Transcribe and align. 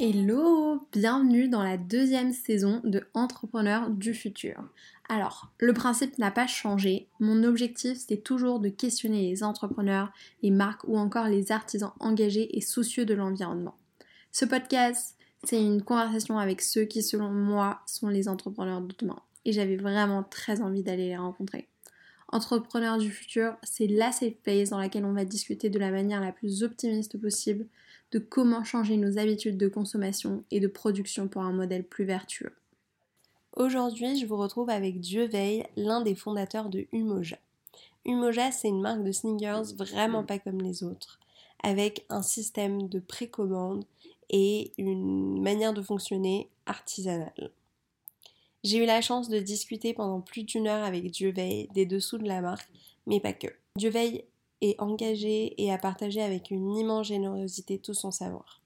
Hello, 0.00 0.86
bienvenue 0.92 1.48
dans 1.48 1.64
la 1.64 1.76
deuxième 1.76 2.32
saison 2.32 2.80
de 2.84 3.08
Entrepreneurs 3.14 3.90
du 3.90 4.14
futur. 4.14 4.62
Alors, 5.08 5.50
le 5.58 5.72
principe 5.72 6.18
n'a 6.18 6.30
pas 6.30 6.46
changé. 6.46 7.08
Mon 7.18 7.42
objectif, 7.42 7.98
c'est 7.98 8.22
toujours 8.22 8.60
de 8.60 8.68
questionner 8.68 9.28
les 9.28 9.42
entrepreneurs, 9.42 10.12
les 10.44 10.52
marques 10.52 10.86
ou 10.86 10.96
encore 10.96 11.26
les 11.26 11.50
artisans 11.50 11.90
engagés 11.98 12.56
et 12.56 12.60
soucieux 12.60 13.06
de 13.06 13.14
l'environnement. 13.14 13.74
Ce 14.30 14.44
podcast, 14.44 15.16
c'est 15.42 15.60
une 15.60 15.82
conversation 15.82 16.38
avec 16.38 16.62
ceux 16.62 16.84
qui, 16.84 17.02
selon 17.02 17.32
moi, 17.32 17.80
sont 17.84 18.08
les 18.08 18.28
entrepreneurs 18.28 18.82
de 18.82 18.94
demain. 18.96 19.20
Et 19.44 19.52
j'avais 19.52 19.76
vraiment 19.76 20.22
très 20.22 20.60
envie 20.60 20.84
d'aller 20.84 21.08
les 21.08 21.16
rencontrer. 21.16 21.66
Entrepreneurs 22.28 22.98
du 22.98 23.10
futur, 23.10 23.56
c'est 23.64 23.88
la 23.88 24.12
safe 24.12 24.36
place 24.44 24.70
dans 24.70 24.78
laquelle 24.78 25.06
on 25.06 25.14
va 25.14 25.24
discuter 25.24 25.70
de 25.70 25.78
la 25.80 25.90
manière 25.90 26.20
la 26.20 26.30
plus 26.30 26.62
optimiste 26.62 27.20
possible 27.20 27.66
de 28.12 28.18
comment 28.18 28.64
changer 28.64 28.96
nos 28.96 29.18
habitudes 29.18 29.58
de 29.58 29.68
consommation 29.68 30.44
et 30.50 30.60
de 30.60 30.66
production 30.66 31.28
pour 31.28 31.42
un 31.42 31.52
modèle 31.52 31.84
plus 31.84 32.04
vertueux. 32.04 32.52
Aujourd'hui, 33.56 34.18
je 34.18 34.26
vous 34.26 34.36
retrouve 34.36 34.70
avec 34.70 35.00
Dieu 35.00 35.26
Veille, 35.26 35.64
l'un 35.76 36.00
des 36.00 36.14
fondateurs 36.14 36.68
de 36.68 36.86
Umoja. 36.92 37.38
Umoja, 38.04 38.52
c'est 38.52 38.68
une 38.68 38.80
marque 38.80 39.02
de 39.02 39.12
sneakers 39.12 39.74
vraiment 39.76 40.24
pas 40.24 40.38
comme 40.38 40.60
les 40.60 40.82
autres, 40.82 41.18
avec 41.62 42.06
un 42.08 42.22
système 42.22 42.88
de 42.88 43.00
précommande 43.00 43.84
et 44.30 44.72
une 44.78 45.42
manière 45.42 45.74
de 45.74 45.82
fonctionner 45.82 46.48
artisanale. 46.66 47.50
J'ai 48.64 48.78
eu 48.78 48.86
la 48.86 49.00
chance 49.00 49.28
de 49.28 49.38
discuter 49.38 49.94
pendant 49.94 50.20
plus 50.20 50.44
d'une 50.44 50.66
heure 50.66 50.84
avec 50.84 51.10
Dieu 51.10 51.30
Veille 51.32 51.68
des 51.74 51.86
dessous 51.86 52.18
de 52.18 52.26
la 52.26 52.40
marque, 52.40 52.68
mais 53.06 53.20
pas 53.20 53.32
que. 53.32 53.48
Est 54.60 54.80
engagé 54.80 55.60
et 55.62 55.72
a 55.72 55.78
partagé 55.78 56.22
avec 56.22 56.50
une 56.50 56.74
immense 56.76 57.08
générosité 57.08 57.78
tout 57.78 57.94
son 57.94 58.10
savoir. 58.10 58.60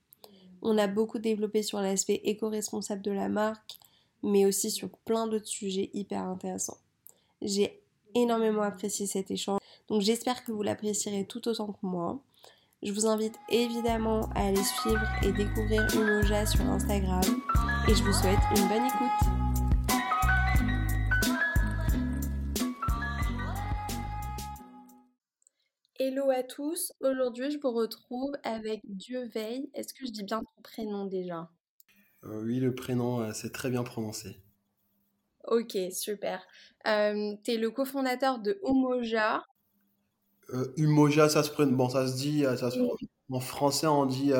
On 0.62 0.79
a 0.79 0.87
beaucoup 0.87 1.19
développé 1.19 1.62
sur 1.62 1.81
l'aspect 1.81 2.21
éco-responsable 2.25 3.03
de 3.03 3.11
la 3.11 3.29
marque, 3.29 3.79
mais 4.23 4.47
aussi 4.47 4.70
sur 4.70 4.89
plein 5.05 5.27
d'autres 5.27 5.47
sujets 5.47 5.91
hyper 5.93 6.23
intéressants. 6.23 6.79
J'ai 7.41 7.83
énormément 8.15 8.63
apprécié 8.63 9.07
cet 9.07 9.31
échange, 9.31 9.61
donc 9.89 10.03
j'espère 10.03 10.45
que 10.45 10.53
vous 10.53 10.63
l'apprécierez 10.63 11.27
tout 11.27 11.47
autant 11.48 11.73
que 11.73 11.85
moi. 11.85 12.20
Je 12.83 12.93
vous 12.93 13.07
invite 13.07 13.35
évidemment 13.48 14.29
à 14.35 14.47
aller 14.47 14.63
suivre 14.63 15.03
et 15.23 15.33
découvrir 15.33 15.87
Umoja 15.95 16.47
sur 16.47 16.63
Instagram, 16.63 17.23
et 17.89 17.95
je 17.95 18.03
vous 18.03 18.13
souhaite 18.13 18.41
une 18.57 18.69
bonne 18.69 18.87
écoute. 18.87 19.42
Hello 26.05 26.31
à 26.31 26.42
tous, 26.42 26.92
aujourd'hui 26.98 27.53
je 27.53 27.61
vous 27.61 27.70
retrouve 27.70 28.33
avec 28.42 28.81
Dieu 28.83 29.28
Veille. 29.28 29.70
Est-ce 29.72 29.95
que 29.95 30.05
je 30.05 30.11
dis 30.11 30.25
bien 30.25 30.41
ton 30.41 30.62
prénom 30.64 31.05
déjà? 31.05 31.48
Euh, 32.25 32.42
Oui, 32.42 32.58
le 32.58 32.75
prénom, 32.75 33.20
euh, 33.20 33.33
c'est 33.33 33.53
très 33.53 33.70
bien 33.70 33.84
prononcé. 33.84 34.36
Ok, 35.47 35.78
super. 35.92 36.45
Euh, 36.89 37.36
tu 37.45 37.53
es 37.53 37.56
le 37.56 37.70
cofondateur 37.70 38.41
de 38.41 38.58
Umoja. 38.67 39.45
Umoja, 40.77 41.28
ça 41.28 41.45
se, 41.45 41.62
bon, 41.62 41.89
ça 41.89 42.08
se 42.08 42.17
dit, 42.17 42.42
ça 42.56 42.70
en 43.30 43.39
français 43.39 43.86
on 43.86 44.05
dit 44.05 44.33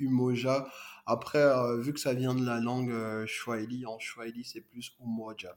Umoja. 0.00 0.66
Après, 1.06 1.46
vu 1.78 1.92
que 1.92 2.00
ça 2.00 2.14
vient 2.14 2.34
de 2.34 2.44
la 2.44 2.58
langue 2.58 2.92
Swahili, 3.28 3.86
en 3.86 4.00
Swahili 4.00 4.42
c'est 4.42 4.60
plus 4.60 4.96
Umoja. 4.98 5.56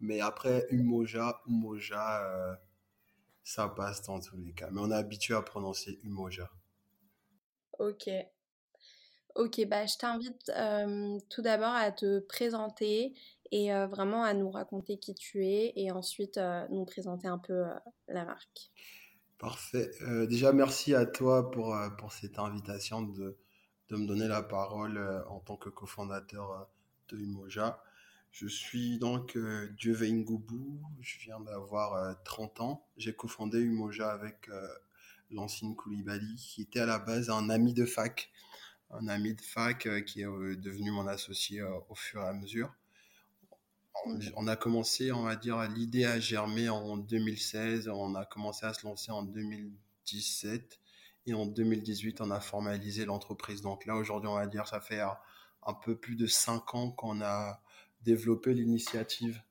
Mais 0.00 0.20
après, 0.20 0.66
Umoja, 0.70 1.40
Umoja 1.46 2.58
ça 3.44 3.68
passe 3.68 4.02
dans 4.02 4.20
tous 4.20 4.36
les 4.36 4.52
cas. 4.52 4.68
Mais 4.70 4.80
on 4.80 4.90
est 4.90 4.96
habitué 4.96 5.34
à 5.34 5.42
prononcer 5.42 5.98
Umoja. 6.02 6.50
Ok. 7.78 8.08
Ok, 9.34 9.64
bah, 9.66 9.86
je 9.86 9.96
t'invite 9.96 10.52
tout 11.30 11.42
d'abord 11.42 11.72
à 11.72 11.90
te 11.90 12.20
présenter 12.20 13.14
et 13.50 13.72
vraiment 13.86 14.24
à 14.24 14.34
nous 14.34 14.50
raconter 14.50 14.98
qui 14.98 15.14
tu 15.14 15.46
es 15.46 15.72
et 15.74 15.90
ensuite 15.90 16.38
nous 16.70 16.84
présenter 16.84 17.28
un 17.28 17.38
peu 17.38 17.64
la 18.08 18.26
marque. 18.26 18.70
Parfait. 19.38 19.90
déjà, 20.28 20.52
merci 20.52 20.94
à 20.94 21.06
toi 21.06 21.50
pour, 21.50 21.74
pour 21.98 22.12
cette 22.12 22.38
invitation 22.38 23.02
de, 23.02 23.38
de 23.88 23.96
me 23.96 24.06
donner 24.06 24.28
la 24.28 24.42
parole 24.42 24.98
en 25.28 25.40
tant 25.40 25.56
que 25.56 25.70
cofondateur 25.70 26.68
de 27.08 27.16
Umoja. 27.18 27.82
Je 28.32 28.46
suis 28.46 28.98
donc 28.98 29.36
euh, 29.36 29.68
Dieu 29.78 29.94
Ngoubou, 29.94 30.80
je 31.02 31.18
viens 31.18 31.38
d'avoir 31.40 32.16
30 32.24 32.60
euh, 32.60 32.62
ans. 32.64 32.86
J'ai 32.96 33.14
cofondé 33.14 33.60
Umoja 33.60 34.10
avec 34.10 34.48
euh, 34.48 34.68
Lancine 35.30 35.76
Koulibaly, 35.76 36.36
qui 36.36 36.62
était 36.62 36.80
à 36.80 36.86
la 36.86 36.98
base 36.98 37.28
un 37.28 37.50
ami 37.50 37.74
de 37.74 37.84
fac, 37.84 38.32
un 38.90 39.06
ami 39.08 39.34
de 39.34 39.40
fac 39.42 39.86
qui 40.06 40.22
est 40.22 40.56
devenu 40.56 40.90
mon 40.92 41.06
associé 41.06 41.62
au 41.62 41.94
fur 41.94 42.22
et 42.22 42.26
à 42.26 42.32
mesure. 42.32 42.72
On 44.36 44.46
a 44.46 44.56
commencé, 44.56 45.12
on 45.12 45.24
va 45.24 45.36
dire, 45.36 45.62
l'idée 45.68 46.06
a 46.06 46.18
germé 46.18 46.70
en 46.70 46.96
2016, 46.96 47.88
on 47.88 48.14
a 48.14 48.24
commencé 48.24 48.64
à 48.64 48.72
se 48.72 48.86
lancer 48.86 49.12
en 49.12 49.22
2017 49.22 50.80
et 51.26 51.34
en 51.34 51.44
2018 51.44 52.22
on 52.22 52.30
a 52.30 52.40
formalisé 52.40 53.04
l'entreprise. 53.04 53.60
Donc 53.60 53.84
là 53.84 53.94
aujourd'hui 53.94 54.30
on 54.30 54.36
va 54.36 54.46
dire 54.46 54.66
ça 54.66 54.80
fait 54.80 55.00
un 55.00 55.74
peu 55.74 55.96
plus 55.96 56.16
de 56.16 56.26
5 56.26 56.74
ans 56.74 56.90
qu'on 56.90 57.20
a 57.20 57.61
développer 58.04 58.54
l'initiative. 58.54 59.42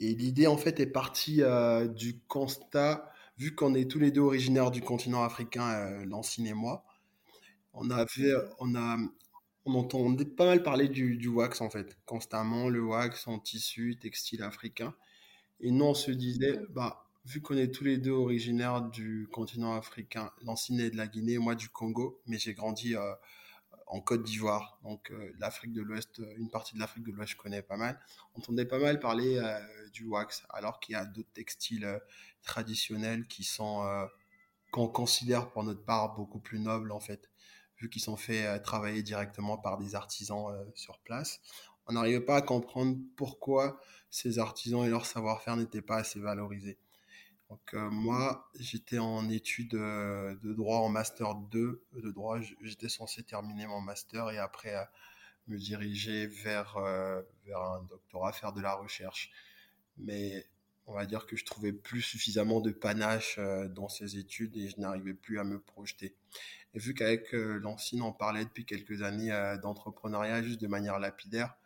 Et 0.00 0.14
l'idée, 0.14 0.46
en 0.46 0.56
fait, 0.56 0.80
est 0.80 0.86
partie 0.86 1.42
euh, 1.42 1.88
du 1.88 2.20
constat, 2.28 3.10
vu 3.36 3.54
qu'on 3.54 3.74
est 3.74 3.90
tous 3.90 3.98
les 3.98 4.10
deux 4.10 4.20
originaires 4.20 4.70
du 4.70 4.80
continent 4.80 5.22
africain, 5.22 5.70
euh, 5.70 6.04
et 6.44 6.52
moi, 6.54 6.84
on, 7.72 7.90
avait, 7.90 8.32
on, 8.60 8.74
a, 8.76 8.96
on 9.64 9.74
entendait 9.74 10.24
pas 10.24 10.46
mal 10.46 10.62
parler 10.62 10.88
du, 10.88 11.16
du, 11.16 11.28
wax, 11.28 11.60
en 11.60 11.70
fait, 11.70 11.98
constamment, 12.06 12.68
le 12.68 12.82
wax 12.82 13.26
en 13.26 13.38
tissu, 13.38 13.96
textile 14.00 14.42
africain. 14.42 14.94
Et 15.60 15.72
nous, 15.72 15.84
on 15.84 15.94
se 15.94 16.12
disait, 16.12 16.60
bah, 16.70 17.08
vu 17.24 17.42
qu'on 17.42 17.56
est 17.56 17.72
tous 17.72 17.84
les 17.84 17.98
deux 17.98 18.12
originaires 18.12 18.82
du 18.82 19.28
continent 19.32 19.74
africain, 19.74 20.30
Lancine 20.42 20.80
est 20.80 20.90
de 20.90 20.96
la 20.96 21.06
Guinée, 21.06 21.38
moi 21.38 21.54
du 21.54 21.68
Congo, 21.68 22.20
mais 22.26 22.38
j'ai 22.38 22.54
grandi 22.54 22.96
euh, 22.96 23.14
en 23.88 24.00
Côte 24.00 24.22
d'Ivoire. 24.22 24.78
Donc 24.82 25.10
euh, 25.10 25.32
l'Afrique 25.38 25.72
de 25.72 25.82
l'Ouest, 25.82 26.20
euh, 26.20 26.34
une 26.36 26.50
partie 26.50 26.74
de 26.74 26.80
l'Afrique 26.80 27.04
de 27.04 27.12
l'Ouest, 27.12 27.32
je 27.32 27.36
connais 27.36 27.62
pas 27.62 27.76
mal. 27.76 27.98
On 28.34 28.38
entendait 28.38 28.66
pas 28.66 28.78
mal 28.78 29.00
parler 29.00 29.38
euh, 29.38 29.58
du 29.90 30.04
wax, 30.04 30.44
alors 30.50 30.80
qu'il 30.80 30.92
y 30.92 30.96
a 30.96 31.04
d'autres 31.04 31.32
textiles 31.32 32.00
traditionnels 32.42 33.26
qui 33.26 33.44
sont 33.44 34.08
qu'on 34.70 34.88
considère 34.88 35.50
pour 35.50 35.64
notre 35.64 35.84
part 35.84 36.14
beaucoup 36.14 36.40
plus 36.40 36.58
nobles 36.60 36.92
en 36.92 37.00
fait, 37.00 37.30
vu 37.78 37.88
qu'ils 37.88 38.02
sont 38.02 38.16
faits 38.16 38.62
travailler 38.62 39.02
directement 39.02 39.56
par 39.56 39.78
des 39.78 39.94
artisans 39.94 40.46
sur 40.74 40.98
place. 41.00 41.40
On 41.86 41.94
n'arrivait 41.94 42.20
pas 42.20 42.36
à 42.36 42.42
comprendre 42.42 42.98
pourquoi 43.16 43.80
ces 44.10 44.38
artisans 44.38 44.84
et 44.84 44.90
leur 44.90 45.06
savoir-faire 45.06 45.56
n'étaient 45.56 45.82
pas 45.82 45.96
assez 45.96 46.20
valorisés. 46.20 46.78
Donc 47.50 47.72
euh, 47.72 47.90
moi, 47.90 48.50
j'étais 48.58 48.98
en 48.98 49.28
études 49.30 49.74
euh, 49.74 50.34
de 50.42 50.52
droit 50.52 50.78
en 50.78 50.88
master 50.88 51.34
2 51.34 51.82
de 51.94 52.10
droit. 52.10 52.38
J'étais 52.60 52.88
censé 52.88 53.22
terminer 53.22 53.66
mon 53.66 53.80
master 53.80 54.30
et 54.30 54.38
après 54.38 54.74
euh, 54.74 54.84
me 55.46 55.56
diriger 55.56 56.26
vers, 56.26 56.78
vers 57.46 57.58
un 57.58 57.82
doctorat, 57.88 58.32
faire 58.32 58.52
de 58.52 58.60
la 58.60 58.74
recherche. 58.74 59.30
Mais 59.96 60.46
on 60.86 60.92
va 60.92 61.06
dire 61.06 61.26
que 61.26 61.36
je 61.36 61.44
trouvais 61.46 61.72
plus 61.72 62.02
suffisamment 62.02 62.60
de 62.60 62.70
panache 62.70 63.38
dans 63.74 63.88
ces 63.88 64.18
études 64.18 64.54
et 64.58 64.68
je 64.68 64.78
n'arrivais 64.78 65.14
plus 65.14 65.38
à 65.38 65.44
me 65.44 65.58
projeter. 65.58 66.14
Et 66.74 66.78
vu 66.78 66.92
qu'avec 66.92 67.32
Lancine, 67.32 68.02
on 68.02 68.12
parlait 68.12 68.44
depuis 68.44 68.66
quelques 68.66 69.00
années 69.00 69.30
d'entrepreneuriat 69.62 70.42
juste 70.42 70.60
de 70.60 70.66
manière 70.66 70.98
lapidaire, 70.98 71.56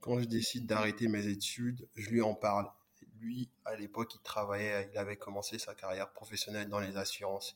quand 0.00 0.18
je 0.20 0.24
décide 0.24 0.64
d'arrêter 0.64 1.06
mes 1.06 1.26
études, 1.26 1.86
je 1.96 2.08
lui 2.08 2.22
en 2.22 2.32
parle 2.34 2.70
lui, 3.20 3.48
à 3.64 3.76
l'époque, 3.76 4.14
il 4.14 4.20
travaillait, 4.20 4.90
il 4.92 4.98
avait 4.98 5.16
commencé 5.16 5.58
sa 5.58 5.74
carrière 5.74 6.10
professionnelle 6.12 6.68
dans 6.68 6.80
les 6.80 6.96
assurances. 6.96 7.54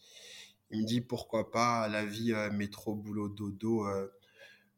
Il 0.70 0.81
me 0.81 0.87
dit 0.87 1.00
pourquoi 1.00 1.50
pas 1.50 1.87
la 1.88 2.05
vie 2.05 2.32
euh, 2.32 2.50
métro 2.50 2.94
boulot 2.94 3.29
dodo. 3.29 3.87
Euh, 3.87 4.11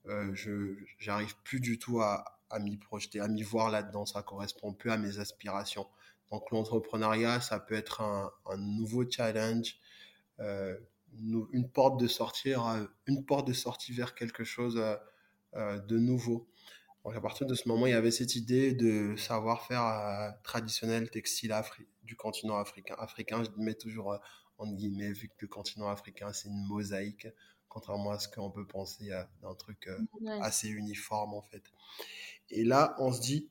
euh, 0.06 0.30
je 0.34 0.74
j'arrive 0.98 1.36
plus 1.44 1.60
du 1.60 1.78
tout 1.78 2.00
à, 2.00 2.24
m'y 2.60 2.76
projeter, 2.76 3.20
à 3.20 3.28
m'y 3.28 3.42
voir 3.42 3.70
là-dedans. 3.70 4.04
Ça 4.04 4.22
correspond 4.22 4.72
plus 4.72 4.90
à 4.90 4.96
mes 4.96 5.18
aspirations. 5.18 5.86
Donc 6.30 6.50
l'entrepreneuriat, 6.50 7.40
ça 7.40 7.60
peut 7.60 7.74
être 7.74 8.00
un, 8.00 8.32
un 8.46 8.56
nouveau 8.56 9.08
challenge, 9.08 9.78
une 10.38 11.70
porte 11.72 12.00
de 12.00 12.08
sortie, 12.08 12.54
une 13.06 13.24
porte 13.24 13.46
de 13.46 13.52
sortie 13.52 13.92
vers 13.92 14.14
quelque 14.14 14.42
chose 14.42 14.74
de 15.54 15.98
nouveau. 15.98 16.48
Donc 17.04 17.14
à 17.14 17.20
partir 17.20 17.46
de 17.46 17.54
ce 17.54 17.68
moment, 17.68 17.86
il 17.86 17.90
y 17.90 17.94
avait 17.94 18.10
cette 18.10 18.34
idée 18.34 18.72
de 18.72 19.14
savoir-faire 19.16 19.84
euh, 19.84 20.30
traditionnel 20.42 21.10
textile 21.10 21.54
du 22.02 22.16
continent 22.16 22.56
africain. 22.56 22.94
Africain, 22.98 23.44
je 23.44 23.50
mets 23.62 23.74
toujours 23.74 24.12
euh, 24.12 24.18
en 24.56 24.72
guillemets, 24.72 25.12
vu 25.12 25.28
que 25.28 25.34
le 25.40 25.48
continent 25.48 25.88
africain, 25.88 26.32
c'est 26.32 26.48
une 26.48 26.66
mosaïque, 26.66 27.28
contrairement 27.68 28.12
à 28.12 28.18
ce 28.18 28.28
qu'on 28.28 28.50
peut 28.50 28.66
penser 28.66 29.12
euh, 29.12 29.22
d'un 29.42 29.54
truc 29.54 29.90
assez 30.40 30.68
uniforme 30.68 31.34
en 31.34 31.42
fait. 31.42 31.62
Et 32.48 32.64
là, 32.64 32.94
on 32.98 33.12
se 33.12 33.20
dit, 33.20 33.50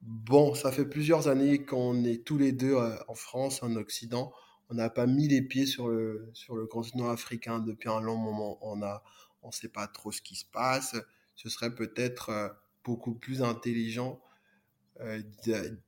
bon, 0.00 0.54
ça 0.54 0.72
fait 0.72 0.86
plusieurs 0.86 1.28
années 1.28 1.64
qu'on 1.64 2.02
est 2.02 2.24
tous 2.24 2.38
les 2.38 2.50
deux 2.50 2.76
en 3.06 3.14
France, 3.14 3.62
en 3.62 3.76
Occident, 3.76 4.32
on 4.70 4.74
n'a 4.74 4.90
pas 4.90 5.06
mis 5.06 5.28
les 5.28 5.42
pieds 5.42 5.66
sur 5.66 5.88
le, 5.88 6.28
sur 6.34 6.56
le 6.56 6.66
continent 6.66 7.08
africain 7.08 7.60
depuis 7.60 7.88
un 7.88 8.00
long 8.00 8.16
moment. 8.16 8.58
On 8.60 8.82
a, 8.82 9.02
on 9.42 9.48
ne 9.48 9.52
sait 9.52 9.68
pas 9.68 9.86
trop 9.86 10.12
ce 10.12 10.20
qui 10.20 10.34
se 10.34 10.44
passe. 10.44 10.94
Ce 11.36 11.48
serait 11.48 11.74
peut-être 11.74 12.58
beaucoup 12.88 13.14
plus 13.14 13.42
intelligent 13.42 14.18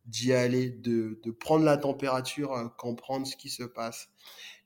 d'y 0.05 0.33
aller, 0.33 0.69
de, 0.69 1.19
prendre 1.33 1.65
la 1.65 1.79
température, 1.79 2.75
comprendre 2.77 3.27
ce 3.27 3.37
qui 3.37 3.49
se 3.49 3.63
passe. 3.63 4.11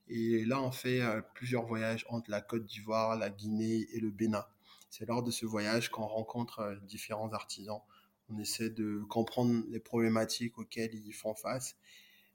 Et 0.08 0.44
là, 0.44 0.60
on 0.60 0.72
fait 0.72 1.00
plusieurs 1.34 1.64
voyages 1.64 2.04
entre 2.08 2.30
la 2.30 2.40
Côte 2.40 2.66
d'Ivoire, 2.66 3.16
la 3.16 3.30
Guinée 3.30 3.86
et 3.92 4.00
le 4.00 4.10
Bénin. 4.10 4.44
C'est 4.90 5.06
lors 5.06 5.22
de 5.22 5.30
ce 5.30 5.46
voyage 5.46 5.90
qu'on 5.90 6.06
rencontre 6.06 6.76
différents 6.82 7.32
artisans. 7.32 7.80
On 8.28 8.38
essaie 8.38 8.70
de 8.70 9.02
comprendre 9.08 9.62
les 9.68 9.80
problématiques 9.80 10.58
auxquelles 10.58 10.94
ils 10.94 11.12
font 11.12 11.34
face. 11.34 11.76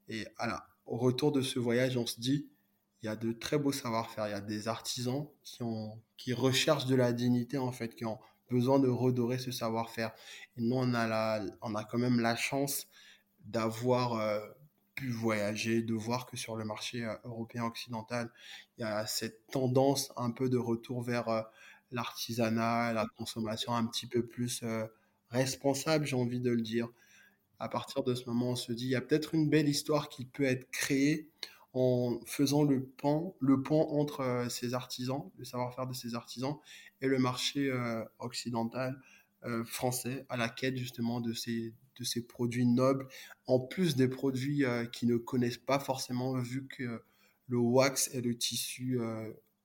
Et 0.08 0.26
voilà, 0.38 0.66
au 0.86 0.98
retour 0.98 1.32
de 1.32 1.42
ce 1.42 1.60
voyage, 1.60 1.98
on 1.98 2.06
se 2.06 2.20
dit, 2.20 2.50
il 3.02 3.06
y 3.06 3.10
a 3.10 3.16
de 3.16 3.34
très 3.34 3.58
beaux 3.58 3.72
savoir-faire. 3.72 4.28
Il 4.28 4.32
y 4.32 4.34
a 4.34 4.42
des 4.42 4.68
artisans 4.68 5.28
qui, 5.44 5.64
qui 6.18 6.34
recherchent 6.34 6.86
de 6.86 6.96
la 6.96 7.14
dignité, 7.14 7.58
en 7.58 7.72
fait, 7.72 7.96
qui 7.96 8.06
ont 8.06 8.20
besoin 8.50 8.80
de 8.80 8.88
redorer 8.88 9.38
ce 9.38 9.52
savoir-faire. 9.52 10.12
Et 10.58 10.62
nous, 10.62 10.76
on 10.76 10.94
a, 10.94 11.08
la, 11.08 11.44
on 11.62 11.76
a 11.76 11.84
quand 11.84 11.98
même 11.98 12.20
la 12.20 12.36
chance 12.36 12.88
d'avoir 13.46 14.14
euh, 14.14 14.40
pu 14.96 15.10
voyager, 15.10 15.82
de 15.82 15.94
voir 15.94 16.26
que 16.26 16.38
sur 16.38 16.56
le 16.56 16.66
marché 16.66 17.06
euh, 17.06 17.16
européen 17.24 17.66
occidental, 17.66 18.32
il 18.78 18.82
y 18.82 18.84
a 18.84 19.06
cette 19.06 19.48
tendance 19.48 20.12
un 20.18 20.32
peu 20.32 20.50
de 20.50 20.58
retour 20.58 21.02
vers 21.02 21.30
euh, 21.30 21.42
l'artisanat, 21.92 22.94
la 22.94 23.06
consommation 23.18 23.76
un 23.76 23.86
petit 23.86 24.08
peu 24.08 24.26
plus 24.26 24.64
responsable, 25.32 26.06
j'ai 26.06 26.16
envie 26.16 26.40
de 26.40 26.52
le 26.52 26.62
dire. 26.62 26.88
À 27.58 27.68
partir 27.68 28.04
de 28.04 28.16
ce 28.16 28.26
moment, 28.26 28.52
on 28.52 28.56
se 28.56 28.72
dit, 28.72 28.86
il 28.86 28.92
y 28.92 28.96
a 28.96 29.02
peut-être 29.02 29.34
une 29.34 29.50
belle 29.50 29.68
histoire 29.68 30.08
qui 30.08 30.26
peut 30.26 30.44
être 30.44 30.70
créée 30.70 31.30
en 31.74 32.20
faisant 32.26 32.64
le 32.64 32.84
pont, 32.84 33.36
le 33.40 33.62
pont 33.62 33.82
entre 33.82 34.22
euh, 34.22 34.50
ces 34.50 34.74
artisans, 34.74 35.30
le 35.38 35.46
savoir-faire 35.46 35.88
de 35.88 35.94
ces 35.94 36.16
artisans, 36.16 36.58
et 37.02 37.08
le 37.08 37.20
marché 37.20 37.70
euh, 37.70 38.04
occidental 38.18 39.00
euh, 39.46 39.64
français 39.64 40.26
à 40.30 40.38
la 40.38 40.50
quête 40.50 40.78
justement 40.78 41.22
de 41.22 41.34
ces, 41.34 41.74
de 41.98 42.04
ces 42.04 42.26
produits 42.26 42.66
nobles, 42.66 43.08
en 43.46 43.60
plus 43.60 43.96
des 43.96 44.08
produits 44.08 44.64
qui 44.92 45.06
ne 45.06 45.18
connaissent 45.18 45.58
pas 45.58 45.80
forcément, 45.80 46.34
vu 46.40 46.68
que 46.68 47.04
le 47.48 47.58
wax 47.58 48.10
est 48.14 48.22
le 48.22 48.38
tissu 48.38 49.00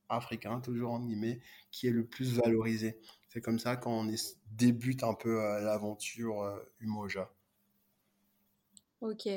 africain, 0.08 0.60
toujours 0.60 0.92
en 0.92 1.00
guillemets, 1.00 1.40
qui 1.70 1.86
est 1.86 1.92
le 1.92 2.06
plus 2.06 2.34
valorisé. 2.34 2.98
C'est 3.28 3.40
comme 3.40 3.58
ça 3.58 3.76
qu'on 3.76 4.08
débute 4.46 5.04
un 5.04 5.14
peu 5.14 5.36
l'aventure 5.36 6.60
Umoja. 6.80 7.33
Ok. 9.00 9.28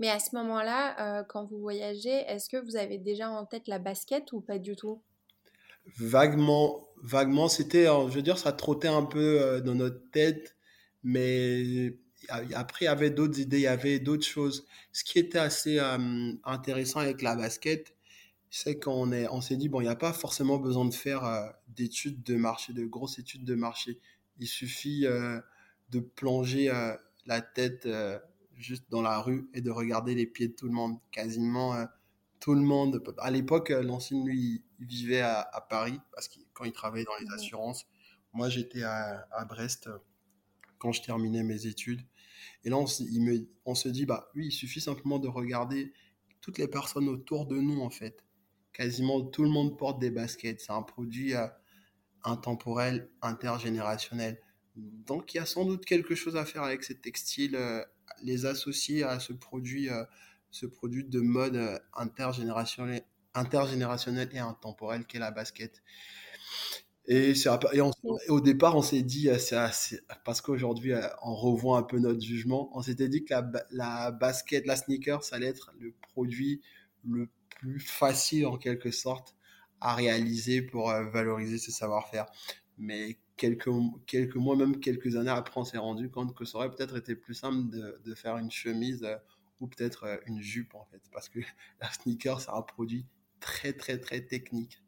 Mais 0.00 0.08
à 0.08 0.18
ce 0.18 0.34
moment-là, 0.34 1.20
euh, 1.20 1.24
quand 1.24 1.44
vous 1.44 1.58
voyagez, 1.58 2.10
est-ce 2.10 2.48
que 2.48 2.56
vous 2.56 2.76
avez 2.76 2.98
déjà 2.98 3.30
en 3.30 3.46
tête 3.46 3.68
la 3.68 3.78
basket 3.78 4.32
ou 4.32 4.40
pas 4.40 4.58
du 4.58 4.74
tout? 4.74 5.00
Vaguement, 5.98 6.88
vaguement, 7.02 7.48
c'était, 7.48 7.84
je 7.84 8.14
veux 8.14 8.22
dire, 8.22 8.38
ça 8.38 8.52
trottait 8.52 8.88
un 8.88 9.04
peu 9.04 9.40
euh, 9.40 9.60
dans 9.60 9.74
notre 9.74 10.10
tête, 10.10 10.56
mais 11.02 11.94
après, 12.28 12.84
il 12.84 12.86
y 12.86 12.88
avait 12.88 13.10
d'autres 13.10 13.38
idées, 13.40 13.58
il 13.58 13.62
y 13.62 13.66
avait 13.66 13.98
d'autres 13.98 14.26
choses. 14.26 14.66
Ce 14.92 15.04
qui 15.04 15.18
était 15.18 15.38
assez 15.38 15.78
euh, 15.78 16.32
intéressant 16.44 17.00
avec 17.00 17.22
la 17.22 17.36
basket, 17.36 17.94
c'est 18.50 18.78
qu'on 18.78 19.12
est, 19.12 19.28
on 19.28 19.40
s'est 19.40 19.56
dit, 19.56 19.68
bon, 19.68 19.80
il 19.80 19.84
n'y 19.84 19.90
a 19.90 19.96
pas 19.96 20.12
forcément 20.12 20.58
besoin 20.58 20.84
de 20.84 20.94
faire 20.94 21.54
d'études 21.68 22.22
de 22.22 22.36
marché, 22.36 22.72
de 22.72 22.84
grosses 22.84 23.18
études 23.18 23.44
de 23.44 23.54
marché. 23.54 23.98
Il 24.38 24.46
suffit 24.46 25.06
de 25.90 26.00
plonger 26.00 26.70
la 27.26 27.40
tête 27.40 27.88
juste 28.62 28.84
dans 28.90 29.02
la 29.02 29.18
rue 29.18 29.48
et 29.52 29.60
de 29.60 29.70
regarder 29.70 30.14
les 30.14 30.26
pieds 30.26 30.48
de 30.48 30.54
tout 30.54 30.66
le 30.66 30.72
monde. 30.72 30.98
Quasiment 31.10 31.74
euh, 31.74 31.84
tout 32.40 32.54
le 32.54 32.60
monde. 32.60 33.02
À 33.18 33.30
l'époque, 33.30 33.70
euh, 33.70 33.82
Lancine, 33.82 34.24
lui, 34.26 34.64
il 34.78 34.86
vivait 34.86 35.20
à, 35.20 35.66
Paris 35.68 36.00
parce 36.12 36.28
que 36.28 36.38
quand 36.52 36.64
il 36.64 36.72
travaillait 36.72 37.04
dans 37.04 37.16
les 37.20 37.32
assurances. 37.34 37.86
Moi, 38.32 38.48
j'étais 38.48 38.82
à, 38.82 39.26
Brest 39.48 39.88
euh, 39.88 39.98
quand 40.78 40.92
je 40.92 41.02
terminais 41.02 41.42
mes 41.42 41.66
études. 41.66 42.00
Et 42.64 42.70
là, 42.70 42.78
on, 42.78 42.86
il 42.86 43.22
me, 43.22 43.48
on 43.66 43.74
se 43.74 43.88
dit, 43.88 44.06
bah 44.06 44.30
oui, 44.34 44.46
il 44.46 44.52
suffit 44.52 44.80
simplement 44.80 45.18
de 45.18 45.28
regarder 45.28 45.92
toutes 46.40 46.58
les 46.58 46.68
personnes 46.68 47.08
autour 47.08 47.46
de 47.46 47.56
nous, 47.56 47.80
en 47.80 47.90
fait. 47.90 48.24
Quasiment 48.72 49.22
tout 49.22 49.42
le 49.42 49.50
monde 49.50 49.76
porte 49.76 50.00
des 50.00 50.10
baskets. 50.10 50.60
C'est 50.60 50.72
un 50.72 50.82
produit 50.82 51.34
intemporel, 52.24 53.10
intergénérationnel. 53.20 54.40
Donc, 54.76 55.34
il 55.34 55.36
y 55.36 55.40
a 55.40 55.46
sans 55.46 55.66
doute 55.66 55.84
quelque 55.84 56.14
chose 56.14 56.36
à 56.36 56.46
faire 56.46 56.62
avec 56.62 56.82
ces 56.82 56.98
textiles 56.98 57.56
les 58.22 58.46
associer 58.46 59.04
à 59.04 59.20
ce 59.20 59.32
produit, 59.32 59.88
euh, 59.88 60.04
ce 60.50 60.66
produit 60.66 61.04
de 61.04 61.20
mode 61.20 61.56
euh, 61.56 61.78
intergénérationnel, 61.94 63.02
intergénérationnel 63.34 64.28
et 64.32 64.38
intemporel 64.38 65.04
qu'est 65.06 65.18
la 65.18 65.30
basket. 65.30 65.82
Et, 67.08 67.34
au 68.28 68.40
départ, 68.40 68.76
on 68.76 68.82
s'est 68.82 69.02
dit, 69.02 69.28
euh, 69.28 69.38
parce 70.24 70.40
qu'aujourd'hui, 70.40 70.92
on 71.22 71.34
revoit 71.34 71.78
un 71.78 71.82
peu 71.82 71.98
notre 71.98 72.20
jugement, 72.20 72.70
on 72.76 72.82
s'était 72.82 73.08
dit 73.08 73.24
que 73.24 73.34
la, 73.34 73.50
la, 73.70 74.10
basket, 74.12 74.66
la 74.66 74.76
sneaker, 74.76 75.24
ça 75.24 75.36
allait 75.36 75.46
être 75.46 75.72
le 75.80 75.92
produit 76.12 76.60
le 77.04 77.28
plus 77.48 77.80
facile 77.80 78.46
en 78.46 78.56
quelque 78.56 78.92
sorte 78.92 79.34
à 79.80 79.96
réaliser 79.96 80.62
pour 80.62 80.92
valoriser 81.12 81.58
ce 81.58 81.72
savoir-faire. 81.72 82.26
Mais 82.78 83.18
quelques, 83.36 83.70
quelques 84.06 84.36
mois, 84.36 84.56
même 84.56 84.80
quelques 84.80 85.16
années 85.16 85.30
après, 85.30 85.60
on 85.60 85.64
s'est 85.64 85.78
rendu 85.78 86.10
compte 86.10 86.34
que 86.34 86.44
ça 86.44 86.58
aurait 86.58 86.70
peut-être 86.70 86.96
été 86.96 87.14
plus 87.16 87.34
simple 87.34 87.70
de, 87.70 88.00
de 88.04 88.14
faire 88.14 88.36
une 88.38 88.50
chemise 88.50 89.02
euh, 89.04 89.16
ou 89.60 89.66
peut-être 89.66 90.04
euh, 90.04 90.16
une 90.26 90.40
jupe 90.40 90.74
en 90.74 90.84
fait. 90.84 91.00
Parce 91.12 91.28
que 91.28 91.40
la 91.80 91.90
sneaker, 91.90 92.40
c'est 92.40 92.50
un 92.50 92.62
produit 92.62 93.06
très 93.40 93.72
très 93.72 93.98
très 93.98 94.20
technique. 94.22 94.82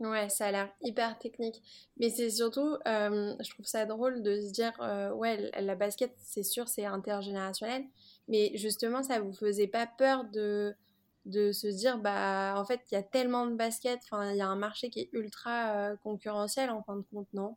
Ouais, 0.00 0.28
ça 0.28 0.46
a 0.46 0.52
l'air 0.52 0.72
hyper 0.80 1.18
technique. 1.18 1.60
Mais 1.98 2.08
c'est 2.08 2.30
surtout, 2.30 2.76
euh, 2.86 3.34
je 3.40 3.50
trouve 3.50 3.66
ça 3.66 3.84
drôle 3.84 4.22
de 4.22 4.40
se 4.40 4.52
dire, 4.52 4.72
ouais, 5.16 5.50
la 5.60 5.74
basket, 5.74 6.14
c'est 6.18 6.44
sûr, 6.44 6.68
c'est 6.68 6.84
intergénérationnel. 6.84 7.84
Mais 8.28 8.52
justement, 8.54 9.02
ça 9.02 9.18
vous 9.18 9.32
faisait 9.32 9.66
pas 9.66 9.88
peur 9.88 10.24
de, 10.30 10.72
de 11.24 11.52
se 11.52 11.66
dire 11.66 11.98
bah 11.98 12.54
en 12.56 12.64
fait 12.64 12.80
il 12.90 12.94
y 12.94 12.96
a 12.96 13.02
tellement 13.02 13.46
de 13.46 13.54
baskets 13.54 14.00
enfin 14.04 14.32
il 14.32 14.38
y 14.38 14.40
a 14.40 14.48
un 14.48 14.56
marché 14.56 14.90
qui 14.90 15.00
est 15.00 15.10
ultra 15.12 15.76
euh, 15.76 15.96
concurrentiel 15.96 16.70
en 16.70 16.82
fin 16.82 16.96
de 16.96 17.04
compte 17.12 17.28
non? 17.32 17.56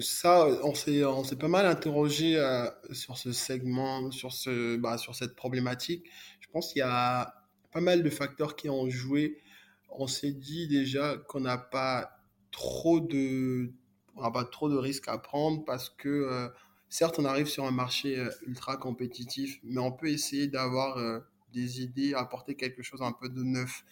Ça 0.00 0.46
on 0.62 0.74
s'est 0.74 1.02
on 1.04 1.24
s'est 1.24 1.36
pas 1.36 1.48
mal 1.48 1.64
interrogé 1.66 2.36
euh, 2.36 2.68
sur 2.92 3.16
ce 3.16 3.32
segment 3.32 4.10
sur 4.10 4.32
ce 4.32 4.76
bah, 4.76 4.98
sur 4.98 5.14
cette 5.14 5.34
problématique. 5.34 6.04
Je 6.40 6.48
pense 6.52 6.72
qu'il 6.72 6.80
y 6.80 6.82
a 6.82 7.34
pas 7.72 7.80
mal 7.80 8.02
de 8.02 8.10
facteurs 8.10 8.54
qui 8.54 8.68
ont 8.68 8.88
joué. 8.90 9.40
On 9.88 10.06
s'est 10.06 10.32
dit 10.32 10.68
déjà 10.68 11.16
qu'on 11.16 11.40
n'a 11.40 11.56
pas 11.56 12.18
trop 12.50 13.00
de 13.00 13.72
on 14.16 14.30
pas 14.30 14.44
trop 14.44 14.68
de 14.68 14.76
risques 14.76 15.08
à 15.08 15.16
prendre 15.16 15.64
parce 15.64 15.88
que 15.88 16.08
euh, 16.08 16.48
certes 16.90 17.18
on 17.18 17.24
arrive 17.24 17.46
sur 17.46 17.64
un 17.64 17.70
marché 17.70 18.22
ultra 18.46 18.76
compétitif 18.76 19.58
mais 19.62 19.80
on 19.80 19.92
peut 19.92 20.08
essayer 20.08 20.48
d'avoir 20.48 20.98
des 21.52 21.82
idées, 21.82 22.14
apporter 22.14 22.54
quelque 22.54 22.82
chose 22.82 23.02
un 23.02 23.12
peu 23.12 23.28
de 23.28 23.42
neuf. 23.42 23.84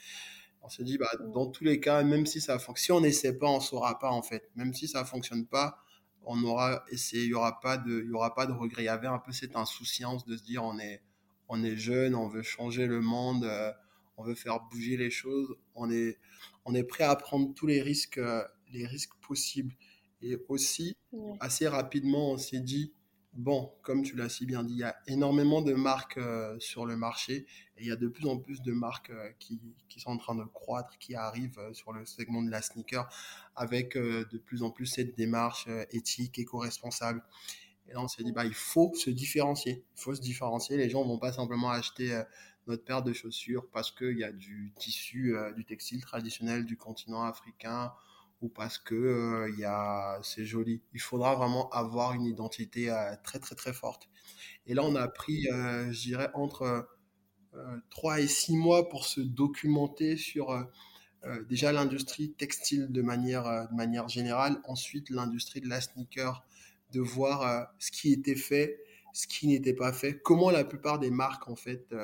On 0.62 0.68
se 0.68 0.82
dit, 0.82 0.98
bah, 0.98 1.10
mm. 1.20 1.32
dans 1.32 1.46
tous 1.46 1.64
les 1.64 1.80
cas, 1.80 2.02
même 2.02 2.26
si 2.26 2.40
ça 2.40 2.58
fonctionne, 2.58 2.84
si 2.84 2.92
on 2.92 3.00
n'essaie 3.00 3.38
pas, 3.38 3.48
on 3.48 3.56
ne 3.56 3.62
saura 3.62 3.98
pas 3.98 4.10
en 4.10 4.22
fait. 4.22 4.50
Même 4.56 4.74
si 4.74 4.88
ça 4.88 5.00
ne 5.00 5.06
fonctionne 5.06 5.46
pas, 5.46 5.78
on 6.24 6.42
aura 6.42 6.84
essayé, 6.90 7.24
il 7.24 7.28
n'y 7.28 7.34
aura, 7.34 7.60
pas 7.60 7.78
de, 7.78 8.02
il 8.04 8.10
y 8.10 8.12
aura 8.12 8.34
pas 8.34 8.46
de 8.46 8.52
regret. 8.52 8.82
Il 8.82 8.86
y 8.86 8.88
avait 8.88 9.06
un 9.06 9.18
peu 9.18 9.32
cette 9.32 9.56
insouciance 9.56 10.26
de 10.26 10.36
se 10.36 10.42
dire, 10.42 10.64
on 10.64 10.78
est, 10.78 11.02
on 11.48 11.62
est 11.62 11.76
jeune, 11.76 12.14
on 12.14 12.28
veut 12.28 12.42
changer 12.42 12.86
le 12.86 13.00
monde, 13.00 13.44
euh, 13.44 13.72
on 14.16 14.24
veut 14.24 14.34
faire 14.34 14.60
bouger 14.70 14.96
les 14.96 15.10
choses, 15.10 15.54
on 15.74 15.90
est, 15.90 16.18
on 16.64 16.74
est 16.74 16.82
prêt 16.82 17.04
à 17.04 17.14
prendre 17.14 17.54
tous 17.54 17.66
les 17.66 17.80
risques, 17.80 18.18
euh, 18.18 18.42
les 18.72 18.86
risques 18.86 19.14
possibles. 19.26 19.74
Et 20.22 20.36
aussi, 20.48 20.96
assez 21.40 21.68
rapidement, 21.68 22.32
on 22.32 22.38
s'est 22.38 22.60
dit, 22.60 22.92
Bon, 23.36 23.70
comme 23.82 24.02
tu 24.02 24.16
l'as 24.16 24.30
si 24.30 24.46
bien 24.46 24.64
dit, 24.64 24.72
il 24.72 24.78
y 24.78 24.82
a 24.82 24.96
énormément 25.06 25.60
de 25.60 25.74
marques 25.74 26.16
euh, 26.16 26.58
sur 26.58 26.86
le 26.86 26.96
marché 26.96 27.44
et 27.76 27.82
il 27.82 27.86
y 27.86 27.90
a 27.90 27.96
de 27.96 28.08
plus 28.08 28.26
en 28.26 28.38
plus 28.38 28.62
de 28.62 28.72
marques 28.72 29.10
euh, 29.10 29.30
qui, 29.38 29.60
sont 29.98 30.10
en 30.10 30.16
train 30.16 30.34
de 30.34 30.44
croître, 30.44 30.96
qui 30.96 31.14
arrivent 31.14 31.58
euh, 31.58 31.74
sur 31.74 31.92
le 31.92 32.06
segment 32.06 32.42
de 32.42 32.50
la 32.50 32.62
sneaker 32.62 33.06
avec 33.54 33.94
de 33.94 34.38
plus 34.38 34.62
en 34.62 34.70
plus 34.70 34.86
cette 34.86 35.16
démarche 35.16 35.68
éthique, 35.90 36.38
éco-responsable. 36.38 37.22
Et 37.88 37.92
là, 37.92 38.00
on 38.00 38.08
s'est 38.08 38.22
dit, 38.22 38.32
bah, 38.32 38.46
il 38.46 38.54
faut 38.54 38.94
se 38.94 39.10
différencier. 39.10 39.84
Il 39.96 40.00
faut 40.00 40.14
se 40.14 40.20
différencier. 40.20 40.78
Les 40.78 40.88
gens 40.88 41.02
ne 41.04 41.08
vont 41.08 41.18
pas 41.18 41.32
simplement 41.32 41.70
acheter 41.70 42.22
notre 42.66 42.84
paire 42.84 43.02
de 43.02 43.14
chaussures 43.14 43.66
parce 43.70 43.90
qu'il 43.90 44.18
y 44.18 44.24
a 44.24 44.32
du 44.32 44.72
tissu, 44.78 45.34
du 45.56 45.64
textile 45.64 46.02
traditionnel 46.02 46.66
du 46.66 46.76
continent 46.76 47.22
africain 47.22 47.92
ou 48.40 48.48
parce 48.48 48.78
que 48.78 48.94
euh, 48.94 49.54
y 49.58 49.64
a, 49.64 50.18
c'est 50.22 50.44
joli. 50.44 50.82
Il 50.92 51.00
faudra 51.00 51.34
vraiment 51.34 51.70
avoir 51.70 52.12
une 52.12 52.26
identité 52.26 52.90
euh, 52.90 53.14
très 53.22 53.38
très 53.38 53.54
très 53.54 53.72
forte. 53.72 54.08
Et 54.66 54.74
là, 54.74 54.82
on 54.84 54.94
a 54.96 55.08
pris, 55.08 55.48
euh, 55.48 55.90
je 55.92 56.00
dirais, 56.00 56.30
entre 56.34 56.88
3 57.88 58.20
et 58.20 58.26
6 58.26 58.56
mois 58.56 58.88
pour 58.90 59.06
se 59.06 59.20
documenter 59.22 60.18
sur 60.18 60.68
déjà 61.48 61.72
l'industrie 61.72 62.32
textile 62.32 62.92
de 62.92 63.00
manière, 63.00 63.44
de 63.70 63.74
manière 63.74 64.08
générale, 64.08 64.60
ensuite 64.64 65.08
l'industrie 65.08 65.62
de 65.62 65.68
la 65.68 65.80
sneaker, 65.80 66.44
de 66.92 67.00
voir 67.00 67.72
ce 67.78 67.90
qui 67.90 68.12
était 68.12 68.36
fait, 68.36 68.78
ce 69.14 69.26
qui 69.26 69.46
n'était 69.46 69.72
pas 69.72 69.94
fait, 69.94 70.20
comment 70.20 70.50
la 70.50 70.64
plupart 70.64 70.98
des 70.98 71.10
marques 71.10 71.48
en 71.48 71.56
fait 71.56 71.94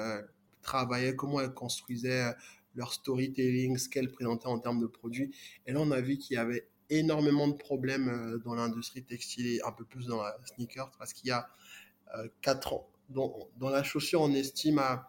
travaillaient, 0.62 1.16
comment 1.16 1.38
elles 1.38 1.52
construisaient 1.52 2.32
leur 2.74 2.92
storytelling, 2.92 3.78
ce 3.78 3.88
qu'elles 3.88 4.10
présentaient 4.10 4.46
en 4.46 4.58
termes 4.58 4.80
de 4.80 4.86
produits. 4.86 5.34
Et 5.66 5.72
là, 5.72 5.80
on 5.80 5.90
a 5.90 6.00
vu 6.00 6.18
qu'il 6.18 6.34
y 6.34 6.38
avait 6.38 6.68
énormément 6.90 7.48
de 7.48 7.54
problèmes 7.54 8.08
euh, 8.08 8.38
dans 8.38 8.54
l'industrie 8.54 9.02
textile 9.02 9.46
et 9.46 9.60
un 9.62 9.72
peu 9.72 9.84
plus 9.84 10.06
dans 10.06 10.22
la 10.22 10.36
sneaker 10.44 10.90
parce 10.98 11.12
qu'il 11.12 11.28
y 11.28 11.32
a 11.32 11.48
4 12.42 12.74
ans, 12.74 12.92
dans, 13.08 13.70
la 13.70 13.82
chaussure, 13.82 14.20
on 14.20 14.32
estime 14.32 14.78
à 14.78 15.08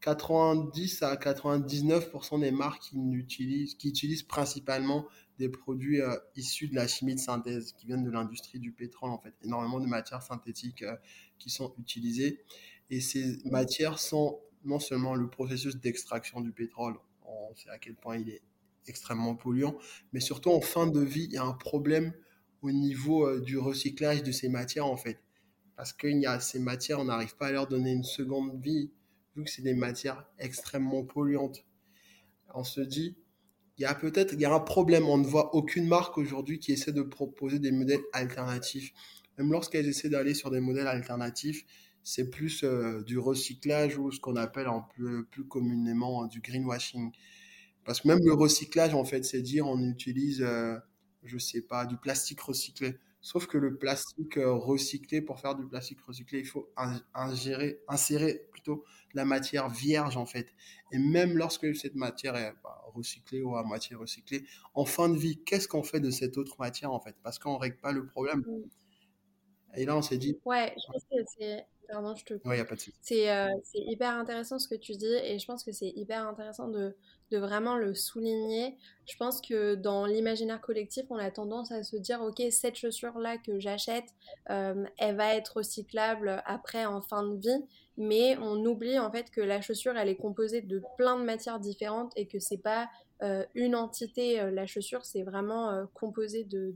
90 0.00 1.02
à 1.02 1.16
99% 1.16 2.40
des 2.40 2.50
marques 2.50 2.82
qui 2.82 3.88
utilisent, 3.88 4.22
principalement 4.22 5.06
des 5.38 5.48
produits 5.48 6.00
euh, 6.00 6.14
issus 6.36 6.68
de 6.68 6.74
la 6.74 6.86
chimie 6.86 7.14
de 7.14 7.20
synthèse, 7.20 7.72
qui 7.72 7.86
viennent 7.86 8.04
de 8.04 8.10
l'industrie 8.10 8.60
du 8.60 8.70
pétrole, 8.70 9.10
en 9.10 9.18
fait. 9.18 9.34
Énormément 9.42 9.80
de 9.80 9.86
matières 9.86 10.22
synthétiques 10.22 10.82
euh, 10.82 10.94
qui 11.38 11.50
sont 11.50 11.74
utilisées. 11.78 12.44
Et 12.90 13.00
ces 13.00 13.38
matières 13.46 13.98
sont 13.98 14.38
non 14.64 14.78
seulement 14.78 15.14
le 15.14 15.28
processus 15.28 15.76
d'extraction 15.76 16.40
du 16.40 16.52
pétrole, 16.52 16.96
on 17.24 17.54
sait 17.54 17.70
à 17.70 17.78
quel 17.78 17.94
point 17.94 18.16
il 18.16 18.28
est 18.30 18.42
extrêmement 18.86 19.34
polluant, 19.34 19.76
mais 20.12 20.20
surtout 20.20 20.50
en 20.50 20.60
fin 20.60 20.86
de 20.86 21.00
vie, 21.00 21.24
il 21.24 21.32
y 21.32 21.38
a 21.38 21.44
un 21.44 21.54
problème 21.54 22.12
au 22.62 22.70
niveau 22.72 23.26
euh, 23.26 23.40
du 23.40 23.58
recyclage 23.58 24.22
de 24.22 24.32
ces 24.32 24.48
matières, 24.48 24.86
en 24.86 24.96
fait. 24.96 25.20
Parce 25.76 25.92
qu'il 25.92 26.18
y 26.18 26.26
a 26.26 26.40
ces 26.40 26.58
matières, 26.58 27.00
on 27.00 27.04
n'arrive 27.04 27.36
pas 27.36 27.48
à 27.48 27.52
leur 27.52 27.66
donner 27.66 27.92
une 27.92 28.04
seconde 28.04 28.60
vie, 28.60 28.90
vu 29.36 29.44
que 29.44 29.50
c'est 29.50 29.62
des 29.62 29.74
matières 29.74 30.26
extrêmement 30.38 31.04
polluantes. 31.04 31.64
On 32.54 32.64
se 32.64 32.80
dit, 32.80 33.16
il 33.76 33.82
y 33.82 33.84
a 33.84 33.94
peut-être 33.94 34.34
un 34.42 34.60
problème. 34.60 35.06
On 35.06 35.18
ne 35.18 35.26
voit 35.26 35.54
aucune 35.54 35.88
marque 35.88 36.16
aujourd'hui 36.16 36.58
qui 36.58 36.72
essaie 36.72 36.92
de 36.92 37.02
proposer 37.02 37.58
des 37.58 37.72
modèles 37.72 38.02
alternatifs. 38.12 38.92
Même 39.36 39.50
lorsqu'elles 39.50 39.88
essaient 39.88 40.08
d'aller 40.08 40.34
sur 40.34 40.50
des 40.50 40.60
modèles 40.60 40.86
alternatifs, 40.86 41.64
c'est 42.04 42.28
plus 42.28 42.62
euh, 42.62 43.02
du 43.02 43.18
recyclage 43.18 43.98
ou 43.98 44.12
ce 44.12 44.20
qu'on 44.20 44.36
appelle 44.36 44.68
peu 44.96 45.24
plus 45.24 45.48
communément 45.48 46.26
du 46.26 46.40
greenwashing. 46.40 47.10
Parce 47.84 48.02
que 48.02 48.08
même 48.08 48.20
le 48.22 48.34
recyclage, 48.34 48.94
en 48.94 49.04
fait, 49.04 49.24
c'est 49.24 49.40
dire 49.40 49.66
on 49.66 49.80
utilise, 49.80 50.42
euh, 50.42 50.76
je 51.24 51.38
sais 51.38 51.62
pas, 51.62 51.86
du 51.86 51.96
plastique 51.96 52.40
recyclé. 52.40 52.98
Sauf 53.22 53.46
que 53.46 53.56
le 53.56 53.78
plastique 53.78 54.36
euh, 54.36 54.52
recyclé, 54.52 55.22
pour 55.22 55.40
faire 55.40 55.54
du 55.54 55.66
plastique 55.66 56.00
recyclé, 56.02 56.40
il 56.40 56.46
faut 56.46 56.70
ingérer, 57.14 57.80
insérer 57.88 58.46
plutôt 58.52 58.84
la 59.14 59.24
matière 59.24 59.70
vierge 59.70 60.18
en 60.18 60.26
fait. 60.26 60.48
Et 60.92 60.98
même 60.98 61.38
lorsque 61.38 61.74
cette 61.74 61.94
matière 61.94 62.36
est 62.36 62.52
bah, 62.62 62.82
recyclée 62.92 63.42
ou 63.42 63.56
à 63.56 63.62
moitié 63.62 63.96
recyclée, 63.96 64.44
en 64.74 64.84
fin 64.84 65.08
de 65.08 65.16
vie, 65.16 65.42
qu'est-ce 65.42 65.68
qu'on 65.68 65.82
fait 65.82 66.00
de 66.00 66.10
cette 66.10 66.36
autre 66.36 66.56
matière 66.58 66.92
en 66.92 67.00
fait? 67.00 67.16
Parce 67.22 67.38
qu'on 67.38 67.54
ne 67.54 67.58
règle 67.58 67.78
pas 67.78 67.92
le 67.92 68.06
problème. 68.06 68.40
Mmh. 68.40 69.76
Et 69.76 69.86
là, 69.86 69.96
on 69.96 70.02
s'est 70.02 70.18
dit. 70.18 70.38
Ouais, 70.44 70.74
je 70.76 70.92
pense 70.92 71.02
que 71.04 71.16
c'est. 71.38 71.66
Pardon, 71.88 72.14
je 72.14 72.24
te. 72.24 72.34
Ouais, 72.48 72.58
y 72.58 72.60
a 72.60 72.64
pas 72.64 72.74
de 72.74 72.80
C'est 73.02 73.30
euh, 73.30 73.48
hyper 73.74 74.14
intéressant 74.14 74.58
ce 74.58 74.68
que 74.68 74.74
tu 74.74 74.92
dis 74.92 75.12
et 75.22 75.38
je 75.38 75.46
pense 75.46 75.64
que 75.64 75.72
c'est 75.72 75.92
hyper 75.94 76.26
intéressant 76.26 76.68
de, 76.68 76.96
de 77.30 77.38
vraiment 77.38 77.76
le 77.76 77.94
souligner. 77.94 78.76
Je 79.06 79.16
pense 79.16 79.40
que 79.40 79.74
dans 79.74 80.06
l'imaginaire 80.06 80.60
collectif, 80.60 81.04
on 81.10 81.16
a 81.16 81.30
tendance 81.30 81.72
à 81.72 81.82
se 81.82 81.96
dire, 81.96 82.20
ok, 82.22 82.42
cette 82.50 82.76
chaussure-là 82.76 83.38
que 83.38 83.58
j'achète, 83.58 84.06
euh, 84.50 84.84
elle 84.98 85.16
va 85.16 85.34
être 85.34 85.58
recyclable 85.58 86.42
après 86.46 86.86
en 86.86 87.02
fin 87.02 87.22
de 87.22 87.36
vie, 87.40 87.64
mais 87.96 88.36
on 88.38 88.64
oublie 88.64 88.98
en 88.98 89.10
fait 89.10 89.30
que 89.30 89.40
la 89.40 89.60
chaussure, 89.60 89.96
elle 89.96 90.08
est 90.08 90.16
composée 90.16 90.62
de 90.62 90.82
plein 90.96 91.18
de 91.18 91.24
matières 91.24 91.60
différentes 91.60 92.12
et 92.16 92.26
que 92.26 92.38
c'est 92.38 92.62
pas 92.62 92.88
euh, 93.22 93.44
une 93.54 93.74
entité, 93.74 94.50
la 94.50 94.66
chaussure, 94.66 95.04
c'est 95.04 95.22
vraiment 95.22 95.86
composé 95.94 96.44
de 96.44 96.74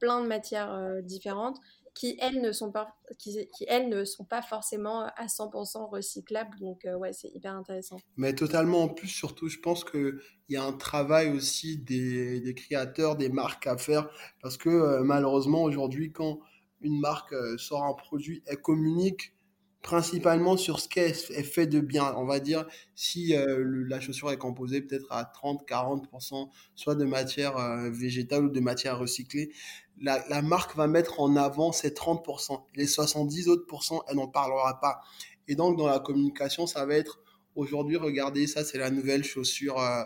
plein 0.00 0.22
de 0.22 0.26
matières 0.26 1.02
différentes 1.02 1.58
qui 1.94 2.18
elles 2.20 2.42
ne 2.42 2.52
sont 2.52 2.72
pas 2.72 2.96
qui, 3.18 3.38
elles 3.68 3.88
ne 3.88 4.04
sont 4.04 4.24
pas 4.24 4.42
forcément 4.42 5.06
à 5.16 5.26
100% 5.26 5.88
recyclables. 5.88 6.58
Donc 6.58 6.84
euh, 6.84 6.96
ouais 6.96 7.12
c'est 7.12 7.28
hyper 7.28 7.54
intéressant. 7.54 7.98
Mais 8.16 8.34
totalement. 8.34 8.82
En 8.82 8.88
plus 8.88 9.08
surtout 9.08 9.48
je 9.48 9.58
pense 9.58 9.84
que 9.84 10.20
il 10.48 10.54
y 10.54 10.56
a 10.56 10.64
un 10.64 10.72
travail 10.72 11.30
aussi 11.30 11.78
des, 11.78 12.40
des, 12.40 12.54
créateurs 12.54 13.16
des 13.16 13.28
marques 13.28 13.66
à 13.66 13.76
faire. 13.78 14.10
Parce 14.42 14.56
que 14.56 14.68
euh, 14.68 15.02
malheureusement 15.04 15.62
aujourd'hui 15.62 16.12
quand 16.12 16.40
une 16.80 16.98
marque 16.98 17.32
euh, 17.32 17.56
sort 17.56 17.84
un 17.84 17.94
produit 17.94 18.42
elle 18.46 18.60
communique 18.60 19.32
principalement 19.80 20.56
sur 20.56 20.80
ce 20.80 20.88
qu'elle 20.88 21.14
fait 21.14 21.66
de 21.66 21.78
bien. 21.78 22.14
On 22.16 22.24
va 22.24 22.40
dire 22.40 22.66
si 22.94 23.34
la 23.36 24.00
chaussure 24.00 24.30
est 24.32 24.38
composée 24.38 24.80
peut-être 24.80 25.12
à 25.12 25.30
30-40% 25.30 26.48
soit 26.74 26.94
de 26.94 27.04
matière 27.04 27.58
végétale 27.90 28.46
ou 28.46 28.48
de 28.48 28.60
matière 28.60 28.98
recyclée, 28.98 29.52
la, 30.00 30.42
marque 30.42 30.76
va 30.76 30.86
mettre 30.86 31.20
en 31.20 31.36
avant 31.36 31.72
ces 31.72 31.90
30%. 31.90 32.64
Les 32.74 32.86
70 32.86 33.48
autres 33.48 33.66
elle 34.08 34.16
n'en 34.16 34.28
parlera 34.28 34.80
pas. 34.80 35.00
Et 35.48 35.54
donc, 35.54 35.76
dans 35.76 35.86
la 35.86 35.98
communication, 35.98 36.66
ça 36.66 36.84
va 36.86 36.94
être 36.94 37.20
aujourd'hui, 37.54 37.96
regardez, 37.96 38.46
ça, 38.46 38.64
c'est 38.64 38.78
la 38.78 38.90
nouvelle 38.90 39.24
chaussure 39.24 39.78
euh, 39.78 40.02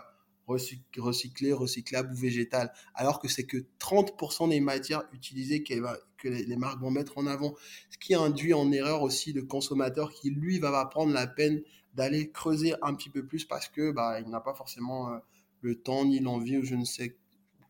recyclée, 0.47 1.53
recyclable 1.53 2.11
ou 2.11 2.15
végétale. 2.15 2.71
Alors 2.93 3.19
que 3.19 3.27
c'est 3.27 3.45
que 3.45 3.57
30% 3.79 4.49
des 4.49 4.59
matières 4.59 5.03
utilisées 5.13 5.63
que 5.63 6.27
les 6.27 6.55
marques 6.55 6.79
vont 6.79 6.91
mettre 6.91 7.17
en 7.17 7.27
avant. 7.27 7.55
Ce 7.89 7.97
qui 7.97 8.15
induit 8.15 8.53
en 8.53 8.71
erreur 8.71 9.01
aussi 9.03 9.33
le 9.33 9.43
consommateur 9.43 10.11
qui, 10.11 10.31
lui, 10.31 10.59
va 10.59 10.85
prendre 10.85 11.13
la 11.13 11.27
peine 11.27 11.61
d'aller 11.93 12.31
creuser 12.31 12.73
un 12.81 12.93
petit 12.93 13.09
peu 13.09 13.25
plus 13.25 13.45
parce 13.45 13.67
que 13.67 13.91
bah, 13.91 14.19
il 14.19 14.29
n'a 14.29 14.39
pas 14.39 14.53
forcément 14.53 15.11
euh, 15.11 15.17
le 15.61 15.75
temps 15.81 16.05
ni 16.05 16.19
l'envie 16.19 16.57
ou 16.57 16.63
je 16.63 16.75
ne 16.75 16.85
sais 16.85 17.17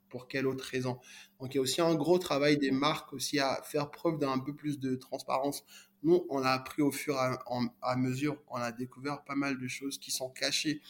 pour 0.10 0.28
quelle 0.28 0.48
autre 0.48 0.63
raison. 0.63 1.00
Donc 1.39 1.54
il 1.54 1.58
y 1.58 1.60
a 1.60 1.62
aussi 1.62 1.82
un 1.82 1.96
gros 1.96 2.20
travail 2.20 2.58
des 2.58 2.72
marques 2.72 3.13
aussi 3.13 3.39
à 3.39 3.62
faire 3.63 3.92
preuve 3.92 4.18
d'un 4.18 4.39
peu 4.39 4.54
plus 4.54 4.80
de 4.80 4.96
transparence. 4.96 5.63
Nous, 6.04 6.25
on 6.30 6.42
a 6.42 6.50
appris 6.50 6.82
au 6.82 6.92
fur 6.92 7.16
et 7.16 7.36
à, 7.82 7.96
mesure, 7.96 8.38
on 8.50 8.56
a 8.56 8.72
découvert 8.72 9.24
pas 9.24 9.36
mal 9.36 9.60
de 9.60 9.68
choses 9.68 9.98
qui 9.98 10.12
sont 10.12 10.30
cachées, 10.30 10.82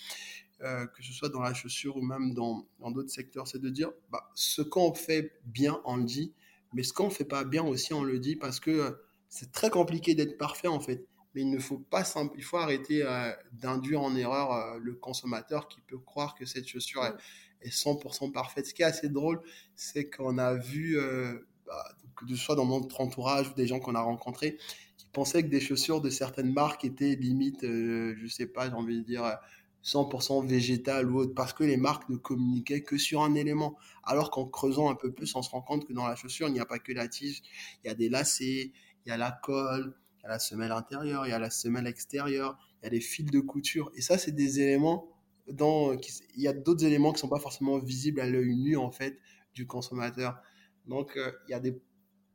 euh, 0.61 0.85
que 0.85 1.03
ce 1.03 1.13
soit 1.13 1.29
dans 1.29 1.41
la 1.41 1.53
chaussure 1.53 1.97
ou 1.97 2.01
même 2.01 2.33
dans 2.33 2.67
d'autres 2.91 3.09
secteurs. 3.09 3.47
C'est 3.47 3.61
de 3.61 3.69
dire, 3.69 3.91
bah, 4.11 4.29
ce 4.35 4.61
qu'on 4.61 4.93
fait 4.93 5.33
bien, 5.45 5.81
on 5.85 5.97
le 5.97 6.03
dit, 6.03 6.33
mais 6.73 6.83
ce 6.83 6.93
qu'on 6.93 7.09
fait 7.09 7.25
pas 7.25 7.43
bien 7.43 7.63
aussi, 7.63 7.93
on 7.93 8.03
le 8.03 8.19
dit 8.19 8.35
parce 8.35 8.59
que 8.59 8.71
euh, 8.71 8.91
c'est 9.29 9.51
très 9.51 9.69
compliqué 9.69 10.13
d'être 10.13 10.37
parfait 10.37 10.67
en 10.67 10.79
fait. 10.79 11.05
Mais 11.33 11.41
il 11.41 11.49
ne 11.49 11.59
faut 11.59 11.77
pas, 11.77 12.03
il 12.35 12.43
faut 12.43 12.57
arrêter 12.57 13.03
euh, 13.03 13.31
d'induire 13.51 14.01
en 14.01 14.15
erreur 14.15 14.77
le 14.79 14.93
consommateur 14.93 15.67
qui 15.67 15.79
peut 15.81 15.99
croire 15.99 16.35
que 16.35 16.45
cette 16.45 16.67
chaussure 16.67 17.05
est, 17.05 17.13
est 17.61 17.73
100% 17.73 18.31
parfaite. 18.31 18.65
Ce 18.65 18.73
qui 18.73 18.81
est 18.81 18.85
assez 18.85 19.09
drôle, 19.09 19.41
c'est 19.75 20.09
qu'on 20.09 20.37
a 20.37 20.55
vu, 20.55 20.97
euh, 20.97 21.47
bah, 21.65 21.95
que 22.15 22.27
ce 22.27 22.35
soit 22.35 22.55
dans 22.55 22.65
notre 22.65 23.01
entourage 23.01 23.49
ou 23.49 23.53
des 23.53 23.67
gens 23.67 23.79
qu'on 23.79 23.95
a 23.95 24.01
rencontrés, 24.01 24.57
qui 24.97 25.07
pensaient 25.11 25.43
que 25.43 25.49
des 25.49 25.59
chaussures 25.59 26.01
de 26.01 26.09
certaines 26.09 26.51
marques 26.51 26.85
étaient 26.85 27.15
limite, 27.15 27.63
euh, 27.63 28.15
je 28.21 28.27
sais 28.27 28.47
pas, 28.47 28.69
j'ai 28.69 28.75
envie 28.75 28.97
de 28.97 29.05
dire 29.05 29.39
100% 29.83 30.45
végétales 30.45 31.09
ou 31.09 31.19
autre, 31.19 31.33
parce 31.33 31.53
que 31.53 31.63
les 31.63 31.77
marques 31.77 32.09
ne 32.09 32.17
communiquaient 32.17 32.83
que 32.83 32.97
sur 32.97 33.23
un 33.23 33.35
élément. 33.35 33.77
Alors 34.03 34.31
qu'en 34.31 34.45
creusant 34.45 34.89
un 34.89 34.95
peu 34.95 35.11
plus, 35.11 35.33
on 35.35 35.41
se 35.41 35.49
rend 35.49 35.61
compte 35.61 35.87
que 35.87 35.93
dans 35.93 36.07
la 36.07 36.15
chaussure, 36.15 36.47
il 36.47 36.53
n'y 36.53 36.59
a 36.59 36.65
pas 36.65 36.79
que 36.79 36.91
la 36.91 37.07
tige, 37.07 37.41
il 37.83 37.87
y 37.87 37.89
a 37.89 37.95
des 37.95 38.09
lacets, 38.09 38.71
il 39.05 39.09
y 39.09 39.11
a 39.11 39.17
la 39.17 39.31
colle, 39.31 39.95
il 40.19 40.23
y 40.23 40.25
a 40.25 40.29
la 40.29 40.39
semelle 40.39 40.71
intérieure, 40.71 41.25
il 41.25 41.29
y 41.29 41.33
a 41.33 41.39
la 41.39 41.49
semelle 41.49 41.87
extérieure, 41.87 42.57
il 42.81 42.85
y 42.85 42.87
a 42.87 42.89
des 42.89 42.99
fils 42.99 43.25
de 43.25 43.39
couture. 43.39 43.91
Et 43.95 44.01
ça, 44.01 44.17
c'est 44.17 44.31
des 44.31 44.59
éléments 44.59 45.07
dans, 45.53 45.93
il 45.93 46.41
y 46.41 46.47
a 46.47 46.53
d'autres 46.53 46.85
éléments 46.85 47.13
qui 47.13 47.19
sont 47.19 47.29
pas 47.29 47.39
forcément 47.39 47.77
visibles 47.79 48.19
à 48.21 48.27
l'œil 48.27 48.55
nu 48.55 48.77
en 48.77 48.91
fait 48.91 49.19
du 49.53 49.67
consommateur. 49.67 50.41
Donc 50.85 51.17
euh, 51.17 51.31
il 51.47 51.51
y 51.51 51.53
a 51.53 51.59
des 51.59 51.81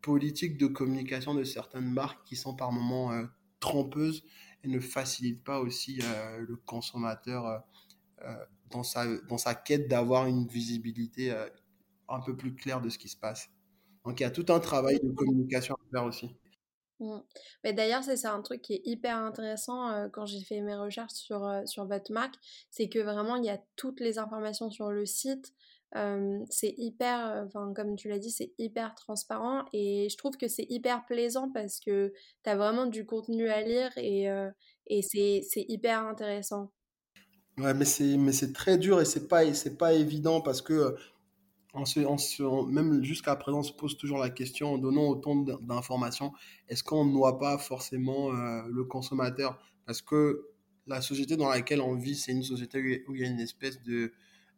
politiques 0.02 0.58
de 0.58 0.66
communication 0.66 1.34
de 1.34 1.44
certaines 1.44 1.90
marques 1.90 2.26
qui 2.26 2.36
sont 2.36 2.54
par 2.54 2.72
moments 2.72 3.12
euh, 3.12 3.24
trompeuses 3.60 4.24
et 4.62 4.68
ne 4.68 4.80
facilitent 4.80 5.44
pas 5.44 5.60
aussi 5.60 6.00
euh, 6.02 6.38
le 6.38 6.56
consommateur 6.56 7.64
dans 8.70 8.82
sa 8.82 9.06
dans 9.28 9.36
sa 9.36 9.54
quête 9.54 9.86
d'avoir 9.88 10.26
une 10.26 10.46
visibilité 10.46 11.30
un 12.08 12.20
peu 12.20 12.34
plus 12.36 12.54
claire 12.54 12.80
de 12.80 12.88
ce 12.88 12.96
qui 12.96 13.08
se 13.08 13.16
passe. 13.16 13.50
Donc 14.04 14.20
il 14.20 14.22
y 14.22 14.26
a 14.26 14.30
tout 14.30 14.46
un 14.48 14.60
travail 14.60 14.98
de 15.02 15.10
communication 15.12 15.74
à 15.74 15.90
faire 15.90 16.04
aussi. 16.04 16.34
Mmh. 17.00 17.18
Mais 17.64 17.72
d'ailleurs, 17.72 18.04
c'est 18.04 18.26
un 18.26 18.42
truc 18.42 18.62
qui 18.62 18.74
est 18.74 18.82
hyper 18.84 19.16
intéressant 19.16 19.90
euh, 19.90 20.08
quand 20.08 20.26
j'ai 20.26 20.40
fait 20.40 20.60
mes 20.60 20.76
recherches 20.76 21.12
sur, 21.12 21.44
euh, 21.44 21.66
sur 21.66 21.86
votre 21.86 22.12
marque, 22.12 22.34
c'est 22.70 22.88
que 22.88 23.00
vraiment 23.00 23.36
il 23.36 23.44
y 23.44 23.50
a 23.50 23.60
toutes 23.76 24.00
les 24.00 24.18
informations 24.18 24.70
sur 24.70 24.90
le 24.90 25.04
site. 25.06 25.52
c'est 26.50 26.74
hyper, 26.76 27.44
enfin 27.46 27.72
comme 27.74 27.96
tu 27.96 28.08
l'as 28.08 28.18
dit, 28.18 28.30
c'est 28.30 28.52
hyper 28.58 28.94
transparent 28.94 29.64
et 29.72 30.08
je 30.10 30.16
trouve 30.16 30.36
que 30.36 30.48
c'est 30.48 30.66
hyper 30.68 31.04
plaisant 31.06 31.50
parce 31.50 31.78
que 31.80 32.12
tu 32.42 32.50
as 32.50 32.56
vraiment 32.56 32.86
du 32.86 33.06
contenu 33.06 33.48
à 33.48 33.60
lire 33.62 33.90
et, 33.96 34.28
euh, 34.30 34.50
et 34.86 35.02
c'est 35.02 35.44
hyper 35.68 36.00
intéressant. 36.00 36.72
Ouais, 37.58 37.72
mais 37.72 37.84
c'est 37.84 38.52
très 38.52 38.78
dur 38.78 39.00
et 39.00 39.04
c'est 39.04 39.28
pas, 39.28 39.42
pas 39.78 39.92
évident 39.92 40.40
parce 40.40 40.60
que 40.60 40.96
même 42.68 43.02
jusqu'à 43.02 43.36
présent, 43.36 43.58
on 43.58 43.62
se 43.62 43.72
pose 43.72 43.96
toujours 43.96 44.18
la 44.18 44.30
question, 44.30 44.74
en 44.74 44.78
donnant 44.78 45.06
autant 45.08 45.36
d'informations, 45.36 46.32
est-ce 46.68 46.84
qu'on 46.84 47.04
ne 47.04 47.12
noie 47.12 47.38
pas 47.38 47.58
forcément 47.58 48.32
euh, 48.32 48.62
le 48.70 48.84
consommateur? 48.84 49.58
Parce 49.86 50.00
que 50.00 50.48
la 50.86 51.00
société 51.00 51.36
dans 51.36 51.48
laquelle 51.48 51.80
on 51.80 51.94
vit, 51.94 52.14
c'est 52.14 52.32
une 52.32 52.42
société 52.42 53.04
où 53.08 53.14
il 53.14 53.20
y 53.20 53.24
a 53.24 53.28
une 53.28 53.40
espèce 53.40 53.82
de, 53.82 54.12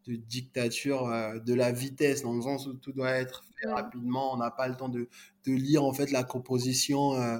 dictature 0.06 1.08
euh, 1.08 1.40
de 1.40 1.54
la 1.54 1.72
vitesse, 1.72 2.22
dans 2.22 2.34
le 2.34 2.42
sens 2.42 2.66
où 2.66 2.74
tout 2.74 2.92
doit 2.92 3.10
être 3.10 3.42
fait 3.60 3.68
rapidement, 3.68 4.34
on 4.34 4.36
n'a 4.36 4.52
pas 4.52 4.68
le 4.68 4.76
temps 4.76 4.88
de, 4.88 5.08
lire 5.46 5.84
en 5.84 5.92
fait 5.92 6.10
la 6.10 6.22
composition 6.22 7.14
euh, 7.14 7.38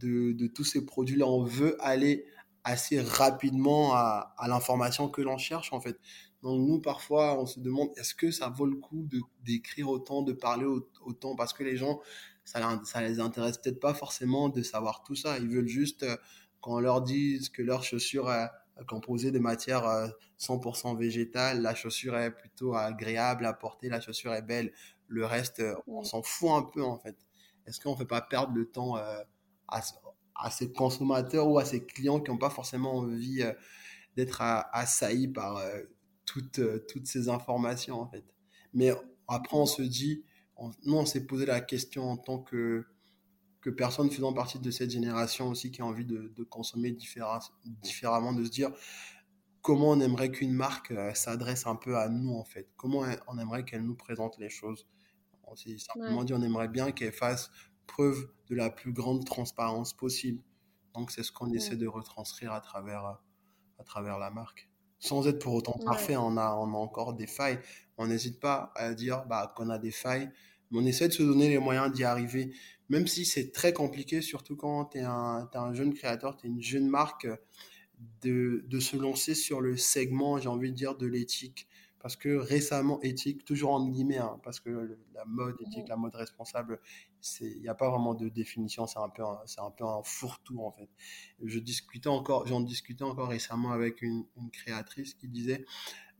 de, 0.00 0.32
de 0.32 0.46
tous 0.46 0.64
ces 0.64 0.84
produits-là, 0.84 1.26
on 1.26 1.44
veut 1.44 1.76
aller 1.80 2.24
assez 2.64 3.00
rapidement 3.00 3.94
à, 3.94 4.34
à 4.38 4.48
l'information 4.48 5.08
que 5.08 5.20
l'on 5.20 5.38
cherche 5.38 5.72
en 5.72 5.80
fait. 5.80 5.98
Donc 6.42 6.60
nous, 6.66 6.80
parfois, 6.80 7.40
on 7.40 7.46
se 7.46 7.60
demande, 7.60 7.90
est-ce 7.96 8.14
que 8.14 8.30
ça 8.30 8.48
vaut 8.48 8.66
le 8.66 8.76
coup 8.76 9.08
d'écrire 9.44 9.88
autant, 9.88 10.22
de 10.22 10.32
parler 10.32 10.66
autant, 11.04 11.36
parce 11.36 11.52
que 11.52 11.62
les 11.62 11.76
gens, 11.76 12.00
ça, 12.44 12.80
ça 12.84 13.00
les 13.00 13.20
intéresse 13.20 13.58
peut-être 13.58 13.78
pas 13.78 13.94
forcément 13.94 14.48
de 14.48 14.62
savoir 14.62 15.04
tout 15.04 15.14
ça. 15.14 15.38
Ils 15.38 15.48
veulent 15.48 15.68
juste 15.68 16.02
euh, 16.02 16.16
qu'on 16.60 16.80
leur 16.80 17.02
dise 17.02 17.48
que 17.48 17.62
leur 17.62 17.84
chaussure 17.84 18.32
est 18.32 18.48
composée 18.88 19.30
de 19.30 19.38
matières 19.38 19.84
100% 20.40 20.94
euh, 20.94 20.98
végétales, 20.98 21.62
la 21.62 21.74
chaussure 21.76 22.16
est 22.16 22.32
plutôt 22.32 22.74
agréable 22.74 23.46
à 23.46 23.52
porter, 23.52 23.88
la 23.88 24.00
chaussure 24.00 24.34
est 24.34 24.42
belle. 24.42 24.72
Le 25.06 25.24
reste, 25.24 25.60
euh, 25.60 25.74
on 25.86 26.02
s'en 26.02 26.22
fout 26.22 26.50
un 26.50 26.62
peu 26.62 26.82
en 26.82 26.98
fait. 26.98 27.16
Est-ce 27.66 27.80
qu'on 27.80 27.92
ne 27.92 27.96
fait 27.96 28.06
pas 28.06 28.20
perdre 28.20 28.54
le 28.54 28.68
temps 28.68 28.96
à, 28.96 29.24
à, 29.68 30.50
ces 30.50 30.72
consommateurs 30.72 31.46
ou 31.48 31.58
à 31.60 31.64
ces 31.64 31.84
clients 31.84 32.18
qui 32.18 32.32
n'ont 32.32 32.38
pas 32.38 32.50
forcément 32.50 32.96
envie 32.96 33.44
d'être 34.16 34.42
assaillis 34.72 35.28
par 35.28 35.62
toutes, 36.32 36.60
euh, 36.60 36.84
toutes 36.88 37.06
ces 37.06 37.28
informations, 37.28 38.00
en 38.00 38.06
fait. 38.06 38.24
Mais 38.72 38.90
après, 39.28 39.56
on 39.56 39.66
se 39.66 39.82
dit, 39.82 40.24
nous, 40.84 40.94
on 40.94 41.04
s'est 41.04 41.26
posé 41.26 41.44
la 41.44 41.60
question 41.60 42.10
en 42.10 42.16
tant 42.16 42.38
que, 42.38 42.86
que 43.60 43.68
personne 43.68 44.10
faisant 44.10 44.32
partie 44.32 44.58
de 44.58 44.70
cette 44.70 44.90
génération 44.90 45.48
aussi 45.48 45.70
qui 45.70 45.82
a 45.82 45.84
envie 45.84 46.06
de, 46.06 46.32
de 46.34 46.44
consommer 46.44 46.92
différemment, 47.64 48.32
de 48.32 48.44
se 48.44 48.50
dire 48.50 48.70
comment 49.60 49.90
on 49.90 50.00
aimerait 50.00 50.30
qu'une 50.30 50.52
marque 50.52 50.90
euh, 50.90 51.12
s'adresse 51.14 51.66
un 51.66 51.76
peu 51.76 51.98
à 51.98 52.08
nous, 52.08 52.34
en 52.34 52.44
fait. 52.44 52.68
Comment 52.76 53.04
on 53.26 53.38
aimerait 53.38 53.64
qu'elle 53.64 53.84
nous 53.84 53.94
présente 53.94 54.38
les 54.38 54.48
choses. 54.48 54.88
On 55.44 55.54
s'est 55.54 55.76
simplement 55.78 56.24
dit, 56.24 56.32
on 56.32 56.42
aimerait 56.42 56.68
bien 56.68 56.92
qu'elle 56.92 57.12
fasse 57.12 57.50
preuve 57.86 58.30
de 58.48 58.54
la 58.54 58.70
plus 58.70 58.92
grande 58.92 59.26
transparence 59.26 59.92
possible. 59.92 60.42
Donc, 60.94 61.10
c'est 61.10 61.22
ce 61.22 61.30
qu'on 61.30 61.52
essaie 61.52 61.76
de 61.76 61.86
retranscrire 61.86 62.52
à 62.52 62.60
travers, 62.60 63.04
à 63.78 63.84
travers 63.84 64.18
la 64.18 64.30
marque 64.30 64.71
sans 65.02 65.26
être 65.26 65.40
pour 65.40 65.54
autant 65.54 65.76
parfait, 65.84 66.16
on, 66.16 66.36
a, 66.36 66.54
on 66.54 66.72
a 66.74 66.78
encore 66.78 67.14
des 67.14 67.26
failles. 67.26 67.58
On 67.98 68.06
n'hésite 68.06 68.38
pas 68.38 68.72
à 68.76 68.94
dire 68.94 69.24
bah, 69.26 69.52
qu'on 69.56 69.68
a 69.68 69.78
des 69.78 69.90
failles, 69.90 70.30
mais 70.70 70.78
on 70.78 70.86
essaie 70.86 71.08
de 71.08 71.12
se 71.12 71.24
donner 71.24 71.48
les 71.48 71.58
moyens 71.58 71.92
d'y 71.92 72.04
arriver, 72.04 72.54
même 72.88 73.08
si 73.08 73.24
c'est 73.24 73.50
très 73.50 73.72
compliqué, 73.72 74.22
surtout 74.22 74.54
quand 74.54 74.86
tu 74.86 74.98
es, 74.98 75.02
un 75.02 75.74
jeune 75.74 75.92
créateur, 75.92 76.36
tu 76.36 76.46
es 76.46 76.50
une 76.50 76.62
jeune 76.62 76.88
marque, 76.88 77.26
de, 78.22 78.64
de, 78.66 78.80
se 78.80 78.96
lancer 78.96 79.34
sur 79.34 79.60
le 79.60 79.76
segment, 79.76 80.38
j'ai 80.38 80.48
envie 80.48 80.70
de 80.70 80.76
dire, 80.76 80.96
de 80.96 81.06
l'éthique. 81.06 81.68
Parce 82.00 82.16
que 82.16 82.34
récemment, 82.36 83.00
éthique, 83.02 83.44
toujours 83.44 83.72
en 83.72 83.88
guillemets, 83.88 84.18
hein, 84.18 84.40
parce 84.42 84.58
que 84.58 84.98
la 85.14 85.24
mode 85.24 85.54
éthique, 85.60 85.88
la 85.88 85.96
mode 85.96 86.14
responsable, 86.14 86.80
il 87.40 87.60
n'y 87.60 87.68
a 87.68 87.74
pas 87.74 87.90
vraiment 87.90 88.14
de 88.14 88.28
définition, 88.28 88.86
c'est 88.86 88.98
un 88.98 89.08
peu 89.08 89.22
un 89.22 89.70
peu 89.70 89.84
un 89.84 90.02
fourre-tout 90.02 90.60
en 90.60 90.72
fait. 90.72 90.88
Je 91.42 91.58
discutais 91.58 92.08
j'en 92.46 92.60
discutais 92.60 93.04
encore 93.04 93.28
récemment 93.28 93.72
avec 93.72 94.02
une, 94.02 94.24
créatrice 94.52 95.14
qui 95.14 95.28
disait, 95.28 95.64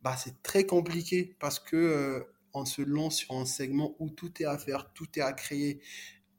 bah 0.02 0.16
c'est 0.16 0.42
très 0.42 0.64
compliqué 0.64 1.36
parce 1.40 1.58
que 1.58 1.76
euh, 1.76 2.20
on 2.54 2.64
se 2.64 2.82
lance 2.82 3.16
sur 3.16 3.34
un 3.34 3.44
segment 3.44 3.94
où 3.98 4.10
tout 4.10 4.42
est 4.42 4.46
à 4.46 4.58
faire, 4.58 4.92
tout 4.92 5.08
est 5.16 5.22
à 5.22 5.32
créer. 5.32 5.80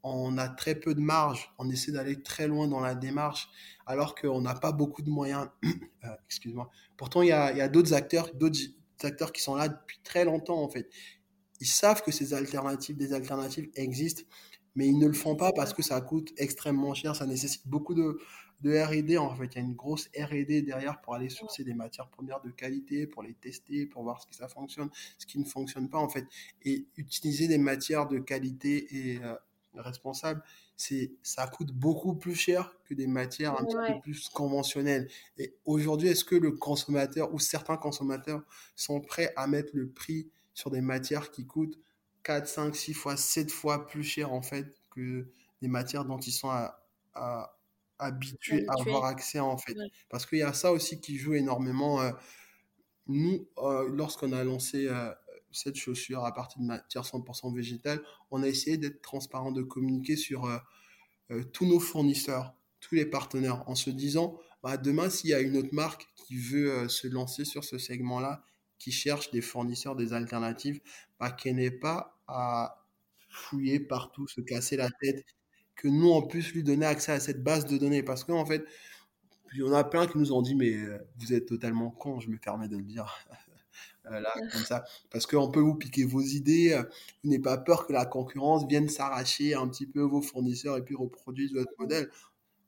On 0.02 0.36
a 0.36 0.48
très 0.48 0.74
peu 0.74 0.94
de 0.94 1.00
marge, 1.00 1.50
on 1.58 1.70
essaie 1.70 1.90
d'aller 1.90 2.22
très 2.22 2.46
loin 2.46 2.68
dans 2.68 2.80
la 2.80 2.94
démarche, 2.94 3.48
alors 3.86 4.14
qu'on 4.14 4.42
n'a 4.42 4.54
pas 4.54 4.72
beaucoup 4.72 5.02
de 5.02 5.10
moyens. 5.10 5.48
Euh, 6.04 6.08
excuse-moi. 6.26 6.70
Pourtant, 6.98 7.22
il 7.22 7.28
y 7.28 7.32
a, 7.32 7.50
y 7.56 7.62
a 7.62 7.68
d'autres 7.68 7.94
acteurs, 7.94 8.30
acteurs 9.02 9.32
qui 9.32 9.40
sont 9.40 9.54
là 9.54 9.68
depuis 9.68 9.98
très 10.04 10.26
longtemps, 10.26 10.62
en 10.62 10.68
fait. 10.68 10.90
Ils 11.60 11.66
savent 11.66 12.02
que 12.02 12.12
ces 12.12 12.34
alternatives, 12.34 12.98
des 12.98 13.14
alternatives 13.14 13.70
existent, 13.74 14.22
mais 14.74 14.86
ils 14.86 14.98
ne 14.98 15.06
le 15.06 15.12
font 15.12 15.36
pas 15.36 15.52
parce 15.52 15.72
que 15.72 15.82
ça 15.82 16.00
coûte 16.00 16.32
extrêmement 16.36 16.94
cher, 16.94 17.14
ça 17.14 17.26
nécessite 17.26 17.66
beaucoup 17.66 17.94
de, 17.94 18.18
de 18.62 18.76
R&D, 18.76 19.18
en 19.18 19.34
fait. 19.34 19.46
Il 19.46 19.54
y 19.54 19.58
a 19.58 19.60
une 19.60 19.74
grosse 19.74 20.08
R&D 20.18 20.62
derrière 20.62 21.00
pour 21.00 21.14
aller 21.14 21.28
sourcer 21.28 21.64
des 21.64 21.74
matières 21.74 22.08
premières 22.08 22.40
de 22.40 22.50
qualité, 22.50 23.06
pour 23.06 23.22
les 23.22 23.34
tester, 23.34 23.86
pour 23.86 24.02
voir 24.02 24.20
ce 24.20 24.26
qui 24.26 24.34
ça 24.34 24.48
fonctionne, 24.48 24.90
ce 25.18 25.26
qui 25.26 25.38
ne 25.38 25.44
fonctionne 25.44 25.88
pas, 25.88 25.98
en 25.98 26.08
fait. 26.08 26.24
Et 26.62 26.86
utiliser 26.96 27.46
des 27.46 27.58
matières 27.58 28.08
de 28.08 28.18
qualité 28.18 29.12
et 29.12 29.22
euh, 29.22 29.34
responsables, 29.74 30.42
c'est 30.76 31.12
ça 31.22 31.46
coûte 31.46 31.72
beaucoup 31.72 32.14
plus 32.14 32.34
cher 32.34 32.74
que 32.84 32.94
des 32.94 33.06
matières 33.06 33.52
un 33.60 33.64
petit 33.64 33.92
peu 33.92 34.00
plus 34.00 34.28
conventionnelles. 34.28 35.08
Et 35.38 35.54
aujourd'hui, 35.64 36.08
est-ce 36.08 36.24
que 36.24 36.34
le 36.34 36.52
consommateur 36.52 37.32
ou 37.32 37.38
certains 37.38 37.76
consommateurs 37.76 38.42
sont 38.74 39.00
prêts 39.00 39.32
à 39.36 39.46
mettre 39.46 39.70
le 39.74 39.88
prix 39.88 40.28
sur 40.52 40.70
des 40.70 40.80
matières 40.80 41.30
qui 41.30 41.46
coûtent 41.46 41.78
4, 42.24 42.48
5, 42.48 42.74
6 42.74 42.94
fois, 42.94 43.16
7 43.16 43.50
fois 43.50 43.86
plus 43.86 44.02
cher 44.02 44.32
en 44.32 44.42
fait 44.42 44.74
que 44.90 45.26
des 45.62 45.68
matières 45.68 46.04
dont 46.04 46.18
ils 46.18 46.32
sont 46.32 46.50
à, 46.50 46.80
habitués 47.98 48.66
à 48.68 48.80
avoir 48.80 49.04
accès 49.04 49.40
en 49.40 49.56
fait. 49.56 49.76
Parce 50.08 50.26
qu'il 50.26 50.38
y 50.38 50.42
a 50.42 50.52
ça 50.52 50.72
aussi 50.72 51.00
qui 51.00 51.16
joue 51.16 51.34
énormément. 51.34 52.00
Euh, 52.00 52.12
nous, 53.06 53.46
euh, 53.58 53.88
lorsqu'on 53.90 54.32
a 54.32 54.42
lancé 54.44 54.86
euh, 54.88 55.10
cette 55.52 55.76
chaussure 55.76 56.24
à 56.24 56.32
partir 56.32 56.60
de 56.60 56.66
matière 56.66 57.04
100% 57.04 57.54
végétale, 57.54 58.02
on 58.30 58.42
a 58.42 58.48
essayé 58.48 58.76
d'être 58.76 59.02
transparent, 59.02 59.52
de 59.52 59.62
communiquer 59.62 60.16
sur 60.16 60.48
tous 61.52 61.66
nos 61.66 61.80
fournisseurs, 61.80 62.54
tous 62.80 62.96
les 62.96 63.06
partenaires, 63.06 63.62
en 63.68 63.74
se 63.74 63.90
disant, 63.90 64.38
bah, 64.62 64.76
demain, 64.76 65.08
s'il 65.10 65.30
y 65.30 65.34
a 65.34 65.40
une 65.40 65.56
autre 65.56 65.72
marque 65.72 66.06
qui 66.16 66.36
veut 66.36 66.88
se 66.88 67.06
lancer 67.06 67.44
sur 67.44 67.64
ce 67.64 67.78
segment-là, 67.78 68.42
qui 68.84 68.92
cherche 68.92 69.30
des 69.30 69.40
fournisseurs, 69.40 69.96
des 69.96 70.12
alternatives, 70.12 70.78
bah, 71.18 71.30
qu'elle 71.30 71.56
n'ait 71.56 71.70
pas 71.70 72.20
à 72.28 72.84
fouiller 73.30 73.80
partout, 73.80 74.28
se 74.28 74.42
casser 74.42 74.76
la 74.76 74.90
tête, 75.00 75.24
que 75.74 75.88
nous, 75.88 76.10
on 76.10 76.26
puisse 76.26 76.52
lui 76.52 76.62
donner 76.62 76.84
accès 76.84 77.12
à 77.12 77.18
cette 77.18 77.42
base 77.42 77.64
de 77.64 77.78
données. 77.78 78.02
Parce 78.02 78.24
qu'en 78.24 78.44
fait, 78.44 78.62
il 79.54 79.60
y 79.60 79.62
en 79.62 79.72
a 79.72 79.84
plein 79.84 80.06
qui 80.06 80.18
nous 80.18 80.32
ont 80.32 80.42
dit, 80.42 80.54
mais 80.54 80.76
vous 81.18 81.32
êtes 81.32 81.46
totalement 81.46 81.90
con, 81.90 82.20
je 82.20 82.28
me 82.28 82.36
permets 82.36 82.68
de 82.68 82.76
le 82.76 82.84
dire. 82.84 83.06
Euh, 84.10 84.20
là, 84.20 84.34
comme 84.52 84.64
ça. 84.64 84.84
Parce 85.10 85.26
qu'on 85.26 85.50
peut 85.50 85.60
vous 85.60 85.76
piquer 85.76 86.04
vos 86.04 86.20
idées. 86.20 86.74
Euh, 86.74 86.82
vous 87.22 87.30
n'avez 87.30 87.40
pas 87.40 87.56
peur 87.56 87.86
que 87.86 87.92
la 87.94 88.04
concurrence 88.04 88.66
vienne 88.68 88.86
s'arracher 88.90 89.54
un 89.54 89.66
petit 89.66 89.86
peu 89.86 90.02
vos 90.02 90.20
fournisseurs 90.20 90.76
et 90.76 90.82
puis 90.82 90.94
reproduise 90.94 91.54
votre 91.54 91.72
modèle. 91.78 92.10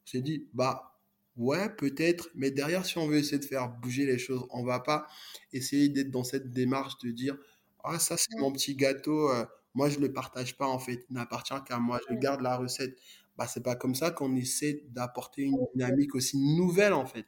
J'ai 0.07 0.22
dit, 0.22 0.46
bah, 0.55 0.95
ouais, 1.37 1.68
peut-être, 1.77 2.29
mais 2.35 2.51
derrière, 2.51 2.85
si 2.87 2.99
on 2.99 3.07
veut 3.07 3.18
essayer 3.18 3.38
de 3.38 3.44
faire 3.44 3.68
bouger 3.68 4.07
les 4.07 4.18
choses, 4.18 4.46
on 4.51 4.64
va 4.64 4.81
pas 4.81 5.07
essayer 5.53 5.88
d'être 5.88 6.11
dans 6.11 6.25
cette 6.25 6.51
démarche 6.51 6.99
de 6.99 7.11
dire, 7.11 7.37
ah, 7.85 7.99
ça, 7.99 8.16
c'est 8.16 8.37
mon 8.38 8.53
petit 8.53 8.75
gâteau. 8.75 9.31
Euh, 9.31 9.44
moi, 9.75 9.88
je 9.88 10.01
le 10.01 10.12
partage 10.12 10.57
pas, 10.57 10.66
en 10.66 10.79
fait. 10.79 11.05
Il 11.11 11.14
n'appartient 11.14 11.55
qu'à 11.66 11.79
moi. 11.79 12.01
Je 12.11 12.14
garde 12.16 12.40
la 12.40 12.57
recette. 12.57 12.99
Bah, 13.37 13.46
c'est 13.46 13.62
pas 13.62 13.77
comme 13.77 13.94
ça 13.94 14.11
qu'on 14.11 14.35
essaie 14.35 14.83
d'apporter 14.88 15.42
une 15.42 15.59
dynamique 15.75 16.14
aussi 16.14 16.38
nouvelle, 16.38 16.94
en 16.94 17.07
fait. 17.07 17.27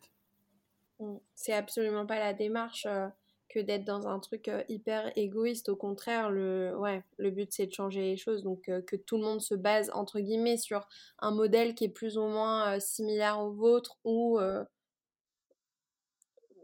Mmh. 0.99 1.17
C'est 1.35 1.53
absolument 1.53 2.07
pas 2.07 2.19
la 2.19 2.35
démarche 2.35 2.87
que 3.49 3.59
d'être 3.59 3.85
dans 3.85 4.07
un 4.07 4.19
truc 4.19 4.49
euh, 4.49 4.63
hyper 4.69 5.11
égoïste. 5.17 5.69
Au 5.69 5.77
contraire, 5.77 6.31
le, 6.31 6.77
ouais, 6.79 7.03
le 7.17 7.31
but 7.31 7.53
c'est 7.53 7.67
de 7.67 7.73
changer 7.73 8.03
les 8.03 8.17
choses, 8.17 8.43
donc 8.43 8.69
euh, 8.69 8.83
que 8.83 8.97
tout 8.97 9.17
le 9.17 9.25
monde 9.25 9.41
se 9.41 9.55
base 9.55 9.91
entre 9.95 10.21
guillemets 10.21 10.59
sur 10.59 10.87
un 11.19 11.31
modèle 11.31 11.75
qui 11.75 11.85
est 11.85 11.89
plus 11.89 12.19
ou 12.19 12.27
moins 12.27 12.75
euh, 12.77 12.81
similaire 12.81 13.41
au 13.41 13.53
vôtre 13.53 13.97
ou, 14.05 14.39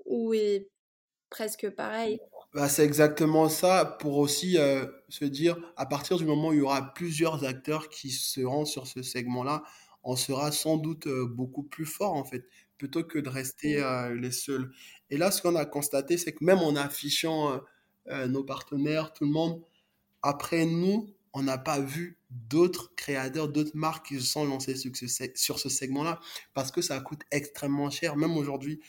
ou 0.05 0.35
est 0.35 0.68
presque 1.31 1.70
pareil. 1.70 2.20
Bah, 2.53 2.68
c'est 2.68 2.85
exactement 2.85 3.49
ça 3.49 3.85
pour 3.85 4.18
aussi 4.18 4.57
se 5.09 5.25
dire, 5.25 5.57
à 5.77 5.87
partir 5.87 6.18
du 6.18 6.25
moment 6.25 6.49
où 6.49 6.53
il 6.53 6.59
y 6.59 6.62
aura 6.62 6.94
plusieurs 6.94 7.44
acteurs 7.44 7.88
qui 7.88 8.11
seront 8.11 8.64
sur 8.64 8.87
ce 8.87 9.03
segment-là, 9.03 9.64
on 10.05 10.14
sera 10.16 10.53
sans 10.53 10.77
doute 10.77 11.09
beaucoup 11.09 11.64
plus 11.64 11.87
fort 11.87 12.12
en 12.12 12.25
fait 12.25 12.44
plutôt 12.79 13.03
que 13.03 13.18
de 13.18 13.29
rester 13.29 13.83
les 14.14 14.31
seuls. 14.31 14.70
Et 15.14 15.16
là, 15.16 15.31
ce 15.31 15.40
qu'on 15.40 15.55
a 15.55 15.64
constaté, 15.64 16.18
c'est 16.18 16.33
que 16.33 16.44
même 16.44 16.59
en 16.59 16.74
affichant 16.74 17.53
euh, 17.53 17.59
euh, 18.09 18.27
nos 18.27 18.42
partenaires, 18.42 19.12
tout 19.12 19.22
le 19.22 19.31
monde, 19.31 19.62
après 20.22 20.66
nous, 20.66 21.09
on 21.33 21.44
n'a 21.44 21.57
pas 21.57 21.79
vu 21.79 22.18
d'autres 22.31 22.92
créateurs, 22.96 23.48
d'autres 23.48 23.77
marques 23.77 24.09
qui 24.09 24.16
se 24.16 24.27
sont 24.27 24.44
lancées 24.44 24.74
sur 24.74 24.90
ce, 24.96 25.07
sur 25.37 25.61
ce 25.61 25.68
segment-là 25.68 26.18
parce 26.53 26.72
que 26.72 26.83
ça 26.83 26.98
coûte 26.98 27.20
extrêmement 27.31 27.90
cher. 27.90 28.16
Même 28.16 28.37
aujourd'hui, 28.37 28.81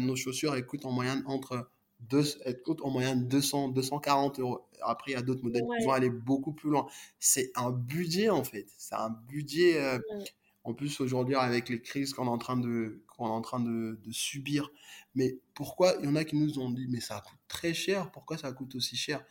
nos 0.00 0.16
chaussures 0.16 0.56
elles 0.56 0.66
coûtent 0.66 0.86
en 0.86 0.90
moyenne 0.90 1.22
entre 1.26 1.70
deux, 2.00 2.24
elles 2.44 2.60
coûtent 2.62 2.82
en 2.82 2.90
moyenne 2.90 3.28
200, 3.28 3.68
240 3.68 4.40
euros. 4.40 4.66
Après, 4.82 5.12
il 5.12 5.14
y 5.14 5.18
a 5.18 5.22
d'autres 5.22 5.44
modèles 5.44 5.64
qui 5.78 5.84
vont 5.84 5.92
aller 5.92 6.10
beaucoup 6.10 6.52
plus 6.52 6.70
loin. 6.70 6.86
C'est 7.20 7.52
un 7.54 7.70
budget 7.70 8.28
en 8.28 8.42
fait. 8.42 8.66
C'est 8.76 8.96
un 8.96 9.10
budget. 9.28 9.80
En 10.64 10.74
plus, 10.74 11.00
aujourd'hui, 11.00 11.36
avec 11.36 11.68
les 11.68 11.80
crises 11.80 12.12
qu'on 12.12 12.26
est 12.26 12.30
en 12.30 12.38
train 12.38 12.56
de, 12.56 13.02
qu'on 13.08 13.26
est 13.26 13.30
en 13.30 13.40
train 13.40 13.60
de, 13.60 13.98
subir. 14.10 14.70
Mais 15.14 15.38
pourquoi 15.54 15.94
Il 16.00 16.04
y 16.04 16.08
en 16.08 16.16
a 16.16 16.24
qui 16.24 16.36
nous 16.36 16.58
ont 16.58 16.70
dit, 16.70 16.86
mais 16.88 17.00
ça 17.00 17.20
coûte 17.20 17.38
très 17.48 17.72
cher. 17.72 18.10
Pourquoi 18.12 18.36
ça 18.36 18.52
coûte 18.52 18.74
aussi 18.74 18.96
cher? 18.96 19.24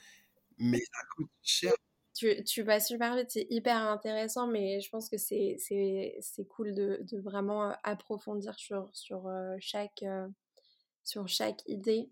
Mais 0.58 0.80
ça 0.80 1.00
coûte 1.16 1.30
cher. 1.44 1.74
Tu, 2.16 2.44
tu 2.44 2.64
vas 2.64 2.80
super 2.80 3.16
vite, 3.16 3.28
c'est 3.30 3.48
hyper 3.50 3.78
intéressant, 3.78 4.48
mais 4.48 4.82
je 4.82 4.90
pense 4.90 5.10
que 5.10 5.18
c'est, 5.18 5.56
c'est, 5.58 6.18
c'est 6.20 6.46
cool 6.48 6.74
de, 6.74 7.00
de, 7.04 7.18
vraiment 7.20 7.70
euh, 7.70 7.74
approfondir 7.84 8.56
sur, 8.60 8.90
sur, 8.92 9.28
euh, 9.28 9.56
chaque, 9.60 10.04
euh, 10.04 10.28
sur 11.06 11.28
chaque 11.30 11.62
idée. 11.68 12.10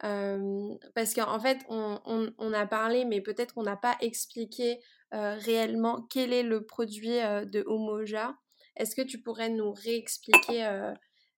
Parce 0.00 1.12
qu'en 1.14 1.40
fait, 1.40 1.58
on, 1.68 1.98
on, 2.38 2.52
a 2.52 2.66
parlé, 2.66 3.04
mais 3.04 3.20
peut-être 3.20 3.54
qu'on 3.54 3.64
n'a 3.64 3.76
pas 3.76 3.96
expliqué 4.00 4.78
réellement 5.10 6.02
quel 6.08 6.32
est 6.32 6.44
le 6.44 6.64
produit 6.64 7.18
de 7.18 7.64
Homoja. 7.66 8.36
Est-ce 8.78 8.96
que 8.96 9.02
tu 9.02 9.18
pourrais 9.20 9.50
nous 9.50 9.72
réexpliquer 9.72 10.64
euh, 10.64 10.94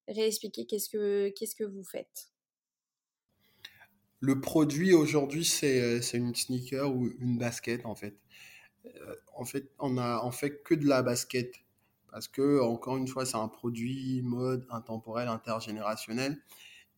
réexpliquer 0.08 0.66
qu'est-ce 0.66 0.88
que, 0.88 1.30
qu'est-ce 1.30 1.54
que 1.54 1.64
vous 1.64 1.84
faites? 1.84 2.28
Le 4.20 4.40
produit 4.40 4.92
aujourd'hui, 4.92 5.44
c'est, 5.44 6.00
une 6.12 6.34
sneaker 6.34 6.94
ou 6.94 7.08
une 7.20 7.38
basket 7.38 7.84
en 7.86 7.94
fait. 7.94 8.16
en 9.34 9.44
fait, 9.44 9.70
on 9.78 9.98
a 9.98 10.22
on 10.24 10.30
fait 10.30 10.62
que 10.62 10.74
de 10.74 10.86
la 10.86 11.02
basket 11.02 11.54
parce 12.10 12.28
que 12.28 12.60
encore 12.60 12.96
une 12.96 13.08
fois, 13.08 13.24
c'est 13.24 13.36
un 13.36 13.48
produit 13.48 14.20
mode 14.22 14.66
intemporel, 14.70 15.28
intergénérationnel 15.28 16.38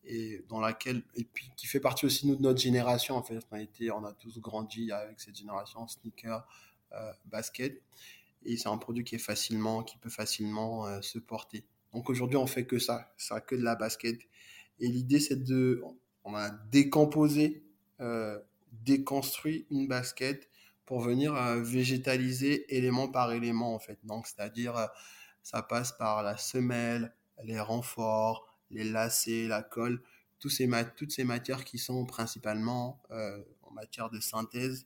et 0.05 0.43
dans 0.49 0.59
laquelle 0.59 1.03
et 1.15 1.23
puis 1.23 1.49
qui 1.55 1.67
fait 1.67 1.79
partie 1.79 2.05
aussi 2.05 2.27
de 2.27 2.35
notre 2.41 2.59
génération 2.59 3.15
en 3.15 3.23
fait 3.23 3.39
on 3.51 3.55
a 3.55 3.93
on 3.93 4.03
a 4.03 4.13
tous 4.13 4.39
grandi 4.39 4.91
avec 4.91 5.19
cette 5.19 5.35
génération 5.35 5.87
sneaker 5.87 6.45
euh, 6.93 7.11
basket 7.25 7.81
et 8.45 8.57
c'est 8.57 8.69
un 8.69 8.77
produit 8.77 9.03
qui 9.03 9.15
est 9.15 9.19
facilement 9.19 9.83
qui 9.83 9.97
peut 9.97 10.09
facilement 10.09 10.87
euh, 10.87 11.01
se 11.01 11.19
porter. 11.19 11.65
Donc 11.93 12.09
aujourd'hui 12.09 12.37
on 12.37 12.47
fait 12.47 12.65
que 12.65 12.79
ça 12.79 13.13
ça 13.17 13.41
que 13.41 13.55
de 13.55 13.63
la 13.63 13.75
basket. 13.75 14.19
Et 14.79 14.87
l'idée 14.87 15.19
c'est 15.19 15.43
de 15.43 15.83
on 16.23 16.35
a 16.35 16.49
euh, 18.01 18.39
une 19.69 19.87
basket 19.87 20.49
pour 20.85 21.01
venir 21.01 21.33
végétaliser 21.61 22.75
élément 22.75 23.07
par 23.07 23.31
élément 23.31 23.73
en 23.75 23.79
fait. 23.79 23.99
Donc 24.03 24.27
c'est 24.27 24.39
à 24.39 24.49
dire 24.49 24.89
ça 25.41 25.61
passe 25.61 25.91
par 25.93 26.23
la 26.23 26.37
semelle 26.37 27.13
les 27.43 27.59
renforts 27.59 28.53
les 28.73 28.83
lacets, 28.83 29.47
la 29.47 29.61
colle, 29.61 30.01
ces 30.49 30.69
toutes 30.97 31.11
ces 31.11 31.23
matières 31.23 31.63
qui 31.63 31.77
sont 31.77 32.05
principalement 32.05 33.01
euh, 33.11 33.41
en 33.61 33.71
matière 33.71 34.09
de 34.09 34.19
synthèse 34.19 34.85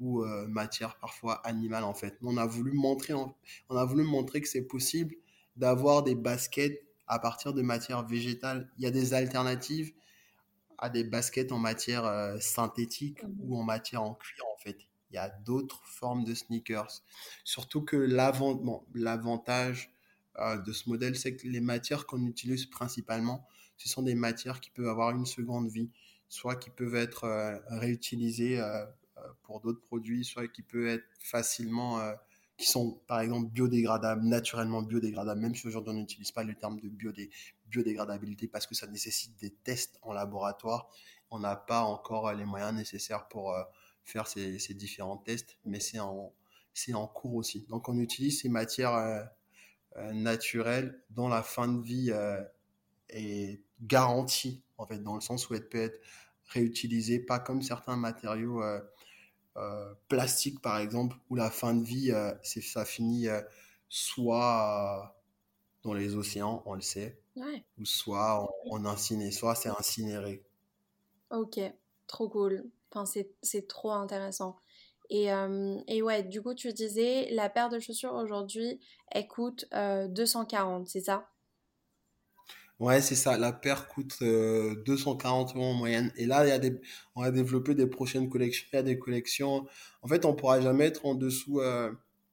ou 0.00 0.22
euh, 0.22 0.46
matière 0.46 0.96
parfois 0.96 1.34
animale 1.46 1.84
en 1.84 1.94
fait. 1.94 2.18
On 2.22 2.36
a 2.36 2.46
voulu 2.46 2.72
montrer, 2.72 3.14
on 3.14 3.34
a 3.76 3.84
voulu 3.84 4.04
montrer 4.04 4.40
que 4.40 4.48
c'est 4.48 4.66
possible 4.66 5.14
d'avoir 5.56 6.02
des 6.02 6.14
baskets 6.14 6.84
à 7.06 7.18
partir 7.18 7.54
de 7.54 7.62
matières 7.62 8.06
végétales. 8.06 8.70
Il 8.78 8.84
y 8.84 8.86
a 8.86 8.90
des 8.90 9.14
alternatives 9.14 9.92
à 10.78 10.90
des 10.90 11.04
baskets 11.04 11.52
en 11.52 11.58
matière 11.58 12.04
euh, 12.04 12.36
synthétique 12.38 13.22
mmh 13.22 13.28
ou 13.40 13.58
en 13.58 13.62
matière 13.62 14.02
en 14.02 14.14
cuir 14.14 14.44
en 14.52 14.58
fait. 14.58 14.76
Il 15.10 15.14
y 15.14 15.18
a 15.18 15.30
d'autres 15.30 15.82
formes 15.86 16.24
de 16.24 16.34
sneakers. 16.34 17.02
Surtout 17.44 17.82
que 17.82 17.96
l'avantage 18.94 19.90
euh, 20.38 20.58
de 20.58 20.72
ce 20.72 20.88
modèle, 20.88 21.16
c'est 21.16 21.36
que 21.36 21.46
les 21.46 21.60
matières 21.60 22.06
qu'on 22.06 22.26
utilise 22.26 22.66
principalement, 22.66 23.46
ce 23.78 23.88
sont 23.88 24.02
des 24.02 24.14
matières 24.14 24.60
qui 24.60 24.70
peuvent 24.70 24.88
avoir 24.88 25.12
une 25.12 25.24
seconde 25.24 25.70
vie, 25.70 25.90
soit 26.28 26.56
qui 26.56 26.70
peuvent 26.70 26.96
être 26.96 27.60
réutilisées 27.68 28.60
pour 29.42 29.60
d'autres 29.60 29.80
produits, 29.80 30.24
soit 30.24 30.48
qui 30.48 30.62
peuvent 30.62 30.86
être 30.86 31.06
facilement, 31.18 32.00
qui 32.56 32.66
sont 32.66 33.00
par 33.06 33.20
exemple 33.20 33.50
biodégradables, 33.50 34.22
naturellement 34.24 34.82
biodégradables, 34.82 35.40
même 35.40 35.54
si 35.54 35.66
aujourd'hui 35.66 35.92
on 35.92 35.98
n'utilise 35.98 36.32
pas 36.32 36.44
le 36.44 36.54
terme 36.54 36.80
de 36.80 36.88
biodé 36.88 37.30
biodégradabilité 37.68 38.46
parce 38.46 38.66
que 38.66 38.74
ça 38.74 38.86
nécessite 38.86 39.36
des 39.40 39.50
tests 39.50 39.98
en 40.02 40.12
laboratoire. 40.12 40.88
On 41.30 41.40
n'a 41.40 41.56
pas 41.56 41.82
encore 41.82 42.32
les 42.32 42.44
moyens 42.44 42.72
nécessaires 42.74 43.26
pour 43.28 43.54
faire 44.04 44.28
ces, 44.28 44.58
ces, 44.60 44.74
différents 44.74 45.16
tests, 45.16 45.58
mais 45.64 45.80
c'est 45.80 45.98
en, 45.98 46.32
en 46.94 47.06
cours 47.08 47.34
aussi. 47.34 47.66
Donc 47.68 47.88
on 47.88 47.98
utilise 47.98 48.40
ces 48.40 48.48
matières 48.48 49.26
euh, 49.98 50.12
naturelle 50.12 51.00
dont 51.08 51.26
la 51.26 51.42
fin 51.42 51.68
de 51.68 51.80
vie 51.80 52.10
euh, 52.12 52.42
est 53.08 53.62
garantie, 53.80 54.62
en 54.76 54.86
fait, 54.86 54.98
dans 54.98 55.14
le 55.14 55.22
sens 55.22 55.48
où 55.48 55.54
elle 55.54 55.66
peut 55.66 55.80
être 55.80 55.98
réutilisée, 56.48 57.18
pas 57.18 57.38
comme 57.38 57.62
certains 57.62 57.96
matériaux 57.96 58.62
euh, 58.62 58.78
plastiques, 60.08 60.60
par 60.60 60.78
exemple, 60.78 61.16
où 61.30 61.36
la 61.36 61.50
fin 61.50 61.74
de 61.74 61.84
vie, 61.84 62.12
c'est 62.42 62.60
ça 62.60 62.84
finit 62.84 63.26
soit 63.88 65.16
dans 65.82 65.94
les 65.94 66.16
océans, 66.16 66.62
on 66.66 66.74
le 66.74 66.80
sait, 66.82 67.20
ou 67.78 67.84
soit 67.84 68.42
en, 68.42 68.48
en 68.70 68.84
soit 69.30 69.54
c'est 69.54 69.68
incinéré. 69.68 70.44
Ok, 71.30 71.58
trop 72.06 72.28
cool. 72.28 72.70
Enfin, 72.92 73.04
c'est 73.42 73.68
trop 73.68 73.92
intéressant. 73.92 74.56
Et, 75.10 75.32
euh, 75.32 75.78
et, 75.86 76.02
ouais, 76.02 76.22
du 76.22 76.42
coup, 76.42 76.54
tu 76.54 76.72
disais, 76.72 77.28
la 77.30 77.48
paire 77.48 77.68
de 77.68 77.78
chaussures 77.78 78.14
aujourd'hui, 78.14 78.80
elle 79.10 79.28
coûte 79.28 79.66
240, 80.08 80.82
euh, 80.82 80.86
c'est 80.86 81.00
ça? 81.00 81.28
Ouais, 82.78 83.00
c'est 83.00 83.14
ça. 83.14 83.38
La 83.38 83.52
paire 83.52 83.88
coûte 83.88 84.22
240 84.22 85.50
euh, 85.50 85.58
euros 85.58 85.66
en 85.66 85.74
moyenne. 85.74 86.12
Et 86.16 86.26
là, 86.26 86.44
il 86.46 86.48
y 86.50 86.52
a 86.52 86.58
des, 86.58 86.80
on 87.14 87.22
va 87.22 87.30
développer 87.30 87.74
des 87.74 87.86
prochaines 87.86 88.28
collections. 88.28 88.66
Il 88.72 88.76
y 88.76 88.78
a 88.78 88.82
des 88.82 88.98
collections. 88.98 89.66
En 90.02 90.08
fait, 90.08 90.24
on 90.24 90.34
pourra 90.34 90.60
jamais 90.60 90.86
être 90.86 91.06
en 91.06 91.14
dessous 91.14 91.60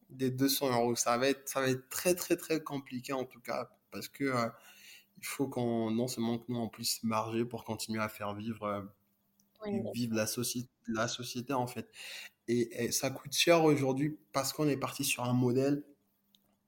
des 0.09 0.31
200 0.31 0.71
euros. 0.71 0.95
Ça 0.95 1.17
va 1.17 1.29
être, 1.29 1.47
ça 1.47 1.61
va 1.61 1.69
être 1.69 1.87
très, 1.89 2.13
très, 2.15 2.35
très 2.35 2.61
compliqué 2.61 3.13
en 3.13 3.23
tout 3.23 3.39
cas. 3.39 3.69
Parce 3.91 4.09
que 4.09 4.33
il 5.23 5.25
faut 5.25 5.47
qu'on, 5.47 5.91
non 5.91 6.09
seulement 6.09 6.37
que 6.37 6.45
nous, 6.49 6.59
on 6.59 6.67
puisse 6.67 7.01
marger 7.03 7.45
pour 7.45 7.63
continuer 7.63 8.01
à 8.01 8.09
faire 8.09 8.33
vivre, 8.35 8.85
vivre 9.93 10.15
la, 10.15 10.27
société, 10.27 10.69
la 10.87 11.07
société, 11.07 11.53
en 11.53 11.67
fait. 11.67 11.89
Et, 12.47 12.91
ça 12.91 13.09
coûte 13.09 13.33
cher 13.33 13.63
aujourd'hui 13.63 14.17
parce 14.31 14.53
qu'on 14.53 14.67
est 14.67 14.77
parti 14.77 15.03
sur 15.03 15.23
un 15.23 15.33
modèle 15.33 15.83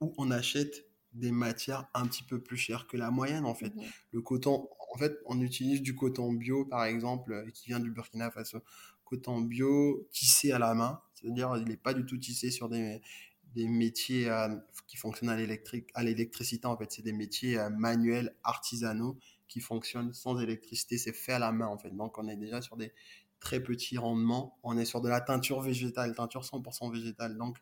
où 0.00 0.14
on 0.18 0.30
achète 0.30 0.85
des 1.16 1.32
matières 1.32 1.88
un 1.94 2.06
petit 2.06 2.22
peu 2.22 2.40
plus 2.40 2.56
chères 2.56 2.86
que 2.86 2.96
la 2.96 3.10
moyenne 3.10 3.44
en 3.44 3.54
fait. 3.54 3.74
Mmh 3.74 3.82
Le 4.12 4.22
coton, 4.22 4.68
en 4.94 4.98
fait, 4.98 5.18
on 5.26 5.40
utilise 5.40 5.82
du 5.82 5.94
coton 5.94 6.32
bio 6.32 6.64
par 6.64 6.84
exemple 6.84 7.32
euh, 7.32 7.50
qui 7.50 7.68
vient 7.68 7.80
du 7.80 7.90
Burkina 7.90 8.30
Faso. 8.30 8.62
Coton 9.04 9.40
bio 9.40 10.08
tissé 10.12 10.52
à 10.52 10.58
la 10.58 10.74
main, 10.74 11.00
c'est-à-dire 11.14 11.54
il 11.56 11.68
n'est 11.68 11.76
pas 11.76 11.94
du 11.94 12.04
tout 12.04 12.18
tissé 12.18 12.50
sur 12.50 12.68
des, 12.68 13.00
des 13.54 13.68
métiers 13.68 14.28
euh, 14.28 14.48
qui 14.86 14.96
fonctionnent 14.96 15.30
à 15.30 15.36
l'électrique, 15.36 15.88
à 15.94 16.02
l'électricité 16.02 16.66
en 16.66 16.76
fait. 16.76 16.90
C'est 16.90 17.02
des 17.02 17.12
métiers 17.12 17.58
euh, 17.58 17.70
manuels, 17.70 18.34
artisanaux 18.42 19.18
qui 19.48 19.60
fonctionnent 19.60 20.12
sans 20.12 20.38
électricité. 20.40 20.98
C'est 20.98 21.12
fait 21.12 21.32
à 21.32 21.38
la 21.38 21.52
main 21.52 21.66
en 21.66 21.78
fait. 21.78 21.90
Donc 21.90 22.18
on 22.18 22.28
est 22.28 22.36
déjà 22.36 22.60
sur 22.60 22.76
des 22.76 22.92
très 23.40 23.60
petit 23.60 23.98
rendement. 23.98 24.58
On 24.62 24.76
est 24.76 24.84
sur 24.84 25.00
de 25.00 25.08
la 25.08 25.20
teinture 25.20 25.60
végétale, 25.60 26.14
teinture 26.14 26.42
100% 26.42 26.92
végétale. 26.92 27.36
Donc, 27.36 27.58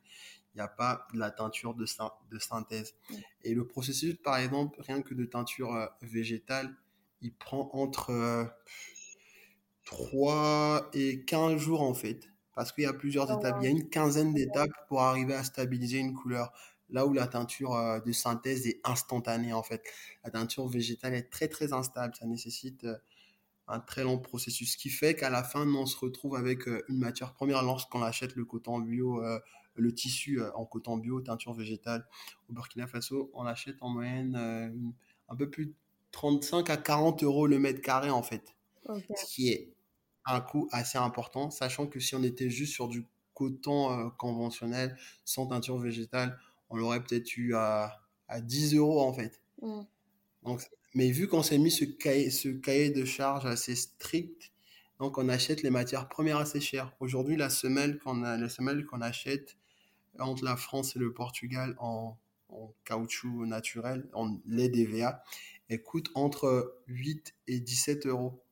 il 0.54 0.58
n'y 0.58 0.62
a 0.62 0.68
pas 0.68 1.06
de 1.12 1.18
la 1.18 1.30
teinture 1.30 1.74
de, 1.74 1.84
de 2.30 2.38
synthèse. 2.38 2.94
Et 3.42 3.54
le 3.54 3.66
processus, 3.66 4.14
par 4.14 4.36
exemple, 4.36 4.80
rien 4.82 5.02
que 5.02 5.12
de 5.12 5.24
teinture 5.24 5.74
euh, 5.74 5.86
végétale, 6.02 6.74
il 7.22 7.34
prend 7.34 7.70
entre 7.72 8.46
3 9.84 10.76
euh, 10.76 10.80
et 10.92 11.24
15 11.24 11.56
jours, 11.60 11.82
en 11.82 11.94
fait. 11.94 12.28
Parce 12.54 12.70
qu'il 12.70 12.84
y 12.84 12.86
a 12.86 12.92
plusieurs 12.92 13.30
oh, 13.30 13.38
étapes. 13.38 13.56
Il 13.60 13.64
y 13.64 13.66
a 13.66 13.70
une 13.70 13.88
quinzaine 13.88 14.32
d'étapes 14.32 14.70
pour 14.88 15.02
arriver 15.02 15.34
à 15.34 15.42
stabiliser 15.42 15.98
une 15.98 16.14
couleur. 16.14 16.52
Là 16.88 17.04
où 17.04 17.12
la 17.12 17.26
teinture 17.26 17.74
euh, 17.74 17.98
de 17.98 18.12
synthèse 18.12 18.68
est 18.68 18.80
instantanée, 18.84 19.52
en 19.52 19.64
fait. 19.64 19.82
La 20.22 20.30
teinture 20.30 20.68
végétale 20.68 21.14
est 21.14 21.32
très, 21.32 21.48
très 21.48 21.72
instable. 21.72 22.14
Ça 22.14 22.26
nécessite 22.26 22.86
un 23.66 23.80
très 23.80 24.04
long 24.04 24.18
processus, 24.18 24.72
ce 24.72 24.76
qui 24.76 24.90
fait 24.90 25.16
qu'à 25.16 25.30
la 25.30 25.42
fin, 25.42 25.66
on 25.66 25.86
se 25.86 25.96
retrouve 25.96 26.36
avec 26.36 26.66
une 26.66 26.98
matière 26.98 27.32
première 27.32 27.62
lorsqu'on 27.62 28.02
achète 28.02 28.36
le 28.36 28.44
coton 28.44 28.78
bio, 28.78 29.22
le 29.76 29.92
tissu 29.94 30.40
euh, 30.40 30.52
en 30.54 30.64
coton 30.64 30.96
bio, 30.96 31.20
teinture 31.20 31.52
végétale. 31.52 32.06
Au 32.48 32.52
Burkina 32.52 32.86
Faso, 32.86 33.30
on 33.34 33.44
achète 33.44 33.76
en 33.80 33.88
moyenne 33.88 34.36
un 35.28 35.36
peu 35.36 35.50
plus 35.50 35.66
de 35.66 35.74
35 36.12 36.70
à 36.70 36.76
40 36.76 37.22
euros 37.22 37.46
le 37.46 37.58
mètre 37.58 37.80
carré 37.80 38.10
en 38.10 38.22
fait, 38.22 38.54
ce 38.86 39.24
qui 39.26 39.48
est 39.48 39.72
un 40.26 40.40
coût 40.40 40.68
assez 40.70 40.96
important, 40.96 41.50
sachant 41.50 41.86
que 41.86 41.98
si 42.00 42.14
on 42.14 42.22
était 42.22 42.50
juste 42.50 42.72
sur 42.72 42.88
du 42.88 43.06
coton 43.34 44.10
conventionnel 44.10 44.96
sans 45.24 45.46
teinture 45.46 45.78
végétale, 45.78 46.38
on 46.70 46.76
l'aurait 46.76 47.02
peut-être 47.02 47.36
eu 47.36 47.54
à, 47.54 48.00
à 48.28 48.40
10 48.40 48.76
euros 48.76 49.02
en 49.02 49.12
fait. 49.12 49.40
Mmh. 49.60 49.82
Donc 50.44 50.62
mais 50.94 51.10
vu 51.10 51.26
qu'on 51.26 51.42
s'est 51.42 51.58
mis 51.58 51.72
ce 51.72 51.84
cahier, 51.84 52.30
ce 52.30 52.48
cahier 52.48 52.90
de 52.90 53.04
charge 53.04 53.46
assez 53.46 53.74
strict, 53.74 54.52
donc 55.00 55.18
on 55.18 55.28
achète 55.28 55.62
les 55.62 55.70
matières 55.70 56.08
premières 56.08 56.38
assez 56.38 56.60
chères. 56.60 56.94
Aujourd'hui, 57.00 57.36
la 57.36 57.50
semelle 57.50 57.98
qu'on 57.98 58.22
a, 58.22 58.36
les 58.36 58.48
semelles 58.48 58.86
qu'on 58.86 59.00
achète 59.00 59.56
entre 60.18 60.44
la 60.44 60.56
France 60.56 60.96
et 60.96 60.98
le 60.98 61.12
Portugal 61.12 61.74
en, 61.78 62.18
caoutchouc 62.84 63.46
naturel, 63.46 64.08
en 64.12 64.38
lait 64.46 64.68
DVA, 64.68 65.22
elles 65.68 65.82
coûtent 65.82 66.10
entre 66.14 66.78
8 66.86 67.34
et 67.48 67.58
17 67.58 68.06
euros. 68.06 68.44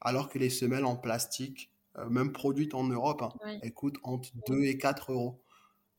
Alors 0.00 0.28
que 0.28 0.38
les 0.38 0.50
semelles 0.50 0.84
en 0.84 0.96
plastique, 0.96 1.70
euh, 1.98 2.08
même 2.08 2.32
produites 2.32 2.74
en 2.74 2.84
Europe, 2.84 3.22
hein, 3.22 3.58
elles 3.62 3.72
coûtent 3.72 3.98
entre 4.02 4.30
2 4.48 4.62
et 4.64 4.78
4 4.78 5.12
euros. 5.12 5.40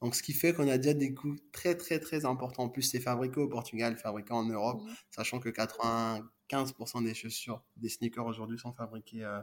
Donc, 0.01 0.13
ce 0.13 0.21
qui 0.21 0.33
fait 0.33 0.53
qu'on 0.53 0.67
a 0.67 0.77
déjà 0.77 0.93
des 0.93 1.13
coûts 1.13 1.37
très, 1.51 1.75
très, 1.75 1.99
très 1.99 2.25
importants. 2.25 2.63
En 2.63 2.69
plus, 2.69 2.83
c'est 2.83 2.99
fabriqué 2.99 3.39
au 3.39 3.47
Portugal, 3.47 3.97
fabriqué 3.97 4.31
en 4.31 4.43
Europe, 4.43 4.81
sachant 5.09 5.39
que 5.39 5.49
95% 5.49 7.03
des 7.03 7.15
chaussures, 7.15 7.63
des 7.77 7.89
sneakers 7.89 8.25
aujourd'hui 8.25 8.59
sont 8.59 8.73
fabriqués 8.73 9.23
euh, 9.23 9.41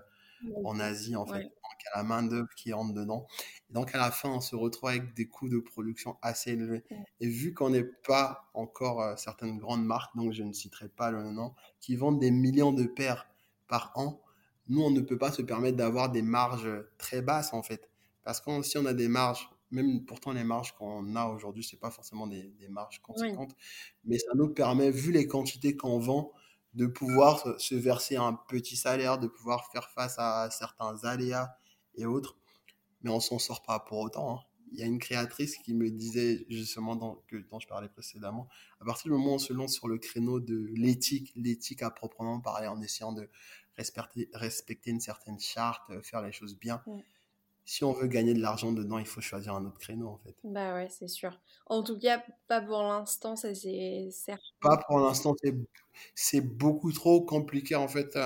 en 0.64 0.78
Asie, 0.80 1.16
en 1.16 1.26
fait. 1.26 1.42
Donc, 1.42 1.84
y 1.84 1.88
a 1.94 1.98
la 1.98 2.04
main-d'œuvre 2.04 2.48
qui 2.56 2.72
rentre 2.72 2.94
dedans. 2.94 3.26
Et 3.70 3.72
donc, 3.72 3.94
à 3.94 3.98
la 3.98 4.10
fin, 4.10 4.30
on 4.30 4.40
se 4.40 4.56
retrouve 4.56 4.90
avec 4.90 5.14
des 5.14 5.26
coûts 5.26 5.48
de 5.48 5.58
production 5.58 6.16
assez 6.22 6.52
élevés. 6.52 6.84
Et 7.20 7.28
vu 7.28 7.54
qu'on 7.54 7.70
n'est 7.70 7.84
pas 7.84 8.50
encore 8.54 9.02
euh, 9.02 9.16
certaines 9.16 9.58
grandes 9.58 9.84
marques, 9.84 10.16
donc 10.16 10.32
je 10.32 10.42
ne 10.42 10.52
citerai 10.52 10.88
pas 10.88 11.10
le 11.10 11.30
nom, 11.30 11.54
qui 11.80 11.96
vendent 11.96 12.20
des 12.20 12.30
millions 12.30 12.72
de 12.72 12.84
paires 12.84 13.28
par 13.68 13.92
an, 13.96 14.20
nous, 14.68 14.82
on 14.82 14.90
ne 14.90 15.00
peut 15.00 15.18
pas 15.18 15.30
se 15.30 15.42
permettre 15.42 15.76
d'avoir 15.76 16.10
des 16.10 16.22
marges 16.22 16.70
très 16.96 17.20
basses, 17.20 17.52
en 17.52 17.62
fait. 17.62 17.90
Parce 18.22 18.40
que 18.40 18.62
si 18.62 18.78
on 18.78 18.86
a 18.86 18.94
des 18.94 19.08
marges 19.08 19.50
même 19.70 20.04
pourtant 20.04 20.32
les 20.32 20.44
marges 20.44 20.72
qu'on 20.72 21.16
a 21.16 21.26
aujourd'hui, 21.26 21.64
c'est 21.64 21.78
pas 21.78 21.90
forcément 21.90 22.26
des, 22.26 22.44
des 22.60 22.68
marges 22.68 23.02
conséquentes, 23.02 23.54
mais 24.04 24.18
ça 24.18 24.32
nous 24.34 24.48
permet, 24.48 24.90
vu 24.90 25.10
les 25.10 25.26
quantités 25.26 25.76
qu'on 25.76 25.98
vend, 25.98 26.32
de 26.74 26.86
pouvoir 26.86 27.60
se 27.60 27.74
verser 27.74 28.16
un 28.16 28.34
petit 28.48 28.76
salaire, 28.76 29.18
de 29.18 29.28
pouvoir 29.28 29.70
faire 29.70 29.88
face 29.90 30.16
à 30.18 30.50
certains 30.50 31.04
aléas 31.04 31.56
et 31.96 32.06
autres. 32.06 32.36
Mais 33.02 33.10
on 33.10 33.20
s'en 33.20 33.38
sort 33.38 33.62
pas 33.62 33.80
pour 33.80 33.98
autant. 33.98 34.36
Hein. 34.36 34.40
Il 34.72 34.80
y 34.80 34.82
a 34.82 34.86
une 34.86 34.98
créatrice 34.98 35.56
qui 35.58 35.72
me 35.72 35.88
disait 35.90 36.46
justement 36.48 37.22
que, 37.28 37.36
dont 37.36 37.60
je 37.60 37.68
parlais 37.68 37.88
précédemment, 37.88 38.48
à 38.80 38.84
partir 38.84 39.04
du 39.04 39.10
moment 39.10 39.32
où 39.32 39.34
on 39.34 39.38
se 39.38 39.52
lance 39.52 39.74
sur 39.74 39.86
le 39.86 39.98
créneau 39.98 40.40
de 40.40 40.68
l'éthique, 40.74 41.32
l'éthique 41.36 41.82
à 41.82 41.90
proprement 41.90 42.40
parler, 42.40 42.66
en 42.66 42.80
essayant 42.82 43.12
de 43.12 43.28
respecter, 43.76 44.28
respecter 44.32 44.90
une 44.90 45.00
certaine 45.00 45.38
charte, 45.38 45.92
faire 46.02 46.22
les 46.22 46.32
choses 46.32 46.58
bien, 46.58 46.82
si 47.64 47.84
on 47.84 47.92
veut 47.92 48.06
gagner 48.06 48.34
de 48.34 48.40
l'argent 48.40 48.72
dedans, 48.72 48.98
il 48.98 49.06
faut 49.06 49.20
choisir 49.20 49.54
un 49.54 49.64
autre 49.64 49.78
créneau 49.78 50.08
en 50.08 50.18
fait. 50.18 50.36
Bah 50.44 50.74
ouais, 50.74 50.88
c'est 50.90 51.08
sûr. 51.08 51.40
En 51.66 51.82
tout 51.82 51.98
cas, 51.98 52.22
pas 52.46 52.60
pour 52.60 52.82
l'instant, 52.82 53.36
ça 53.36 53.54
c'est. 53.54 54.08
Pas 54.60 54.76
pour 54.86 54.98
l'instant, 54.98 55.34
c'est 56.14 56.40
beaucoup 56.40 56.92
trop 56.92 57.22
compliqué 57.22 57.74
en 57.74 57.88
fait 57.88 58.18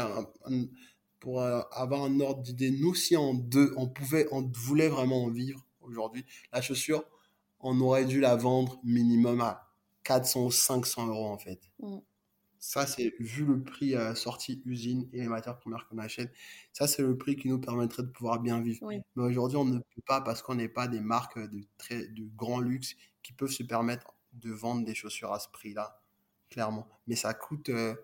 pour 1.21 1.41
euh, 1.41 1.61
avoir 1.73 2.03
un 2.05 2.21
ordre 2.21 2.43
d'idée. 2.43 2.71
Nous, 2.71 2.95
si 2.95 3.17
on, 3.17 3.35
deux, 3.35 3.73
on 3.77 3.89
pouvait, 3.89 4.27
on 4.31 4.43
voulait 4.43 4.89
vraiment 4.89 5.25
en 5.25 5.31
vivre 5.31 5.65
aujourd'hui, 5.81 6.25
la 6.53 6.61
chaussure, 6.61 7.05
on 7.61 7.81
aurait 7.81 8.05
dû 8.05 8.21
la 8.21 8.37
vendre 8.37 8.79
minimum 8.85 9.41
à 9.41 9.69
400 10.05 10.47
ou 10.47 10.51
500 10.51 11.09
euros 11.09 11.29
en 11.29 11.39
fait. 11.39 11.61
Mm. 11.81 11.99
Ça, 12.61 12.87
c'est 12.87 13.15
vu 13.21 13.45
le 13.45 13.63
prix 13.63 13.95
à 13.95 14.15
sortie 14.15 14.63
usine 14.65 15.09
et 15.13 15.21
les 15.21 15.29
matières 15.29 15.59
premières 15.59 15.87
qu'on 15.89 15.99
achète, 15.99 16.33
ça, 16.73 16.87
c'est 16.87 17.03
le 17.03 17.17
prix 17.17 17.37
qui 17.37 17.49
nous 17.49 17.61
permettrait 17.61 18.03
de 18.03 18.09
pouvoir 18.09 18.41
bien 18.41 18.61
vivre. 18.61 18.89
Mais 18.89 19.23
aujourd'hui, 19.23 19.57
on 19.57 19.65
ne 19.65 19.79
peut 19.79 20.03
pas 20.07 20.21
parce 20.21 20.43
qu'on 20.43 20.57
n'est 20.57 20.69
pas 20.69 20.89
des 20.89 21.01
marques 21.01 21.39
de, 21.39 21.61
très, 21.79 22.09
de 22.09 22.25
grand 22.37 22.61
luxe 22.61 22.97
qui 23.23 23.33
peuvent 23.33 23.51
se 23.51 23.63
permettre 23.63 24.15
de 24.33 24.51
vendre 24.51 24.85
des 24.85 24.95
chaussures 24.95 25.33
à 25.33 25.39
ce 25.39 25.49
prix-là, 25.49 26.03
clairement. 26.51 26.89
Mais 27.07 27.17
ça 27.17 27.35
coûte, 27.35 27.69
euh, 27.69 27.95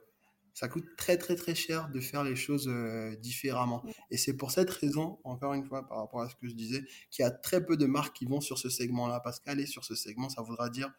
ça 0.52 0.68
coûte 0.68 0.86
très, 0.96 1.18
très, 1.18 1.36
très 1.36 1.54
cher 1.54 1.88
de 1.90 2.00
faire 2.00 2.24
les 2.24 2.36
choses 2.36 2.68
euh, 2.68 3.16
différemment. 3.16 3.84
Et 4.10 4.16
c'est 4.16 4.36
pour 4.36 4.50
cette 4.50 4.70
raison, 4.70 5.18
encore 5.24 5.54
une 5.54 5.64
fois, 5.64 5.86
par 5.86 5.98
rapport 5.98 6.22
à 6.22 6.28
ce 6.28 6.36
que 6.36 6.48
je 6.48 6.54
disais, 6.54 6.84
qu'il 7.10 7.24
y 7.24 7.26
a 7.26 7.30
très 7.30 7.64
peu 7.64 7.76
de 7.76 7.86
marques 7.86 8.16
qui 8.16 8.26
vont 8.26 8.40
sur 8.40 8.58
ce 8.58 8.68
segment-là. 8.68 9.20
Parce 9.20 9.40
qu'aller 9.40 9.66
sur 9.66 9.84
ce 9.84 9.94
segment, 9.94 10.28
ça 10.28 10.42
voudra 10.42 10.70
dire 10.70 10.92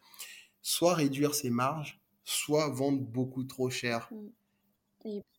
soit 0.62 0.94
réduire 0.94 1.34
ses 1.34 1.48
marges, 1.48 2.00
soit 2.26 2.68
vendre 2.68 3.00
beaucoup 3.00 3.44
trop 3.44 3.70
cher. 3.70 4.10
Mm. 4.12 4.28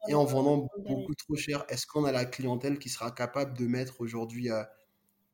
Et, 0.08 0.14
en 0.14 0.24
vendant 0.24 0.70
beaucoup 0.88 1.14
trop 1.14 1.36
cher, 1.36 1.66
est-ce 1.68 1.86
qu'on 1.86 2.06
a 2.06 2.14
la 2.14 2.24
clientèle 2.24 2.80
qui 2.80 2.88
sera 2.88 3.12
capable 3.12 3.58
de 3.58 3.68
mettre 3.68 4.00
aujourd'hui 4.00 4.50
à 4.50 4.72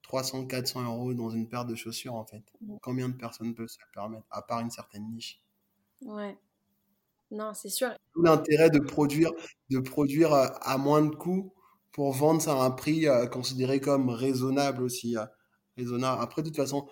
300, 0.02 0.48
400 0.48 0.84
euros 0.86 1.14
dans 1.14 1.30
une 1.30 1.48
paire 1.48 1.66
de 1.66 1.76
chaussures 1.76 2.16
en 2.16 2.26
fait? 2.26 2.44
Mm. 2.62 2.78
Combien 2.82 3.10
de 3.10 3.14
personnes 3.16 3.54
peuvent 3.54 3.68
se 3.68 3.78
le 3.80 3.92
permettre, 3.94 4.26
à 4.32 4.42
part 4.42 4.60
une 4.62 4.72
certaine 4.72 5.08
niche? 5.12 5.40
Ouais. 6.02 6.36
Non, 7.30 7.54
c'est 7.54 7.70
sûr. 7.70 7.90
L'intérêt 8.16 8.72
de 8.72 8.80
produire, 8.80 9.32
de 9.70 9.80
produire 9.80 10.34
euh, 10.34 10.48
à 10.62 10.78
moins 10.78 11.04
de 11.04 11.16
coûts 11.16 11.54
pour 11.92 12.12
vendre 12.12 12.42
ça 12.42 12.54
à 12.54 12.66
un 12.66 12.72
prix 12.72 13.08
euh, 13.08 13.28
considéré 13.28 13.80
comme 13.80 14.10
raisonnable 14.10 14.82
aussi. 14.82 15.16
Euh, 15.18 15.26
raisonnable. 15.78 16.22
Après, 16.22 16.42
de 16.42 16.48
toute 16.48 16.58
façon, 16.58 16.88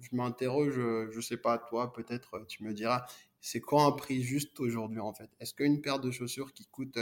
je 0.00 0.08
m'interroge, 0.12 0.74
je 0.74 1.16
ne 1.16 1.22
sais 1.22 1.38
pas, 1.38 1.58
toi, 1.58 1.92
peut-être, 1.92 2.44
tu 2.46 2.62
me 2.62 2.74
diras, 2.74 3.06
c'est 3.40 3.60
quoi 3.60 3.84
un 3.84 3.92
prix 3.92 4.22
juste 4.22 4.58
aujourd'hui 4.60 5.00
en 5.00 5.12
fait? 5.12 5.30
Est-ce 5.40 5.54
qu'une 5.54 5.80
paire 5.80 6.00
de 6.00 6.10
chaussures 6.10 6.52
qui 6.52 6.66
coûte 6.66 6.98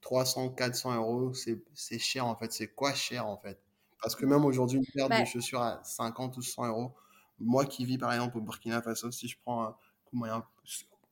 300, 0.00 0.46
euh, 0.46 0.54
400 0.54 0.96
euros, 0.96 1.32
c'est 1.34 1.98
cher 1.98 2.26
en 2.26 2.36
fait? 2.36 2.52
C'est 2.52 2.68
quoi 2.68 2.94
cher 2.94 3.26
en 3.26 3.36
fait? 3.36 3.60
Parce 4.02 4.14
que 4.16 4.26
même 4.26 4.44
aujourd'hui, 4.44 4.78
une 4.78 4.86
paire 4.92 5.06
de 5.06 5.14
bah 5.14 5.24
chaussures 5.24 5.62
à 5.62 5.82
50 5.82 6.36
ou 6.36 6.42
100 6.42 6.68
euros, 6.68 6.94
moi 7.38 7.64
qui 7.64 7.84
vis 7.84 7.98
par 7.98 8.12
exemple 8.12 8.38
au 8.38 8.40
Burkina 8.40 8.82
Faso, 8.82 9.10
si 9.10 9.28
je 9.28 9.38
prends 9.42 9.64
un 9.64 9.76
coût 10.04 10.16
moyen, 10.16 10.44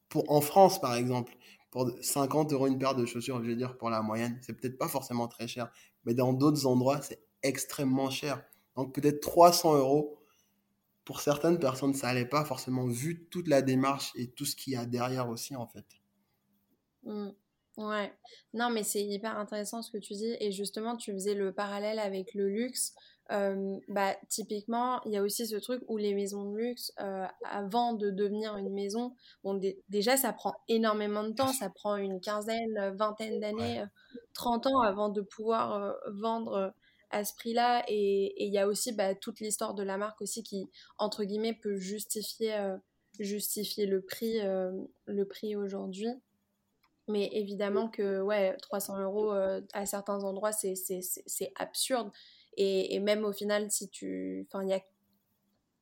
pour, 0.09 0.31
en 0.31 0.41
France 0.41 0.81
par 0.81 0.95
exemple, 0.95 1.33
pour 1.71 1.91
50 2.01 2.53
euros 2.53 2.67
une 2.67 2.79
paire 2.79 2.95
de 2.95 3.07
chaussures, 3.07 3.43
je 3.43 3.49
veux 3.49 3.57
dire 3.57 3.79
pour 3.79 3.89
la 3.89 4.03
moyenne, 4.03 4.39
c'est 4.43 4.53
peut-être 4.53 4.79
pas 4.79 4.89
forcément 4.89 5.27
très 5.27 5.49
cher, 5.49 5.71
mais 6.05 6.15
dans 6.15 6.33
d'autres 6.33 6.67
endroits, 6.67 7.01
c'est 7.01 7.21
extrêmement 7.43 8.11
cher. 8.11 8.43
Donc 8.77 8.95
peut-être 8.95 9.21
300 9.21 9.77
euros 9.77 10.22
pour 11.05 11.21
certaines 11.21 11.59
personnes, 11.59 11.95
ça 11.95 12.09
n'allait 12.09 12.27
pas 12.27 12.45
forcément 12.45 12.87
vu 12.87 13.27
toute 13.31 13.49
la 13.49 13.63
démarche 13.63 14.13
et 14.15 14.31
tout 14.31 14.45
ce 14.45 14.55
qu'il 14.57 14.75
y 14.75 14.77
a 14.77 14.87
derrière 14.87 15.29
aussi, 15.29 15.57
en 15.57 15.67
fait. 15.67 15.85
Mmh. 17.05 17.31
Ouais, 17.79 18.13
non, 18.53 18.69
mais 18.69 18.83
c'est 18.83 19.03
hyper 19.03 19.39
intéressant 19.39 19.81
ce 19.81 19.91
que 19.91 19.99
tu 19.99 20.13
dis. 20.13 20.37
Et 20.41 20.53
justement, 20.53 20.97
tu 20.97 21.13
faisais 21.13 21.35
le 21.35 21.53
parallèle 21.53 21.99
avec 21.99 22.35
le 22.35 22.49
luxe. 22.49 22.95
bah, 23.89 24.15
typiquement, 24.29 25.03
il 25.07 25.13
y 25.13 25.17
a 25.17 25.23
aussi 25.23 25.47
ce 25.47 25.57
truc 25.57 25.83
où 25.89 25.97
les 25.97 26.13
maisons 26.15 26.53
de 26.53 26.59
luxe, 26.59 26.93
euh, 27.01 27.27
avant 27.45 27.95
de 27.95 28.11
devenir 28.11 28.59
une 28.59 28.69
maison, 28.69 29.17
bon, 29.43 29.59
déjà, 29.89 30.19
ça 30.19 30.35
prend 30.35 30.53
énormément 30.69 31.25
de 31.25 31.33
temps. 31.33 31.53
Ça 31.53 31.71
prend 31.71 31.97
une 31.97 32.21
quinzaine, 32.21 32.95
vingtaine 32.95 33.41
d'années, 33.41 33.85
30 34.35 34.67
ans 34.67 34.81
avant 34.81 35.09
de 35.09 35.23
pouvoir 35.23 35.73
euh, 35.73 35.93
vendre 36.13 36.75
à 37.13 37.25
ce 37.25 37.35
prix-là. 37.35 37.85
Et 37.89 38.45
il 38.45 38.53
y 38.53 38.59
a 38.59 38.67
aussi 38.67 38.93
bah, 38.93 39.15
toute 39.15 39.41
l'histoire 39.41 39.75
de 39.75 39.83
la 39.83 39.97
marque 39.97 40.21
aussi 40.21 40.43
qui, 40.43 40.69
entre 40.99 41.25
guillemets, 41.25 41.55
peut 41.55 41.77
justifier, 41.77 42.55
euh, 42.55 42.77
justifier 43.19 43.87
le 43.87 44.01
prix, 44.01 44.41
euh, 44.41 44.73
le 45.07 45.25
prix 45.27 45.55
aujourd'hui. 45.55 46.09
Mais 47.09 47.29
évidemment 47.33 47.89
que 47.89 48.21
ouais, 48.23 48.57
300 48.63 49.01
euros 49.01 49.33
euh, 49.33 49.61
à 49.73 49.87
certains 49.87 50.25
endroits, 50.25 50.53
c'est 50.53 51.53
absurde. 51.57 52.11
Et, 52.57 52.99
même 53.01 53.25
au 53.25 53.33
final, 53.33 53.71
si 53.71 53.89
tu... 53.89 54.47
Il 54.63 54.69
y 54.69 54.75
a 54.75 54.81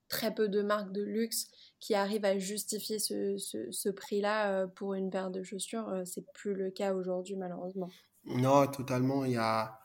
très 0.08 0.34
peu 0.34 0.48
de 0.48 0.60
marques 0.60 0.92
de 0.92 1.02
luxe 1.02 1.48
qui 1.78 1.94
arrivent 1.94 2.24
à 2.24 2.38
justifier 2.38 2.98
ce, 2.98 3.36
ce, 3.38 3.70
ce 3.70 3.88
prix-là 3.88 4.66
pour 4.68 4.94
une 4.94 5.10
paire 5.10 5.30
de 5.30 5.42
chaussures. 5.42 6.02
c'est 6.04 6.26
plus 6.32 6.54
le 6.54 6.70
cas 6.70 6.94
aujourd'hui, 6.94 7.36
malheureusement. 7.36 7.90
Non, 8.24 8.66
totalement. 8.66 9.24
Il 9.24 9.32
y 9.32 9.36
a 9.36 9.79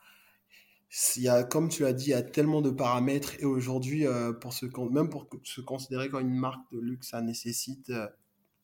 il 1.16 1.22
y 1.22 1.28
a, 1.28 1.44
comme 1.44 1.68
tu 1.68 1.84
as 1.84 1.92
dit, 1.92 2.06
il 2.06 2.10
y 2.10 2.14
a 2.14 2.22
tellement 2.22 2.62
de 2.62 2.70
paramètres 2.70 3.34
et 3.40 3.44
aujourd'hui, 3.44 4.06
euh, 4.06 4.32
pour 4.32 4.52
se, 4.52 4.66
même 4.90 5.10
pour 5.10 5.26
se 5.44 5.60
considérer 5.60 6.08
comme 6.08 6.22
une 6.22 6.34
marque 6.34 6.70
de 6.72 6.78
luxe, 6.78 7.10
ça 7.10 7.20
nécessite, 7.20 7.90
euh, 7.90 8.08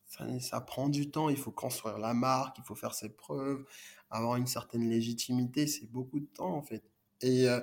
ça, 0.07 0.27
ça, 0.39 0.61
prend 0.61 0.89
du 0.89 1.11
temps. 1.11 1.29
Il 1.29 1.37
faut 1.37 1.51
construire 1.51 1.97
la 1.99 2.13
marque, 2.13 2.57
il 2.59 2.63
faut 2.63 2.75
faire 2.75 2.93
ses 2.93 3.09
preuves, 3.09 3.65
avoir 4.09 4.37
une 4.37 4.47
certaine 4.47 4.89
légitimité. 4.89 5.67
C'est 5.67 5.91
beaucoup 5.91 6.19
de 6.19 6.27
temps 6.27 6.55
en 6.55 6.61
fait. 6.61 6.83
Et 7.21 7.47
euh, 7.47 7.59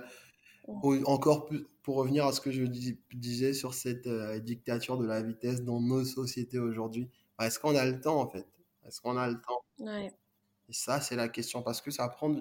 encore 0.67 1.47
plus, 1.47 1.67
pour 1.83 1.97
revenir 1.97 2.27
à 2.27 2.33
ce 2.33 2.41
que 2.41 2.51
je 2.51 2.65
disais 2.65 3.55
sur 3.55 3.75
cette 3.75 4.09
dictature 4.45 4.99
de 4.99 5.07
la 5.07 5.23
vitesse 5.23 5.63
dans 5.65 5.81
nos 5.81 6.05
sociétés 6.05 6.59
aujourd'hui, 6.59 7.09
bah, 7.39 7.47
est-ce 7.47 7.59
qu'on 7.59 7.75
a 7.75 7.85
le 7.87 8.01
temps 8.01 8.21
en 8.21 8.29
fait? 8.29 8.47
Est-ce 8.87 9.01
qu'on 9.01 9.17
a 9.17 9.29
le 9.29 9.41
temps? 9.41 9.63
Ouais. 9.79 10.13
Et 10.69 10.73
ça, 10.73 11.01
c'est 11.01 11.17
la 11.17 11.29
question 11.29 11.63
parce 11.63 11.81
que 11.81 11.91
ça 11.91 12.09
prend, 12.09 12.33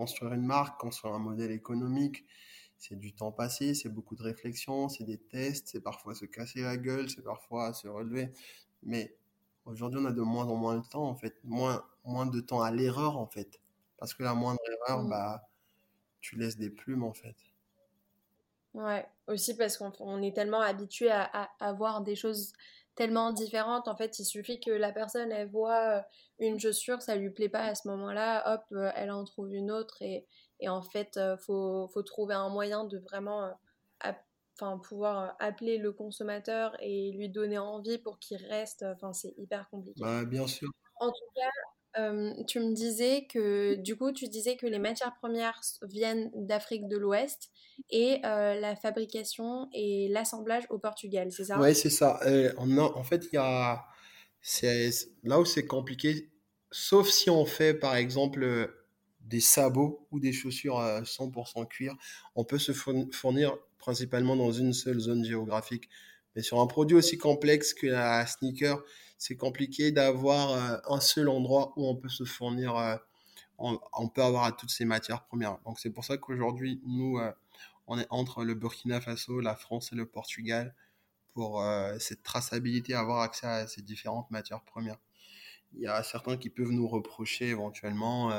construire 0.00 0.32
une 0.32 0.46
marque, 0.46 0.80
construire 0.80 1.12
un 1.12 1.18
modèle 1.18 1.50
économique, 1.50 2.24
c'est 2.78 2.98
du 2.98 3.12
temps 3.12 3.32
passé, 3.32 3.74
c'est 3.74 3.90
beaucoup 3.90 4.16
de 4.16 4.22
réflexion, 4.22 4.88
c'est 4.88 5.04
des 5.04 5.18
tests, 5.18 5.68
c'est 5.68 5.82
parfois 5.82 6.14
se 6.14 6.24
casser 6.24 6.62
la 6.62 6.78
gueule, 6.78 7.10
c'est 7.10 7.22
parfois 7.22 7.74
se 7.74 7.86
relever. 7.86 8.32
Mais 8.82 9.14
aujourd'hui, 9.66 10.00
on 10.02 10.06
a 10.06 10.12
de 10.12 10.22
moins 10.22 10.46
en 10.46 10.56
moins 10.56 10.78
de 10.78 10.86
temps, 10.86 11.04
en 11.04 11.16
fait, 11.16 11.38
moins, 11.44 11.84
moins 12.06 12.24
de 12.24 12.40
temps 12.40 12.62
à 12.62 12.70
l'erreur, 12.70 13.18
en 13.18 13.26
fait. 13.26 13.60
Parce 13.98 14.14
que 14.14 14.22
la 14.22 14.32
moindre 14.32 14.60
erreur, 14.72 15.02
mmh. 15.02 15.10
bah, 15.10 15.46
tu 16.22 16.36
laisses 16.36 16.56
des 16.56 16.70
plumes, 16.70 17.04
en 17.04 17.12
fait. 17.12 17.36
Ouais, 18.72 19.06
aussi 19.26 19.54
parce 19.54 19.76
qu'on 19.76 20.22
est 20.22 20.34
tellement 20.34 20.62
habitué 20.62 21.10
à, 21.10 21.24
à, 21.24 21.50
à, 21.60 21.74
voir 21.74 22.00
des 22.00 22.16
choses 22.16 22.54
tellement 23.00 23.32
différentes. 23.32 23.88
En 23.88 23.96
fait, 23.96 24.18
il 24.18 24.26
suffit 24.26 24.60
que 24.60 24.70
la 24.70 24.92
personne, 24.92 25.32
elle 25.32 25.48
voit 25.48 25.96
euh, 25.96 26.02
une 26.38 26.60
chaussure, 26.60 27.00
ça 27.00 27.16
lui 27.16 27.30
plaît 27.30 27.48
pas 27.48 27.64
à 27.64 27.74
ce 27.74 27.88
moment-là, 27.88 28.52
hop, 28.52 28.60
euh, 28.72 28.90
elle 28.94 29.10
en 29.10 29.24
trouve 29.24 29.54
une 29.54 29.70
autre. 29.70 30.02
Et, 30.02 30.26
et 30.58 30.68
en 30.68 30.82
fait, 30.82 31.12
il 31.16 31.20
euh, 31.20 31.36
faut, 31.38 31.88
faut, 31.94 32.02
trouver 32.02 32.34
un 32.34 32.50
moyen 32.50 32.84
de 32.84 32.98
vraiment 32.98 33.54
enfin, 34.02 34.78
pouvoir 34.86 35.34
appeler 35.38 35.78
le 35.78 35.92
consommateur 35.92 36.76
et 36.80 37.12
lui 37.12 37.30
donner 37.30 37.56
envie 37.56 37.96
pour 37.96 38.18
qu'il 38.18 38.36
reste. 38.36 38.82
Enfin, 38.82 39.14
c'est 39.14 39.32
hyper 39.38 39.70
compliqué. 39.70 40.02
Bah, 40.02 40.26
bien 40.26 40.46
sûr. 40.46 40.68
En 40.96 41.08
tout 41.08 41.30
cas, 41.34 41.48
tu 41.94 42.60
me 42.60 42.72
disais 42.72 43.26
que, 43.28 43.74
du 43.74 43.96
coup, 43.96 44.12
tu 44.12 44.28
disais 44.28 44.56
que 44.56 44.66
les 44.66 44.78
matières 44.78 45.14
premières 45.14 45.60
viennent 45.82 46.30
d'Afrique 46.34 46.88
de 46.88 46.96
l'Ouest 46.96 47.50
et 47.90 48.20
la 48.22 48.76
fabrication 48.76 49.68
et 49.72 50.08
l'assemblage 50.08 50.64
au 50.70 50.78
Portugal, 50.78 51.32
c'est 51.32 51.44
ça? 51.44 51.58
Oui, 51.60 51.74
c'est 51.74 51.90
ça. 51.90 52.20
on 52.58 52.78
en 52.78 53.02
fait, 53.02 53.26
il 53.32 53.36
y 53.36 53.38
a. 53.38 53.86
Là 55.22 55.40
où 55.40 55.44
c'est 55.44 55.66
compliqué, 55.66 56.30
sauf 56.70 57.08
si 57.08 57.28
on 57.28 57.44
fait, 57.44 57.74
par 57.74 57.96
exemple, 57.96 58.74
des 59.20 59.40
sabots 59.40 60.06
ou 60.10 60.18
des 60.18 60.32
chaussures 60.32 60.80
à 60.80 61.04
100% 61.04 61.66
cuir, 61.66 61.94
on 62.34 62.44
peut 62.44 62.58
se 62.58 62.72
fournir 62.72 63.56
principalement 63.78 64.36
dans 64.36 64.52
une 64.52 64.72
seule 64.72 64.98
zone 64.98 65.24
géographique. 65.24 65.88
Mais 66.36 66.42
sur 66.42 66.60
un 66.60 66.66
produit 66.66 66.96
aussi 66.96 67.18
complexe 67.18 67.74
que 67.74 67.86
la 67.86 68.26
sneaker, 68.26 68.82
c'est 69.20 69.36
compliqué 69.36 69.92
d'avoir 69.92 70.50
euh, 70.50 70.78
un 70.88 71.00
seul 71.00 71.28
endroit 71.28 71.74
où 71.76 71.86
on 71.86 71.94
peut 71.94 72.08
se 72.08 72.24
fournir, 72.24 72.76
euh, 72.76 72.96
on, 73.58 74.08
peut 74.08 74.22
avoir 74.22 74.56
toutes 74.56 74.70
ces 74.70 74.86
matières 74.86 75.24
premières. 75.24 75.58
Donc 75.66 75.78
c'est 75.78 75.90
pour 75.90 76.04
ça 76.04 76.16
qu'aujourd'hui, 76.16 76.80
nous, 76.86 77.18
euh, 77.18 77.30
on 77.86 77.98
est 77.98 78.06
entre 78.08 78.44
le 78.44 78.54
Burkina 78.54 79.00
Faso, 79.00 79.40
la 79.40 79.54
France 79.56 79.92
et 79.92 79.96
le 79.96 80.06
Portugal 80.06 80.74
pour 81.34 81.64
cette 82.00 82.22
traçabilité, 82.24 82.92
avoir 82.92 83.20
accès 83.20 83.46
à 83.46 83.66
ces 83.66 83.82
différentes 83.82 84.30
matières 84.30 84.62
premières. 84.62 84.98
il 85.74 85.82
y 85.82 85.86
a 85.86 86.02
certains 86.02 86.36
qui 86.36 86.50
peuvent 86.50 86.72
nous 86.72 86.88
reprocher 86.88 87.48
éventuellement 87.48 88.30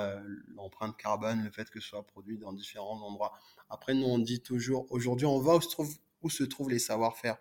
l'empreinte 0.56 0.98
carbone, 0.98 1.42
le 1.44 1.52
fait 1.52 1.70
que 1.70 1.80
ce 1.80 1.88
soit 1.88 2.06
produit 2.06 2.38
dans 2.38 2.54
différents 2.54 3.02
endroits. 3.02 3.34
Après, 3.70 3.94
nous, 3.94 4.06
on 4.06 4.20
dit 4.20 4.42
toujours, 4.42 4.86
aujourd'hui, 4.90 5.26
on 5.26 5.40
va 5.40 5.56
où 5.56 5.62
se, 5.62 5.70
trouve, 5.70 5.96
où 6.22 6.30
se 6.30 6.44
trouvent 6.44 6.70
les 6.70 6.80
savoir-faire. 6.80 7.38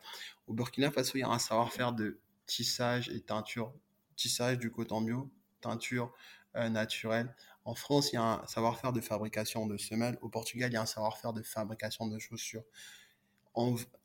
Au 0.46 0.54
Burkina 0.54 0.90
Faso, 0.90 1.12
il 1.16 1.20
y 1.20 1.22
a 1.22 1.28
un 1.28 1.38
savoir-faire 1.38 1.92
de 1.92 2.20
tissage 2.46 3.08
et 3.10 3.20
teinture. 3.20 3.72
Tissage 4.16 4.58
du 4.58 4.70
coton 4.70 5.00
bio, 5.00 5.30
teinture 5.60 6.12
euh, 6.56 6.68
naturelle. 6.68 7.34
En 7.64 7.74
France, 7.74 8.12
il 8.12 8.16
y 8.16 8.18
a 8.18 8.22
un 8.22 8.46
savoir-faire 8.46 8.92
de 8.92 9.00
fabrication 9.00 9.66
de 9.66 9.76
semelles. 9.76 10.18
Au 10.22 10.28
Portugal, 10.28 10.70
il 10.70 10.74
y 10.74 10.76
a 10.76 10.82
un 10.82 10.86
savoir-faire 10.86 11.32
de 11.32 11.42
fabrication 11.42 12.06
de 12.06 12.18
chaussures. 12.18 12.64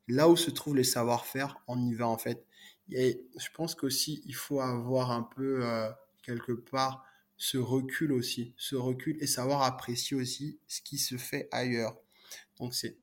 là 0.07 0.29
où 0.29 0.35
se 0.35 0.51
trouvent 0.51 0.75
les 0.75 0.83
savoir-faire, 0.83 1.61
on 1.67 1.79
y 1.79 1.93
va 1.93 2.07
en 2.07 2.17
fait. 2.17 2.45
Et 2.91 3.25
je 3.37 3.47
pense 3.53 3.73
qu'aussi, 3.73 4.21
il 4.25 4.35
faut 4.35 4.61
avoir 4.61 5.11
un 5.11 5.23
peu, 5.23 5.65
euh, 5.65 5.89
quelque 6.21 6.51
part, 6.51 7.03
ce 7.37 7.57
recul 7.57 8.11
aussi, 8.11 8.53
ce 8.57 8.75
recul 8.75 9.17
et 9.21 9.27
savoir 9.27 9.63
apprécier 9.63 10.15
aussi 10.15 10.59
ce 10.67 10.81
qui 10.81 10.97
se 10.97 11.17
fait 11.17 11.47
ailleurs. 11.51 11.97
Donc, 12.59 12.73
c'est 12.73 12.97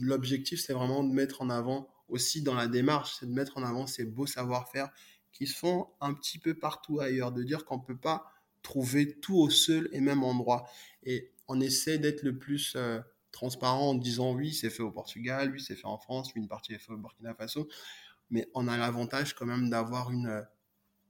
l'objectif, 0.00 0.60
c'est 0.60 0.72
vraiment 0.72 1.04
de 1.04 1.12
mettre 1.12 1.42
en 1.42 1.50
avant 1.50 1.88
aussi 2.08 2.42
dans 2.42 2.54
la 2.54 2.68
démarche, 2.68 3.16
c'est 3.18 3.26
de 3.26 3.32
mettre 3.32 3.56
en 3.56 3.62
avant 3.62 3.86
ces 3.86 4.04
beaux 4.04 4.26
savoir-faire 4.26 4.90
qui 5.32 5.46
se 5.46 5.56
font 5.56 5.88
un 6.00 6.12
petit 6.12 6.38
peu 6.38 6.54
partout 6.54 7.00
ailleurs, 7.00 7.32
de 7.32 7.42
dire 7.42 7.64
qu'on 7.64 7.78
ne 7.78 7.82
peut 7.82 7.96
pas 7.96 8.26
trouver 8.62 9.18
tout 9.20 9.36
au 9.36 9.48
seul 9.48 9.88
et 9.92 10.00
même 10.00 10.22
endroit. 10.22 10.68
Et 11.04 11.32
on 11.48 11.60
essaie 11.60 11.98
d'être 11.98 12.22
le 12.22 12.38
plus 12.38 12.74
euh, 12.76 13.00
transparent 13.32 13.90
en 13.90 13.94
disant 13.94 14.34
oui, 14.34 14.52
c'est 14.52 14.68
fait 14.68 14.82
au 14.82 14.90
Portugal, 14.90 15.50
oui, 15.52 15.60
c'est 15.60 15.74
fait 15.74 15.86
en 15.86 15.98
France, 15.98 16.32
oui, 16.34 16.42
une 16.42 16.48
partie 16.48 16.74
est 16.74 16.78
faite 16.78 16.90
au 16.90 16.98
Burkina 16.98 17.34
Faso 17.34 17.68
mais 18.32 18.48
on 18.54 18.66
a 18.66 18.76
l'avantage 18.76 19.34
quand 19.34 19.46
même 19.46 19.70
d'avoir 19.70 20.10
une 20.10 20.26
euh, 20.26 20.42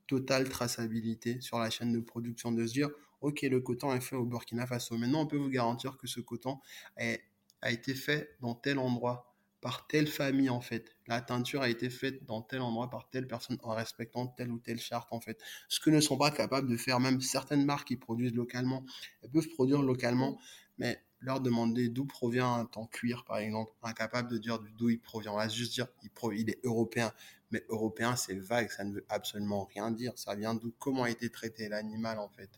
totale 0.09 0.49
traçabilité 0.49 1.41
sur 1.41 1.59
la 1.59 1.71
chaîne 1.71 1.93
de 1.93 2.01
production, 2.01 2.53
de 2.53 2.67
se 2.67 2.73
dire, 2.73 2.91
OK, 3.23 3.43
le 3.43 3.61
coton 3.61 3.95
est 3.95 4.01
fait 4.01 4.17
au 4.17 4.27
Burkina 4.27 4.67
Faso. 4.67 4.99
Maintenant, 4.99 5.23
on 5.23 5.27
peut 5.27 5.37
vous 5.37 5.49
garantir 5.49 5.97
que 5.97 6.09
ce 6.09 6.21
coton 6.21 6.59
a 7.63 7.71
été 7.71 7.95
fait 7.95 8.37
dans 8.41 8.55
tel 8.55 8.79
endroit, 8.79 9.35
par 9.61 9.87
telle 9.87 10.09
famille, 10.09 10.51
en 10.51 10.61
fait. 10.61 10.97
La 11.07 11.21
teinture 11.21 11.63
a 11.63 11.69
été 11.69 11.89
faite 11.89 12.25
dans 12.27 12.43
tel 12.43 12.61
endroit, 12.61 12.91
par 12.91 13.09
telle 13.09 13.29
personne, 13.29 13.59
en 13.63 13.75
respectant 13.75 14.27
telle 14.27 14.51
ou 14.51 14.59
telle 14.59 14.81
charte, 14.81 15.13
en 15.13 15.21
fait. 15.21 15.41
Ce 15.69 15.79
que 15.81 15.91
ne 15.91 16.01
sont 16.01 16.19
pas 16.19 16.33
capables 16.33 16.69
de 16.69 16.77
faire 16.77 16.99
même 17.01 17.21
certaines 17.21 17.65
marques 17.65 17.89
qui 17.89 17.97
produisent 17.97 18.35
localement. 18.35 18.85
Elles 19.23 19.31
peuvent 19.31 19.49
produire 19.49 19.83
localement, 19.83 20.39
mais 20.79 21.01
leur 21.21 21.41
demander 21.41 21.89
d'où 21.89 22.05
provient 22.05 22.53
un 22.55 22.65
temps 22.65 22.87
cuir, 22.87 23.25
par 23.25 23.39
exemple, 23.39 23.73
incapable 23.83 24.29
de 24.29 24.39
dire 24.39 24.59
d'où 24.77 24.91
il 24.91 25.01
provient. 25.01 25.35
On 25.35 25.37
va 25.37 25.49
juste 25.49 25.73
dire 25.75 25.87
il, 26.03 26.11
il 26.37 26.51
est 26.51 26.59
européen. 26.65 27.13
Mais 27.53 27.65
européen, 27.69 28.17
c'est 28.17 28.35
vague, 28.35 28.71
ça 28.71 28.83
ne 28.83 28.95
veut 28.95 29.07
absolument 29.09 29.65
rien 29.65 29.91
dire. 29.91 30.13
Ça 30.17 30.35
vient 30.35 30.55
d'où, 30.55 30.73
comment 30.79 31.05
a 31.05 31.11
été 31.11 31.31
traité 31.31 31.69
l'animal, 31.69 32.19
en 32.19 32.29
fait. 32.31 32.51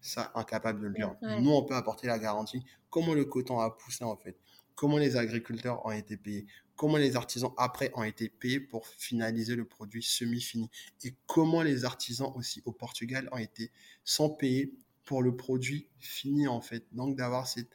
Ça, 0.00 0.32
incapable 0.34 0.80
de 0.80 0.86
le 0.86 0.94
dire. 0.94 1.14
Nous, 1.40 1.50
on 1.50 1.62
peut 1.64 1.74
apporter 1.74 2.06
la 2.06 2.18
garantie. 2.18 2.64
Comment 2.88 3.14
le 3.14 3.24
coton 3.24 3.60
a 3.60 3.70
poussé, 3.70 4.04
en 4.04 4.16
fait? 4.16 4.38
Comment 4.74 4.96
les 4.96 5.16
agriculteurs 5.16 5.84
ont 5.84 5.90
été 5.90 6.16
payés? 6.16 6.46
Comment 6.74 6.96
les 6.96 7.16
artisans, 7.16 7.52
après, 7.58 7.92
ont 7.94 8.02
été 8.02 8.30
payés 8.30 8.60
pour 8.60 8.86
finaliser 8.86 9.56
le 9.56 9.66
produit 9.66 10.02
semi-fini? 10.02 10.70
Et 11.04 11.14
comment 11.26 11.62
les 11.62 11.84
artisans 11.84 12.32
aussi 12.34 12.62
au 12.64 12.72
Portugal 12.72 13.28
ont 13.32 13.36
été 13.36 13.70
sans 14.04 14.30
payer 14.30 14.72
pour 15.04 15.22
le 15.22 15.36
produit 15.36 15.88
fini, 15.98 16.48
en 16.48 16.62
fait? 16.62 16.86
Donc, 16.92 17.16
d'avoir 17.16 17.46
cette 17.46 17.70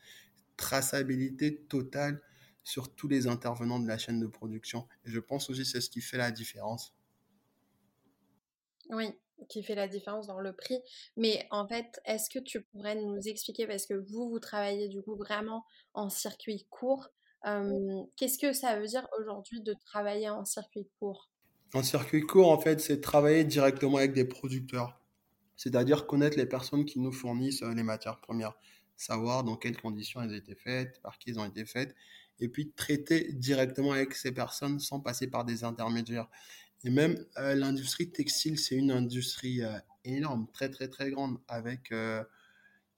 traçabilité 0.58 1.58
totale 1.68 2.22
sur 2.64 2.96
tous 2.96 3.08
les 3.08 3.28
intervenants 3.28 3.80
de 3.80 3.88
la 3.88 4.00
chaîne 4.00 4.20
de 4.20 4.26
production. 4.26 4.88
Et 5.06 5.12
je 5.12 5.20
pense 5.20 5.52
aussi 5.52 5.62
que 5.62 5.68
c'est 5.68 5.82
ce 5.82 5.90
qui 5.92 6.02
fait 6.02 6.18
la 6.18 6.32
différence. 6.32 6.96
Oui, 8.90 9.14
qui 9.50 9.63
fait 9.63 9.76
la 9.76 9.88
différence 9.88 10.28
dans 10.28 10.39
le 10.39 10.54
prix. 10.54 10.80
Mais 11.17 11.48
en 11.52 11.67
fait, 11.67 12.00
est-ce 12.06 12.30
que 12.30 12.39
tu 12.39 12.62
pourrais 12.62 12.95
nous 12.95 13.19
expliquer, 13.28 13.67
parce 13.67 13.86
que 13.86 13.93
vous, 13.93 14.30
vous 14.30 14.39
travaillez 14.39 14.88
du 14.88 15.02
coup 15.02 15.15
vraiment 15.15 15.65
en 15.93 16.10
circuit 16.10 16.65
court, 16.69 17.10
qu'est-ce 18.17 18.39
que 18.39 18.54
ça 18.54 18.80
veut 18.80 18.88
dire 18.88 19.08
aujourd'hui 19.19 19.62
de 19.62 19.76
travailler 19.86 20.30
en 20.30 20.45
circuit 20.45 20.88
court? 21.00 21.30
En 21.74 21.84
circuit 21.84 22.21
court, 22.21 22.50
en 22.50 22.60
fait, 22.60 22.80
c'est 22.80 23.02
travailler 23.02 23.43
directement 23.43 23.98
avec 23.98 24.13
des 24.13 24.26
producteurs. 24.26 25.00
C'est-à-dire 25.58 26.08
connaître 26.08 26.38
les 26.38 26.45
personnes 26.45 26.86
qui 26.86 27.00
nous 27.00 27.12
fournissent 27.12 27.63
euh, 27.63 27.74
les 27.74 27.84
matières 27.84 28.19
premières 28.19 28.56
savoir 28.98 29.43
dans 29.43 29.58
quelles 29.58 29.78
conditions 29.78 30.21
elles 30.21 30.32
ont 30.32 30.36
été 30.36 30.56
faites, 30.56 31.02
par 31.02 31.17
qui 31.17 31.32
elles 31.32 31.39
ont 31.39 31.45
été 31.45 31.65
faites, 31.65 31.95
et 32.39 32.50
puis 32.50 32.71
traiter 32.71 33.34
directement 33.34 33.91
avec 33.91 34.13
ces 34.13 34.32
personnes 34.32 34.80
sans 34.80 35.00
passer 35.00 35.28
par 35.28 35.45
des 35.45 35.63
intermédiaires. 35.63 36.30
Et 36.86 36.91
même 36.91 37.26
euh, 37.38 37.56
l'industrie 37.56 38.12
textile, 38.12 38.60
c'est 38.60 38.76
une 38.76 38.91
industrie 38.91 39.63
euh, 39.63 39.76
énorme, 40.04 40.45
très 40.54 40.69
très 40.69 40.88
très 40.88 41.10
grande, 41.10 41.39
avec 41.48 41.91
euh, 41.91 42.24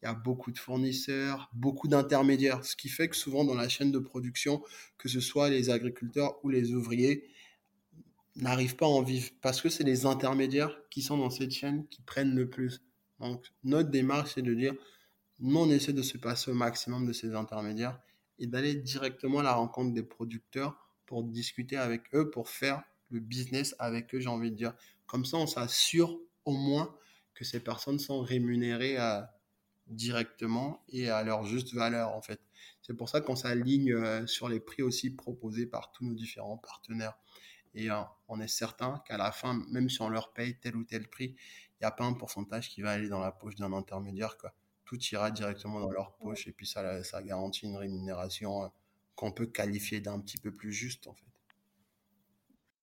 il 0.02 0.06
y 0.06 0.10
a 0.10 0.14
beaucoup 0.14 0.52
de 0.52 0.60
fournisseurs, 0.60 1.50
beaucoup 1.54 1.88
d'intermédiaires, 1.88 2.66
ce 2.66 2.76
qui 2.76 2.90
fait 2.90 3.08
que 3.08 3.16
souvent 3.16 3.46
dans 3.46 3.56
la 3.56 3.70
chaîne 3.70 3.94
de 3.94 4.00
production, 4.00 4.62
que 4.98 5.08
ce 5.08 5.22
soit 5.22 5.50
les 5.50 5.70
agriculteurs 5.70 6.38
ou 6.44 6.50
les 6.50 6.74
ouvriers, 6.74 7.30
n'arrivent 8.36 8.76
pas 8.76 8.88
à 8.88 8.90
en 8.90 9.02
vivre 9.02 9.32
parce 9.42 9.62
que 9.62 9.70
c'est 9.70 9.86
les 9.86 10.06
intermédiaires 10.06 10.78
qui 10.90 11.02
sont 11.02 11.18
dans 11.18 11.30
cette 11.30 11.52
chaîne 11.52 11.88
qui 11.88 12.02
prennent 12.02 12.36
le 12.36 12.50
plus. 12.50 12.82
Donc 13.22 13.46
notre 13.64 13.90
démarche, 13.90 14.34
c'est 14.36 14.42
de 14.42 14.54
dire 14.54 14.76
nous, 15.40 15.58
on 15.58 15.70
essaie 15.70 15.94
de 15.94 16.02
se 16.02 16.18
passer 16.18 16.52
au 16.52 16.56
maximum 16.56 17.08
de 17.08 17.14
ces 17.14 17.34
intermédiaires 17.34 18.02
et 18.38 18.48
d'aller 18.48 18.76
directement 18.76 19.40
à 19.40 19.44
la 19.44 19.54
rencontre 19.54 19.94
des 19.94 20.04
producteurs 20.04 20.78
pour 21.06 21.24
discuter 21.24 21.78
avec 21.78 22.14
eux, 22.14 22.30
pour 22.30 22.50
faire 22.50 22.84
le 23.10 23.20
business 23.20 23.76
avec 23.80 24.14
eux, 24.14 24.20
j'ai 24.20 24.30
envie 24.30 24.52
de 24.52 24.56
dire. 24.56 24.74
Comme 25.06 25.26
ça, 25.26 25.38
on 25.38 25.48
s'assure 25.48 26.20
au 26.46 26.52
moins 26.52 26.96
que 27.34 27.46
ces 27.46 27.60
personnes 27.60 28.00
sont 28.00 28.22
rémunérées 28.22 29.00
euh, 29.00 29.22
directement 29.88 30.84
et 30.90 31.10
à 31.10 31.24
leur 31.24 31.46
juste 31.46 31.74
valeur, 31.74 32.10
en 32.10 32.22
fait. 32.22 32.42
C'est 32.82 32.94
pour 32.94 33.10
ça 33.10 33.22
qu'on 33.22 33.36
s'aligne 33.36 33.94
euh, 33.94 34.28
sur 34.28 34.50
les 34.50 34.60
prix 34.60 34.82
aussi 34.82 35.10
proposés 35.10 35.66
par 35.66 35.92
tous 35.92 36.06
nos 36.06 36.14
différents 36.14 36.58
partenaires. 36.58 37.18
Et 37.74 37.90
euh, 37.92 38.02
on 38.28 38.40
est 38.40 38.48
certain 38.48 39.02
qu'à 39.06 39.18
la 39.18 39.32
fin, 39.32 39.62
même 39.70 39.90
si 39.90 40.02
on 40.02 40.10
leur 40.10 40.34
paye 40.34 40.58
tel 40.60 40.76
ou 40.76 40.84
tel 40.84 41.08
prix, 41.08 41.36
il 41.36 41.84
n'y 41.84 41.88
a 41.88 41.92
pas 41.92 42.06
un 42.06 42.14
pourcentage 42.14 42.70
qui 42.70 42.82
va 42.82 42.92
aller 42.92 43.08
dans 43.08 43.20
la 43.20 43.32
poche 43.32 43.56
d'un 43.56 43.72
intermédiaire, 43.74 44.38
quoi 44.38 44.54
tout 44.88 44.98
ira 45.12 45.32
directement 45.32 45.82
dans 45.82 45.92
leur 45.92 46.14
poche 46.14 46.48
et 46.48 46.54
puis 46.54 46.66
ça, 46.66 47.04
ça 47.04 47.22
garantit 47.22 47.66
une 47.66 47.76
rémunération 47.76 48.72
qu'on 49.16 49.32
peut 49.32 49.48
qualifier 49.48 50.00
d'un 50.00 50.20
petit 50.20 50.38
peu 50.38 50.52
plus 50.52 50.72
juste 50.72 51.08
en 51.08 51.14
fait. 51.14 51.26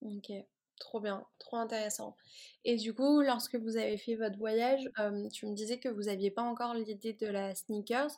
Ok, 0.05 0.31
trop 0.79 1.01
bien, 1.01 1.27
trop 1.39 1.57
intéressant. 1.57 2.17
Et 2.65 2.77
du 2.77 2.95
coup, 2.95 3.23
lorsque 3.23 3.57
vous 3.57 3.77
avez 3.77 3.97
fait 3.99 4.17
votre 4.17 4.39
voyage, 4.39 4.89
tu 5.33 5.47
me 5.47 5.55
disais 5.55 5.79
que 5.79 5.89
vous 5.89 6.03
n'aviez 6.03 6.31
pas 6.31 6.43
encore 6.43 6.75
l'idée 6.75 7.15
de 7.15 7.27
la 7.27 7.55
sneakers. 7.55 8.11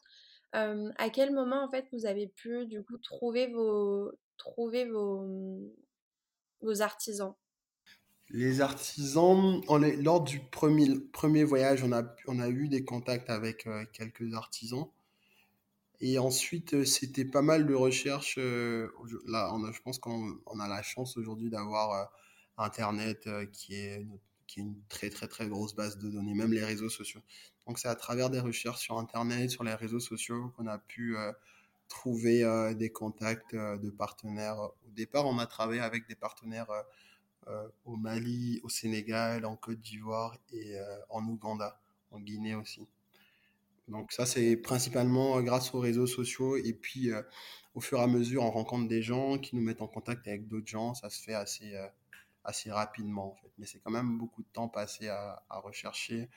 À 0.53 1.11
quel 1.11 1.33
moment 1.33 1.63
en 1.65 1.71
fait 1.71 1.87
vous 1.93 2.07
avez 2.07 2.29
pu 2.29 2.67
du 2.67 2.83
coup 2.83 2.99
trouver 2.99 3.47
vos 3.49 4.13
trouver 4.37 4.85
vos 4.87 6.83
artisans? 6.83 7.35
Les 8.31 8.61
artisans, 8.61 9.63
lors 10.03 10.23
du 10.23 10.41
premier, 10.41 10.99
premier 11.13 11.45
voyage, 11.45 11.85
on 11.85 11.93
a, 11.93 12.03
on 12.27 12.41
a 12.41 12.49
eu 12.49 12.69
des 12.69 12.85
contacts 12.85 13.31
avec 13.31 13.67
euh, 13.67 13.85
quelques 13.93 14.35
artisans. 14.35 14.89
Et 16.01 16.19
ensuite, 16.19 16.75
euh, 16.75 16.85
c'était 16.85 17.25
pas 17.25 17.43
mal 17.43 17.67
de 17.67 17.75
recherches. 17.75 18.37
Euh, 18.39 18.89
là, 19.27 19.51
je 19.73 19.81
pense 19.81 19.99
qu'on 19.99 20.39
on 20.47 20.61
a 20.61 20.69
la 20.69 20.83
chance 20.83 21.17
aujourd'hui 21.17 21.51
d'avoir 21.51 22.11
Internet 22.59 23.29
qui, 23.53 23.75
est, 23.75 24.07
qui 24.47 24.61
est 24.61 24.63
une 24.63 24.77
très, 24.89 25.11
très, 25.11 25.29
très 25.29 25.49
grosse 25.49 25.75
base 25.75 25.99
de 25.99 26.11
données, 26.11 26.35
même 26.35 26.53
les 26.53 26.65
réseaux 26.65 26.91
sociaux. 26.91 27.23
Donc, 27.67 27.79
c'est 27.79 27.89
à 27.89 27.95
travers 27.95 28.31
des 28.31 28.41
recherches 28.41 28.81
sur 28.81 28.99
Internet, 28.99 29.51
sur 29.51 29.65
les 29.65 29.75
réseaux 29.75 30.01
sociaux, 30.01 30.53
qu'on 30.57 30.67
a 30.67 30.79
pu 30.79 31.17
trouver 31.89 32.45
des 32.77 32.91
contacts 32.91 33.55
de 33.55 33.91
partenaires. 33.91 34.59
Au 34.59 34.91
départ, 34.91 35.27
on 35.27 35.39
a 35.39 35.47
travaillé 35.47 35.81
avec 35.81 36.07
des 36.09 36.15
partenaires 36.15 36.71
euh, 37.49 37.69
au 37.85 37.95
Mali, 37.95 38.61
au 38.65 38.69
Sénégal, 38.69 39.45
en 39.45 39.55
Côte 39.55 39.79
d'Ivoire 39.79 40.37
et 40.51 40.77
euh, 40.81 40.99
en 41.11 41.25
Ouganda, 41.29 41.81
en 42.11 42.19
Guinée 42.19 42.57
aussi. 42.57 42.89
Donc 43.89 44.13
ça, 44.13 44.27
c'est 44.27 44.57
principalement 44.57 45.41
grâce 45.43 45.75
aux 45.75 45.81
réseaux 45.81 46.07
sociaux 46.07 46.57
et 46.57 46.73
puis 46.73 47.13
euh, 47.13 47.23
au 47.75 47.81
fur 47.81 47.99
et 47.99 48.03
à 48.03 48.07
mesure, 48.07 48.43
on 48.43 48.51
rencontre 48.51 48.89
des 48.89 49.03
gens 49.03 49.39
qui 49.39 49.55
nous 49.57 49.63
mettent 49.63 49.83
en 49.83 49.87
contact 49.87 50.27
avec 50.27 50.49
d'autres 50.49 50.67
gens. 50.67 50.95
Ça 50.95 51.11
se 51.11 51.23
fait 51.23 51.35
assez, 51.35 51.75
assez 52.45 52.71
rapidement 52.71 53.33
en 53.33 53.37
fait. 53.37 53.53
Mais 53.59 53.67
c'est 53.67 53.79
quand 53.81 53.91
même 53.91 54.19
beaucoup 54.19 54.43
de 54.43 54.49
temps 54.53 54.69
passé 54.69 55.09
à, 55.09 55.45
à 55.51 55.59
rechercher. 55.59 56.29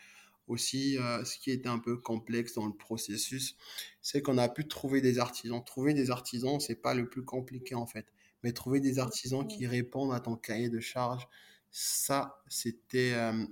Aussi, 0.48 0.96
ce 0.96 1.38
qui 1.38 1.52
était 1.52 1.70
un 1.70 1.80
peu 1.80 1.98
complexe 1.98 2.56
dans 2.56 2.66
le 2.66 2.74
processus, 2.74 3.56
c'est 4.02 4.22
qu'on 4.22 4.38
a 4.38 4.50
pu 4.50 4.68
trouver 4.68 5.00
des 5.00 5.20
artisans. 5.20 5.64
Trouver 5.64 5.94
des 5.94 6.12
artisans, 6.12 6.60
c'est 6.60 6.82
pas 6.82 6.94
le 6.94 7.08
plus 7.08 7.24
compliqué 7.24 7.76
en 7.76 7.86
fait 7.86 8.08
mais 8.44 8.52
trouver 8.52 8.80
des 8.80 9.00
artisans 9.00 9.48
qui 9.48 9.68
répondent 9.68 10.14
à 10.14 10.20
ton 10.20 10.36
cahier 10.36 10.70
de 10.70 10.80
charge, 10.80 11.28
ça, 11.72 12.42
c'était 12.48 13.14
euh, 13.14 13.46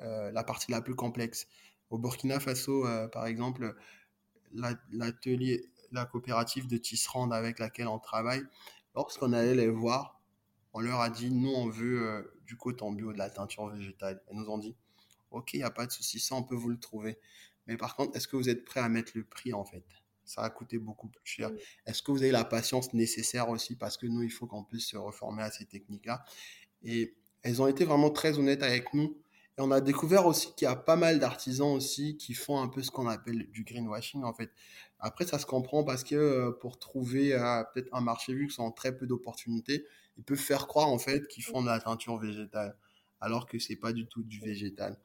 euh, 0.00 0.30
la 0.32 0.44
partie 0.44 0.70
la 0.70 0.80
plus 0.80 0.94
complexe. 0.94 1.48
Au 1.94 1.98
Burkina 1.98 2.40
Faso, 2.40 2.88
euh, 2.88 3.06
par 3.06 3.24
exemple, 3.24 3.76
l'atelier, 4.90 5.70
la 5.92 6.04
coopérative 6.06 6.66
de 6.66 6.76
tisserand 6.76 7.30
avec 7.30 7.60
laquelle 7.60 7.86
on 7.86 8.00
travaille, 8.00 8.42
lorsqu'on 8.96 9.32
allait 9.32 9.54
les 9.54 9.68
voir, 9.68 10.20
on 10.72 10.80
leur 10.80 11.00
a 11.00 11.08
dit, 11.08 11.30
nous, 11.30 11.52
on 11.52 11.68
veut 11.68 12.34
du 12.46 12.56
coton 12.56 12.90
bio, 12.90 13.12
de 13.12 13.18
la 13.18 13.30
teinture 13.30 13.68
végétale. 13.68 14.20
Ils 14.28 14.36
nous 14.36 14.50
ont 14.50 14.58
dit, 14.58 14.74
ok, 15.30 15.54
il 15.54 15.58
n'y 15.58 15.62
a 15.62 15.70
pas 15.70 15.86
de 15.86 15.92
souci, 15.92 16.18
ça, 16.18 16.34
on 16.34 16.42
peut 16.42 16.56
vous 16.56 16.70
le 16.70 16.80
trouver. 16.80 17.16
Mais 17.68 17.76
par 17.76 17.94
contre, 17.94 18.16
est-ce 18.16 18.26
que 18.26 18.34
vous 18.34 18.48
êtes 18.48 18.64
prêt 18.64 18.80
à 18.80 18.88
mettre 18.88 19.12
le 19.14 19.22
prix, 19.22 19.52
en 19.52 19.64
fait? 19.64 19.84
Ça 20.24 20.42
a 20.42 20.50
coûté 20.50 20.78
beaucoup 20.78 21.06
plus 21.06 21.22
cher. 21.24 21.52
Est-ce 21.86 22.02
que 22.02 22.10
vous 22.10 22.22
avez 22.22 22.32
la 22.32 22.44
patience 22.44 22.92
nécessaire 22.92 23.50
aussi? 23.50 23.76
Parce 23.76 23.96
que 23.96 24.08
nous, 24.08 24.22
il 24.22 24.32
faut 24.32 24.48
qu'on 24.48 24.64
puisse 24.64 24.88
se 24.88 24.96
reformer 24.96 25.44
à 25.44 25.52
ces 25.52 25.66
techniques-là. 25.66 26.24
Et 26.82 27.14
elles 27.42 27.62
ont 27.62 27.68
été 27.68 27.84
vraiment 27.84 28.10
très 28.10 28.36
honnêtes 28.36 28.64
avec 28.64 28.94
nous. 28.94 29.16
Et 29.56 29.60
on 29.60 29.70
a 29.70 29.80
découvert 29.80 30.26
aussi 30.26 30.52
qu'il 30.54 30.66
y 30.66 30.70
a 30.70 30.74
pas 30.74 30.96
mal 30.96 31.20
d'artisans 31.20 31.70
aussi 31.76 32.16
qui 32.16 32.34
font 32.34 32.60
un 32.60 32.66
peu 32.66 32.82
ce 32.82 32.90
qu'on 32.90 33.06
appelle 33.06 33.48
du 33.52 33.62
greenwashing, 33.62 34.24
en 34.24 34.32
fait. 34.34 34.50
Après, 34.98 35.26
ça 35.26 35.38
se 35.38 35.46
comprend 35.46 35.84
parce 35.84 36.02
que 36.02 36.16
euh, 36.16 36.50
pour 36.50 36.78
trouver 36.78 37.34
euh, 37.34 37.62
peut-être 37.72 37.94
un 37.94 38.00
marché 38.00 38.34
vu 38.34 38.48
qu'ils 38.48 38.60
ont 38.62 38.72
très 38.72 38.96
peu 38.96 39.06
d'opportunités, 39.06 39.86
ils 40.16 40.24
peuvent 40.24 40.38
faire 40.38 40.66
croire 40.66 40.88
en 40.88 40.98
fait 40.98 41.28
qu'ils 41.28 41.44
font 41.44 41.62
de 41.62 41.68
la 41.68 41.78
teinture 41.78 42.18
végétale, 42.18 42.76
alors 43.20 43.46
que 43.46 43.58
c'est 43.60 43.76
pas 43.76 43.92
du 43.92 44.06
tout 44.06 44.24
du 44.24 44.40
végétal. 44.40 44.98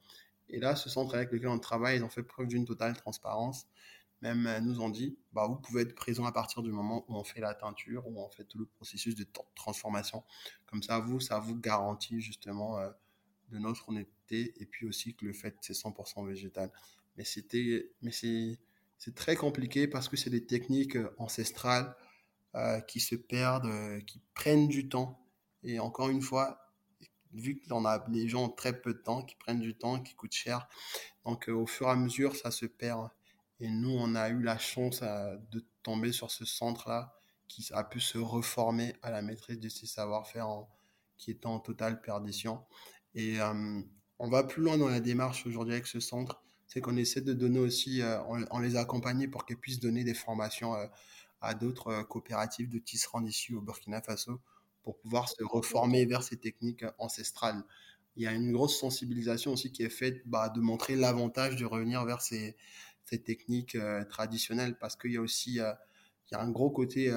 Et 0.50 0.60
là, 0.60 0.76
ce 0.76 0.89
centre 0.89 1.14
avec 1.16 1.32
lequel 1.32 1.50
on 1.50 1.60
travaille, 1.60 1.97
ils 1.97 2.04
ont 2.04 2.10
fait 2.10 2.24
preuve 2.24 2.47
d'une 2.47 2.66
totale 2.66 2.95
transparence. 2.97 3.68
Même 4.22 4.47
euh, 4.47 4.60
nous 4.62 4.82
ont 4.82 4.89
dit, 4.89 5.18
bah, 5.32 5.45
vous 5.47 5.58
pouvez 5.58 5.84
être 5.84 5.95
présent 5.95 6.26
à 6.26 6.32
partir 6.32 6.64
du 6.64 6.72
moment 6.72 7.06
où 7.08 7.16
on 7.18 7.24
fait 7.24 7.39
la 7.39 7.54
teinture, 7.54 8.08
où 8.08 8.20
on 8.20 8.30
fait 8.30 8.45
tout 8.45 8.58
le 8.58 8.66
processus 8.66 9.16
de 9.16 9.26
transformation. 9.56 10.24
Comme 10.66 10.82
ça, 10.82 11.00
vous, 11.00 11.20
ça 11.20 11.39
vous 11.39 11.56
garantit 11.56 12.20
justement 12.20 12.80
de 13.50 13.58
notre 13.60 13.89
honnêteté 13.89 14.18
et 14.32 14.65
puis 14.65 14.86
aussi 14.86 15.15
que 15.15 15.25
le 15.25 15.34
fait 15.34 15.55
c'est 15.61 15.73
100% 15.73 16.27
végétal. 16.27 16.71
Mais 17.17 17.25
c'était, 17.25 17.91
mais 18.01 18.11
c'est, 18.11 18.57
c'est 18.97 19.15
très 19.15 19.36
compliqué 19.36 19.88
parce 19.88 20.09
que 20.09 20.17
c'est 20.17 20.30
des 20.30 20.45
techniques 20.45 20.95
euh, 20.97 21.13
ancestrales 21.17 21.95
euh, 22.55 22.82
qui 22.82 22.99
se 22.99 23.15
perdent, 23.15 23.65
euh, 23.65 24.01
qui 24.01 24.21
prennent 24.34 24.67
du 24.67 24.89
temps. 24.89 25.19
Et 25.63 25.80
encore 25.80 26.09
une 26.09 26.21
fois, 26.21 26.71
vu 27.34 27.59
que 27.59 27.73
a 27.73 28.05
les 28.09 28.27
gens 28.27 28.45
ont 28.45 28.49
très 28.49 28.80
peu 28.82 28.93
de 28.93 28.99
temps, 28.99 29.23
qui 29.23 29.36
prennent 29.36 29.59
du 29.59 29.75
temps, 29.75 30.01
qui 30.01 30.15
coûtent 30.15 30.34
cher, 30.34 30.67
donc 31.25 31.47
au 31.49 31.65
fur 31.65 31.88
et 31.88 31.91
à 31.91 31.95
mesure, 31.95 32.36
ça 32.36 32.51
se 32.51 32.65
perd. 32.65 33.09
Et 33.59 33.69
nous, 33.69 33.91
on 33.91 34.15
a 34.15 34.30
eu 34.30 34.41
la 34.41 34.57
chance 34.57 35.01
de 35.01 35.65
tomber 35.84 36.13
sur 36.13 36.32
ce 36.32 36.45
centre-là 36.45 37.13
qui 37.49 37.67
a 37.73 37.84
pu 37.84 37.99
se 37.99 38.17
reformer 38.17 38.95
à 39.01 39.11
la 39.11 39.21
maîtrise 39.21 39.59
de 39.59 39.67
ses 39.67 39.86
savoir-faire 39.86 40.47
qui 41.17 41.32
était 41.32 41.47
en 41.47 41.59
totale 41.59 42.01
perdition. 42.01 42.63
Et 43.15 43.38
on 44.20 44.30
va 44.30 44.43
plus 44.43 44.61
loin 44.61 44.78
dans 44.78 44.89
la 44.89 44.99
démarche 44.99 45.45
aujourd'hui 45.45 45.74
avec 45.74 45.88
ce 45.88 45.99
centre 45.99 46.43
c'est 46.70 46.82
qu'on 46.82 46.97
essaie 46.97 47.22
de 47.22 47.34
donner 47.34 47.59
aussi, 47.59 48.01
euh, 48.01 48.20
on, 48.51 48.59
les 48.59 48.76
accompagne 48.76 49.28
pour 49.28 49.45
qu'ils 49.45 49.57
puissent 49.57 49.80
donner 49.80 50.03
des 50.03 50.13
formations 50.13 50.76
euh, 50.76 50.86
à 51.41 51.55
d'autres 51.55 51.88
euh, 51.88 52.03
coopératives 52.03 52.70
de 52.70 52.78
tisserands 52.78 53.26
ici 53.26 53.55
au 53.55 53.61
Burkina 53.61 54.03
Faso 54.03 54.39
pour 54.84 54.95
pouvoir 54.99 55.28
se 55.28 55.43
reformer 55.43 56.05
vers 56.05 56.22
ces 56.22 56.38
techniques 56.38 56.86
ancestrales. 56.99 57.63
Il 58.17 58.24
y 58.24 58.28
a 58.28 58.32
une 58.34 58.51
grosse 58.51 58.80
sensibilisation 58.80 59.53
aussi 59.53 59.72
qui 59.72 59.82
est 59.82 59.89
faite 59.89 60.22
bah, 60.28 60.49
de 60.49 60.61
montrer 60.61 60.95
l'avantage 60.95 61.55
de 61.55 61.65
revenir 61.65 62.05
vers 62.05 62.22
ces, 62.22 62.55
techniques 63.26 63.76
traditionnelles 64.07 64.78
parce 64.78 64.95
qu'il 64.95 65.11
y 65.11 65.17
a 65.17 65.22
aussi 65.22 65.59
un 66.32 66.51
gros 66.51 66.70
côté 66.70 67.09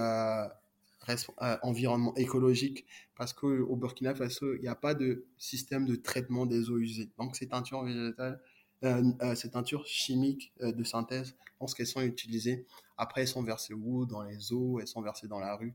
environnement 1.62 2.14
écologique 2.16 2.86
parce 3.16 3.32
qu'au 3.32 3.76
Burkina 3.76 4.14
Faso, 4.14 4.54
il 4.54 4.62
n'y 4.62 4.68
a 4.68 4.74
pas 4.74 4.94
de 4.94 5.26
système 5.36 5.86
de 5.86 5.96
traitement 5.96 6.46
des 6.46 6.70
eaux 6.70 6.78
usées. 6.78 7.10
Donc 7.18 7.36
ces 7.36 7.48
teintures 7.48 7.84
végétales, 7.84 8.40
euh, 8.84 9.12
euh, 9.22 9.34
ces 9.36 9.50
teintures 9.50 9.86
chimiques 9.86 10.52
euh, 10.60 10.72
de 10.72 10.82
synthèse, 10.82 11.36
lorsqu'elles 11.60 11.86
sont 11.86 12.00
utilisées, 12.00 12.66
après 12.96 13.20
elles 13.20 13.28
sont 13.28 13.42
versées 13.44 13.74
où? 13.74 14.06
Dans 14.06 14.22
les 14.22 14.52
eaux, 14.52 14.80
elles 14.80 14.88
sont 14.88 15.02
versées 15.02 15.28
dans 15.28 15.38
la 15.38 15.54
rue. 15.54 15.74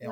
Et 0.00 0.06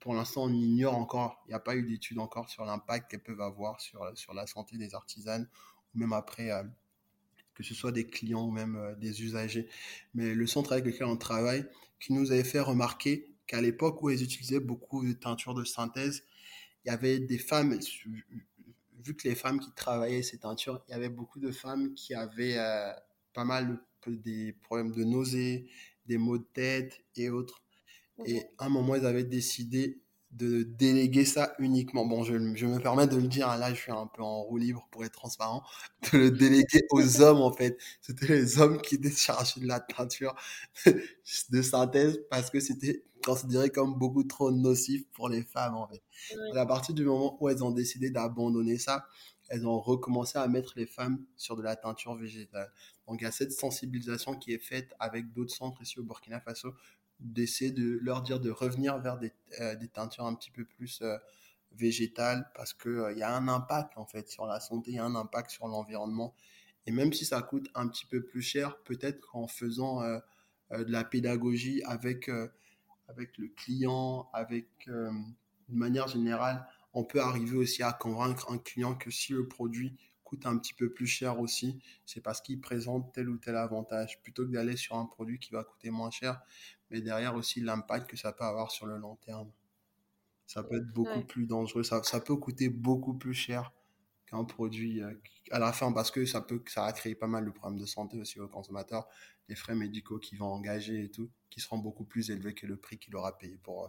pour 0.00 0.14
l'instant, 0.14 0.44
on 0.44 0.52
ignore 0.52 0.96
encore, 0.96 1.42
il 1.46 1.50
n'y 1.50 1.54
a 1.54 1.60
pas 1.60 1.76
eu 1.76 1.82
d'études 1.86 2.18
encore 2.18 2.50
sur 2.50 2.64
l'impact 2.64 3.10
qu'elles 3.10 3.22
peuvent 3.22 3.40
avoir 3.40 3.80
sur, 3.80 4.10
sur 4.18 4.34
la 4.34 4.46
santé 4.46 4.76
des 4.76 4.94
artisanes, 4.94 5.48
ou 5.94 5.98
même 5.98 6.12
après, 6.12 6.50
que 7.54 7.62
ce 7.62 7.72
soit 7.72 7.92
des 7.92 8.06
clients 8.06 8.46
ou 8.46 8.50
même 8.50 8.96
des 8.98 9.22
usagers. 9.22 9.68
Mais 10.12 10.34
le 10.34 10.46
centre 10.46 10.72
avec 10.72 10.84
lequel 10.84 11.06
on 11.06 11.16
travaille, 11.16 11.64
qui 12.00 12.12
nous 12.12 12.32
avait 12.32 12.44
fait 12.44 12.60
remarquer 12.60 13.33
qu'à 13.46 13.60
l'époque 13.60 14.02
où 14.02 14.10
elles 14.10 14.22
utilisaient 14.22 14.60
beaucoup 14.60 15.04
de 15.06 15.12
teintures 15.12 15.54
de 15.54 15.64
synthèse, 15.64 16.24
il 16.84 16.88
y 16.88 16.90
avait 16.90 17.18
des 17.18 17.38
femmes, 17.38 17.78
vu 19.02 19.16
que 19.16 19.28
les 19.28 19.34
femmes 19.34 19.60
qui 19.60 19.72
travaillaient 19.72 20.22
ces 20.22 20.38
teintures, 20.38 20.82
il 20.88 20.92
y 20.92 20.94
avait 20.94 21.08
beaucoup 21.08 21.40
de 21.40 21.50
femmes 21.50 21.94
qui 21.94 22.14
avaient 22.14 22.58
euh, 22.58 22.92
pas 23.32 23.44
mal 23.44 23.80
des 24.06 24.52
problèmes 24.52 24.92
de 24.92 25.04
nausées, 25.04 25.68
des 26.06 26.18
maux 26.18 26.38
de 26.38 26.46
tête 26.52 27.02
et 27.16 27.30
autres. 27.30 27.62
Et 28.26 28.42
à 28.58 28.66
un 28.66 28.68
moment, 28.68 28.94
ils 28.94 29.06
avaient 29.06 29.24
décidé 29.24 30.03
de 30.34 30.64
déléguer 30.64 31.24
ça 31.24 31.54
uniquement. 31.58 32.04
Bon, 32.04 32.24
je, 32.24 32.32
je, 32.56 32.66
me 32.66 32.78
permets 32.80 33.06
de 33.06 33.16
le 33.16 33.28
dire, 33.28 33.48
hein, 33.48 33.56
là 33.56 33.72
je 33.72 33.80
suis 33.80 33.92
un 33.92 34.06
peu 34.06 34.22
en 34.22 34.42
roue 34.42 34.58
libre 34.58 34.88
pour 34.90 35.04
être 35.04 35.12
transparent, 35.12 35.62
de 36.12 36.18
le 36.18 36.30
déléguer 36.30 36.82
aux 36.90 37.20
hommes 37.22 37.40
en 37.40 37.52
fait. 37.52 37.78
C'était 38.00 38.26
les 38.26 38.58
hommes 38.58 38.80
qui 38.80 38.96
étaient 38.96 39.10
chargés 39.10 39.60
de 39.60 39.66
la 39.66 39.80
teinture 39.80 40.34
de 40.86 41.62
synthèse 41.62 42.20
parce 42.30 42.50
que 42.50 42.60
c'était 42.60 43.04
considéré 43.24 43.70
comme 43.70 43.94
beaucoup 43.94 44.24
trop 44.24 44.50
nocif 44.50 45.06
pour 45.12 45.28
les 45.28 45.42
femmes 45.42 45.76
en 45.76 45.88
fait. 45.88 46.02
Et 46.54 46.58
à 46.58 46.66
partir 46.66 46.94
du 46.94 47.04
moment 47.04 47.36
où 47.40 47.48
elles 47.48 47.64
ont 47.64 47.70
décidé 47.70 48.10
d'abandonner 48.10 48.78
ça, 48.78 49.06
elles 49.48 49.66
ont 49.66 49.78
recommencé 49.80 50.38
à 50.38 50.48
mettre 50.48 50.74
les 50.76 50.86
femmes 50.86 51.24
sur 51.36 51.56
de 51.56 51.62
la 51.62 51.76
teinture 51.76 52.14
végétale. 52.16 52.72
Donc 53.06 53.20
il 53.20 53.24
y 53.24 53.26
a 53.26 53.32
cette 53.32 53.52
sensibilisation 53.52 54.34
qui 54.34 54.52
est 54.52 54.58
faite 54.58 54.94
avec 54.98 55.32
d'autres 55.32 55.54
centres 55.54 55.80
ici 55.82 55.98
au 56.00 56.02
Burkina 56.02 56.40
Faso 56.40 56.74
d'essayer 57.20 57.70
de 57.70 57.98
leur 58.02 58.22
dire 58.22 58.40
de 58.40 58.50
revenir 58.50 58.98
vers 58.98 59.18
des, 59.18 59.32
euh, 59.60 59.74
des 59.76 59.88
teintures 59.88 60.26
un 60.26 60.34
petit 60.34 60.50
peu 60.50 60.64
plus 60.64 61.00
euh, 61.02 61.16
végétales 61.72 62.50
parce 62.54 62.72
qu'il 62.72 62.92
euh, 62.92 63.12
il 63.12 63.18
y 63.18 63.22
a 63.22 63.34
un 63.34 63.48
impact 63.48 63.96
en 63.96 64.06
fait 64.06 64.28
sur 64.28 64.46
la 64.46 64.60
santé, 64.60 64.92
il 64.92 64.96
y 64.96 64.98
a 64.98 65.04
un 65.04 65.14
impact 65.14 65.50
sur 65.50 65.66
l'environnement. 65.66 66.34
Et 66.86 66.92
même 66.92 67.12
si 67.12 67.24
ça 67.24 67.40
coûte 67.40 67.68
un 67.74 67.88
petit 67.88 68.06
peu 68.06 68.22
plus 68.22 68.42
cher, 68.42 68.76
peut-être 68.84 69.20
qu'en 69.20 69.46
faisant 69.46 70.02
de 70.02 70.92
la 70.92 71.02
pédagogie 71.02 71.82
avec, 71.84 72.30
avec 73.08 73.38
le 73.38 73.48
client, 73.48 74.28
avec 74.34 74.68
de 74.86 75.10
manière 75.68 76.08
générale, 76.08 76.68
on 76.92 77.02
peut 77.02 77.22
arriver 77.22 77.56
aussi 77.56 77.82
à 77.82 77.94
convaincre 77.94 78.52
un 78.52 78.58
client 78.58 78.94
que 78.94 79.10
si 79.10 79.32
le 79.32 79.48
produit 79.48 79.96
coûte 80.34 80.46
un 80.46 80.58
petit 80.58 80.74
peu 80.74 80.92
plus 80.92 81.06
cher 81.06 81.38
aussi, 81.38 81.78
c'est 82.06 82.20
parce 82.20 82.40
qu'il 82.40 82.60
présente 82.60 83.12
tel 83.12 83.28
ou 83.28 83.38
tel 83.38 83.56
avantage, 83.56 84.20
plutôt 84.22 84.44
que 84.44 84.50
d'aller 84.50 84.76
sur 84.76 84.96
un 84.96 85.06
produit 85.06 85.38
qui 85.38 85.52
va 85.52 85.62
coûter 85.64 85.90
moins 85.90 86.10
cher, 86.10 86.40
mais 86.90 87.00
derrière 87.00 87.34
aussi 87.34 87.60
l'impact 87.60 88.10
que 88.10 88.16
ça 88.16 88.32
peut 88.32 88.44
avoir 88.44 88.70
sur 88.70 88.86
le 88.86 88.96
long 88.96 89.16
terme. 89.16 89.50
Ça 90.46 90.62
peut 90.62 90.76
être 90.76 90.92
beaucoup 90.92 91.22
plus 91.22 91.46
dangereux, 91.46 91.84
ça, 91.84 92.02
ça, 92.02 92.20
peut 92.20 92.36
coûter 92.36 92.68
beaucoup 92.68 93.14
plus 93.14 93.32
cher 93.32 93.72
qu'un 94.26 94.44
produit 94.44 95.02
euh, 95.02 95.14
à 95.50 95.58
la 95.58 95.72
fin 95.72 95.90
parce 95.92 96.10
que 96.10 96.26
ça 96.26 96.40
peut 96.42 96.62
ça 96.66 96.84
a 96.84 96.92
créé 96.92 97.14
pas 97.14 97.26
mal 97.26 97.46
de 97.46 97.50
problèmes 97.50 97.80
de 97.80 97.86
santé 97.86 98.18
aussi 98.18 98.40
aux 98.40 98.48
consommateurs, 98.48 99.08
les 99.48 99.54
frais 99.54 99.74
médicaux 99.74 100.18
qu'ils 100.18 100.38
vont 100.38 100.52
engager 100.52 101.04
et 101.04 101.10
tout, 101.10 101.30
qui 101.48 101.60
seront 101.60 101.78
beaucoup 101.78 102.04
plus 102.04 102.30
élevés 102.30 102.54
que 102.54 102.66
le 102.66 102.76
prix 102.76 102.98
qu'il 102.98 103.16
aura 103.16 103.38
payé 103.38 103.56
pour, 103.62 103.84
euh, 103.84 103.88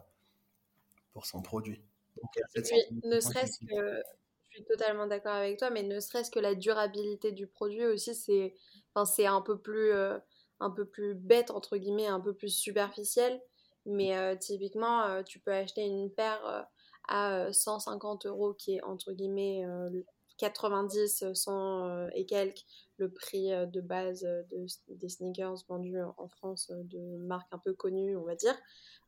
pour 1.11 1.25
son 1.25 1.41
produit. 1.41 1.81
ne 3.03 3.19
serait-ce 3.19 3.59
que 3.65 4.01
suis 4.55 4.65
totalement 4.65 5.07
d'accord 5.07 5.33
avec 5.33 5.57
toi, 5.57 5.69
mais 5.69 5.83
ne 5.83 5.99
serait-ce 5.99 6.31
que 6.31 6.39
la 6.39 6.55
durabilité 6.55 7.31
du 7.31 7.47
produit 7.47 7.85
aussi, 7.85 8.15
c'est 8.15 8.55
enfin, 8.93 9.25
un 9.25 9.41
peu 9.41 9.57
plus 9.59 9.91
euh, 9.91 10.17
un 10.59 10.71
peu 10.71 10.85
plus 10.85 11.15
bête 11.15 11.51
entre 11.51 11.77
guillemets, 11.77 12.07
un 12.07 12.19
peu 12.19 12.33
plus 12.33 12.49
superficiel. 12.49 13.41
Mais 13.85 14.17
euh, 14.17 14.35
typiquement, 14.35 15.03
euh, 15.03 15.23
tu 15.23 15.39
peux 15.39 15.51
acheter 15.51 15.83
une 15.83 16.11
paire 16.11 16.67
à 17.07 17.51
150 17.51 18.25
euros 18.25 18.53
qui 18.53 18.75
est 18.75 18.83
entre 18.83 19.11
guillemets 19.11 19.63
90, 20.37 21.33
100 21.33 22.09
et 22.15 22.25
quelques 22.25 22.65
le 22.97 23.11
prix 23.11 23.49
de 23.49 23.81
base 23.81 24.21
de, 24.21 24.65
des 24.89 25.09
sneakers 25.09 25.63
vendus 25.67 26.01
en 26.17 26.27
France 26.27 26.71
de 26.71 27.17
marques 27.17 27.51
un 27.51 27.59
peu 27.59 27.73
connues, 27.73 28.15
on 28.15 28.23
va 28.23 28.35
dire. 28.35 28.55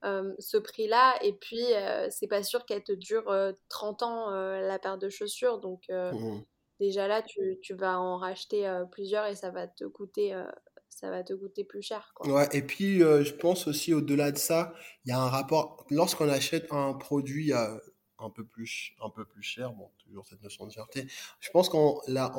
Euh, 0.04 0.34
ce 0.38 0.58
prix-là. 0.58 1.18
Et 1.24 1.34
puis, 1.34 1.74
euh, 1.74 2.08
c'est 2.12 2.28
pas 2.28 2.44
sûr 2.44 2.66
qu'elle 2.66 2.84
te 2.84 2.92
dure 2.92 3.36
30 3.70 4.02
euh, 4.02 4.06
ans 4.06 4.30
la 4.32 4.80
paire 4.80 4.98
de 4.98 5.10
chaussures. 5.10 5.60
Donc, 5.60 5.90
mmh. 5.90 6.42
déjà 6.80 7.08
là, 7.08 7.22
tu, 7.22 7.58
tu, 7.62 7.74
vas 7.74 8.00
en 8.00 8.18
racheter 8.18 8.72
plusieurs 8.92 9.26
et 9.26 9.36
ça 9.36 9.50
va 9.50 9.68
te 9.68 9.86
coûter. 9.86 10.36
ça 10.90 11.10
va 11.10 11.24
te 11.24 11.34
coûter 11.34 11.64
plus 11.64 11.82
cher. 11.82 12.12
Quoi. 12.16 12.32
Ouais, 12.32 12.50
et 12.54 12.62
puis 12.62 13.00
je 13.00 13.34
pense 13.34 13.68
aussi 13.68 13.94
au-delà 13.94 14.32
de 14.32 14.38
ça, 14.38 14.74
il 15.06 15.10
y 15.10 15.12
a 15.12 15.20
un 15.20 15.30
rapport. 15.30 15.86
Lorsqu'on 15.90 16.30
achète 16.30 16.72
un 16.72 16.94
produit 16.94 17.54
un 17.54 18.30
peu 18.30 18.46
plus 18.46 18.94
un 19.00 19.12
peu 19.12 19.26
plus 19.26 19.44
cher 19.44 19.74
bon 19.74 19.92
toujours 20.00 20.26
cette 20.26 20.42
notion 20.42 20.66
de 20.66 20.72
cherté 20.72 21.06
je 21.40 21.52
pense 21.52 21.70
qu'on 21.70 22.02
l'a 22.08 22.30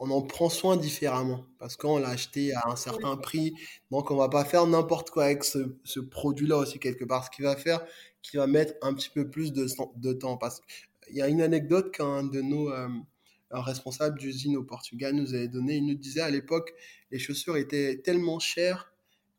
on 0.00 0.10
en 0.10 0.22
prend 0.22 0.48
soin 0.48 0.78
différemment 0.78 1.44
parce 1.58 1.76
qu'on 1.76 1.98
l'a 1.98 2.08
acheté 2.08 2.54
à 2.54 2.70
un 2.70 2.76
certain 2.76 3.16
prix. 3.18 3.52
Donc, 3.90 4.10
on 4.10 4.16
va 4.16 4.30
pas 4.30 4.46
faire 4.46 4.66
n'importe 4.66 5.10
quoi 5.10 5.24
avec 5.24 5.44
ce, 5.44 5.76
ce 5.84 6.00
produit-là 6.00 6.56
aussi 6.56 6.78
quelque 6.78 7.04
part. 7.04 7.26
Ce 7.26 7.30
qui 7.30 7.42
va 7.42 7.54
faire, 7.54 7.84
qui 8.22 8.38
va 8.38 8.46
mettre 8.46 8.72
un 8.80 8.94
petit 8.94 9.10
peu 9.10 9.28
plus 9.28 9.52
de, 9.52 9.66
de 9.96 10.12
temps. 10.14 10.38
Parce 10.38 10.60
qu'il 11.06 11.16
y 11.16 11.20
a 11.20 11.28
une 11.28 11.42
anecdote 11.42 11.92
qu'un 11.92 12.24
de 12.24 12.40
nos 12.40 12.72
euh, 12.72 12.88
responsables 13.50 14.18
d'usine 14.18 14.56
au 14.56 14.64
Portugal 14.64 15.14
nous 15.14 15.34
avait 15.34 15.48
donné. 15.48 15.76
Il 15.76 15.86
nous 15.86 15.94
disait 15.94 16.22
à 16.22 16.30
l'époque, 16.30 16.72
les 17.10 17.18
chaussures 17.18 17.58
étaient 17.58 18.00
tellement 18.02 18.38
chères 18.38 18.94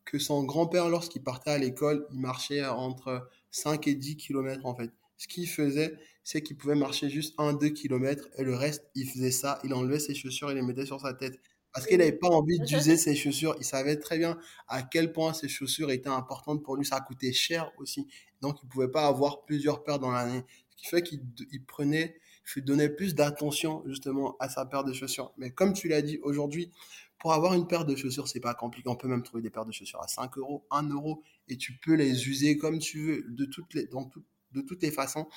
que 0.06 0.20
son 0.20 0.44
grand-père, 0.44 0.90
lorsqu'il 0.90 1.24
partait 1.24 1.52
à 1.52 1.58
l'école, 1.58 2.06
il 2.12 2.20
marchait 2.20 2.64
entre 2.66 3.30
5 3.50 3.88
et 3.88 3.96
10 3.96 4.18
km 4.18 4.66
en 4.66 4.76
fait. 4.76 4.92
Ce 5.18 5.28
qu'il 5.28 5.48
faisait, 5.48 5.98
c'est 6.24 6.42
qu'il 6.42 6.58
pouvait 6.58 6.76
marcher 6.76 7.10
juste 7.10 7.38
1-2 7.38 7.74
km 7.74 8.28
et 8.38 8.44
le 8.44 8.56
reste, 8.56 8.90
il 8.96 9.08
faisait 9.08 9.32
ça, 9.32 9.60
il 9.64 9.74
enlevait 9.74 10.00
ses 10.00 10.14
chaussures 10.14 10.52
et 10.52 10.54
les 10.54 10.62
mettait 10.62 10.86
sur 10.86 11.00
sa 11.00 11.14
tête. 11.14 11.40
Parce 11.74 11.88
qu'il 11.88 11.98
n'avait 11.98 12.12
pas 12.12 12.28
envie 12.28 12.60
d'user 12.60 12.98
ses 12.98 13.16
chaussures. 13.16 13.56
Il 13.60 13.64
savait 13.64 13.96
très 13.96 14.18
bien 14.18 14.38
à 14.68 14.84
quel 14.84 15.14
point 15.14 15.34
ses 15.34 15.48
chaussures 15.48 15.90
étaient 15.90 16.10
importantes 16.10 16.64
pour 16.64 16.76
lui. 16.76 16.86
Ça 16.86 17.00
coûtait 17.00 17.32
cher 17.32 17.72
aussi. 17.78 18.08
Donc, 18.42 18.58
il 18.62 18.66
ne 18.66 18.72
pouvait 18.72 18.92
pas 18.92 19.08
avoir 19.08 19.46
plusieurs 19.46 19.84
paires 19.84 20.00
dans 20.00 20.12
l'année. 20.12 20.44
Ce 20.70 20.76
qui 20.76 20.86
fait 20.88 21.02
qu'il 21.02 21.22
prenait, 21.66 22.20
il 22.58 22.64
donnait 22.66 22.90
plus 22.90 23.16
d'attention 23.16 23.84
justement 23.86 24.36
à 24.40 24.50
sa 24.50 24.66
paire 24.66 24.84
de 24.84 24.92
chaussures. 24.92 25.34
Mais 25.38 25.52
comme 25.52 25.74
tu 25.74 25.88
l'as 25.88 26.02
dit, 26.02 26.20
aujourd'hui, 26.24 26.72
pour 27.20 27.34
avoir 27.34 27.54
une 27.54 27.68
paire 27.68 27.86
de 27.86 27.96
chaussures, 27.96 28.28
c'est 28.28 28.40
pas 28.40 28.54
compliqué. 28.54 28.90
On 28.90 28.96
peut 28.96 29.08
même 29.08 29.24
trouver 29.24 29.42
des 29.42 29.50
paires 29.50 29.66
de 29.66 29.72
chaussures 29.72 30.02
à 30.02 30.08
5 30.08 30.38
euros, 30.40 30.66
1 30.72 30.90
euro, 30.90 31.24
et 31.48 31.56
tu 31.56 31.78
peux 31.78 31.94
les 31.94 32.28
user 32.28 32.58
comme 32.58 32.80
tu 32.80 33.00
veux, 33.00 33.26
de 33.30 33.46
toutes 33.46 33.74
les, 33.76 33.86
dans 33.86 34.10
de 34.54 34.62
toutes 34.62 34.84
les 34.84 34.92
façons. 34.92 35.28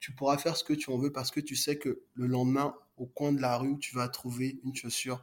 Tu 0.00 0.12
pourras 0.12 0.38
faire 0.38 0.56
ce 0.56 0.64
que 0.64 0.72
tu 0.72 0.90
en 0.90 0.98
veux 0.98 1.12
parce 1.12 1.30
que 1.30 1.40
tu 1.40 1.56
sais 1.56 1.78
que 1.78 2.02
le 2.14 2.26
lendemain, 2.26 2.74
au 2.96 3.06
coin 3.06 3.32
de 3.32 3.40
la 3.40 3.56
rue, 3.56 3.78
tu 3.78 3.94
vas 3.94 4.08
trouver 4.08 4.60
une 4.64 4.74
chaussure 4.74 5.22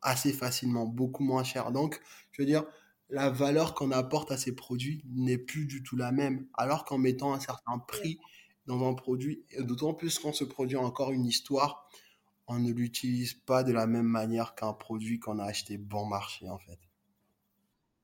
assez 0.00 0.32
facilement, 0.32 0.86
beaucoup 0.86 1.22
moins 1.22 1.44
chère. 1.44 1.70
Donc, 1.72 2.00
je 2.32 2.42
veux 2.42 2.46
dire, 2.46 2.64
la 3.08 3.30
valeur 3.30 3.74
qu'on 3.74 3.90
apporte 3.90 4.32
à 4.32 4.36
ces 4.36 4.54
produits 4.54 5.04
n'est 5.06 5.38
plus 5.38 5.66
du 5.66 5.82
tout 5.82 5.96
la 5.96 6.12
même. 6.12 6.46
Alors 6.54 6.84
qu'en 6.84 6.98
mettant 6.98 7.34
un 7.34 7.40
certain 7.40 7.78
prix 7.78 8.18
dans 8.66 8.88
un 8.88 8.94
produit, 8.94 9.44
d'autant 9.58 9.94
plus 9.94 10.18
quand 10.18 10.32
ce 10.32 10.44
produit 10.44 10.76
a 10.76 10.80
encore 10.80 11.12
une 11.12 11.26
histoire, 11.26 11.88
on 12.46 12.58
ne 12.58 12.72
l'utilise 12.72 13.34
pas 13.34 13.62
de 13.62 13.72
la 13.72 13.86
même 13.86 14.06
manière 14.06 14.54
qu'un 14.54 14.72
produit 14.72 15.18
qu'on 15.18 15.38
a 15.38 15.44
acheté 15.44 15.78
bon 15.78 16.06
marché, 16.06 16.48
en 16.48 16.58
fait. 16.58 16.78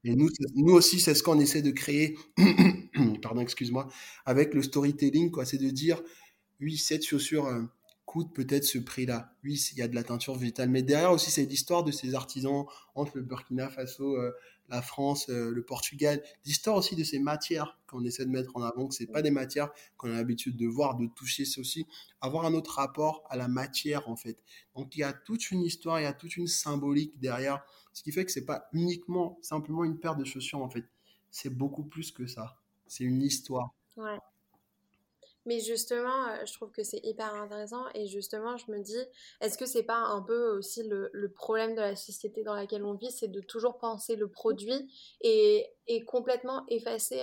Et 0.04 0.14
nous, 0.14 0.28
nous 0.54 0.74
aussi, 0.74 1.00
c'est 1.00 1.14
ce 1.14 1.22
qu'on 1.22 1.40
essaie 1.40 1.62
de 1.62 1.70
créer, 1.70 2.16
pardon, 3.22 3.40
excuse-moi, 3.40 3.88
avec 4.26 4.54
le 4.54 4.62
storytelling, 4.62 5.30
quoi. 5.30 5.44
C'est 5.44 5.58
de 5.58 5.70
dire, 5.70 6.02
oui, 6.60 6.76
cette 6.76 7.04
chaussure, 7.04 7.46
euh, 7.46 7.62
coûte 8.08 8.32
peut-être 8.32 8.64
ce 8.64 8.78
prix-là. 8.78 9.34
Oui, 9.44 9.62
il 9.72 9.78
y 9.78 9.82
a 9.82 9.88
de 9.88 9.94
la 9.94 10.02
teinture 10.02 10.34
végétale, 10.34 10.70
mais 10.70 10.82
derrière 10.82 11.12
aussi, 11.12 11.30
c'est 11.30 11.44
l'histoire 11.44 11.84
de 11.84 11.92
ces 11.92 12.14
artisans 12.14 12.64
entre 12.94 13.18
le 13.18 13.22
Burkina 13.22 13.68
Faso, 13.68 14.16
euh, 14.16 14.32
la 14.70 14.80
France, 14.80 15.28
euh, 15.28 15.50
le 15.50 15.62
Portugal, 15.62 16.22
l'histoire 16.46 16.76
aussi 16.76 16.96
de 16.96 17.04
ces 17.04 17.18
matières 17.18 17.78
qu'on 17.86 18.02
essaie 18.04 18.24
de 18.24 18.30
mettre 18.30 18.56
en 18.56 18.62
avant, 18.62 18.88
que 18.88 18.94
c'est 18.94 19.06
pas 19.06 19.20
des 19.20 19.30
matières 19.30 19.70
qu'on 19.98 20.10
a 20.10 20.14
l'habitude 20.14 20.56
de 20.56 20.66
voir, 20.66 20.96
de 20.96 21.06
toucher, 21.06 21.44
c'est 21.44 21.60
aussi 21.60 21.86
avoir 22.22 22.46
un 22.46 22.54
autre 22.54 22.76
rapport 22.76 23.24
à 23.28 23.36
la 23.36 23.46
matière 23.46 24.08
en 24.08 24.16
fait. 24.16 24.38
Donc 24.74 24.96
il 24.96 25.00
y 25.00 25.04
a 25.04 25.12
toute 25.12 25.50
une 25.50 25.60
histoire, 25.60 26.00
il 26.00 26.04
y 26.04 26.06
a 26.06 26.14
toute 26.14 26.36
une 26.36 26.46
symbolique 26.46 27.18
derrière, 27.20 27.62
ce 27.92 28.02
qui 28.02 28.12
fait 28.12 28.24
que 28.24 28.32
c'est 28.32 28.46
pas 28.46 28.68
uniquement 28.72 29.38
simplement 29.42 29.84
une 29.84 29.98
paire 29.98 30.16
de 30.16 30.24
chaussures 30.24 30.62
en 30.62 30.70
fait, 30.70 30.84
c'est 31.30 31.50
beaucoup 31.50 31.84
plus 31.84 32.10
que 32.10 32.26
ça. 32.26 32.58
C'est 32.88 33.04
une 33.04 33.22
histoire. 33.22 33.74
Ouais. 33.96 34.18
Mais 35.48 35.60
justement, 35.60 36.28
euh, 36.28 36.44
je 36.44 36.52
trouve 36.52 36.70
que 36.72 36.82
c'est 36.82 37.00
hyper 37.04 37.34
intéressant 37.34 37.84
et 37.94 38.06
justement, 38.06 38.58
je 38.58 38.70
me 38.70 38.80
dis, 38.80 39.02
est-ce 39.40 39.56
que 39.56 39.64
c'est 39.64 39.82
pas 39.82 39.96
un 39.96 40.20
peu 40.20 40.50
aussi 40.50 40.82
le, 40.82 41.32
problème 41.34 41.74
de 41.74 41.80
la 41.80 41.96
société 41.96 42.42
dans 42.42 42.54
laquelle 42.54 42.84
on 42.84 42.92
vit, 42.92 43.10
c'est 43.10 43.28
de 43.28 43.40
toujours 43.40 43.78
penser 43.78 44.14
le 44.14 44.28
produit 44.28 44.92
et, 45.22 45.66
et 45.86 46.04
complètement 46.04 46.66
effacer 46.68 47.22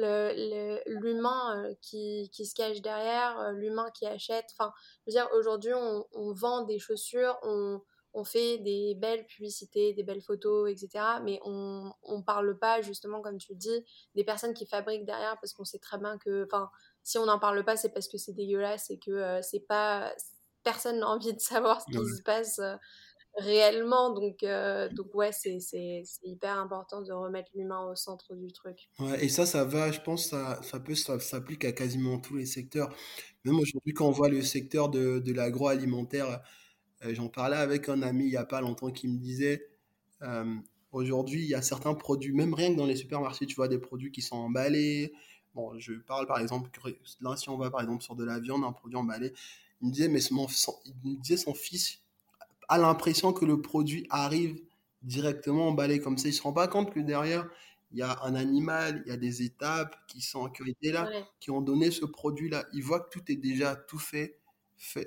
euh, 0.00 0.80
l'humain 0.86 1.56
euh, 1.56 1.74
qui, 1.80 2.30
qui, 2.32 2.46
se 2.46 2.54
cache 2.56 2.82
derrière, 2.82 3.52
l'humain 3.52 3.90
qui 3.94 4.06
achète. 4.06 4.46
Enfin, 4.58 4.72
je 5.06 5.12
veux 5.12 5.20
dire, 5.20 5.28
aujourd'hui, 5.38 5.72
on, 5.72 6.04
on, 6.14 6.32
vend 6.32 6.64
des 6.64 6.80
chaussures, 6.80 7.38
on, 7.44 7.80
on 8.14 8.24
fait 8.24 8.58
des 8.58 8.94
belles 8.94 9.24
publicités, 9.26 9.94
des 9.94 10.02
belles 10.02 10.20
photos, 10.20 10.70
etc. 10.70 11.04
Mais 11.24 11.40
on 11.44 11.92
ne 12.08 12.22
parle 12.22 12.58
pas, 12.58 12.82
justement, 12.82 13.22
comme 13.22 13.38
tu 13.38 13.54
dis, 13.54 13.84
des 14.14 14.24
personnes 14.24 14.54
qui 14.54 14.66
fabriquent 14.66 15.06
derrière 15.06 15.38
parce 15.40 15.52
qu'on 15.52 15.64
sait 15.64 15.78
très 15.78 15.98
bien 15.98 16.18
que, 16.18 16.44
enfin, 16.44 16.70
si 17.02 17.18
on 17.18 17.26
n'en 17.26 17.38
parle 17.38 17.64
pas, 17.64 17.76
c'est 17.76 17.90
parce 17.90 18.08
que 18.08 18.18
c'est 18.18 18.32
dégueulasse 18.32 18.90
et 18.90 18.98
que 18.98 19.10
euh, 19.10 19.42
c'est 19.42 19.66
pas. 19.66 20.12
Personne 20.62 21.00
n'a 21.00 21.08
envie 21.08 21.32
de 21.32 21.40
savoir 21.40 21.80
ce 21.80 21.86
qui 21.86 22.16
se 22.16 22.22
passe 22.22 22.60
euh, 22.60 22.76
réellement. 23.36 24.10
Donc, 24.10 24.42
euh, 24.42 24.88
donc 24.90 25.12
ouais, 25.14 25.32
c'est 25.32 25.58
hyper 26.22 26.58
important 26.58 27.02
de 27.02 27.12
remettre 27.12 27.50
l'humain 27.54 27.84
au 27.90 27.96
centre 27.96 28.34
du 28.34 28.52
truc. 28.52 28.88
Ouais, 28.98 29.24
et 29.24 29.28
ça, 29.28 29.46
ça 29.46 29.64
va, 29.64 29.90
je 29.90 30.00
pense, 30.00 30.26
ça, 30.26 30.60
ça 30.62 30.78
peut 30.78 30.94
s'applique 30.94 31.64
à 31.64 31.72
quasiment 31.72 32.18
tous 32.18 32.36
les 32.36 32.46
secteurs. 32.46 32.94
Même 33.44 33.58
aujourd'hui, 33.58 33.94
quand 33.94 34.06
on 34.06 34.12
voit 34.12 34.28
le 34.28 34.42
secteur 34.42 34.88
de, 34.88 35.18
de 35.18 35.32
l'agroalimentaire, 35.32 36.42
j'en 37.10 37.28
parlais 37.28 37.56
avec 37.56 37.88
un 37.88 38.02
ami 38.02 38.24
il 38.24 38.30
n'y 38.30 38.36
a 38.36 38.44
pas 38.44 38.60
longtemps 38.60 38.90
qui 38.90 39.08
me 39.08 39.18
disait. 39.18 39.68
Aujourd'hui, 40.92 41.42
il 41.42 41.48
y 41.48 41.54
a 41.54 41.62
certains 41.62 41.94
produits, 41.94 42.32
même 42.32 42.52
rien 42.54 42.72
que 42.72 42.76
dans 42.76 42.86
les 42.86 42.96
supermarchés, 42.96 43.46
tu 43.46 43.54
vois 43.56 43.68
des 43.68 43.78
produits 43.78 44.12
qui 44.12 44.20
sont 44.22 44.36
emballés, 44.36 45.12
Bon, 45.54 45.78
je 45.78 45.92
parle 45.94 46.26
par 46.26 46.38
exemple, 46.38 46.70
là, 47.20 47.36
si 47.36 47.50
on 47.50 47.58
va 47.58 47.70
par 47.70 47.82
exemple 47.82 48.02
sur 48.02 48.14
de 48.16 48.24
la 48.24 48.38
viande, 48.40 48.64
un 48.64 48.72
produit 48.72 48.96
emballé, 48.96 49.32
il 49.82 49.88
me 49.88 49.92
disait, 49.92 50.08
mais 50.08 50.20
son, 50.20 50.46
il 51.04 51.10
me 51.12 51.20
disait 51.20 51.36
son 51.36 51.54
fils 51.54 52.00
a 52.68 52.78
l'impression 52.78 53.32
que 53.32 53.44
le 53.44 53.60
produit 53.60 54.06
arrive 54.10 54.60
directement 55.02 55.68
emballé 55.68 56.00
comme 56.00 56.16
ça. 56.18 56.28
Il 56.28 56.32
se 56.34 56.42
rend 56.42 56.52
pas 56.54 56.68
compte 56.68 56.92
que 56.92 57.00
derrière, 57.00 57.48
il 57.92 57.98
y 57.98 58.02
a 58.02 58.18
un 58.22 58.34
animal, 58.34 59.02
il 59.06 59.10
y 59.10 59.12
a 59.14 59.18
des 59.18 59.42
étapes 59.42 59.96
qui 60.08 60.22
sont 60.22 60.48
qui 60.48 60.62
ont 60.62 60.66
été 60.66 60.92
là, 60.92 61.10
qui 61.40 61.50
ont 61.50 61.60
donné 61.60 61.90
ce 61.90 62.06
produit-là. 62.06 62.64
Il 62.72 62.82
voit 62.82 63.00
que 63.00 63.10
tout 63.10 63.30
est 63.30 63.36
déjà 63.36 63.76
tout 63.76 63.98
fait. 63.98 64.38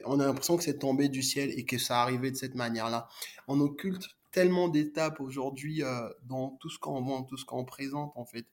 On 0.05 0.19
a 0.19 0.25
l'impression 0.25 0.57
que 0.57 0.63
c'est 0.63 0.79
tombé 0.79 1.09
du 1.09 1.21
ciel 1.21 1.51
et 1.51 1.65
que 1.65 1.77
ça 1.77 2.01
arrivait 2.01 2.31
de 2.31 2.35
cette 2.35 2.55
manière-là. 2.55 3.07
On 3.47 3.59
occulte 3.59 4.09
tellement 4.31 4.67
d'étapes 4.67 5.21
aujourd'hui 5.21 5.83
euh, 5.83 6.09
dans 6.23 6.57
tout 6.59 6.69
ce 6.69 6.79
qu'on 6.79 7.01
vend, 7.01 7.23
tout 7.23 7.37
ce 7.37 7.45
qu'on 7.45 7.65
présente 7.65 8.11
en 8.15 8.25
fait. 8.25 8.45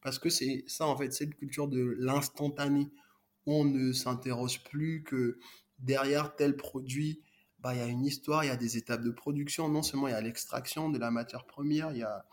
Parce 0.00 0.18
que 0.18 0.28
c'est 0.28 0.64
ça, 0.66 0.86
en 0.86 0.96
fait, 0.96 1.12
c'est 1.12 1.24
une 1.24 1.34
culture 1.34 1.66
de 1.66 1.96
l'instantané. 1.98 2.90
On 3.46 3.64
ne 3.64 3.92
s'interroge 3.92 4.62
plus 4.64 5.02
que 5.02 5.38
derrière 5.78 6.36
tel 6.36 6.56
produit, 6.56 7.20
bah, 7.60 7.74
il 7.74 7.78
y 7.78 7.82
a 7.82 7.86
une 7.86 8.04
histoire, 8.04 8.44
il 8.44 8.48
y 8.48 8.50
a 8.50 8.56
des 8.56 8.76
étapes 8.76 9.02
de 9.02 9.10
production. 9.10 9.68
Non 9.68 9.82
seulement 9.82 10.08
il 10.08 10.12
y 10.12 10.14
a 10.14 10.20
l'extraction 10.20 10.90
de 10.90 10.98
la 10.98 11.10
matière 11.10 11.46
première, 11.46 11.90
il 11.92 11.98
y 11.98 12.02
a 12.02 12.26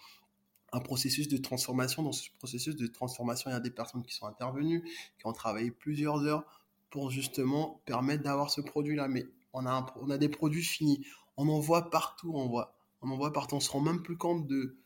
un 0.74 0.80
processus 0.80 1.28
de 1.28 1.38
transformation. 1.38 2.04
Dans 2.04 2.12
ce 2.12 2.30
processus 2.38 2.76
de 2.76 2.88
transformation, 2.88 3.50
il 3.50 3.54
y 3.54 3.58
a 3.58 3.62
des 3.62 3.72
personnes 3.72 4.04
qui 4.04 4.14
sont 4.14 4.26
intervenues, 4.26 4.84
qui 5.18 5.26
ont 5.26 5.34
travaillé 5.34 5.72
plusieurs 5.72 6.24
heures 6.26 6.46
pour 6.92 7.10
justement 7.10 7.82
permettre 7.86 8.24
d'avoir 8.24 8.52
ce 8.52 8.62
produit-là. 8.62 9.08
Mais 9.08 9.26
on 9.54 9.66
a, 9.66 9.94
on 10.00 10.12
a 10.12 10.18
des 10.20 10.30
produits 10.30 10.64
finis. 10.64 11.06
On 11.38 11.48
en 11.48 11.60
voit 11.60 11.90
partout, 11.90 12.32
on 12.36 12.48
voit. 12.48 12.76
On 13.02 13.10
en 13.10 13.18
voit 13.18 13.34
partout. 13.34 13.56
On 13.56 13.60
se 13.60 13.72
rend 13.72 13.82
même 13.82 14.04
plus 14.04 14.18
compte 14.18 14.46
de, 14.46 14.78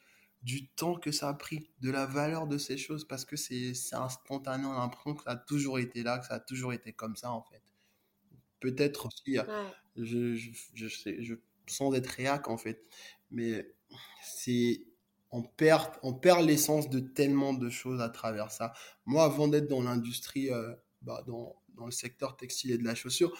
du 0.46 0.68
temps 0.68 0.96
que 0.96 1.12
ça 1.12 1.28
a 1.30 1.34
pris, 1.34 1.68
de 1.82 1.90
la 1.90 2.06
valeur 2.06 2.48
de 2.48 2.60
ces 2.60 2.78
choses, 2.78 3.06
parce 3.06 3.26
que 3.26 3.36
c'est 3.36 3.74
instantané, 3.94 4.66
on 4.66 4.74
a 4.74 4.80
l'impression 4.80 5.16
que 5.16 5.24
ça 5.24 5.32
a 5.32 5.36
toujours 5.36 5.80
été 5.80 6.04
là, 6.04 6.20
que 6.20 6.28
ça 6.28 6.36
a 6.36 6.40
toujours 6.40 6.72
été 6.72 6.94
comme 6.94 7.16
ça, 7.16 7.32
en 7.32 7.42
fait. 7.42 7.62
Peut-être 8.60 9.08
aussi, 9.08 9.38
je, 9.98 10.36
je, 10.36 10.52
je, 10.76 10.88
sais, 10.88 11.18
je, 11.24 11.34
sans 11.66 11.94
être 11.94 12.08
réac, 12.08 12.48
en 12.48 12.58
fait, 12.58 12.86
mais 13.32 13.74
c'est 14.24 14.86
on 15.32 15.42
perd, 15.42 15.92
on 16.04 16.14
perd 16.14 16.46
l'essence 16.46 16.90
de 16.90 17.00
tellement 17.00 17.54
de 17.54 17.70
choses 17.70 18.00
à 18.00 18.10
travers 18.10 18.52
ça. 18.52 18.72
Moi, 19.06 19.24
avant 19.24 19.48
d'être 19.48 19.68
dans 19.68 19.82
l'industrie, 19.82 20.50
euh, 20.52 20.74
bah, 21.02 21.24
dans, 21.28 21.56
dans, 21.76 21.86
le 21.86 21.92
secteur 21.92 22.38
textile 22.38 22.72
et 22.72 22.78
de 22.78 22.84
la 22.84 22.96
chaussure, 22.96 23.38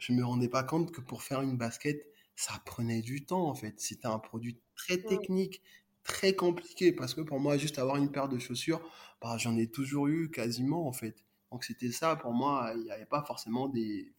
je 0.00 0.12
me 0.12 0.24
rendais 0.24 0.48
pas 0.48 0.64
compte 0.64 0.92
que 0.92 1.00
pour 1.00 1.22
faire 1.22 1.42
une 1.42 1.56
basket, 1.56 2.06
ça 2.34 2.54
prenait 2.64 3.02
du 3.02 3.24
temps 3.24 3.48
en 3.48 3.54
fait. 3.54 3.74
C'était 3.80 4.06
un 4.06 4.18
produit 4.18 4.58
très 4.74 4.98
technique, 4.98 5.62
très 6.02 6.34
compliqué 6.34 6.92
parce 6.92 7.14
que 7.14 7.20
pour 7.20 7.40
moi, 7.40 7.56
juste 7.58 7.78
avoir 7.78 7.96
une 7.96 8.10
paire 8.10 8.28
de 8.28 8.38
chaussures, 8.38 8.80
bah, 9.20 9.36
j'en 9.38 9.56
ai 9.56 9.68
toujours 9.68 10.08
eu 10.08 10.30
quasiment 10.30 10.88
en 10.88 10.92
fait. 10.92 11.24
Donc 11.50 11.64
c'était 11.64 11.92
ça 11.92 12.16
pour 12.16 12.32
moi, 12.32 12.72
il 12.74 12.82
n'y 12.82 12.90
avait 12.90 13.06
pas 13.06 13.22
forcément 13.22 13.68
des 13.68 14.12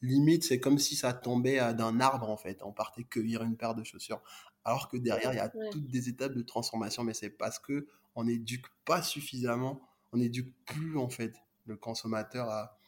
limites, 0.00 0.44
c'est 0.44 0.60
comme 0.60 0.78
si 0.78 0.96
ça 0.96 1.12
tombait 1.12 1.58
d'un 1.74 2.00
arbre 2.00 2.30
en 2.30 2.36
fait, 2.36 2.62
on 2.62 2.72
partait 2.72 3.04
cueillir 3.04 3.42
une 3.42 3.56
paire 3.56 3.74
de 3.74 3.84
chaussures. 3.84 4.22
Alors 4.64 4.88
que 4.88 4.96
derrière, 4.96 5.32
il 5.32 5.36
y 5.36 5.40
a 5.40 5.48
toutes 5.70 5.88
des 5.88 6.08
étapes 6.08 6.32
de 6.32 6.42
transformation, 6.42 7.04
mais 7.04 7.14
c'est 7.14 7.30
parce 7.30 7.58
que 7.58 7.86
on 8.14 8.24
n'éduque 8.24 8.66
pas 8.84 9.02
suffisamment, 9.02 9.80
on 10.12 10.16
n'éduque 10.16 10.52
plus 10.64 10.96
en 10.96 11.08
fait 11.08 11.34
le 11.66 11.76
consommateur 11.76 12.48
à, 12.48 12.78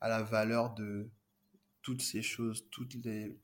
à 0.00 0.08
la 0.08 0.22
valeur 0.22 0.74
de 0.74 1.10
toutes 1.82 2.02
ces 2.02 2.22
choses, 2.22 2.68
tout 2.70 2.86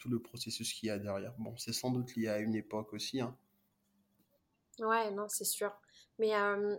le 0.09 0.21
processus 0.21 0.73
qu'il 0.73 0.89
y 0.89 0.91
a 0.91 0.99
derrière. 0.99 1.35
Bon, 1.39 1.57
c'est 1.57 1.73
sans 1.73 1.91
doute 1.91 2.15
lié 2.17 2.29
à 2.29 2.39
une 2.39 2.55
époque 2.55 2.93
aussi, 2.93 3.21
hein, 3.21 3.37
Ouais, 4.79 5.11
non, 5.11 5.29
c'est 5.29 5.45
sûr. 5.45 5.73
Mais 6.19 6.33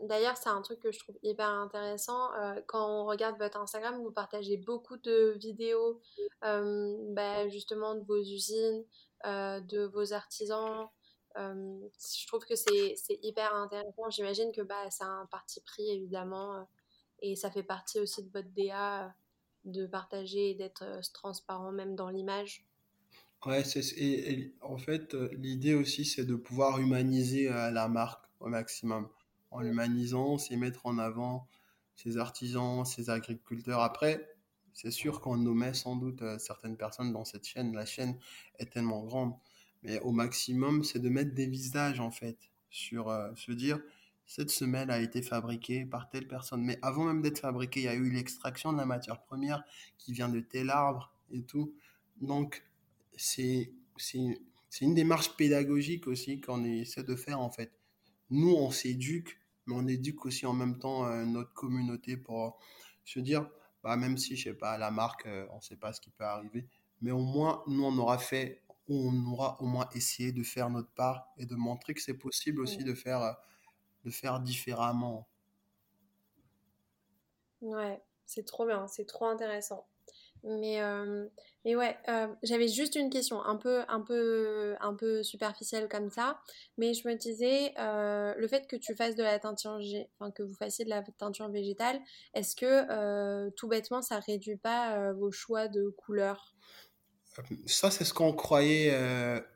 d'ailleurs, 0.04 0.38
c'est 0.38 0.50
un 0.50 0.62
truc 0.62 0.80
que 0.80 0.92
je 0.92 1.00
trouve 1.00 1.18
hyper 1.24 1.50
intéressant. 1.50 2.30
quand 2.68 2.88
on 2.88 3.06
regarde 3.06 3.38
votre 3.38 3.58
Instagram, 3.58 4.02
vous 4.02 4.12
partagez 4.12 4.58
beaucoup 4.58 4.98
de 4.98 5.36
vidéos, 5.40 6.02
bah, 6.42 7.48
justement, 7.50 7.96
de 7.96 8.04
vos 8.04 8.20
usines, 8.20 8.86
de 9.26 9.86
vos 9.88 10.14
artisans. 10.14 10.90
je 11.36 12.28
trouve 12.28 12.46
que 12.46 12.56
c'est 12.56 12.96
hyper 13.24 13.54
intéressant. 13.56 14.10
J'imagine 14.10 14.52
que 14.52 14.62
bah, 14.62 14.90
c'est 14.92 15.04
un 15.04 15.28
parti 15.32 15.62
pris, 15.62 15.90
évidemment, 15.90 16.68
et 17.22 17.36
ça 17.36 17.52
fait 17.52 17.64
partie 17.64 18.00
aussi 18.00 18.24
de 18.24 18.30
votre 18.32 18.50
DA 18.54 19.16
de 19.66 19.86
partager 19.86 20.52
et 20.52 20.56
d'être 20.56 21.02
transparent 21.14 21.72
même 21.72 21.96
dans 21.96 22.10
l'image. 22.10 22.66
Ouais, 23.46 23.64
c'est, 23.64 23.82
et, 23.98 24.56
en 24.62 24.78
fait, 24.78 25.14
euh, 25.14 25.30
l'idée 25.34 25.74
aussi, 25.76 26.06
c'est 26.06 26.26
de 26.26 26.36
pouvoir 26.36 26.80
humaniser 26.80 27.50
euh, 27.52 27.70
la 27.72 27.88
marque 27.88 28.26
au 28.40 28.48
maximum. 28.48 29.08
En 29.52 29.62
l'humanisant, 29.62 30.38
c'est 30.38 30.56
mettre 30.56 30.86
en 30.86 30.98
avant 30.98 31.48
ses 31.96 32.18
artisans, 32.18 32.86
ses 32.86 33.10
agriculteurs. 33.10 33.82
Après, 33.82 34.34
C'est 34.74 34.92
sûr 34.92 35.22
qu'on 35.22 35.38
nommait 35.38 35.74
sans 35.74 35.96
doute 35.98 36.22
euh, 36.22 36.38
certaines 36.40 36.78
personnes 36.78 37.12
dans 37.14 37.26
cette 37.26 37.46
chaîne. 37.46 37.74
La 37.76 37.86
chaîne 37.86 38.18
est 38.60 38.72
tellement 38.72 39.04
grande. 39.04 39.34
Mais 39.84 40.00
au 40.02 40.12
maximum, 40.12 40.84
c'est 40.84 41.00
de 41.00 41.10
mettre 41.10 41.34
des 41.34 41.48
visages, 41.48 42.00
en 42.00 42.12
fait, 42.12 42.38
sur 42.70 43.10
euh, 43.10 43.34
se 43.36 43.52
dire, 43.52 43.80
cette 44.28 44.52
semelle 44.52 44.92
a 44.92 45.00
été 45.00 45.22
fabriquée 45.22 45.86
par 45.86 46.10
telle 46.10 46.28
personne. 46.28 46.62
Mais 46.62 46.78
avant 46.82 47.06
même 47.06 47.22
d'être 47.22 47.40
fabriquée, 47.40 47.80
il 47.80 47.86
y 47.86 47.90
a 47.90 47.96
eu 47.96 48.12
l'extraction 48.12 48.74
de 48.74 48.78
la 48.78 48.86
matière 48.86 49.22
première 49.24 49.64
qui 49.98 50.14
vient 50.14 50.30
de 50.30 50.42
tel 50.42 50.70
arbre 50.70 51.14
et 51.32 51.42
tout. 51.44 51.74
Donc, 52.22 52.64
c'est 53.16 53.72
une 54.82 54.94
démarche 54.94 55.36
pédagogique 55.38 56.08
aussi 56.08 56.42
qu'on 56.42 56.64
essaie 56.66 57.04
de 57.04 57.16
faire, 57.16 57.40
en 57.40 57.50
fait. 57.50 57.72
Nous, 58.30 58.54
on 58.54 58.70
s'éduque, 58.70 59.40
mais 59.66 59.76
on 59.76 59.88
éduque 59.88 60.26
aussi 60.26 60.46
en 60.46 60.54
même 60.54 60.78
temps 60.78 61.06
euh, 61.06 61.26
notre 61.26 61.54
communauté 61.54 62.18
pour 62.18 62.60
se 63.06 63.20
dire, 63.22 63.50
bah, 63.82 63.96
même 63.96 64.18
si, 64.18 64.36
je 64.36 64.50
sais 64.50 64.54
pas, 64.54 64.78
la 64.78 64.92
marque, 64.92 65.26
euh, 65.26 65.48
on 65.52 65.58
ne 65.58 65.62
sait 65.62 65.78
pas 65.78 65.94
ce 65.94 66.02
qui 66.02 66.10
peut 66.10 66.26
arriver, 66.26 66.68
mais 67.02 67.12
au 67.12 67.22
moins, 67.22 67.64
nous, 67.68 67.86
on 67.86 67.98
aura 67.98 68.18
fait, 68.18 68.64
on 68.90 69.26
aura 69.28 69.62
au 69.62 69.66
moins 69.66 69.88
essayé 69.94 70.34
de 70.34 70.44
faire 70.44 70.70
notre 70.70 70.92
part 70.92 71.30
et 71.38 71.46
de 71.46 71.56
montrer 71.56 71.94
que 71.94 72.02
c'est 72.02 72.18
possible 72.18 72.62
aussi 72.62 72.84
de 72.84 72.94
faire, 72.94 73.22
euh, 73.22 73.32
de 74.08 74.12
faire 74.12 74.40
différemment. 74.40 75.28
Ouais, 77.62 78.02
c'est 78.26 78.46
trop 78.46 78.66
bien, 78.66 78.88
c'est 78.88 79.06
trop 79.06 79.26
intéressant. 79.26 79.86
Mais, 80.44 80.82
euh, 80.82 81.28
mais 81.66 81.76
ouais, 81.76 81.98
euh, 82.08 82.28
j'avais 82.44 82.70
juste 82.70 82.96
une 82.96 83.10
question 83.10 83.44
un 83.44 83.58
peu, 83.58 83.82
un, 83.90 84.00
peu, 84.00 84.76
un 84.80 84.94
peu 84.94 85.24
superficielle 85.24 85.90
comme 85.90 86.10
ça. 86.10 86.40
Mais 86.78 86.94
je 86.94 87.06
me 87.08 87.16
disais, 87.16 87.74
euh, 87.80 88.34
le 88.38 88.48
fait 88.48 88.68
que 88.68 88.78
tu 88.78 88.96
fasses 88.96 89.16
de 89.16 89.24
la 89.24 89.40
teinture, 89.40 89.80
enfin, 90.20 90.32
que 90.32 90.44
vous 90.44 90.54
fassiez 90.54 90.86
de 90.86 90.90
la 90.90 91.02
teinture 91.02 91.50
végétale, 91.50 92.00
est-ce 92.34 92.56
que 92.56 93.50
tout 93.56 93.68
bêtement, 93.68 94.02
ça 94.02 94.20
réduit 94.20 94.58
pas 94.58 95.12
vos 95.14 95.32
choix 95.32 95.68
de 95.68 95.90
couleurs? 95.90 96.56
Ça, 97.66 97.92
c'est 97.92 98.06
ce 98.06 98.14
qu'on 98.14 98.34
croyait 98.34 98.96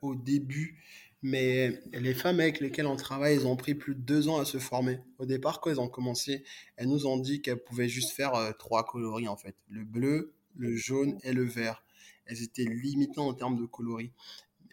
au 0.02 0.16
début. 0.16 0.84
Mais 1.24 1.80
les 1.94 2.14
femmes 2.16 2.40
avec 2.40 2.60
lesquelles 2.60 2.88
on 2.88 2.96
travaille, 2.96 3.36
elles 3.36 3.48
ont 3.48 3.56
pris 3.56 3.76
plus 3.76 3.94
de 3.94 4.02
deux 4.02 4.28
ans 4.28 4.40
à 4.40 4.46
se 4.46 4.58
former. 4.58 5.00
Au 5.20 5.26
départ, 5.26 5.62
quand 5.62 5.70
elles 5.70 5.80
ont 5.80 5.90
commencé, 5.90 6.44
elles 6.78 6.88
nous 6.88 7.06
ont 7.06 7.18
dit 7.18 7.42
qu'elles 7.42 7.64
pouvaient 7.64 7.90
juste 7.90 8.12
faire 8.12 8.34
trois 8.58 8.86
coloris 8.86 9.28
en 9.28 9.38
fait. 9.38 9.56
Le 9.70 9.84
bleu, 9.84 10.34
le 10.56 10.76
jaune 10.76 11.20
et 11.24 11.34
le 11.34 11.44
vert. 11.44 11.84
Elles 12.26 12.42
étaient 12.42 12.66
limitées 12.66 13.20
en 13.20 13.34
termes 13.34 13.60
de 13.60 13.66
coloris. 13.66 14.12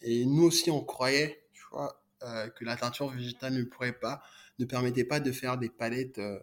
Et 0.02 0.24
nous 0.26 0.44
aussi, 0.44 0.70
on 0.70 0.82
croyait, 0.82 1.42
tu 1.52 1.62
vois, 1.70 2.00
euh, 2.22 2.48
que 2.48 2.64
la 2.64 2.76
teinture 2.76 3.08
végétale 3.08 3.54
ne 3.54 3.64
pourrait 3.64 3.98
pas, 3.98 4.22
ne 4.58 4.64
permettait 4.64 5.04
pas 5.04 5.20
de 5.20 5.32
faire 5.32 5.58
des 5.58 5.68
palettes 5.68 6.18
euh, 6.18 6.38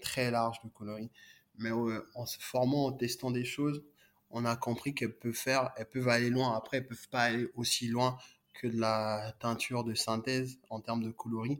très 0.00 0.30
larges 0.30 0.60
de 0.64 0.68
coloris. 0.68 1.10
Mais 1.58 1.70
euh, 1.70 2.04
en 2.14 2.26
se 2.26 2.38
formant, 2.38 2.86
en 2.86 2.92
testant 2.92 3.30
des 3.30 3.44
choses, 3.44 3.82
on 4.30 4.44
a 4.44 4.56
compris 4.56 4.94
qu'elles 4.94 5.16
peuvent 5.16 5.32
faire, 5.32 5.70
elles 5.76 5.88
peuvent 5.88 6.08
aller 6.08 6.30
loin. 6.30 6.56
Après, 6.56 6.78
elles 6.78 6.86
peuvent 6.86 7.08
pas 7.08 7.22
aller 7.22 7.48
aussi 7.54 7.88
loin 7.88 8.18
que 8.58 8.66
de 8.66 8.78
la 8.78 9.34
teinture 9.40 9.84
de 9.84 9.94
synthèse 9.94 10.58
en 10.70 10.80
termes 10.80 11.02
de 11.02 11.10
coloris. 11.10 11.58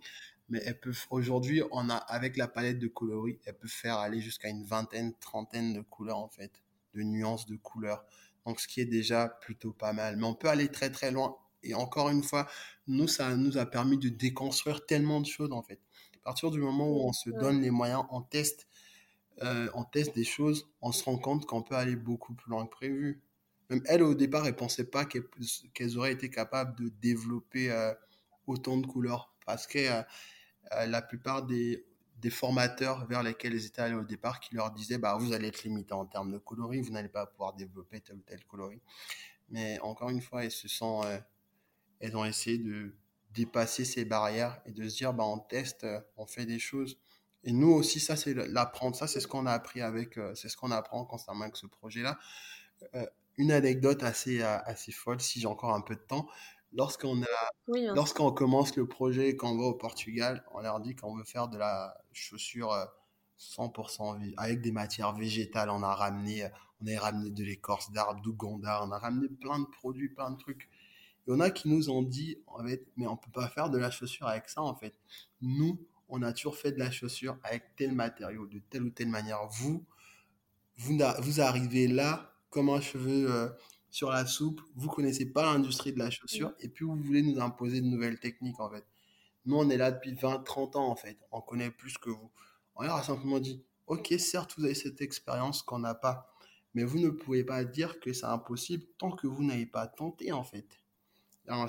Mais 0.50 0.60
elles 0.64 0.78
peuvent, 0.80 1.06
aujourd'hui, 1.10 1.62
on 1.72 1.90
a, 1.90 1.94
avec 1.94 2.36
la 2.36 2.48
palette 2.48 2.78
de 2.78 2.88
coloris, 2.88 3.38
elles 3.44 3.56
peuvent 3.56 3.70
faire 3.70 3.98
aller 3.98 4.20
jusqu'à 4.20 4.48
une 4.48 4.64
vingtaine, 4.64 5.14
trentaine 5.20 5.74
de 5.74 5.80
couleurs, 5.80 6.18
en 6.18 6.28
fait 6.28 6.62
de 6.94 7.02
nuances 7.02 7.46
de 7.46 7.56
couleurs. 7.56 8.04
Donc, 8.46 8.60
ce 8.60 8.68
qui 8.68 8.80
est 8.80 8.86
déjà 8.86 9.28
plutôt 9.28 9.72
pas 9.72 9.92
mal. 9.92 10.16
Mais 10.16 10.24
on 10.24 10.34
peut 10.34 10.48
aller 10.48 10.68
très 10.68 10.90
très 10.90 11.10
loin. 11.10 11.36
Et 11.62 11.74
encore 11.74 12.08
une 12.08 12.22
fois, 12.22 12.48
nous, 12.86 13.08
ça 13.08 13.36
nous 13.36 13.58
a 13.58 13.66
permis 13.66 13.98
de 13.98 14.08
déconstruire 14.08 14.86
tellement 14.86 15.20
de 15.20 15.26
choses 15.26 15.52
en 15.52 15.62
fait. 15.62 15.80
À 16.16 16.24
partir 16.24 16.50
du 16.50 16.60
moment 16.60 16.88
où 16.88 17.00
on 17.08 17.12
se 17.12 17.30
donne 17.30 17.60
les 17.60 17.70
moyens, 17.70 18.04
on 18.10 18.22
teste, 18.22 18.68
euh, 19.42 19.68
on 19.74 19.84
teste 19.84 20.14
des 20.14 20.24
choses, 20.24 20.68
on 20.82 20.92
se 20.92 21.04
rend 21.04 21.18
compte 21.18 21.46
qu'on 21.46 21.62
peut 21.62 21.74
aller 21.74 21.96
beaucoup 21.96 22.34
plus 22.34 22.50
loin 22.50 22.66
que 22.66 22.70
prévu. 22.70 23.20
Même 23.70 23.82
elle, 23.86 24.02
au 24.02 24.14
départ, 24.14 24.46
elle 24.46 24.56
pensait 24.56 24.88
pas 24.90 25.04
qu'elles 25.04 25.98
auraient 25.98 26.12
été 26.12 26.30
capables 26.30 26.78
de 26.82 26.88
développer 26.88 27.70
euh, 27.70 27.92
autant 28.46 28.76
de 28.78 28.86
couleurs. 28.86 29.34
Parce 29.46 29.66
que 29.66 29.78
euh, 29.78 30.02
la 30.86 31.02
plupart 31.02 31.44
des, 31.44 31.84
formateurs 32.30 33.06
vers 33.06 33.22
lesquels 33.22 33.54
ils 33.54 33.66
étaient 33.66 33.80
allés 33.80 33.94
au 33.94 34.04
départ 34.04 34.40
qui 34.40 34.54
leur 34.54 34.72
disaient 34.72 34.98
bah 34.98 35.16
vous 35.18 35.32
allez 35.32 35.48
être 35.48 35.62
limité 35.62 35.94
en 35.94 36.04
termes 36.04 36.32
de 36.32 36.38
coloris, 36.38 36.80
vous 36.80 36.90
n'allez 36.92 37.08
pas 37.08 37.26
pouvoir 37.26 37.54
développer 37.54 38.00
tel 38.00 38.16
ou 38.16 38.22
tel 38.26 38.44
coloris. 38.44 38.80
Mais 39.50 39.78
encore 39.80 40.10
une 40.10 40.20
fois, 40.20 40.44
ils 40.44 40.50
se 40.50 40.68
sont, 40.68 41.02
euh, 41.04 41.18
elles 42.00 42.16
ont 42.16 42.24
essayé 42.24 42.58
de 42.58 42.94
dépasser 43.30 43.84
ces 43.84 44.04
barrières 44.04 44.60
et 44.66 44.72
de 44.72 44.88
se 44.88 44.96
dire 44.96 45.14
bah 45.14 45.24
on 45.24 45.38
teste, 45.38 45.84
euh, 45.84 46.00
on 46.16 46.26
fait 46.26 46.44
des 46.46 46.58
choses. 46.58 46.98
Et 47.44 47.52
nous 47.52 47.70
aussi, 47.70 48.00
ça 48.00 48.16
c'est 48.16 48.34
l'apprendre, 48.34 48.96
ça 48.96 49.06
c'est 49.06 49.20
ce 49.20 49.28
qu'on 49.28 49.46
a 49.46 49.52
appris 49.52 49.80
avec, 49.80 50.18
euh, 50.18 50.34
c'est 50.34 50.48
ce 50.48 50.56
qu'on 50.56 50.70
apprend 50.70 51.04
constamment 51.04 51.42
avec 51.42 51.56
ce 51.56 51.66
projet-là. 51.66 52.18
Une 53.38 53.52
anecdote 53.52 54.02
assez 54.02 54.42
assez 54.42 54.92
folle, 54.92 55.20
si 55.20 55.40
j'ai 55.40 55.46
encore 55.46 55.74
un 55.74 55.80
peu 55.80 55.94
de 55.94 56.00
temps. 56.00 56.28
Lorsqu'on 56.74 57.22
a, 57.22 57.24
hein. 57.24 57.94
lorsqu'on 57.94 58.30
commence 58.30 58.76
le 58.76 58.86
projet, 58.86 59.36
quand 59.36 59.52
on 59.52 59.56
va 59.56 59.64
au 59.64 59.74
Portugal, 59.74 60.44
on 60.52 60.60
leur 60.60 60.80
dit 60.80 60.94
qu'on 60.94 61.16
veut 61.16 61.24
faire 61.24 61.48
de 61.48 61.56
la 61.56 61.96
chaussure 62.12 62.76
100% 63.38 64.22
euh, 64.22 64.32
avec 64.36 64.60
des 64.60 64.72
matières 64.72 65.14
végétales. 65.14 65.70
On 65.70 65.82
a 65.82 65.94
ramené, 65.94 66.46
on 66.82 66.86
a 66.86 67.00
ramené 67.00 67.30
de 67.30 67.42
l'écorce 67.42 67.90
d'arbre, 67.92 68.20
d'Ouganda, 68.20 68.84
on 68.84 68.90
a 68.90 68.98
ramené 68.98 69.28
plein 69.28 69.60
de 69.60 69.66
produits, 69.66 70.10
plein 70.10 70.30
de 70.30 70.36
trucs. 70.36 70.68
Il 71.26 71.32
y 71.32 71.34
en 71.34 71.40
a 71.40 71.50
qui 71.50 71.68
nous 71.68 71.90
ont 71.90 72.02
dit, 72.02 72.38
en 72.46 72.62
fait, 72.64 72.86
mais 72.96 73.06
on 73.06 73.16
peut 73.16 73.30
pas 73.30 73.48
faire 73.48 73.70
de 73.70 73.78
la 73.78 73.90
chaussure 73.90 74.26
avec 74.26 74.48
ça, 74.48 74.62
en 74.62 74.74
fait. 74.74 74.94
Nous, 75.40 75.78
on 76.08 76.22
a 76.22 76.32
toujours 76.32 76.56
fait 76.56 76.72
de 76.72 76.78
la 76.78 76.90
chaussure 76.90 77.38
avec 77.44 77.76
tel 77.76 77.92
matériau, 77.92 78.46
de 78.46 78.60
telle 78.70 78.82
ou 78.82 78.90
telle 78.90 79.08
manière. 79.08 79.46
Vous, 79.50 79.84
vous, 80.76 80.98
vous 81.20 81.40
arrivez 81.40 81.86
là 81.86 82.34
comme 82.50 82.70
un 82.70 82.80
cheveu, 82.80 83.30
euh, 83.30 83.48
sur 83.90 84.10
la 84.10 84.26
soupe, 84.26 84.60
vous 84.74 84.88
connaissez 84.88 85.26
pas 85.26 85.44
l'industrie 85.44 85.92
de 85.92 85.98
la 85.98 86.10
chaussure 86.10 86.52
et 86.60 86.68
puis 86.68 86.84
vous 86.84 86.96
voulez 86.96 87.22
nous 87.22 87.40
imposer 87.40 87.80
de 87.80 87.86
nouvelles 87.86 88.20
techniques 88.20 88.60
en 88.60 88.70
fait. 88.70 88.84
Nous 89.46 89.56
on 89.56 89.70
est 89.70 89.76
là 89.76 89.90
depuis 89.90 90.14
20, 90.14 90.44
30 90.44 90.76
ans 90.76 90.88
en 90.88 90.96
fait, 90.96 91.18
on 91.32 91.40
connaît 91.40 91.70
plus 91.70 91.96
que 91.96 92.10
vous. 92.10 92.30
On 92.74 92.82
leur 92.82 92.96
a 92.96 93.02
simplement 93.02 93.40
dit, 93.40 93.64
ok 93.86 94.14
certes 94.18 94.54
vous 94.58 94.64
avez 94.64 94.74
cette 94.74 95.00
expérience 95.00 95.62
qu'on 95.62 95.78
n'a 95.78 95.94
pas, 95.94 96.30
mais 96.74 96.84
vous 96.84 96.98
ne 96.98 97.08
pouvez 97.08 97.44
pas 97.44 97.64
dire 97.64 97.98
que 98.00 98.12
c'est 98.12 98.26
impossible 98.26 98.84
tant 98.98 99.10
que 99.10 99.26
vous 99.26 99.42
n'avez 99.42 99.66
pas 99.66 99.86
tenté 99.86 100.32
en 100.32 100.44
fait. 100.44 100.66
Alors, 101.48 101.66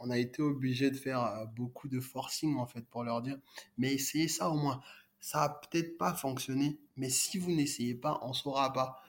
on 0.00 0.10
a 0.10 0.18
été 0.18 0.42
obligé 0.42 0.90
de 0.90 0.96
faire 0.96 1.24
euh, 1.24 1.46
beaucoup 1.46 1.88
de 1.88 1.98
forcing 1.98 2.56
en 2.56 2.66
fait 2.66 2.82
pour 2.82 3.04
leur 3.04 3.22
dire, 3.22 3.38
mais 3.78 3.94
essayez 3.94 4.28
ça 4.28 4.50
au 4.50 4.54
moins. 4.54 4.82
Ça 5.18 5.44
a 5.44 5.48
peut-être 5.48 5.96
pas 5.96 6.12
fonctionné, 6.12 6.78
mais 6.96 7.08
si 7.08 7.38
vous 7.38 7.50
n'essayez 7.50 7.94
pas, 7.94 8.18
on 8.22 8.34
saura 8.34 8.70
pas. 8.74 9.00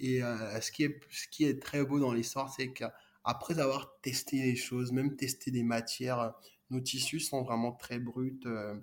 Et 0.00 0.22
euh, 0.22 0.60
ce, 0.60 0.70
qui 0.70 0.84
est, 0.84 1.00
ce 1.10 1.28
qui 1.28 1.44
est 1.44 1.62
très 1.62 1.84
beau 1.84 1.98
dans 1.98 2.12
l'histoire, 2.12 2.52
c'est 2.52 2.72
qu'après 2.72 3.58
avoir 3.58 4.00
testé 4.00 4.42
les 4.42 4.56
choses, 4.56 4.92
même 4.92 5.16
testé 5.16 5.50
des 5.50 5.62
matières, 5.62 6.34
nos 6.70 6.80
tissus 6.80 7.20
sont 7.20 7.42
vraiment 7.42 7.72
très 7.72 7.98
bruts. 7.98 8.40
Euh, 8.46 8.74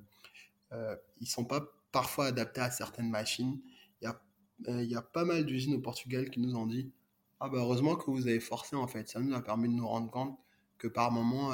euh, 0.71 0.95
ils 1.19 1.27
sont 1.27 1.45
pas 1.45 1.61
parfois 1.91 2.27
adaptés 2.27 2.61
à 2.61 2.71
certaines 2.71 3.09
machines. 3.09 3.61
Il 4.01 4.05
y 4.05 4.07
a, 4.07 4.21
euh, 4.67 4.83
il 4.83 4.89
y 4.89 4.95
a 4.95 5.01
pas 5.01 5.25
mal 5.25 5.45
d'usines 5.45 5.75
au 5.75 5.81
Portugal 5.81 6.29
qui 6.29 6.39
nous 6.39 6.55
ont 6.55 6.65
dit 6.65 6.91
Ah, 7.39 7.49
bah 7.49 7.59
heureusement 7.59 7.95
que 7.95 8.09
vous 8.09 8.27
avez 8.27 8.39
forcé 8.39 8.75
en 8.75 8.87
fait. 8.87 9.07
Ça 9.09 9.19
nous 9.19 9.33
a 9.33 9.41
permis 9.41 9.69
de 9.69 9.73
nous 9.73 9.87
rendre 9.87 10.09
compte 10.09 10.37
que 10.77 10.87
par 10.87 11.11
moment, 11.11 11.53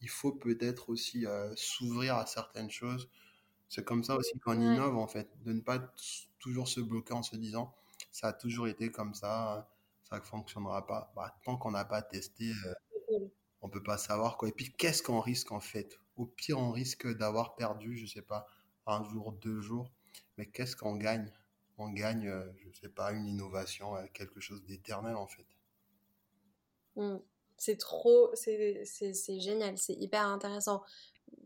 il 0.00 0.08
faut 0.08 0.32
peut-être 0.32 0.90
aussi 0.90 1.24
s'ouvrir 1.54 2.16
à 2.16 2.26
certaines 2.26 2.70
choses. 2.70 3.08
C'est 3.68 3.84
comme 3.84 4.02
ça 4.02 4.16
aussi 4.16 4.38
qu'on 4.40 4.60
innove 4.60 4.96
en 4.96 5.06
fait, 5.06 5.30
de 5.44 5.52
ne 5.52 5.60
pas 5.60 5.78
toujours 6.40 6.66
se 6.66 6.80
bloquer 6.80 7.12
en 7.12 7.22
se 7.22 7.36
disant 7.36 7.72
ça 8.10 8.28
a 8.28 8.32
toujours 8.32 8.68
été 8.68 8.90
comme 8.90 9.14
ça, 9.14 9.68
ça 10.02 10.18
ne 10.18 10.22
fonctionnera 10.22 10.86
pas. 10.86 11.12
Bah, 11.14 11.34
tant 11.44 11.56
qu'on 11.56 11.70
n'a 11.70 11.84
pas 11.84 12.02
testé, 12.02 12.52
euh, 12.66 13.18
on 13.62 13.68
peut 13.68 13.82
pas 13.82 13.98
savoir 13.98 14.36
quoi. 14.36 14.48
Et 14.48 14.52
puis 14.52 14.72
qu'est-ce 14.72 15.02
qu'on 15.02 15.20
risque 15.20 15.52
en 15.52 15.60
fait? 15.60 15.98
Au 16.16 16.26
pire, 16.26 16.58
on 16.58 16.72
risque 16.72 17.06
d'avoir 17.16 17.56
perdu, 17.56 17.96
je 17.96 18.06
sais 18.06 18.22
pas, 18.22 18.46
un 18.86 19.02
jour, 19.04 19.32
deux 19.32 19.60
jours. 19.60 19.92
Mais 20.36 20.46
qu'est-ce 20.46 20.76
qu'on 20.76 20.96
gagne? 20.96 21.32
On 21.78 21.88
gagne, 21.90 22.24
je 22.24 22.30
euh, 22.30 22.52
je 22.58 22.80
sais 22.80 22.88
pas, 22.88 23.12
une 23.12 23.26
innovation, 23.26 23.96
euh, 23.96 24.04
quelque 24.12 24.40
chose 24.40 24.62
d'éternel 24.64 25.16
en 25.16 25.26
fait. 25.26 25.46
Mmh. 26.96 27.18
C'est 27.56 27.78
trop, 27.78 28.30
c'est 28.34 28.84
génial, 29.40 29.76
c'est 29.76 29.94
hyper 29.94 30.26
intéressant. 30.26 30.82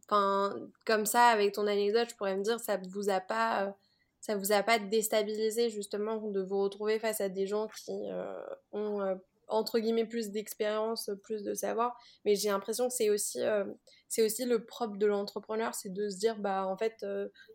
Enfin, 0.05 0.55
comme 0.87 1.07
ça, 1.07 1.27
avec 1.27 1.53
ton 1.55 1.67
anecdote, 1.67 2.09
je 2.11 2.15
pourrais 2.15 2.37
me 2.37 2.43
dire, 2.43 2.61
ça 2.61 2.77
vous 2.77 3.11
a 3.11 3.21
pas 3.21 3.77
ça 4.25 4.39
vous 4.39 4.53
a 4.53 4.62
pas 4.62 4.79
déstabilisé 4.79 5.68
justement 5.68 6.16
de 6.16 6.41
vous 6.41 6.59
retrouver 6.59 6.99
face 6.99 7.20
à 7.20 7.29
des 7.29 7.47
gens 7.47 7.68
qui 7.85 7.93
euh, 8.11 8.43
ont 8.72 9.03
euh, 9.03 9.16
entre 9.49 9.79
guillemets 9.79 10.07
plus 10.07 10.31
d'expérience, 10.31 11.11
plus 11.25 11.43
de 11.43 11.53
savoir, 11.53 11.95
mais 12.25 12.35
j'ai 12.35 12.49
l'impression 12.49 12.89
que 12.89 12.95
c'est 12.95 13.11
aussi 13.11 13.43
euh, 13.43 13.66
c'est 14.09 14.25
aussi 14.25 14.47
le 14.47 14.64
propre 14.64 14.97
de 14.97 15.05
l'entrepreneur, 15.05 15.75
c'est 15.75 15.93
de 15.93 16.09
se 16.09 16.16
dire 16.16 16.39
bah 16.39 16.66
en 16.66 16.79
fait 16.79 17.05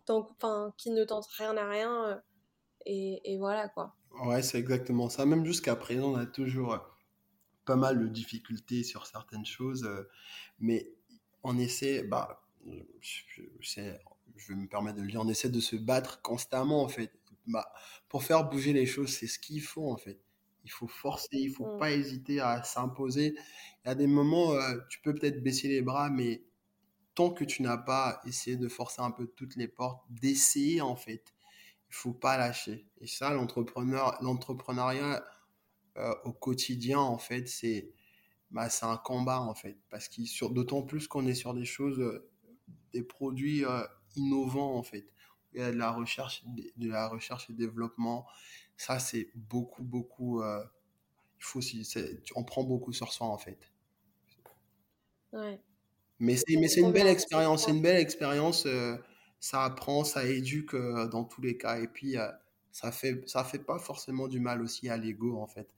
enfin 0.07 0.72
qui 0.78 0.91
ne 0.91 1.03
tente 1.05 1.26
rien 1.39 1.57
à 1.57 1.67
rien 1.67 2.22
et, 2.86 3.20
et, 3.34 3.39
voilà 3.39 3.67
quoi. 3.70 3.95
Ouais, 4.26 4.43
c'est 4.43 4.59
exactement 4.59 5.09
ça. 5.09 5.26
Même 5.26 5.45
jusqu'à 5.45 5.76
présent, 5.76 6.11
on 6.11 6.17
a 6.17 6.28
toujours 6.28 6.78
pas 7.65 7.78
mal 7.78 7.99
de 7.99 8.07
difficultés 8.07 8.84
sur 8.84 9.07
certaines 9.07 9.45
choses, 9.45 9.89
mais 10.59 10.93
on 11.41 11.57
essaie 11.57 12.03
bah 12.03 12.43
c'est 13.59 13.99
je 14.39 14.49
vais 14.53 14.55
me 14.59 14.67
permettre 14.67 14.97
de 14.97 15.03
le 15.03 15.09
dire, 15.09 15.21
on 15.21 15.29
essaie 15.29 15.49
de 15.49 15.59
se 15.59 15.75
battre 15.75 16.21
constamment 16.21 16.83
en 16.83 16.87
fait. 16.89 17.11
bah, 17.47 17.71
pour 18.09 18.23
faire 18.23 18.49
bouger 18.49 18.73
les 18.73 18.85
choses, 18.85 19.09
c'est 19.09 19.27
ce 19.27 19.39
qu'il 19.39 19.61
faut 19.61 19.91
en 19.91 19.97
fait. 19.97 20.19
Il 20.65 20.71
faut 20.71 20.87
forcer, 20.87 21.29
il 21.33 21.51
faut 21.51 21.67
Mm. 21.67 21.79
pas 21.79 21.91
hésiter 21.91 22.39
à 22.41 22.63
s'imposer. 22.63 23.35
Il 23.85 23.87
y 23.87 23.91
a 23.91 23.95
des 23.95 24.07
moments, 24.07 24.53
euh, 24.53 24.77
tu 24.89 25.01
peux 25.01 25.15
peut-être 25.15 25.41
baisser 25.43 25.67
les 25.67 25.81
bras, 25.81 26.09
mais 26.09 26.43
tant 27.15 27.31
que 27.31 27.43
tu 27.45 27.61
n'as 27.63 27.77
pas 27.77 28.21
essayé 28.25 28.57
de 28.57 28.67
forcer 28.69 29.01
un 29.01 29.11
peu 29.11 29.27
toutes 29.27 29.55
les 29.55 29.67
portes, 29.67 30.03
d'essayer 30.09 30.81
en 30.81 30.95
fait, 30.95 31.23
il 31.89 31.95
faut 31.95 32.13
pas 32.13 32.37
lâcher. 32.37 32.87
Et 33.01 33.07
ça, 33.07 33.31
l'entrepreneur, 33.33 34.17
l'entrepreneuriat 34.23 35.23
euh, 35.97 36.13
au 36.25 36.33
quotidien, 36.33 36.99
en 36.99 37.17
fait, 37.17 37.47
c'est 37.47 37.91
bah, 38.51 38.69
c'est 38.69 38.85
un 38.85 38.97
combat 38.97 39.41
en 39.41 39.55
fait, 39.55 39.77
parce 39.89 40.07
qu'il 40.09 40.27
sur 40.27 40.51
d'autant 40.51 40.83
plus 40.83 41.07
qu'on 41.07 41.27
est 41.27 41.35
sur 41.35 41.53
des 41.53 41.65
choses, 41.65 41.99
euh, 41.99 42.29
des 42.93 43.03
produits 43.03 43.65
innovants 44.16 44.76
en 44.76 44.84
fait. 44.84 45.05
Il 45.53 45.60
y 45.62 45.64
a 45.64 45.72
de 45.72 45.78
la 45.78 45.91
recherche, 45.91 46.43
de 46.45 46.89
la 46.89 47.07
recherche 47.07 47.49
et 47.49 47.53
développement. 47.53 48.28
Ça, 48.78 48.99
c'est 48.99 49.30
beaucoup, 49.36 49.84
beaucoup. 49.84 50.41
euh, 50.41 50.64
il 51.39 51.45
faut 51.45 51.62
on 52.36 52.43
prend 52.43 52.64
beaucoup 52.64 52.93
sur 52.93 53.14
soi 53.14 53.28
en 53.28 53.38
fait. 53.38 53.72
Ouais, 55.32 55.60
Mais 56.20 56.36
c'est, 56.36 56.57
mais 56.57 56.68
c'est 56.68 56.82
une 56.82 56.91
belle 56.91 57.07
expérience, 57.07 57.66
c'est 57.66 57.72
une 57.72 57.82
belle 57.82 57.99
expérience. 58.01 58.66
euh, 58.66 58.97
ça 59.39 59.64
apprend, 59.64 60.03
ça 60.03 60.26
éduque 60.26 60.74
euh, 60.74 61.07
dans 61.07 61.24
tous 61.24 61.41
les 61.41 61.57
cas. 61.57 61.80
Et 61.80 61.88
puis, 61.88 62.16
ça 62.72 62.91
fait, 62.91 63.28
ça 63.28 63.43
fait 63.43 63.60
pas 63.60 63.80
forcément 63.80 64.28
du 64.28 64.39
mal 64.39 64.62
aussi 64.62 64.89
à 64.89 64.97
l'ego, 64.97 65.38
en 65.39 65.47
fait, 65.47 65.74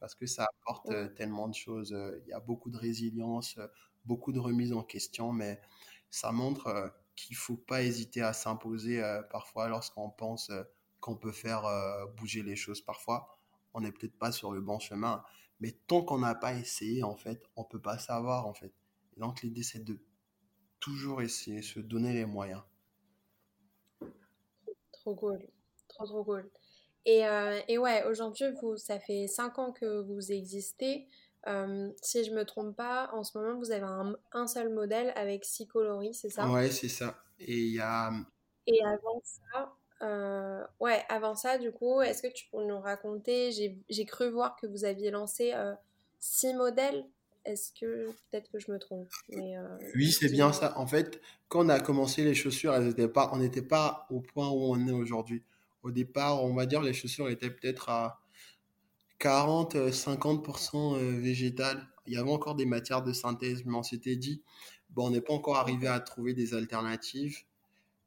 parce 0.00 0.14
que 0.14 0.26
ça 0.26 0.48
apporte 0.60 0.92
tellement 1.14 1.48
de 1.48 1.54
choses. 1.54 1.96
Il 2.26 2.28
y 2.30 2.32
a 2.32 2.40
beaucoup 2.40 2.70
de 2.70 2.76
résilience, 2.78 3.58
beaucoup 4.04 4.32
de 4.32 4.40
remise 4.40 4.72
en 4.72 4.82
question, 4.82 5.32
mais 5.32 5.60
ça 6.10 6.32
montre 6.32 6.92
qu'il 7.16 7.36
faut 7.36 7.56
pas 7.56 7.82
hésiter 7.82 8.22
à 8.22 8.32
s'imposer 8.32 9.02
euh, 9.02 9.22
parfois 9.22 9.68
lorsqu'on 9.68 10.10
pense 10.10 10.50
euh, 10.50 10.62
qu'on 11.00 11.16
peut 11.16 11.32
faire 11.32 11.64
euh, 11.64 12.06
bouger 12.16 12.42
les 12.42 12.56
choses. 12.56 12.80
Parfois, 12.80 13.38
on 13.72 13.80
n'est 13.80 13.92
peut-être 13.92 14.18
pas 14.18 14.32
sur 14.32 14.52
le 14.52 14.60
bon 14.60 14.78
chemin, 14.78 15.22
mais 15.60 15.72
tant 15.86 16.02
qu'on 16.02 16.18
n'a 16.18 16.34
pas 16.34 16.54
essayé, 16.54 17.02
en 17.02 17.16
fait, 17.16 17.42
on 17.56 17.64
peut 17.64 17.80
pas 17.80 17.98
savoir, 17.98 18.46
en 18.46 18.54
fait. 18.54 18.72
Donc, 19.16 19.42
l'idée, 19.42 19.62
c'est 19.62 19.84
de 19.84 19.98
toujours 20.80 21.22
essayer, 21.22 21.62
se 21.62 21.80
donner 21.80 22.12
les 22.12 22.26
moyens. 22.26 22.62
Trop 24.92 25.14
cool. 25.14 25.46
Trop, 25.88 26.06
trop 26.06 26.24
cool. 26.24 26.50
Et, 27.06 27.22
et 27.68 27.78
ouais, 27.78 28.04
aujourd'hui, 28.04 28.46
vous, 28.60 28.76
ça 28.76 28.98
fait 28.98 29.26
5 29.26 29.58
ans 29.58 29.72
que 29.72 30.00
vous 30.02 30.32
existez. 30.32 31.06
Euh, 31.46 31.90
si 32.00 32.24
je 32.24 32.30
me 32.30 32.44
trompe 32.44 32.74
pas, 32.74 33.10
en 33.12 33.22
ce 33.22 33.36
moment, 33.36 33.58
vous 33.58 33.70
avez 33.70 33.84
un, 33.84 34.16
un 34.32 34.46
seul 34.46 34.72
modèle 34.72 35.12
avec 35.16 35.44
6 35.44 35.66
coloris, 35.66 36.14
c'est 36.14 36.30
ça? 36.30 36.48
Ouais, 36.48 36.70
c'est 36.70 36.88
ça. 36.88 37.16
Et 37.38 37.58
il 37.58 37.74
y 37.74 37.80
a, 37.80 38.12
Et 38.66 38.82
avant 38.82 39.20
ça, 39.22 39.74
euh, 40.02 40.62
ouais, 40.80 41.02
avant 41.08 41.34
ça, 41.34 41.58
du 41.58 41.72
coup, 41.72 42.00
est-ce 42.02 42.22
que 42.22 42.32
tu 42.32 42.46
peux 42.50 42.64
nous 42.64 42.80
raconter, 42.80 43.52
j'ai, 43.52 44.04
cru 44.04 44.30
voir 44.30 44.56
que 44.56 44.66
vous 44.66 44.84
aviez 44.84 45.10
lancé 45.10 45.52
euh, 45.54 45.74
6 46.20 46.54
modèles. 46.54 47.04
Est-ce 47.44 47.72
que, 47.78 48.10
peut-être 48.30 48.50
que 48.50 48.58
je 48.58 48.72
me 48.72 48.78
trompe, 48.78 49.06
mais 49.28 49.58
euh, 49.58 49.76
oui, 49.94 50.10
c'est 50.10 50.30
bien 50.30 50.50
ça. 50.50 50.78
En 50.78 50.86
fait, 50.86 51.20
quand 51.48 51.66
on 51.66 51.68
a 51.68 51.78
commencé 51.78 52.24
les 52.24 52.34
chaussures, 52.34 52.72
elles 52.72 52.88
étaient 52.88 53.06
pas, 53.06 53.28
on 53.34 53.36
n'était 53.36 53.60
pas 53.60 54.06
au 54.08 54.20
point 54.20 54.48
où 54.48 54.72
on 54.72 54.86
est 54.86 54.92
aujourd'hui. 54.92 55.42
Au 55.82 55.90
départ, 55.90 56.42
on 56.42 56.54
va 56.54 56.64
dire, 56.64 56.80
les 56.80 56.94
chaussures 56.94 57.28
étaient 57.28 57.50
peut-être 57.50 57.90
à 57.90 58.22
40, 59.24 59.74
euh, 59.76 59.90
50% 59.90 60.98
euh, 60.98 61.18
végétales. 61.18 61.88
Il 62.06 62.12
y 62.12 62.18
avait 62.18 62.30
encore 62.30 62.56
des 62.56 62.66
matières 62.66 63.02
de 63.02 63.14
synthèse, 63.14 63.64
mais 63.64 63.74
on 63.74 63.82
s'était 63.82 64.16
dit, 64.16 64.42
bon, 64.90 65.06
on 65.06 65.10
n'est 65.12 65.22
pas 65.22 65.32
encore 65.32 65.56
arrivé 65.56 65.86
à 65.86 65.98
trouver 65.98 66.34
des 66.34 66.52
alternatives 66.52 67.38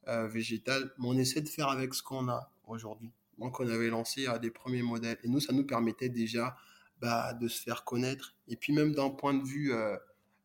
euh, 0.07 0.27
végétales, 0.27 0.93
mais 0.99 1.07
on 1.07 1.17
essaie 1.17 1.41
de 1.41 1.49
faire 1.49 1.69
avec 1.69 1.95
ce 1.95 2.03
qu'on 2.03 2.29
a 2.29 2.51
aujourd'hui. 2.67 3.09
Donc, 3.39 3.59
on 3.59 3.67
avait 3.67 3.89
lancé 3.89 4.27
euh, 4.27 4.37
des 4.37 4.51
premiers 4.51 4.83
modèles. 4.83 5.17
Et 5.23 5.27
nous, 5.27 5.39
ça 5.39 5.53
nous 5.53 5.65
permettait 5.65 6.09
déjà 6.09 6.55
bah, 7.01 7.33
de 7.33 7.47
se 7.47 7.63
faire 7.63 7.83
connaître. 7.83 8.35
Et 8.47 8.55
puis, 8.55 8.71
même 8.71 8.93
d'un 8.93 9.09
point 9.09 9.33
de 9.33 9.43
vue 9.43 9.73
euh, 9.73 9.97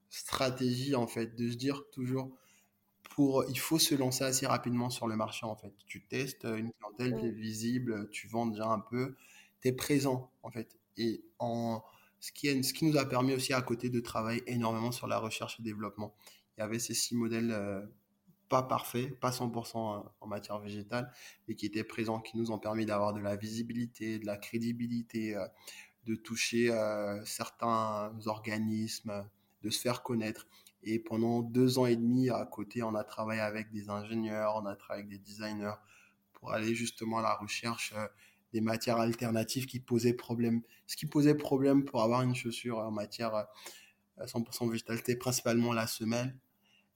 stratégie, 0.09 0.95
en 0.95 1.07
fait, 1.07 1.37
de 1.37 1.51
se 1.51 1.57
dire 1.57 1.83
toujours, 1.93 2.31
pour, 3.11 3.45
il 3.51 3.59
faut 3.59 3.79
se 3.79 3.95
lancer 3.95 4.25
assez 4.25 4.47
rapidement 4.47 4.89
sur 4.89 5.07
le 5.07 5.17
marché, 5.17 5.45
en 5.45 5.55
fait. 5.55 5.75
Tu 5.87 6.03
testes 6.03 6.45
une 6.45 6.73
clientèle, 6.73 7.21
tu 7.21 7.27
es 7.27 7.31
Mm, 7.31 7.35
visible, 7.35 8.09
tu 8.11 8.27
vends 8.27 8.47
déjà 8.47 8.69
un 8.69 8.81
peu, 8.81 9.15
présent, 9.71 10.33
en 10.43 10.51
fait. 10.51 10.77
Et 10.97 11.23
en, 11.39 11.83
ce 12.19 12.33
qui, 12.33 12.49
est- 12.49 12.61
ce 12.65 12.75
qui 12.75 12.85
nous 12.85 12.97
a 12.97 13.05
permis 13.09 13.33
aussi 13.35 13.53
à 13.53 13.63
côté 13.63 13.89
de 13.91 14.01
travailler 14.01 14.43
énormément 14.47 14.91
sur 14.91 15.07
la 15.07 15.19
recherche 15.19 15.61
et 15.61 15.63
développement. 15.63 16.15
Il 16.57 16.61
y 16.61 16.65
avait 16.65 16.81
ces 16.81 16.95
six 16.95 17.15
modèles 17.15 17.53
euh, 17.53 17.87
pas 18.49 18.63
parfaits, 18.63 19.19
pas 19.21 19.31
100% 19.33 20.05
en 20.21 20.27
matière 20.27 20.59
végétale, 20.59 21.11
mais 21.49 21.55
qui 21.55 21.67
étaient 21.67 21.85
présents, 21.85 22.21
qui 22.21 22.37
nous 22.37 22.51
ont 22.51 22.59
permis 22.59 22.85
d'avoir 22.85 23.15
de 23.15 23.21
la 23.21 23.37
visibilité, 23.37 24.19
de 24.19 24.27
la 24.27 24.37
crédibilité, 24.37 25.37
euh, 25.37 25.47
de 26.07 26.15
toucher 26.15 26.71
euh, 26.71 27.25
certains 27.25 28.13
organismes, 28.27 29.27
de 29.63 29.71
se 29.71 29.81
faire 29.81 30.03
connaître. 30.03 30.47
Et 30.83 30.99
pendant 30.99 31.43
deux 31.43 31.79
ans 31.79 31.87
et 31.87 31.97
demi, 31.97 32.29
à 32.31 32.45
côté, 32.45 32.83
on 32.83 32.95
a 32.95 33.05
travaillé 33.05 33.41
avec 33.41 33.71
des 33.71 33.89
ingénieurs, 33.89 34.57
on 34.57 34.67
a 34.67 34.75
travaillé 34.77 35.05
avec 35.07 35.11
des 35.11 35.25
designers 35.25 35.75
pour 36.33 36.53
aller 36.53 36.75
justement 36.75 37.19
à 37.19 37.23
la 37.23 37.35
recherche 37.35 37.93
euh, 37.97 38.07
des 38.53 38.61
matières 38.61 38.99
alternatives 38.99 39.67
qui 39.67 39.81
posaient 39.81 40.13
problème. 40.13 40.63
Ce 40.87 40.97
qui 40.97 41.07
posait 41.07 41.35
problème 41.35 41.85
pour 41.85 42.03
avoir 42.03 42.23
une 42.23 42.35
chaussure 42.35 42.79
en 42.79 42.91
matière 42.91 43.35
euh, 43.35 44.27
100% 44.27 44.71
végétale, 44.71 44.99
c'était 44.99 45.17
principalement 45.17 45.73
la 45.73 45.87
semelle, 45.87 46.37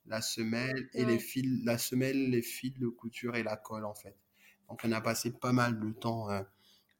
la 0.05 0.21
semelle 0.21 0.89
et 0.93 1.03
les 1.03 1.19
fils, 1.19 1.63
la 1.65 1.77
semelle, 1.77 2.29
les 2.29 2.41
fils 2.41 2.73
de 2.77 2.87
couture 2.87 3.35
et 3.35 3.43
la 3.43 3.57
colle 3.57 3.85
en 3.85 3.95
fait. 3.95 4.15
Donc 4.69 4.81
on 4.83 4.91
a 4.91 5.01
passé 5.01 5.31
pas 5.31 5.51
mal 5.51 5.79
de 5.79 5.91
temps 5.91 6.29
euh, 6.29 6.41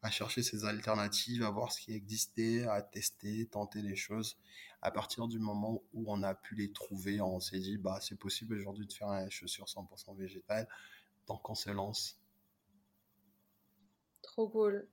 à 0.02 0.10
chercher 0.10 0.44
ces 0.44 0.66
alternatives, 0.66 1.44
à 1.44 1.50
voir 1.50 1.72
ce 1.72 1.82
qui 1.82 1.94
existait, 1.94 2.66
à 2.66 2.82
tester, 2.82 3.46
tenter 3.48 3.82
les 3.82 3.96
choses. 3.96 4.38
À 4.82 4.92
partir 4.92 5.28
du 5.28 5.40
moment 5.40 5.82
où 5.94 6.06
on 6.08 6.24
a 6.24 6.36
pu 6.36 6.56
les 6.56 6.72
trouver, 6.72 7.20
on 7.20 7.40
s'est 7.40 7.60
dit, 7.60 7.78
bah, 7.78 8.00
c'est 8.02 8.18
possible 8.18 8.56
aujourd'hui 8.56 8.86
de 8.86 8.94
faire 8.94 9.10
une 9.10 9.30
chaussure 9.32 9.66
100% 9.66 10.16
végétale, 10.16 10.68
donc 11.28 11.50
on 11.50 11.56
se 11.56 11.70
lance. 11.70 12.20
Trop 14.38 14.48
cool. 14.50 14.88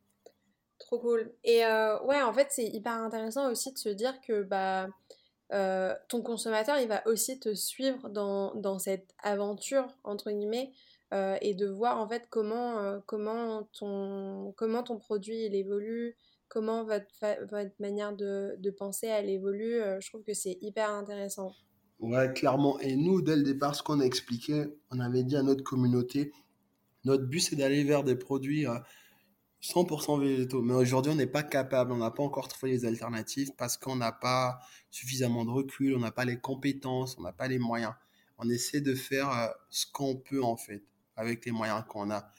Trop 0.79 0.99
cool. 0.99 1.33
Et 1.45 1.65
euh, 1.67 2.03
ouais, 2.05 2.23
en 2.23 2.33
fait, 2.33 2.47
c'est 2.51 2.67
hyper 2.67 2.95
intéressant 2.95 3.51
aussi 3.51 3.73
de 3.73 3.79
se 3.79 3.91
dire 3.91 4.19
que 4.27 4.43
bah, 4.43 4.89
euh, 5.53 5.95
ton 6.09 6.23
consommateur, 6.23 6.79
il 6.79 6.89
va 6.89 7.07
aussi 7.07 7.39
te 7.39 7.55
suivre 7.55 8.09
dans, 8.09 8.55
dans 8.55 8.79
cette 8.79 9.15
aventure, 9.23 9.87
entre 10.03 10.31
guillemets, 10.31 10.73
euh, 11.13 11.37
et 11.43 11.55
de 11.55 11.67
voir 11.67 12.01
en 12.01 12.09
fait 12.09 12.27
comment, 12.31 13.01
comment, 13.07 13.69
ton, 13.79 14.55
comment 14.57 14.83
ton 14.83 14.97
produit 14.97 15.45
il 15.45 15.55
évolue, 15.55 16.17
comment 16.49 16.85
votre, 16.85 17.05
votre 17.51 17.75
manière 17.79 18.17
de, 18.17 18.57
de 18.59 18.71
penser 18.71 19.09
elle 19.09 19.29
évolue. 19.29 19.79
Je 20.01 20.09
trouve 20.09 20.23
que 20.23 20.35
c'est 20.35 20.57
hyper 20.63 20.91
intéressant. 20.91 21.53
Ouais, 21.99 22.33
clairement. 22.33 22.81
Et 22.81 22.97
nous, 22.97 23.21
dès 23.21 23.37
le 23.37 23.43
départ, 23.43 23.75
ce 23.75 23.83
qu'on 23.83 24.01
a 24.01 24.05
expliqué, 24.05 24.65
on 24.91 25.01
avait 25.01 25.23
dit 25.23 25.37
à 25.37 25.43
notre 25.43 25.63
communauté, 25.63 26.33
notre 27.05 27.25
but, 27.25 27.41
c'est 27.41 27.57
d'aller 27.57 27.85
vers 27.85 28.03
des 28.03 28.17
produits 28.17 28.67
100% 29.65 30.19
végétaux. 30.19 30.63
Mais 30.63 30.75
aujourd'hui, 30.75 31.13
on 31.13 31.15
n'est 31.17 31.27
pas 31.27 31.43
capable, 31.43 31.93
on 31.93 31.97
n'a 31.97 32.11
pas 32.11 32.23
encore 32.23 32.49
trouvé 32.49 32.73
les 32.73 32.85
alternatives 32.85 33.53
parce 33.57 33.77
qu'on 33.77 33.97
n'a 33.97 34.13
pas 34.13 34.59
suffisamment 34.91 35.45
de 35.45 35.51
recul, 35.51 35.95
on 35.97 36.01
n'a 36.01 36.13
pas 36.13 36.25
les 36.25 36.39
compétences, 36.39 37.17
on 37.19 37.23
n'a 37.23 37.33
pas 37.33 37.49
les 37.49 37.59
moyens. 37.59 37.95
On 38.39 38.49
essaie 38.51 38.81
de 38.81 38.95
faire 38.95 39.31
euh, 39.31 39.49
ce 39.71 39.87
qu'on 39.91 40.17
peut 40.17 40.43
en 40.43 40.57
fait, 40.57 40.83
avec 41.17 41.45
les 41.47 41.53
moyens 41.53 41.83
qu'on 41.89 42.11
a. 42.11 42.31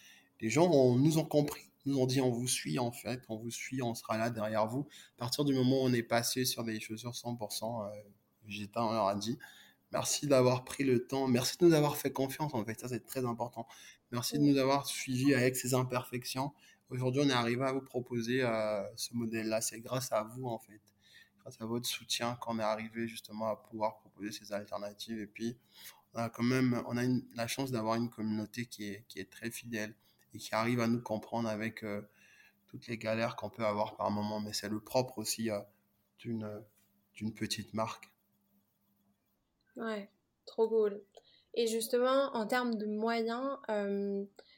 Les 0.41 0.49
gens 0.49 0.69
ont- 0.71 0.95
nous 0.97 1.17
ont 1.17 1.25
compris, 1.25 1.63
nous 1.85 1.97
ont 1.99 2.05
dit 2.05 2.21
on 2.21 2.29
vous 2.29 2.47
suit 2.47 2.77
en 2.79 2.91
fait, 2.91 3.21
on 3.29 3.37
vous 3.37 3.49
suit, 3.51 3.81
on 3.81 3.95
sera 3.95 4.17
là 4.17 4.29
derrière 4.29 4.67
vous. 4.67 4.87
À 5.17 5.19
partir 5.19 5.45
du 5.45 5.53
moment 5.53 5.77
où 5.83 5.85
on 5.85 5.93
est 5.93 6.03
passé 6.03 6.45
sur 6.45 6.63
des 6.63 6.79
chaussures 6.79 7.15
100% 7.15 7.83
euh, 7.85 7.87
végétales, 8.45 8.83
on 8.83 8.91
leur 8.93 9.07
a 9.07 9.15
dit 9.15 9.37
merci 9.91 10.27
d'avoir 10.27 10.65
pris 10.65 10.83
le 10.83 11.07
temps, 11.07 11.27
merci 11.27 11.57
de 11.57 11.65
nous 11.67 11.73
avoir 11.73 11.95
fait 11.97 12.11
confiance 12.11 12.53
en 12.53 12.63
fait, 12.65 12.79
ça 12.79 12.89
c'est 12.89 13.05
très 13.05 13.25
important. 13.25 13.67
Merci 14.11 14.37
de 14.37 14.43
nous 14.43 14.57
avoir 14.57 14.85
suivis 14.87 15.33
avec 15.33 15.55
ces 15.55 15.73
imperfections. 15.73 16.51
Aujourd'hui, 16.91 17.21
on 17.25 17.29
est 17.29 17.33
arrivé 17.33 17.63
à 17.63 17.71
vous 17.71 17.81
proposer 17.81 18.43
euh, 18.43 18.83
ce 18.95 19.15
modèle-là. 19.15 19.59
C'est 19.61 19.79
grâce 19.79 20.11
à 20.11 20.23
vous, 20.23 20.47
en 20.47 20.59
fait, 20.59 20.81
grâce 21.39 21.59
à 21.59 21.65
votre 21.65 21.87
soutien 21.87 22.35
qu'on 22.35 22.59
est 22.59 22.63
arrivé 22.63 23.07
justement 23.07 23.47
à 23.47 23.55
pouvoir 23.55 23.97
proposer 23.97 24.31
ces 24.31 24.53
alternatives. 24.53 25.19
Et 25.19 25.25
puis, 25.25 25.57
on 26.13 26.19
a 26.19 26.29
quand 26.29 26.43
même, 26.43 26.83
on 26.87 26.95
a 26.97 27.03
la 27.33 27.47
chance 27.47 27.71
d'avoir 27.71 27.95
une 27.95 28.09
communauté 28.09 28.67
qui 28.67 28.85
est, 28.85 29.31
très 29.31 29.49
fidèle 29.49 29.95
et 30.33 30.37
qui 30.37 30.53
arrive 30.53 30.79
à 30.79 30.87
nous 30.87 31.01
comprendre 31.01 31.49
avec 31.49 31.83
euh, 31.83 32.03
toutes 32.67 32.85
les 32.87 32.99
galères 32.99 33.35
qu'on 33.35 33.49
peut 33.49 33.65
avoir 33.65 33.95
par 33.95 34.11
moment. 34.11 34.39
Mais 34.39 34.53
c'est 34.53 34.69
le 34.69 34.79
propre 34.79 35.17
aussi 35.17 35.49
euh, 35.49 35.59
d'une, 36.19 37.33
petite 37.33 37.73
marque. 37.73 38.11
Ouais, 39.75 40.07
trop 40.45 40.69
cool. 40.69 41.01
Et 41.55 41.65
justement, 41.65 42.35
en 42.35 42.45
termes 42.45 42.75
de 42.75 42.85
moyens, 42.85 43.57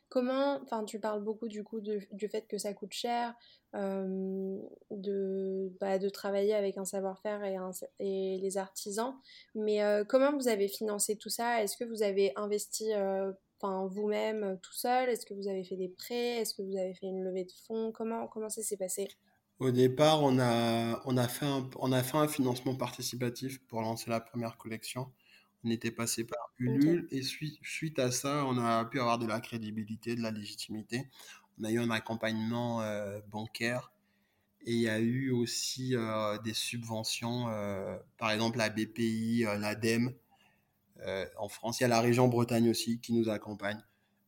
comment, 0.10 0.60
enfin, 0.64 0.84
tu 0.86 0.99
parles 0.99 1.24
beaucoup 1.24 1.47
du 1.47 1.64
du 2.12 2.30
fait 2.30 2.47
que 2.47 2.58
ça 2.58 2.74
coûte 2.74 2.93
cher, 2.93 3.34
euh, 3.76 4.58
de, 4.91 5.72
bah, 5.80 5.99
de 5.99 6.10
travailler 6.10 6.53
avec 6.53 6.78
un 6.78 6.86
savoir-faire 6.86 7.43
et, 7.99 8.38
les 8.41 8.58
artisans, 8.58 9.14
mais 9.55 9.84
euh, 9.84 10.03
comment 10.05 10.36
vous 10.36 10.47
avez 10.47 10.68
financé 10.68 11.18
tout 11.18 11.30
ça? 11.30 11.64
Est-ce 11.64 11.78
que 11.78 11.84
vous 11.84 12.03
avez 12.03 12.32
investi 12.36 12.93
euh, 12.93 13.32
enfin 13.60 13.88
vous-même 13.88 14.58
tout 14.62 14.74
seul? 14.74 15.10
Est-ce 15.10 15.26
que 15.26 15.34
vous 15.34 15.47
avez 15.47 15.64
fait 15.64 15.76
des 15.76 15.89
prêts? 15.89 16.38
Est-ce 16.38 16.53
que 16.53 16.62
vous 16.62 16.78
avez 16.78 16.93
fait 16.93 17.08
une 17.08 17.24
levée 17.24 17.45
de 17.45 17.53
fonds? 17.66 17.91
Comment 17.91 18.28
comment 18.28 18.49
ça 18.49 18.62
s'est 18.62 18.78
passé? 18.78 19.08
Au 19.60 19.72
départ, 19.72 20.22
on 20.24 20.38
a 20.38 21.28
fait 21.28 22.18
un 22.18 22.28
financement 22.28 22.76
participatif 22.76 23.66
pour 23.68 23.82
lancer 23.82 24.10
la 24.10 24.20
première 24.20 24.58
collection. 24.58 25.12
On 25.68 25.70
était 25.70 25.91
passé 25.91 26.24
par 26.24 26.53
Ulule 26.59 27.07
et 27.11 27.22
suite, 27.22 27.59
suite 27.61 27.99
à 27.99 28.09
ça, 28.09 28.45
on 28.45 28.57
a 28.57 28.86
pu 28.86 29.01
avoir 29.01 29.20
de 29.20 29.28
la 29.28 29.41
crédibilité, 29.41 30.15
de 30.15 30.22
la 30.22 30.32
légitimité. 30.32 31.09
On 31.59 31.65
a 31.65 31.72
eu 31.72 31.80
un 31.80 31.91
accompagnement 31.91 32.82
bancaire 33.30 33.91
et 34.65 34.74
il 34.74 34.80
y 34.80 34.89
a 34.89 34.99
eu 34.99 35.32
aussi 35.32 35.95
euh, 35.95 36.38
des 36.39 36.53
subventions, 36.53 37.47
euh, 37.49 37.97
par 38.18 38.32
exemple 38.32 38.57
la 38.57 38.70
BPI, 38.70 39.45
euh, 39.45 39.57
l'ADEME. 39.57 40.13
en 41.38 41.47
France, 41.49 41.80
il 41.80 41.84
y 41.84 41.86
a 41.86 41.89
la 41.89 42.01
région 42.01 42.28
Bretagne 42.28 42.70
aussi 42.70 42.99
qui 42.99 43.13
nous 43.13 43.30
accompagne. 43.30 43.82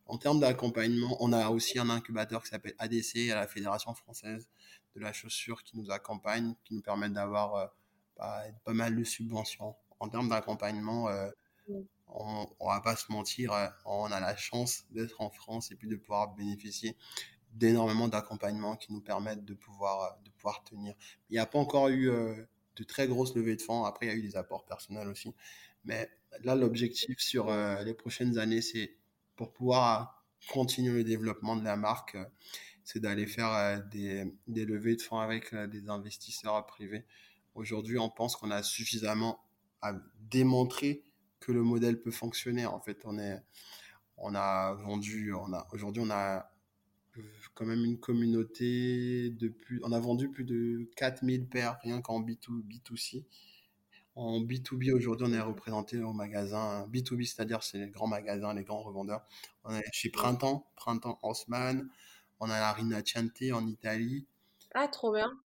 En 0.06 0.18
termes 0.18 0.40
d'accompagnement, 0.40 1.18
on 1.20 1.34
a 1.34 1.50
aussi 1.50 1.80
un 1.80 1.90
incubateur 1.90 2.44
qui 2.44 2.50
s'appelle 2.50 2.76
ADC, 2.80 3.32
à 3.32 3.36
la 3.36 3.48
Fédération 3.48 3.94
française 3.94 4.50
de 4.96 5.02
la 5.02 5.14
chaussure, 5.14 5.64
qui 5.64 5.78
nous 5.78 5.92
accompagne, 5.92 6.56
qui 6.66 6.74
nous 6.74 6.82
permet 6.82 7.10
d'avoir 7.10 7.72
bah, 8.18 8.44
pas 8.66 8.74
mal 8.74 8.96
de 8.96 9.04
subventions. 9.04 9.76
En 10.00 10.10
termes 10.10 10.30
d'accompagnement, 10.30 11.10
on, 12.08 12.48
on 12.60 12.68
va 12.68 12.82
pas 12.82 12.96
se 12.96 13.12
mentir, 13.12 13.52
on 13.86 14.06
a 14.06 14.20
la 14.20 14.36
chance 14.36 14.86
d'être 14.92 15.22
en 15.22 15.30
France 15.30 15.72
et 15.72 15.76
puis 15.76 15.88
de 15.88 15.96
pouvoir 15.96 16.36
bénéficier 16.36 16.96
d'énormément 17.54 18.08
d'accompagnement 18.08 18.76
qui 18.76 18.94
nous 18.94 19.02
permettent 19.02 19.46
de 19.46 19.54
pouvoir, 19.54 20.02
euh, 20.04 20.24
de 20.26 20.30
pouvoir 20.32 20.64
tenir. 20.64 20.94
Il 21.30 21.34
n'y 21.34 21.40
a 21.40 21.46
pas 21.46 21.60
encore 21.60 21.90
eu 21.90 22.10
euh, 22.10 22.36
de 22.76 22.84
très 22.84 23.08
grosses 23.08 23.36
levées 23.36 23.56
de 23.56 23.62
fonds. 23.62 23.86
Après, 23.86 24.06
il 24.06 24.10
y 24.10 24.12
a 24.12 24.16
eu 24.16 24.22
des 24.22 24.38
apports 24.38 24.66
personnels 24.66 25.08
aussi. 25.08 25.34
Mais 25.86 26.10
là, 26.44 26.56
l'objectif 26.56 27.20
sur 27.20 27.50
euh, 27.50 27.84
les 27.84 27.94
prochaines 27.94 28.38
années, 28.38 28.62
c'est 28.62 28.96
pour 29.36 29.52
pouvoir 29.52 30.24
continuer 30.50 31.00
le 31.00 31.04
développement 31.04 31.56
de 31.56 31.64
la 31.64 31.76
marque, 31.76 32.18
c'est 32.84 33.00
d'aller 33.00 33.28
faire 33.28 33.84
des, 33.92 34.34
des, 34.48 34.66
levées 34.66 34.96
de 34.96 35.02
fonds 35.02 35.20
avec 35.20 35.54
des 35.54 35.90
investisseurs 35.90 36.66
privés. 36.66 37.06
Aujourd'hui, 37.56 37.98
on 38.00 38.10
pense 38.10 38.36
qu'on 38.36 38.52
a 38.52 38.64
suffisamment 38.64 39.44
à 39.82 39.94
démontrer 40.30 41.04
que 41.40 41.52
le 41.52 41.64
modèle 41.64 42.02
peut 42.02 42.12
fonctionner. 42.12 42.66
En 42.66 42.80
fait, 42.80 43.02
on 43.06 43.18
est, 43.18 43.42
on 44.18 44.36
a 44.36 44.74
vendu, 44.74 45.34
on 45.34 45.54
a, 45.54 45.68
aujourd'hui, 45.72 46.04
on 46.06 46.10
a 46.10 46.52
quand 47.54 47.66
même 47.66 47.84
une 47.84 48.00
communauté 48.00 49.30
de 49.32 49.50
plus. 49.50 49.82
On 49.84 49.92
a 49.92 50.00
vendu 50.00 50.30
plus 50.30 50.44
de 50.44 50.90
4000 50.96 51.48
paires 51.48 51.78
rien 51.82 52.02
qu'en 52.02 52.22
B2, 52.22 52.64
B2C. 52.64 53.26
En 54.16 54.42
B2B, 54.42 54.92
aujourd'hui, 54.94 55.28
on 55.30 55.34
est 55.34 55.40
représenté 55.40 56.02
au 56.02 56.14
magasin 56.14 56.86
B2B, 56.88 57.26
c'est-à-dire 57.26 57.64
c'est 57.64 57.78
les 57.78 57.90
grands 57.90 58.08
magasins, 58.08 58.54
les 58.54 58.64
grands 58.64 58.82
revendeurs. 58.82 59.26
On 59.64 59.74
est 59.74 59.84
chez 59.94 60.10
Printemps, 60.10 60.70
Printemps 60.76 61.20
Haussmann. 61.22 61.90
On 62.42 62.50
a 62.50 62.60
la 62.60 62.74
Rinascente 62.74 63.44
en 63.54 63.66
Italie. 63.68 64.26
Ah, 64.74 64.88
trop 64.88 65.14
bien. 65.14 65.38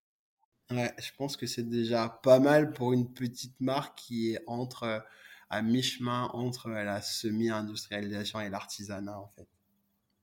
Ouais, 0.70 0.92
je 0.98 1.10
pense 1.16 1.36
que 1.36 1.46
c'est 1.46 1.68
déjà 1.68 2.08
pas 2.08 2.38
mal 2.40 2.72
pour 2.72 2.92
une 2.92 3.12
petite 3.12 3.60
marque 3.60 3.98
qui 3.98 4.32
est 4.32 4.40
entre 4.46 5.04
à 5.50 5.62
mi-chemin 5.62 6.30
entre 6.32 6.70
la 6.70 7.00
semi-industrialisation 7.02 8.40
et 8.40 8.48
l'artisanat 8.48 9.18
en 9.18 9.28
fait. 9.28 9.48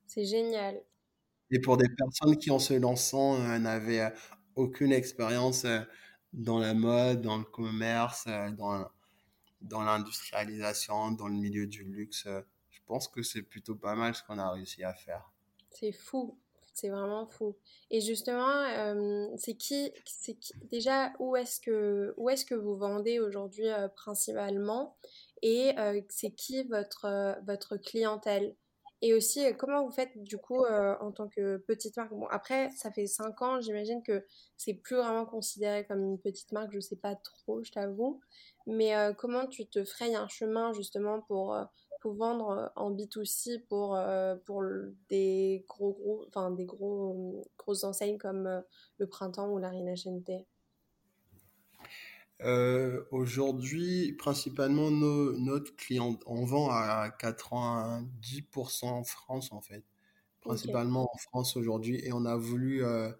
C'est 0.06 0.24
génial. 0.24 0.82
Et 1.50 1.60
pour 1.60 1.76
des 1.76 1.88
personnes 1.88 2.36
qui, 2.38 2.50
en 2.50 2.58
se 2.58 2.74
lançant, 2.74 3.36
euh, 3.40 3.58
n'avaient 3.58 4.00
euh, 4.00 4.10
aucune 4.56 4.92
expérience 4.92 5.64
euh, 5.64 5.80
dans 6.32 6.58
la 6.58 6.74
mode, 6.74 7.22
dans 7.22 7.38
le 7.38 7.44
commerce, 7.44 8.26
dans, 8.26 8.88
dans 9.60 9.82
l'industrialisation, 9.82 11.12
dans 11.12 11.28
le 11.28 11.34
milieu 11.34 11.66
du 11.66 11.84
luxe, 11.84 12.26
je 12.70 12.80
pense 12.86 13.06
que 13.06 13.22
c'est 13.22 13.42
plutôt 13.42 13.76
pas 13.76 13.94
mal 13.94 14.14
ce 14.14 14.22
qu'on 14.22 14.38
a 14.38 14.50
réussi 14.50 14.82
à 14.82 14.94
faire. 14.94 15.30
C'est 15.70 15.92
fou, 15.92 16.38
c'est 16.74 16.88
vraiment 16.88 17.26
fou. 17.26 17.56
Et 17.90 18.00
justement, 18.00 19.34
c'est 19.36 19.54
qui, 19.54 19.92
c'est 20.06 20.36
déjà 20.70 21.12
où 21.18 21.36
est-ce 21.36 21.60
que 21.60 22.14
où 22.16 22.28
est-ce 22.30 22.44
que 22.44 22.54
vous 22.54 22.76
vendez 22.76 23.20
aujourd'hui 23.20 23.66
principalement? 23.96 24.96
Et 25.42 25.74
c'est 26.08 26.30
qui 26.30 26.62
votre 26.64 27.36
votre 27.46 27.76
clientèle? 27.76 28.54
Et 29.02 29.14
aussi, 29.14 29.44
euh, 29.44 29.52
comment 29.52 29.84
vous 29.84 29.90
faites 29.90 30.16
du 30.22 30.38
coup 30.38 30.64
euh, 30.64 30.94
en 31.00 31.10
tant 31.10 31.28
que 31.28 31.56
petite 31.56 31.96
marque? 31.96 32.12
Bon, 32.12 32.26
après, 32.28 32.70
ça 32.70 32.92
fait 32.92 33.08
5 33.08 33.42
ans, 33.42 33.60
j'imagine 33.60 34.00
que 34.04 34.24
c'est 34.56 34.74
plus 34.74 34.94
vraiment 34.96 35.26
considéré 35.26 35.84
comme 35.84 36.04
une 36.04 36.20
petite 36.20 36.52
marque, 36.52 36.72
je 36.72 36.78
sais 36.78 36.96
pas 36.96 37.16
trop, 37.16 37.64
je 37.64 37.72
t'avoue. 37.72 38.20
Mais 38.68 38.96
euh, 38.96 39.12
comment 39.12 39.48
tu 39.48 39.66
te 39.66 39.84
frayes 39.84 40.14
un 40.14 40.28
chemin 40.28 40.72
justement 40.72 41.20
pour, 41.22 41.56
pour 42.02 42.14
vendre 42.14 42.72
en 42.76 42.92
B2C 42.92 43.62
pour, 43.68 43.98
pour 44.44 44.62
des 45.08 45.64
gros, 45.68 45.92
gros, 45.92 46.24
enfin 46.28 46.50
des 46.50 46.64
gros, 46.64 47.46
grosses 47.56 47.84
enseignes 47.84 48.18
comme 48.18 48.62
le 48.98 49.06
Printemps 49.06 49.50
ou 49.50 49.58
la 49.58 49.70
Rinascente 49.70 50.30
euh, 52.44 53.04
aujourd'hui, 53.12 54.12
principalement, 54.14 54.90
nos, 54.90 55.36
notre 55.38 55.74
client, 55.76 56.18
on 56.26 56.44
vend 56.44 56.70
à 56.70 57.08
90% 57.10 58.86
en 58.86 59.04
France, 59.04 59.52
en 59.52 59.60
fait. 59.60 59.84
Principalement 60.40 61.08
en 61.12 61.18
France 61.18 61.56
aujourd'hui. 61.56 62.00
Et 62.04 62.12
on 62.12 62.24
a 62.24 62.36
voulu, 62.36 62.84
euh, 62.84 63.12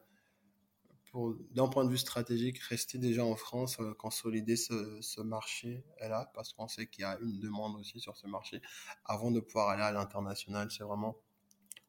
d'un 1.14 1.68
point 1.68 1.84
de 1.84 1.90
vue 1.90 1.98
stratégique, 1.98 2.58
rester 2.58 2.96
déjà 2.96 3.24
en 3.24 3.36
France, 3.36 3.78
euh, 3.80 3.92
consolider 3.94 4.56
ce, 4.56 5.20
marché-là, 5.20 6.30
parce 6.34 6.54
qu'on 6.54 6.68
sait 6.68 6.86
qu'il 6.86 7.02
y 7.02 7.04
a 7.04 7.18
une 7.20 7.38
demande 7.38 7.76
aussi 7.76 8.00
sur 8.00 8.16
ce 8.16 8.26
marché. 8.26 8.62
Avant 9.04 9.30
de 9.30 9.40
pouvoir 9.40 9.68
aller 9.68 9.82
à 9.82 9.92
l'international, 9.92 10.70
c'est 10.70 10.84
vraiment 10.84 11.18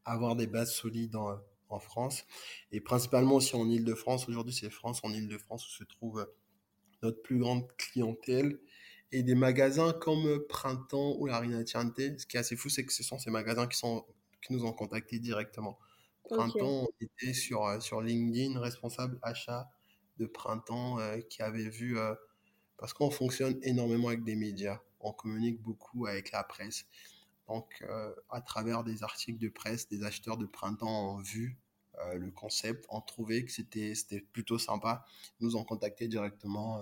avoir 0.04 0.36
des 0.36 0.48
bases 0.48 0.74
solides 0.74 1.16
en, 1.16 1.40
France. 1.80 2.24
Et 2.72 2.82
principalement 2.82 3.38
aussi 3.38 3.56
en 3.56 3.68
Ile-de-France. 3.68 4.30
Aujourd'hui, 4.30 4.54
c'est 4.54 4.70
France, 4.70 5.00
en 5.02 5.12
Ile-de-France, 5.12 5.68
où 5.68 5.72
se 5.72 5.84
trouve 5.84 6.32
notre 7.02 7.20
plus 7.24 7.40
grande 7.40 7.66
clientèle. 7.78 8.60
Et 9.12 9.24
des 9.24 9.34
magasins 9.34 9.92
comme 9.92 10.46
Printemps 10.48 11.16
ou 11.18 11.26
la 11.26 11.40
Rinatiante, 11.40 11.98
ce 11.98 12.28
qui 12.28 12.38
est 12.38 12.40
assez 12.40 12.56
fou, 12.56 12.70
c'est 12.70 12.86
que 12.86 12.94
ce 12.94 13.02
sont 13.02 13.18
ces 13.18 13.32
magasins 13.32 13.66
qui, 13.66 13.76
sont, 13.76 14.06
qui 14.46 14.54
nous 14.54 14.66
ont 14.66 14.74
contactés 14.74 15.18
directement. 15.18 15.80
Printemps, 16.30 16.88
on 16.88 16.88
était 17.02 17.34
sur, 17.34 17.66
euh, 17.66 17.80
sur 17.80 18.02
LinkedIn, 18.02 18.60
responsable 18.60 19.20
achat 19.22 19.70
de 20.18 20.26
Printemps, 20.26 21.00
euh, 21.00 21.20
qui 21.22 21.42
avait 21.42 21.70
vu, 21.70 21.98
euh, 21.98 22.16
parce 22.78 22.94
qu'on 22.94 23.12
fonctionne 23.12 23.60
énormément 23.64 24.08
avec 24.10 24.24
des 24.24 24.36
médias, 24.36 24.80
on 25.00 25.12
communique 25.12 25.62
beaucoup 25.62 26.06
avec 26.08 26.32
la 26.32 26.44
presse. 26.44 26.86
Donc, 27.50 27.84
à 28.30 28.40
travers 28.40 28.86
des 28.86 29.04
articles 29.04 29.38
de 29.38 29.50
presse, 29.50 29.90
des 29.90 30.04
acheteurs 30.04 30.38
de 30.38 30.46
Printemps 30.46 31.16
ont 31.16 31.22
vu 31.22 31.58
le 32.16 32.32
concept, 32.32 32.86
ont 32.88 33.02
trouvé 33.02 33.44
que 33.44 33.52
c'était 33.52 34.22
plutôt 34.32 34.58
sympa. 34.58 35.06
Ils 35.40 35.48
nous 35.48 35.58
ont 35.58 35.66
contacté 35.66 36.08
directement 36.08 36.82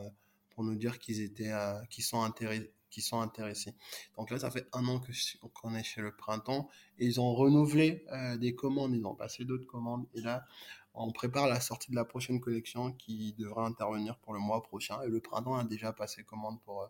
pour 0.51 0.63
nous 0.63 0.75
dire 0.75 0.99
qu'ils 0.99 1.19
étaient 1.19 1.51
qu'ils 1.89 2.03
sont 2.03 2.21
intéressés 2.21 2.71
qui 2.91 3.01
sont 3.01 3.21
intéressés. 3.21 3.73
Donc 4.17 4.29
là, 4.29 4.37
ça 4.37 4.51
fait 4.51 4.67
un 4.73 4.87
an 4.87 4.99
que 4.99 5.11
qu'on 5.53 5.73
est 5.73 5.83
chez 5.83 6.01
le 6.01 6.15
printemps 6.15 6.69
et 6.99 7.05
ils 7.05 7.19
ont 7.19 7.33
renouvelé 7.33 8.05
des 8.39 8.53
commandes, 8.53 8.93
ils 8.93 9.05
ont 9.05 9.15
passé 9.15 9.45
d'autres 9.45 9.65
commandes 9.65 10.05
et 10.13 10.21
là, 10.21 10.45
on 10.93 11.11
prépare 11.11 11.47
la 11.47 11.59
sortie 11.59 11.89
de 11.89 11.95
la 11.95 12.05
prochaine 12.05 12.39
collection 12.39 12.91
qui 12.91 13.33
devra 13.39 13.65
intervenir 13.65 14.17
pour 14.19 14.33
le 14.33 14.39
mois 14.39 14.61
prochain 14.61 15.01
et 15.01 15.07
le 15.07 15.21
printemps 15.21 15.55
a 15.55 15.63
déjà 15.63 15.93
passé 15.93 16.23
commande 16.23 16.61
pour 16.61 16.89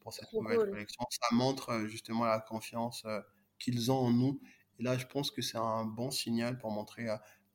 pour 0.00 0.12
cette 0.12 0.32
nouvelle 0.32 0.58
collection. 0.58 1.04
Ça 1.10 1.34
montre 1.34 1.86
justement 1.86 2.24
la 2.24 2.40
confiance 2.40 3.06
qu'ils 3.58 3.92
ont 3.92 4.06
en 4.06 4.10
nous 4.10 4.40
et 4.78 4.82
là, 4.82 4.98
je 4.98 5.06
pense 5.06 5.30
que 5.30 5.42
c'est 5.42 5.58
un 5.58 5.84
bon 5.84 6.10
signal 6.10 6.58
pour 6.58 6.70
montrer 6.70 7.06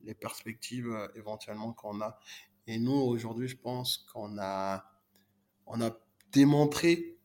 les 0.02 0.14
perspectives 0.14 0.90
euh, 0.90 1.08
éventuellement 1.16 1.74
qu'on 1.74 2.02
a. 2.02 2.20
Et 2.68 2.80
nous, 2.80 2.94
aujourd'hui, 2.94 3.48
je 3.48 3.58
pense 3.58 3.98
qu'on 4.12 4.38
a, 4.38 4.86
on 5.66 5.82
a 5.82 5.92
démontré 6.32 7.19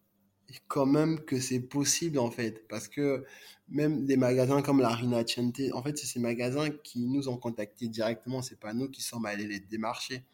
quand 0.68 0.86
même 0.86 1.20
que 1.24 1.40
c'est 1.40 1.60
possible, 1.60 2.18
en 2.18 2.30
fait. 2.30 2.66
Parce 2.68 2.88
que 2.88 3.24
même 3.68 4.04
des 4.04 4.16
magasins 4.16 4.62
comme 4.62 4.80
la 4.80 4.90
Rinascente, 4.90 5.60
en 5.72 5.82
fait, 5.82 5.96
c'est 5.98 6.06
ces 6.06 6.20
magasins 6.20 6.70
qui 6.70 7.06
nous 7.06 7.28
ont 7.28 7.36
contactés 7.36 7.88
directement. 7.88 8.42
C'est 8.42 8.60
pas 8.60 8.74
nous 8.74 8.88
qui 8.90 9.02
sommes 9.02 9.26
allés 9.26 9.46
les 9.46 9.60
démarcher. 9.60 10.24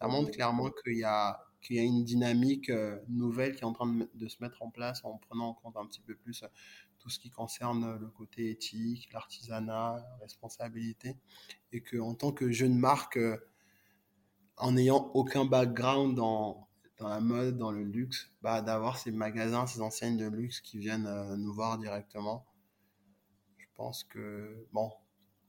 Ça 0.00 0.08
montre 0.08 0.30
clairement 0.32 0.70
qu'il 0.70 0.98
y 0.98 1.04
a, 1.04 1.40
qu'il 1.60 1.76
y 1.76 1.78
a 1.78 1.82
une 1.82 2.04
dynamique 2.04 2.70
euh, 2.70 2.98
nouvelle 3.08 3.54
qui 3.54 3.62
est 3.62 3.66
en 3.66 3.72
train 3.72 3.86
de, 3.86 4.10
de, 4.14 4.28
se 4.28 4.36
mettre 4.40 4.62
en 4.62 4.70
place 4.70 5.04
en 5.04 5.16
prenant 5.18 5.48
en 5.48 5.54
compte 5.54 5.76
un 5.76 5.86
petit 5.86 6.00
peu 6.00 6.16
plus 6.16 6.44
tout 7.02 7.10
ce 7.10 7.18
qui 7.18 7.30
concerne 7.30 7.98
le 8.00 8.08
côté 8.08 8.50
éthique, 8.50 9.12
l'artisanat, 9.12 9.96
la 9.96 10.16
responsabilité, 10.20 11.16
et 11.72 11.80
que 11.80 11.98
en 11.98 12.14
tant 12.14 12.30
que 12.32 12.50
jeune 12.52 12.78
marque, 12.78 13.16
euh, 13.16 13.36
en 14.56 14.72
n'ayant 14.72 15.10
aucun 15.14 15.44
background 15.44 16.14
dans, 16.14 16.68
dans 17.02 17.08
la 17.08 17.20
mode, 17.20 17.58
dans 17.58 17.72
le 17.72 17.82
luxe, 17.82 18.30
bah, 18.42 18.62
d'avoir 18.62 18.96
ces 18.96 19.10
magasins, 19.10 19.66
ces 19.66 19.80
enseignes 19.80 20.16
de 20.16 20.28
luxe 20.28 20.60
qui 20.60 20.78
viennent 20.78 21.06
euh, 21.06 21.36
nous 21.36 21.52
voir 21.52 21.76
directement, 21.78 22.46
je 23.58 23.66
pense 23.74 24.04
que, 24.04 24.66
bon, 24.72 24.90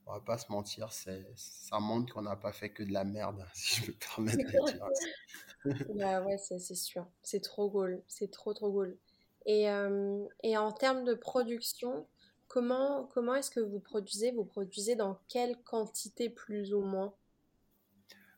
on 0.08 0.14
va 0.14 0.20
pas 0.20 0.38
se 0.40 0.52
mentir, 0.52 0.92
c'est, 0.92 1.26
ça 1.36 1.80
montre 1.80 2.12
qu'on 2.14 2.24
n'a 2.24 2.36
pas 2.36 2.52
fait 2.52 2.70
que 2.70 2.82
de 2.82 2.92
la 2.92 3.04
merde, 3.04 3.46
si 3.54 3.82
je 3.82 3.92
me 3.92 3.96
permets 3.98 4.36
de 4.36 4.72
dire. 4.72 4.88
bah 5.96 6.22
ouais, 6.24 6.38
c'est, 6.40 6.60
c'est 6.60 6.76
sûr. 6.76 7.06
C'est 7.22 7.42
trop 7.42 7.70
cool. 7.70 8.02
C'est 8.08 8.32
trop, 8.32 8.54
trop 8.54 8.72
cool. 8.72 8.98
Et, 9.46 9.70
euh, 9.70 10.26
et 10.42 10.58
en 10.58 10.72
termes 10.72 11.04
de 11.04 11.14
production, 11.14 12.08
comment, 12.48 13.10
comment 13.14 13.36
est-ce 13.36 13.52
que 13.52 13.60
vous 13.60 13.80
produisez? 13.80 14.32
Vous 14.32 14.46
produisez 14.46 14.96
dans 14.96 15.20
quelle 15.28 15.56
quantité 15.64 16.30
plus 16.30 16.74
ou 16.74 16.82
moins? 16.82 17.14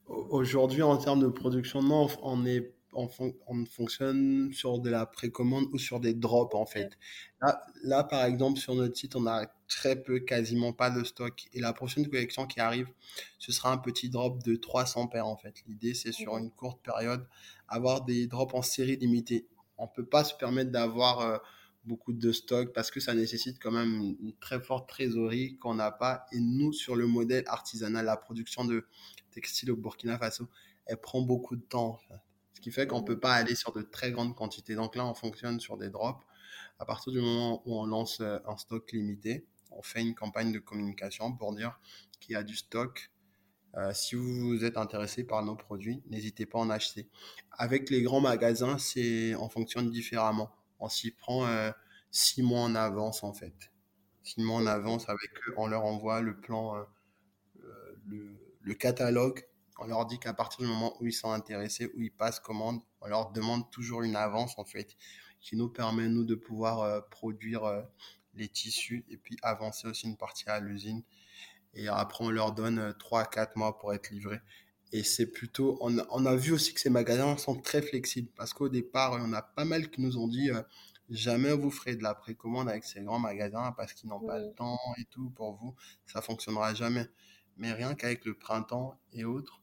Aujourd'hui, 0.08 0.84
en 0.84 0.98
termes 0.98 1.22
de 1.22 1.28
production, 1.28 1.82
non, 1.82 2.08
on 2.22 2.46
est 2.46 2.76
on, 2.96 3.66
fonctionne 3.66 4.52
sur 4.54 4.80
de 4.80 4.90
la 4.90 5.06
précommande 5.06 5.66
ou 5.74 5.78
sur 5.78 6.00
des 6.00 6.14
drops 6.14 6.56
en 6.56 6.66
fait. 6.66 6.98
Là, 7.42 7.62
là, 7.84 8.04
par 8.04 8.24
exemple, 8.26 8.60
sur 8.60 8.76
notre 8.76 8.96
site, 8.96 9.16
on 9.16 9.28
a 9.28 9.46
très 9.68 10.02
peu, 10.02 10.20
quasiment 10.20 10.74
pas 10.74 10.90
de 10.90 11.04
stock. 11.04 11.48
Et 11.54 11.60
la 11.60 11.74
prochaine 11.74 12.08
collection 12.08 12.48
qui 12.48 12.60
arrive, 12.60 12.88
ce 13.40 13.52
sera 13.52 13.72
un 13.72 13.78
petit 13.78 14.10
drop 14.10 14.44
de 14.44 14.56
300 14.56 15.08
paires 15.08 15.28
en 15.28 15.38
fait. 15.38 15.64
L'idée, 15.68 15.94
c'est 15.94 16.12
sur 16.12 16.38
une 16.38 16.52
courte 16.52 16.82
période, 16.84 17.28
avoir 17.68 18.04
des 18.04 18.28
drops 18.28 18.54
en 18.54 18.62
série 18.62 18.98
limitée. 18.98 19.48
On 19.78 19.88
peut 19.88 20.06
pas 20.06 20.24
se 20.24 20.34
permettre 20.34 20.72
d'avoir 20.72 21.20
euh, 21.20 21.38
beaucoup 21.84 22.14
de 22.14 22.32
stock 22.32 22.74
parce 22.74 22.92
que 22.92 23.00
ça 23.00 23.14
nécessite 23.14 23.60
quand 23.60 23.72
même 23.72 24.16
une 24.20 24.34
très 24.40 24.60
forte 24.60 24.90
trésorerie 24.90 25.58
qu'on 25.58 25.76
n'a 25.76 25.92
pas. 25.92 26.26
Et 26.32 26.40
nous, 26.40 26.74
sur 26.74 26.96
le 26.96 27.08
modèle 27.08 27.44
artisanal, 27.48 28.06
la 28.06 28.18
production 28.18 28.66
de 28.66 28.88
textiles 29.32 29.72
au 29.72 29.76
Burkina 29.76 30.18
Faso, 30.18 30.50
elle 30.86 30.98
prend 30.98 31.22
beaucoup 31.22 31.56
de 31.56 31.62
temps. 31.62 32.00
Ce 32.56 32.62
qui 32.62 32.72
fait 32.72 32.88
qu'on 32.88 33.02
ne 33.02 33.06
peut 33.06 33.20
pas 33.20 33.34
aller 33.34 33.54
sur 33.54 33.74
de 33.74 33.82
très 33.82 34.12
grandes 34.12 34.36
quantités. 34.36 34.76
Donc 34.76 34.96
là, 34.96 35.06
on 35.06 35.14
fonctionne 35.14 35.60
sur 35.60 35.78
des 35.78 35.90
drops. 35.90 36.26
À 36.80 36.86
partir 36.86 37.12
du 37.14 37.20
moment 37.20 37.62
où 37.66 37.78
on 37.80 37.86
lance 37.86 38.22
euh, 38.22 38.40
un 38.48 38.58
stock 38.58 38.92
limité, 38.92 39.46
on 39.72 39.82
fait 39.82 40.02
une 40.02 40.16
campagne 40.16 40.52
de 40.52 40.60
communication 40.60 41.36
pour 41.36 41.54
dire 41.54 41.80
qu'il 42.20 42.34
y 42.34 42.36
a 42.36 42.44
du 42.44 42.56
stock. 42.56 43.12
Euh, 43.76 43.94
si 43.94 44.16
vous 44.16 44.64
êtes 44.64 44.78
intéressé 44.78 45.26
par 45.26 45.44
nos 45.44 45.56
produits, 45.56 46.02
n'hésitez 46.08 46.46
pas 46.46 46.60
à 46.60 46.62
en 46.62 46.70
acheter. 46.70 47.10
Avec 47.52 47.90
les 47.90 48.02
grands 48.02 48.22
magasins, 48.22 48.78
c'est 48.78 49.36
on 49.36 49.50
fonctionne 49.50 49.92
différemment. 49.92 50.50
On 50.80 50.88
s'y 50.88 51.12
prend 51.12 51.46
euh, 51.46 51.72
six 52.12 52.42
mois 52.42 52.62
en 52.62 52.76
avance 52.76 53.24
en 53.24 53.34
fait. 53.34 53.72
Six 54.24 54.42
mois 54.42 54.58
en 54.58 54.66
avance 54.66 55.10
avec 55.10 55.30
eux, 55.48 55.54
on 55.58 55.68
leur 55.68 55.84
envoie 55.84 56.22
le 56.22 56.40
plan, 56.40 56.74
le, 58.08 58.38
le 58.62 58.74
catalogue 58.74 59.46
on 59.78 59.88
leur 59.88 60.06
dit 60.06 60.20
qu'à 60.20 60.34
partir 60.34 60.62
du 60.62 60.68
moment 60.68 60.96
où 61.02 61.06
ils 61.06 61.14
sont 61.14 61.32
intéressés, 61.32 61.92
où 61.96 62.02
ils 62.02 62.12
passent 62.12 62.40
commande, 62.40 62.82
on 63.02 63.08
leur 63.08 63.32
demande 63.32 63.70
toujours 63.72 64.04
une 64.04 64.16
avance 64.16 64.58
en 64.58 64.66
fait, 64.66 64.96
qui 65.42 65.56
nous 65.56 65.70
permet 65.70 66.08
nous 66.08 66.24
de 66.24 66.36
pouvoir 66.36 66.82
euh, 66.82 67.02
produire 67.02 67.64
euh, 67.66 67.82
les 68.36 68.48
tissus 68.48 69.06
et 69.10 69.18
puis 69.18 69.38
avancer 69.42 69.88
aussi 69.88 70.08
une 70.08 70.18
partie 70.18 70.50
à 70.50 70.60
l'usine. 70.60 71.04
Et 71.74 71.88
après, 71.88 72.24
on 72.24 72.30
leur 72.30 72.54
donne 72.54 72.96
3 73.00 73.22
à 73.22 73.26
4 73.26 73.58
mois 73.58 73.78
pour 73.78 73.94
être 73.94 74.10
livrés. 74.10 74.40
Et 74.92 75.04
c'est 75.04 75.26
plutôt, 75.26 75.78
on, 75.82 76.26
a 76.26 76.36
vu 76.36 76.54
aussi 76.54 76.74
que 76.74 76.80
ces 76.80 76.90
magasins 76.90 77.36
sont 77.38 77.60
très 77.60 77.82
flexibles 77.82 78.30
parce 78.36 78.54
qu'au 78.54 78.70
départ, 78.70 79.18
on 79.20 79.34
a 79.34 79.42
pas 79.42 79.66
mal 79.66 79.90
qui 79.90 80.00
nous 80.00 80.18
ont 80.18 80.28
dit 80.28 80.52
euh, 80.52 80.62
jamais 81.10 81.52
vous 81.52 81.72
ferez 81.72 81.96
de 81.96 82.04
la 82.04 82.16
précommande 82.16 82.70
avec 82.70 82.86
ces 82.86 83.02
grands 83.02 83.20
magasins 83.20 83.74
parce 83.76 83.94
qu'ils 83.94 84.10
n'ont 84.10 84.22
pas 84.22 84.40
le 84.40 84.54
temps 84.54 84.80
et 84.98 85.06
tout 85.06 85.30
pour 85.32 85.56
vous, 85.56 85.76
ça 86.06 86.22
fonctionnera 86.22 86.74
jamais. 86.74 87.08
Mais 87.58 87.74
rien 87.74 87.96
qu'avec 87.96 88.26
le 88.26 88.36
printemps 88.36 88.98
et 89.12 89.26
autres, 89.26 89.62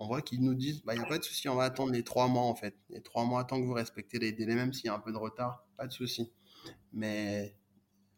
on 0.00 0.06
voit 0.06 0.22
qu'ils 0.22 0.42
nous 0.42 0.54
disent, 0.54 0.82
bah, 0.82 0.94
il 0.94 0.98
n'y 0.98 1.04
a 1.04 1.08
pas 1.08 1.18
de 1.18 1.22
souci, 1.22 1.46
on 1.50 1.54
va 1.54 1.64
attendre 1.64 1.92
les 1.92 2.02
trois 2.02 2.26
mois 2.26 2.44
en 2.44 2.54
fait. 2.54 2.74
Les 2.88 3.02
trois 3.02 3.24
mois, 3.24 3.44
tant 3.44 3.60
que 3.60 3.66
vous 3.66 3.74
respectez 3.74 4.18
les 4.18 4.32
délais, 4.32 4.54
même 4.54 4.72
s'il 4.72 4.86
y 4.86 4.88
a 4.88 4.94
un 4.94 4.98
peu 4.98 5.12
de 5.12 5.18
retard, 5.18 5.66
pas 5.76 5.86
de 5.86 5.92
souci. 5.92 6.32
Mais 6.94 7.54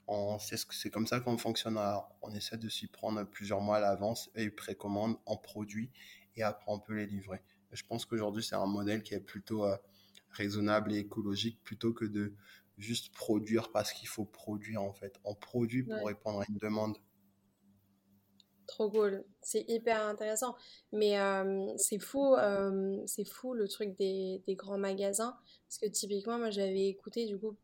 on 0.07 0.39
c'est 0.39 0.91
comme 0.91 1.09
ça 1.09 1.19
qu'on 1.19 1.37
fonctionne. 1.39 1.77
On 2.23 2.33
essaie 2.35 2.57
de 2.57 2.69
s'y 2.69 2.87
prendre 2.87 3.25
plusieurs 3.25 3.61
mois 3.61 3.79
à 3.79 3.81
l'avance 3.81 4.31
et 4.37 4.49
précommande 4.49 5.17
en 5.27 5.37
produit 5.37 5.91
et 6.37 6.45
après 6.45 6.67
on 6.69 6.79
peut 6.79 6.95
les 6.95 7.07
livrer. 7.07 7.43
je 7.73 7.83
pense 7.83 8.07
qu'aujourd'hui 8.07 8.45
c'est 8.45 8.55
un 8.55 8.67
modèle 8.67 9.03
qui 9.03 9.15
est 9.15 9.21
plutôt 9.21 9.65
euh, 9.65 9.77
raisonnable 10.31 10.93
et 10.93 10.99
écologique 10.99 11.63
plutôt 11.63 11.93
que 11.93 12.05
de 12.05 12.35
juste 12.79 13.13
produire 13.13 13.71
parce 13.73 13.93
qu'il 13.93 14.09
faut 14.09 14.25
produire 14.25 14.83
en 14.83 14.93
fait. 14.93 15.19
On 15.25 15.35
produit 15.35 15.83
pour 15.83 16.07
répondre 16.07 16.41
à 16.41 16.45
une 16.49 16.59
demande. 16.59 16.97
Trop 18.73 18.89
cool, 18.89 19.23
c'est 19.43 19.67
hyper 19.69 20.01
intéressant. 20.07 20.55
Mais 20.93 21.19
c'est 21.77 21.99
fou, 21.99 22.35
c'est 23.05 23.27
fou 23.27 23.53
le 23.53 23.69
truc 23.69 23.95
des, 23.99 24.43
grands 24.49 24.79
magasins. 24.79 25.37
Parce 25.69 25.77
que 25.77 25.87
typiquement, 25.87 26.39
moi 26.39 26.49
j'avais 26.49 26.87
écouté 26.87 27.27
du 27.27 27.39
coup 27.39 27.55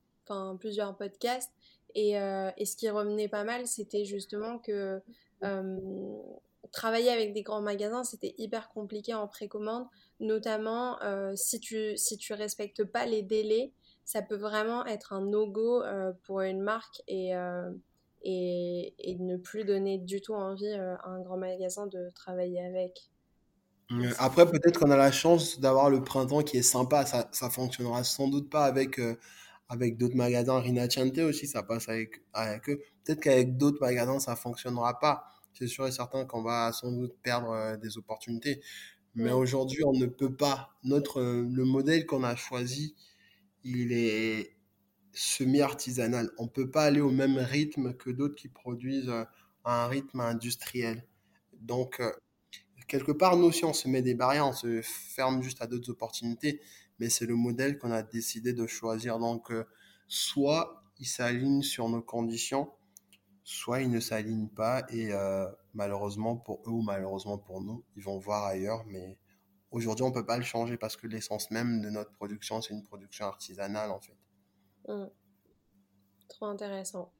plusieurs 0.60 0.94
podcasts. 0.98 1.50
Et, 1.94 2.10
et, 2.10 2.64
ce 2.66 2.76
qui 2.76 2.90
revenait 2.90 3.28
pas 3.28 3.42
mal, 3.42 3.66
c'était 3.66 4.04
justement 4.04 4.58
que 4.58 5.00
travailler 6.72 7.08
avec 7.08 7.32
des 7.32 7.42
grands 7.42 7.62
magasins, 7.62 8.04
c'était 8.04 8.34
hyper 8.36 8.68
compliqué 8.68 9.14
en 9.14 9.28
précommande. 9.28 9.86
Notamment 10.20 10.98
si, 11.36 11.58
tu, 11.58 11.96
si 11.96 12.18
tu 12.18 12.34
respectes 12.34 12.84
pas 12.84 13.06
les 13.06 13.22
délais, 13.22 13.72
ça 14.04 14.20
peut 14.20 14.36
vraiment 14.36 14.84
être 14.84 15.14
un 15.14 15.22
no-go 15.22 15.82
pour 16.24 16.42
une 16.42 16.60
marque. 16.60 17.02
Et 17.08 17.32
et, 18.22 18.94
et, 18.98 19.16
ne 19.16 19.36
plus 19.36 19.64
donner 19.64 19.98
du 19.98 20.20
tout 20.20 20.34
envie 20.34 20.66
euh, 20.66 20.96
à 20.96 21.08
un 21.08 21.20
grand 21.22 21.36
magasin 21.36 21.86
de 21.86 22.10
travailler 22.14 22.64
avec. 22.64 23.10
Après, 24.18 24.44
peut-être 24.50 24.78
qu'on 24.78 24.90
a 24.90 24.96
la 24.96 25.12
chance 25.12 25.60
d'avoir 25.60 25.88
le 25.88 26.04
printemps 26.04 26.42
qui 26.42 26.58
est 26.58 26.62
sympa. 26.62 27.06
Ça, 27.06 27.28
ça 27.32 27.48
fonctionnera 27.48 28.04
sans 28.04 28.28
doute 28.28 28.50
pas 28.50 28.64
avec, 28.64 28.98
euh, 28.98 29.16
avec 29.68 29.96
d'autres 29.96 30.16
magasins. 30.16 30.60
Rinachante 30.60 31.18
aussi, 31.18 31.46
ça 31.46 31.62
passe 31.62 31.88
avec, 31.88 32.22
avec 32.34 32.68
eux. 32.68 32.82
Peut-être 33.04 33.20
qu'avec 33.20 33.56
d'autres 33.56 33.80
magasins, 33.80 34.20
ça 34.20 34.36
fonctionnera 34.36 34.98
pas. 34.98 35.24
C'est 35.54 35.68
sûr 35.68 35.86
et 35.86 35.92
certain 35.92 36.26
qu'on 36.26 36.42
va 36.42 36.70
sans 36.72 36.92
doute 36.92 37.16
perdre 37.22 37.50
euh, 37.50 37.76
des 37.78 37.96
opportunités. 37.96 38.60
Mais 39.14 39.32
aujourd'hui, 39.32 39.82
on 39.84 39.92
ne 39.92 40.06
peut 40.06 40.34
pas. 40.34 40.70
Notre, 40.84 41.20
le 41.22 41.64
modèle 41.64 42.06
qu'on 42.06 42.22
a 42.22 42.36
choisi, 42.36 42.94
il 43.64 43.92
est, 43.92 44.57
semi-artisanal. 45.12 46.30
On 46.38 46.44
ne 46.44 46.48
peut 46.48 46.70
pas 46.70 46.84
aller 46.84 47.00
au 47.00 47.10
même 47.10 47.38
rythme 47.38 47.94
que 47.94 48.10
d'autres 48.10 48.34
qui 48.34 48.48
produisent 48.48 49.08
euh, 49.08 49.24
à 49.64 49.84
un 49.84 49.88
rythme 49.88 50.20
industriel. 50.20 51.04
Donc, 51.60 52.00
euh, 52.00 52.12
quelque 52.86 53.12
part, 53.12 53.36
nous 53.36 53.46
aussi, 53.46 53.64
on 53.64 53.72
se 53.72 53.88
met 53.88 54.02
des 54.02 54.14
barrières, 54.14 54.46
on 54.46 54.52
se 54.52 54.80
ferme 54.82 55.42
juste 55.42 55.60
à 55.62 55.66
d'autres 55.66 55.90
opportunités, 55.90 56.60
mais 56.98 57.08
c'est 57.08 57.26
le 57.26 57.34
modèle 57.34 57.78
qu'on 57.78 57.90
a 57.90 58.02
décidé 58.02 58.52
de 58.52 58.66
choisir. 58.66 59.18
Donc, 59.18 59.50
euh, 59.50 59.64
soit 60.06 60.82
il 60.98 61.06
s'aligne 61.06 61.62
sur 61.62 61.88
nos 61.88 62.02
conditions, 62.02 62.70
soit 63.44 63.82
il 63.82 63.90
ne 63.90 64.00
s'aligne 64.00 64.48
pas 64.48 64.84
et 64.90 65.10
malheureusement 65.74 66.36
pour 66.36 66.60
eux 66.66 66.72
ou 66.72 66.82
malheureusement 66.82 67.38
pour 67.38 67.60
nous, 67.62 67.84
ils 67.96 68.02
vont 68.02 68.18
voir 68.18 68.44
ailleurs, 68.44 68.84
mais 68.86 69.16
aujourd'hui, 69.70 70.04
on 70.04 70.08
ne 70.08 70.14
peut 70.14 70.26
pas 70.26 70.38
le 70.38 70.44
changer 70.44 70.76
parce 70.76 70.96
que 70.96 71.06
l'essence 71.06 71.50
même 71.50 71.80
de 71.80 71.88
notre 71.88 72.12
production, 72.12 72.60
c'est 72.60 72.74
une 72.74 72.82
production 72.82 73.26
artisanale 73.26 73.90
en 73.90 74.00
fait. 74.00 74.16
Mmh. 74.88 75.06
Trop 76.28 76.46
intéressant. 76.46 77.12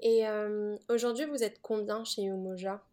Et 0.00 0.26
euh, 0.26 0.76
aujourd'hui, 0.88 1.26
vous 1.26 1.42
êtes 1.42 1.60
combien 1.60 2.04
chez 2.04 2.22
Umoja? 2.22 2.84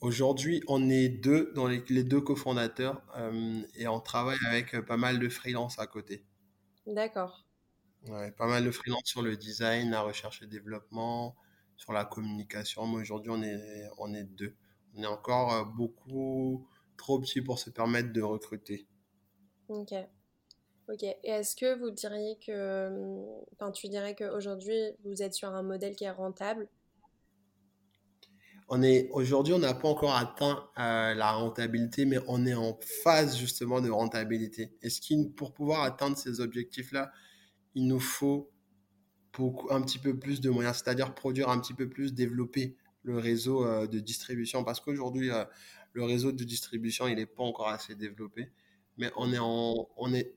Aujourd'hui, 0.00 0.62
on 0.66 0.88
est 0.88 1.08
deux, 1.08 1.52
dans 1.54 1.66
les, 1.66 1.80
deux 1.80 2.20
cofondateurs, 2.20 3.02
euh, 3.16 3.62
et 3.74 3.86
on 3.86 4.00
travaille 4.00 4.38
avec 4.48 4.80
pas 4.80 4.96
mal 4.96 5.18
de 5.18 5.28
freelance 5.28 5.78
à 5.78 5.86
côté. 5.86 6.24
D'accord. 6.86 7.46
Ouais, 8.08 8.32
pas 8.32 8.46
mal 8.46 8.64
de 8.64 8.70
freelance 8.70 9.04
sur 9.04 9.22
le 9.22 9.36
design, 9.36 9.90
la 9.90 10.02
recherche 10.02 10.42
et 10.42 10.46
développement, 10.46 11.36
sur 11.76 11.92
la 11.92 12.04
communication. 12.04 12.86
Mais 12.86 13.00
aujourd'hui, 13.02 13.30
on 13.30 13.42
est, 13.42 13.88
on 13.98 14.12
est 14.12 14.24
deux. 14.24 14.56
On 14.94 15.02
est 15.02 15.06
encore 15.06 15.52
euh, 15.52 15.64
beaucoup 15.64 16.66
trop 16.96 17.20
petit 17.20 17.42
pour 17.42 17.58
se 17.58 17.70
permettre 17.70 18.12
de 18.12 18.22
recruter. 18.22 18.86
Ok. 19.68 19.94
Ok. 20.88 21.02
Et 21.02 21.18
est-ce 21.24 21.56
que 21.56 21.78
vous 21.78 21.90
diriez 21.90 22.38
que, 22.44 22.90
enfin, 23.54 23.70
tu 23.70 23.88
dirais 23.88 24.14
qu'aujourd'hui, 24.14 24.80
vous 25.04 25.22
êtes 25.22 25.34
sur 25.34 25.48
un 25.48 25.62
modèle 25.62 25.94
qui 25.96 26.04
est 26.04 26.10
rentable? 26.10 26.68
Aujourd'hui, 29.12 29.52
on 29.52 29.58
n'a 29.58 29.74
pas 29.74 29.88
encore 29.88 30.16
atteint 30.16 30.66
euh, 30.78 31.12
la 31.12 31.32
rentabilité, 31.32 32.06
mais 32.06 32.18
on 32.26 32.46
est 32.46 32.54
en 32.54 32.78
phase 33.04 33.36
justement 33.36 33.82
de 33.82 33.90
rentabilité. 33.90 34.72
Et 34.80 34.88
ce 34.88 35.02
qui, 35.02 35.28
pour 35.28 35.52
pouvoir 35.52 35.82
atteindre 35.82 36.16
ces 36.16 36.40
objectifs-là, 36.40 37.12
il 37.74 37.86
nous 37.86 38.00
faut 38.00 38.50
beaucoup, 39.34 39.70
un 39.70 39.82
petit 39.82 39.98
peu 39.98 40.18
plus 40.18 40.40
de 40.40 40.48
moyens, 40.48 40.76
c'est-à-dire 40.76 41.14
produire 41.14 41.50
un 41.50 41.60
petit 41.60 41.74
peu 41.74 41.88
plus, 41.88 42.14
développer 42.14 42.76
le 43.02 43.18
réseau 43.18 43.66
euh, 43.66 43.86
de 43.86 43.98
distribution, 43.98 44.64
parce 44.64 44.80
qu'aujourd'hui, 44.80 45.30
euh, 45.30 45.44
le 45.92 46.04
réseau 46.04 46.32
de 46.32 46.44
distribution, 46.44 47.08
il 47.08 47.16
n'est 47.16 47.26
pas 47.26 47.42
encore 47.42 47.68
assez 47.68 47.94
développé, 47.94 48.52
mais 48.96 49.10
on 49.16 49.34
est 49.34 49.38
en, 49.38 49.86
on 49.96 50.14
est 50.14 50.34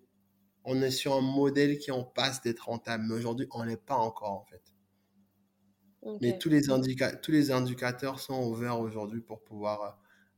on 0.66 0.82
est 0.82 0.92
sur 0.92 1.14
un 1.14 1.22
modèle 1.22 1.78
qui 1.78 1.92
en 1.92 2.04
passe 2.04 2.42
d'être 2.42 2.68
rentable. 2.68 3.06
Mais 3.08 3.16
aujourd'hui, 3.16 3.48
on 3.52 3.66
n'est 3.66 3.78
pas 3.78 3.96
encore, 3.96 4.32
en 4.32 4.46
fait. 4.46 4.62
Mais 6.22 6.38
tous 6.38 6.50
les, 6.50 6.62
tous 7.22 7.32
les 7.32 7.52
indicateurs 7.52 8.20
sont 8.20 8.44
ouverts 8.44 8.80
aujourd'hui 8.80 9.22
pour 9.22 9.44
pouvoir 9.44 9.82
euh, 9.82 9.90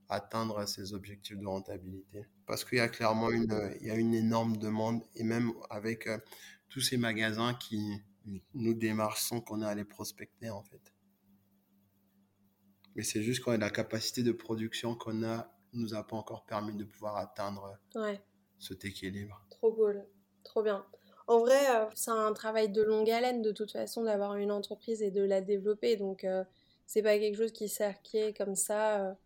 atteindre 0.08 0.66
ces 0.66 0.94
objectifs 0.94 1.38
de 1.38 1.46
rentabilité. 1.46 2.26
Parce 2.46 2.64
qu'il 2.64 2.78
y 2.78 2.82
a 2.82 2.88
clairement 2.88 3.30
une, 3.32 3.74
il 3.82 3.88
y 3.88 3.92
a 3.92 3.96
une 3.96 4.14
énorme 4.14 4.56
demande, 4.56 5.04
et 5.16 5.24
même 5.24 5.52
avec 5.70 6.08
euh, 6.08 6.18
tous 6.70 6.80
ces 6.80 6.96
magasins 6.96 7.54
qui 7.54 8.02
nous 8.54 8.74
démarchent 8.74 9.22
sans 9.22 9.42
qu'on 9.42 9.62
ait 9.62 9.66
à 9.66 9.76
les 9.76 9.86
prospecter, 9.86 10.50
en 10.50 10.64
fait. 10.64 10.94
Mais 12.96 13.04
c'est 13.04 13.22
juste 13.22 13.44
quand 13.44 13.56
la 13.58 13.70
capacité 13.70 14.24
de 14.24 14.32
production 14.32 14.96
qu'on 14.96 15.24
a 15.24 15.54
nous 15.74 15.94
a 15.94 16.06
pas 16.06 16.16
encore 16.16 16.46
permis 16.46 16.76
de 16.76 16.84
pouvoir 16.84 17.18
atteindre 17.18 17.78
cet 18.58 18.86
équilibre. 18.86 19.46
Trop 19.50 19.74
cool. 19.74 20.06
Bien. 20.64 20.86
En 21.28 21.40
vrai, 21.40 21.60
c'est 21.94 22.12
un 22.12 22.32
travail 22.34 22.70
de 22.70 22.82
longue 22.82 23.10
haleine 23.10 23.42
de 23.42 23.52
toute 23.52 23.72
façon 23.72 24.04
d'avoir 24.04 24.36
une 24.36 24.52
entreprise 24.52 25.02
et 25.02 25.12
de 25.12 25.22
la 25.22 25.42
développer. 25.42 25.98
Donc, 25.98 26.26
c'est 26.86 27.02
pas 27.02 27.20
quelque 27.20 27.38
chose 27.38 27.52
qui 27.52 27.68
s'acquiert 27.68 28.34
comme 28.34 28.56
ça 28.56 29.18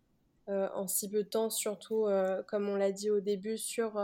en 0.48 0.88
si 0.88 1.08
peu 1.08 1.22
de 1.22 1.28
temps, 1.28 1.48
surtout, 1.48 2.06
comme 2.48 2.68
on 2.68 2.74
l'a 2.74 2.90
dit 2.90 3.08
au 3.08 3.20
début, 3.20 3.56
sur, 3.56 4.00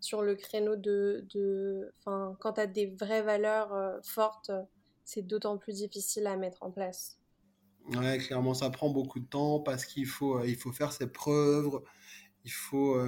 sur 0.00 0.22
le 0.22 0.34
créneau 0.34 0.74
de. 0.74 1.24
de 1.32 1.94
quand 2.04 2.54
tu 2.54 2.60
as 2.60 2.66
des 2.66 2.86
vraies 2.86 3.22
valeurs 3.22 4.00
fortes, 4.02 4.50
c'est 5.04 5.22
d'autant 5.22 5.56
plus 5.56 5.76
difficile 5.76 6.26
à 6.26 6.36
mettre 6.36 6.64
en 6.64 6.72
place. 6.72 7.16
Ouais, 7.94 8.18
clairement, 8.18 8.54
ça 8.54 8.70
prend 8.70 8.90
beaucoup 8.90 9.20
de 9.20 9.26
temps 9.26 9.60
parce 9.60 9.84
qu'il 9.84 10.06
faut, 10.06 10.42
faut 10.58 10.72
faire 10.72 10.92
ses 10.92 11.06
preuves, 11.06 11.80
il 12.44 12.50
faut 12.50 12.98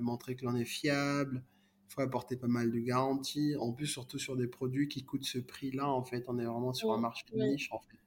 montrer 0.00 0.36
que 0.36 0.44
l'on 0.44 0.54
est 0.54 0.64
fiable, 0.64 1.42
il 1.90 1.94
faut 1.94 2.02
apporter 2.02 2.36
pas 2.36 2.46
mal 2.46 2.70
de 2.70 2.78
garanties. 2.78 3.56
En 3.56 3.72
plus, 3.72 3.88
surtout 3.88 4.18
sur 4.18 4.36
des 4.36 4.46
produits 4.46 4.86
qui 4.86 5.04
coûtent 5.04 5.24
ce 5.24 5.38
prix-là, 5.38 5.88
en 5.88 6.04
fait, 6.04 6.24
on 6.28 6.38
est 6.38 6.44
vraiment 6.44 6.72
sur 6.72 6.92
un 6.92 6.98
marché 6.98 7.24
niche, 7.34 7.68
en 7.72 7.80
fait. 7.80 7.98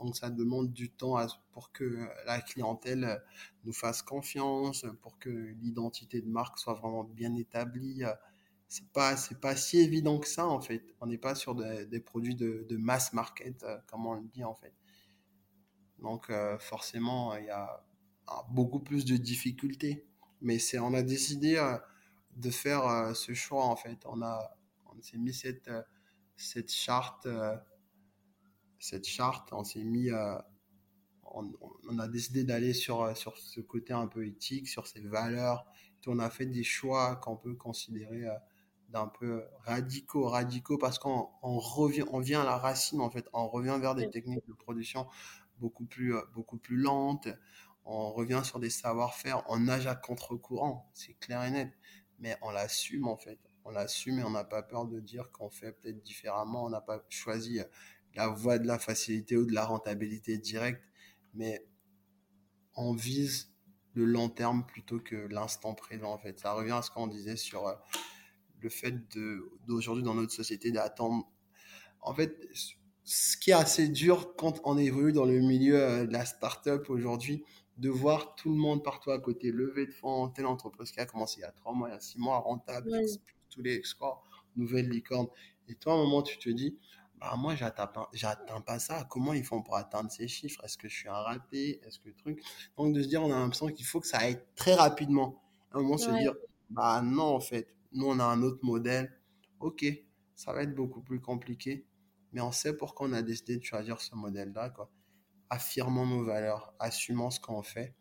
Donc, 0.00 0.16
ça 0.16 0.30
demande 0.30 0.72
du 0.72 0.90
temps 0.90 1.16
pour 1.52 1.70
que 1.70 2.08
la 2.26 2.40
clientèle 2.40 3.22
nous 3.64 3.72
fasse 3.72 4.02
confiance, 4.02 4.84
pour 5.00 5.16
que 5.20 5.30
l'identité 5.60 6.20
de 6.20 6.28
marque 6.28 6.58
soit 6.58 6.74
vraiment 6.74 7.04
bien 7.04 7.32
établie. 7.36 8.02
C'est 8.66 8.88
pas, 8.88 9.16
c'est 9.16 9.40
pas 9.40 9.54
si 9.54 9.78
évident 9.78 10.18
que 10.18 10.28
ça, 10.28 10.48
en 10.48 10.60
fait. 10.60 10.82
On 11.00 11.06
n'est 11.06 11.18
pas 11.18 11.36
sur 11.36 11.54
des, 11.54 12.00
produits 12.00 12.34
de, 12.34 12.66
de, 12.68 12.76
mass 12.76 13.12
market, 13.12 13.62
euh, 13.62 13.78
comme 13.88 14.06
on 14.06 14.14
le 14.14 14.26
dit, 14.26 14.42
en 14.42 14.54
fait. 14.54 14.72
Donc, 16.00 16.30
euh, 16.30 16.58
forcément, 16.58 17.36
il 17.36 17.44
y 17.44 17.50
a 17.50 17.84
beaucoup 18.50 18.80
plus 18.80 19.04
de 19.04 19.16
difficultés. 19.16 20.04
Mais 20.40 20.58
c'est, 20.58 20.80
on 20.80 20.94
a 20.94 21.02
décidé 21.02 21.56
euh, 21.56 21.76
de 22.36 22.50
faire 22.50 22.86
euh, 22.86 23.14
ce 23.14 23.34
choix 23.34 23.64
en 23.64 23.76
fait. 23.76 23.98
On 24.06 24.22
a, 24.22 24.56
on 24.86 25.00
s'est 25.02 25.18
mis 25.18 25.32
cette, 25.32 25.68
euh, 25.68 25.82
cette 26.36 26.72
charte, 26.72 27.26
euh, 27.26 27.56
cette 28.78 29.06
charte, 29.06 29.52
on 29.52 29.64
s'est 29.64 29.84
mis, 29.84 30.10
on, 31.24 31.52
on, 31.88 31.98
a 31.98 32.08
décidé 32.08 32.44
d'aller 32.44 32.72
sur, 32.72 33.14
sur 33.16 33.36
ce 33.36 33.60
côté 33.60 33.92
un 33.92 34.06
peu 34.06 34.26
éthique, 34.26 34.68
sur 34.68 34.86
ces 34.86 35.00
valeurs. 35.00 35.66
on 36.06 36.18
a 36.18 36.30
fait 36.30 36.46
des 36.46 36.64
choix 36.64 37.16
qu'on 37.16 37.36
peut 37.36 37.54
considérer 37.54 38.24
d'un 38.88 39.06
peu 39.06 39.44
radicaux, 39.64 40.28
radicaux 40.28 40.78
parce 40.78 40.98
qu'on 40.98 41.28
on 41.42 41.58
revient, 41.58 42.04
on 42.10 42.20
vient 42.20 42.40
à 42.40 42.44
la 42.44 42.56
racine 42.56 43.02
en 43.02 43.10
fait, 43.10 43.28
on 43.34 43.48
revient 43.48 43.76
vers 43.78 43.94
des 43.94 44.08
techniques 44.08 44.46
de 44.48 44.54
production 44.54 45.06
beaucoup 45.58 45.84
plus, 45.84 46.14
beaucoup 46.34 46.56
plus 46.56 46.78
lentes. 46.78 47.28
On 47.84 48.12
revient 48.12 48.40
sur 48.44 48.58
des 48.58 48.70
savoir-faire, 48.70 49.42
on 49.48 49.58
nage 49.58 49.86
à 49.86 49.94
contre-courant, 49.94 50.90
c'est 50.94 51.14
clair 51.14 51.42
et 51.44 51.50
net 51.50 51.72
mais 52.20 52.36
on 52.42 52.50
l'assume 52.50 53.08
en 53.08 53.16
fait. 53.16 53.38
On 53.64 53.70
l'assume 53.70 54.20
et 54.20 54.24
on 54.24 54.30
n'a 54.30 54.44
pas 54.44 54.62
peur 54.62 54.86
de 54.86 55.00
dire 55.00 55.30
qu'on 55.32 55.50
fait 55.50 55.72
peut-être 55.72 56.02
différemment. 56.02 56.64
On 56.64 56.70
n'a 56.70 56.80
pas 56.80 57.04
choisi 57.08 57.60
la 58.14 58.28
voie 58.28 58.58
de 58.58 58.66
la 58.66 58.78
facilité 58.78 59.36
ou 59.36 59.46
de 59.46 59.52
la 59.52 59.64
rentabilité 59.64 60.38
directe, 60.38 60.82
mais 61.34 61.66
on 62.74 62.94
vise 62.94 63.52
le 63.94 64.04
long 64.04 64.28
terme 64.28 64.64
plutôt 64.66 65.00
que 65.00 65.16
l'instant 65.16 65.74
présent 65.74 66.12
en 66.12 66.18
fait. 66.18 66.38
Ça 66.38 66.52
revient 66.52 66.72
à 66.72 66.82
ce 66.82 66.90
qu'on 66.90 67.06
disait 67.06 67.36
sur 67.36 67.66
euh, 67.66 67.74
le 68.60 68.68
fait 68.68 68.94
d'aujourd'hui 69.66 70.04
dans 70.04 70.14
notre 70.14 70.32
société 70.32 70.70
d'attendre. 70.70 71.28
En 72.00 72.14
fait, 72.14 72.48
ce 73.04 73.36
qui 73.36 73.50
est 73.50 73.54
assez 73.54 73.88
dur 73.88 74.34
quand 74.36 74.60
on 74.64 74.78
évolue 74.78 75.12
dans 75.12 75.24
le 75.24 75.40
milieu 75.40 75.80
euh, 75.80 76.06
de 76.06 76.12
la 76.12 76.24
start-up 76.24 76.88
aujourd'hui, 76.90 77.44
de 77.80 77.88
voir 77.88 78.34
tout 78.34 78.50
le 78.50 78.56
monde 78.56 78.84
partout 78.84 79.10
à 79.10 79.18
côté 79.18 79.50
lever 79.50 79.86
de 79.86 79.92
fonds, 79.92 80.28
telle 80.28 80.46
entreprise 80.46 80.92
qui 80.92 81.00
a 81.00 81.06
commencé 81.06 81.38
il 81.38 81.42
y 81.42 81.44
a 81.44 81.52
trois 81.52 81.72
mois, 81.72 81.88
il 81.88 81.92
y 81.92 81.96
a 81.96 82.00
six 82.00 82.18
mois, 82.18 82.38
rentable, 82.38 82.90
tous 83.48 83.62
les 83.62 83.82
scores, 83.82 84.22
nouvelle 84.54 84.88
licorne. 84.88 85.28
Et 85.66 85.74
toi, 85.74 85.94
à 85.94 85.96
un 85.96 85.98
moment, 85.98 86.22
tu 86.22 86.38
te 86.38 86.50
dis, 86.50 86.76
bah, 87.18 87.34
moi, 87.38 87.54
j'atteins 87.54 87.86
pas, 87.86 88.78
ça. 88.78 89.06
Comment 89.08 89.32
ils 89.32 89.44
font 89.44 89.62
pour 89.62 89.76
atteindre 89.76 90.10
ces 90.10 90.28
chiffres? 90.28 90.62
Est-ce 90.62 90.76
que 90.76 90.88
je 90.88 90.94
suis 90.94 91.08
un 91.08 91.14
raté? 91.14 91.80
Est-ce 91.86 91.98
que 92.00 92.10
truc? 92.10 92.42
Donc, 92.76 92.92
de 92.92 93.02
se 93.02 93.08
dire, 93.08 93.22
on 93.22 93.32
a 93.32 93.38
l'impression 93.38 93.68
qu'il 93.68 93.86
faut 93.86 94.00
que 94.00 94.06
ça 94.06 94.18
aille 94.18 94.42
très 94.56 94.74
rapidement. 94.74 95.42
À 95.72 95.78
un 95.78 95.82
moment, 95.82 95.96
se 95.96 96.10
dire, 96.10 96.34
bah 96.68 97.00
non, 97.02 97.34
en 97.34 97.40
fait, 97.40 97.74
nous, 97.92 98.06
on 98.06 98.18
a 98.18 98.24
un 98.24 98.42
autre 98.42 98.60
modèle. 98.62 99.10
Ok, 99.58 99.86
ça 100.34 100.52
va 100.52 100.64
être 100.64 100.74
beaucoup 100.74 101.00
plus 101.00 101.20
compliqué, 101.20 101.86
mais 102.32 102.40
on 102.40 102.52
sait 102.52 102.76
pourquoi 102.76 103.08
on 103.08 103.12
a 103.14 103.22
décidé 103.22 103.56
de 103.56 103.64
choisir 103.64 104.00
ce 104.00 104.14
modèle-là, 104.14 104.70
quoi 104.70 104.90
affirmons 105.50 106.06
nos 106.06 106.24
valeurs, 106.24 106.72
assumons 106.78 107.30
ce 107.30 107.40
qu'on 107.40 107.62
fait. 107.62 107.94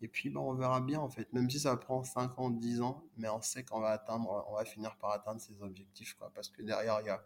Et 0.00 0.08
puis, 0.08 0.30
ben, 0.30 0.40
on 0.40 0.54
verra 0.54 0.80
bien, 0.80 1.00
en 1.00 1.08
fait. 1.08 1.32
Même 1.32 1.48
si 1.48 1.60
ça 1.60 1.76
prend 1.76 2.02
5 2.02 2.38
ans, 2.38 2.50
10 2.50 2.80
ans, 2.80 3.04
mais 3.16 3.28
on 3.28 3.40
sait 3.40 3.64
qu'on 3.64 3.80
va 3.80 3.90
atteindre, 3.90 4.44
on 4.48 4.54
va 4.54 4.64
finir 4.64 4.96
par 4.96 5.12
atteindre 5.12 5.40
ces 5.40 5.62
objectifs, 5.62 6.14
quoi. 6.14 6.30
Parce 6.34 6.48
que 6.48 6.62
derrière, 6.62 7.00
il 7.00 7.06
y 7.06 7.10
a, 7.10 7.22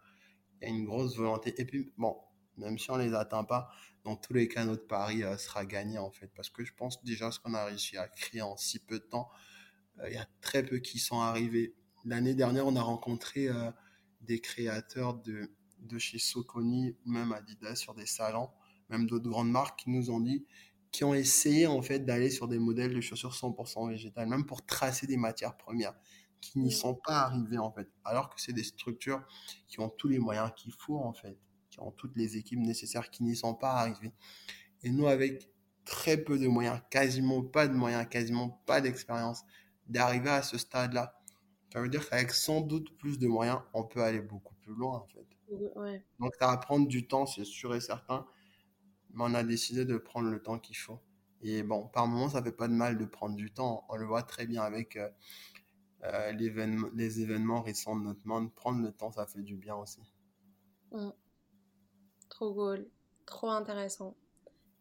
y 0.62 0.64
a, 0.66 0.68
une 0.68 0.84
grosse 0.84 1.16
volonté. 1.16 1.54
Et 1.60 1.64
puis, 1.64 1.92
bon, 1.96 2.16
même 2.56 2.78
si 2.78 2.90
on 2.90 2.96
les 2.96 3.14
atteint 3.14 3.44
pas, 3.44 3.70
dans 4.04 4.16
tous 4.16 4.32
les 4.32 4.48
cas, 4.48 4.64
notre 4.64 4.86
pari 4.86 5.22
euh, 5.22 5.36
sera 5.36 5.64
gagné, 5.64 5.98
en 5.98 6.10
fait. 6.10 6.28
Parce 6.34 6.50
que 6.50 6.64
je 6.64 6.74
pense 6.74 7.02
déjà 7.04 7.30
ce 7.30 7.40
qu'on 7.40 7.54
a 7.54 7.64
réussi 7.64 7.96
à 7.96 8.08
créer 8.08 8.42
en 8.42 8.56
si 8.56 8.78
peu 8.78 8.98
de 8.98 9.04
temps, 9.04 9.30
euh, 10.00 10.08
il 10.08 10.14
y 10.14 10.18
a 10.18 10.26
très 10.40 10.62
peu 10.62 10.78
qui 10.78 10.98
sont 10.98 11.20
arrivés. 11.20 11.74
L'année 12.04 12.34
dernière, 12.34 12.66
on 12.66 12.76
a 12.76 12.82
rencontré 12.82 13.48
euh, 13.48 13.70
des 14.20 14.40
créateurs 14.40 15.14
de, 15.14 15.50
de 15.80 15.98
chez 15.98 16.18
Soconi, 16.18 16.96
même 17.06 17.32
Adidas, 17.32 17.76
sur 17.76 17.94
des 17.94 18.06
salons 18.06 18.50
même 18.88 19.06
d'autres 19.06 19.28
grandes 19.28 19.50
marques 19.50 19.80
qui 19.80 19.90
nous 19.90 20.10
ont 20.10 20.20
dit, 20.20 20.46
qui 20.90 21.04
ont 21.04 21.14
essayé 21.14 21.66
en 21.66 21.82
fait 21.82 22.00
d'aller 22.00 22.30
sur 22.30 22.48
des 22.48 22.58
modèles 22.58 22.94
de 22.94 23.00
chaussures 23.00 23.34
100% 23.34 23.88
végétales, 23.88 24.28
même 24.28 24.46
pour 24.46 24.64
tracer 24.64 25.06
des 25.06 25.16
matières 25.16 25.56
premières 25.56 25.94
qui 26.40 26.58
n'y 26.58 26.72
sont 26.72 26.94
pas 26.94 27.20
arrivées 27.22 27.58
en 27.58 27.70
fait, 27.72 27.88
alors 28.04 28.30
que 28.30 28.40
c'est 28.40 28.52
des 28.52 28.62
structures 28.62 29.22
qui 29.66 29.80
ont 29.80 29.88
tous 29.88 30.08
les 30.08 30.18
moyens 30.18 30.52
qu'il 30.56 30.72
faut 30.72 30.98
en 30.98 31.12
fait, 31.12 31.36
qui 31.70 31.80
ont 31.80 31.90
toutes 31.90 32.16
les 32.16 32.36
équipes 32.36 32.60
nécessaires 32.60 33.10
qui 33.10 33.24
n'y 33.24 33.36
sont 33.36 33.54
pas 33.54 33.72
arrivées. 33.72 34.12
Et 34.82 34.90
nous, 34.90 35.08
avec 35.08 35.50
très 35.84 36.16
peu 36.16 36.38
de 36.38 36.46
moyens, 36.46 36.80
quasiment 36.90 37.42
pas 37.42 37.66
de 37.66 37.74
moyens, 37.74 38.06
quasiment 38.08 38.50
pas 38.66 38.80
d'expérience, 38.80 39.42
d'arriver 39.88 40.30
à 40.30 40.42
ce 40.42 40.58
stade-là, 40.58 41.20
ça 41.72 41.80
veut 41.80 41.88
dire 41.88 42.08
qu'avec 42.08 42.30
sans 42.30 42.60
doute 42.60 42.96
plus 42.98 43.18
de 43.18 43.26
moyens, 43.26 43.60
on 43.74 43.84
peut 43.84 44.02
aller 44.02 44.20
beaucoup 44.20 44.54
plus 44.54 44.74
loin 44.74 44.98
en 44.98 45.06
fait. 45.06 45.26
Donc 46.20 46.32
ça 46.38 46.46
va 46.46 46.56
prendre 46.56 46.86
du 46.86 47.06
temps, 47.08 47.26
c'est 47.26 47.44
sûr 47.44 47.74
et 47.74 47.80
certain 47.80 48.26
mais 49.14 49.24
on 49.26 49.34
a 49.34 49.42
décidé 49.42 49.84
de 49.84 49.96
prendre 49.96 50.28
le 50.28 50.42
temps 50.42 50.58
qu'il 50.58 50.76
faut. 50.76 51.00
Et 51.42 51.62
bon, 51.62 51.86
par 51.88 52.06
moments, 52.06 52.28
ça 52.28 52.42
fait 52.42 52.52
pas 52.52 52.68
de 52.68 52.72
mal 52.72 52.98
de 52.98 53.04
prendre 53.04 53.36
du 53.36 53.52
temps. 53.52 53.84
On 53.88 53.96
le 53.96 54.06
voit 54.06 54.22
très 54.22 54.46
bien 54.46 54.62
avec 54.62 54.96
euh, 54.96 55.08
euh 56.04 56.32
les 56.32 57.20
événements 57.20 57.62
récents 57.62 57.96
de 57.96 58.02
notre 58.02 58.26
monde. 58.26 58.52
Prendre 58.54 58.82
le 58.82 58.92
temps, 58.92 59.12
ça 59.12 59.26
fait 59.26 59.42
du 59.42 59.56
bien 59.56 59.76
aussi. 59.76 60.00
Mmh. 60.92 61.10
Trop 62.28 62.54
cool, 62.54 62.88
trop 63.26 63.50
intéressant. 63.50 64.16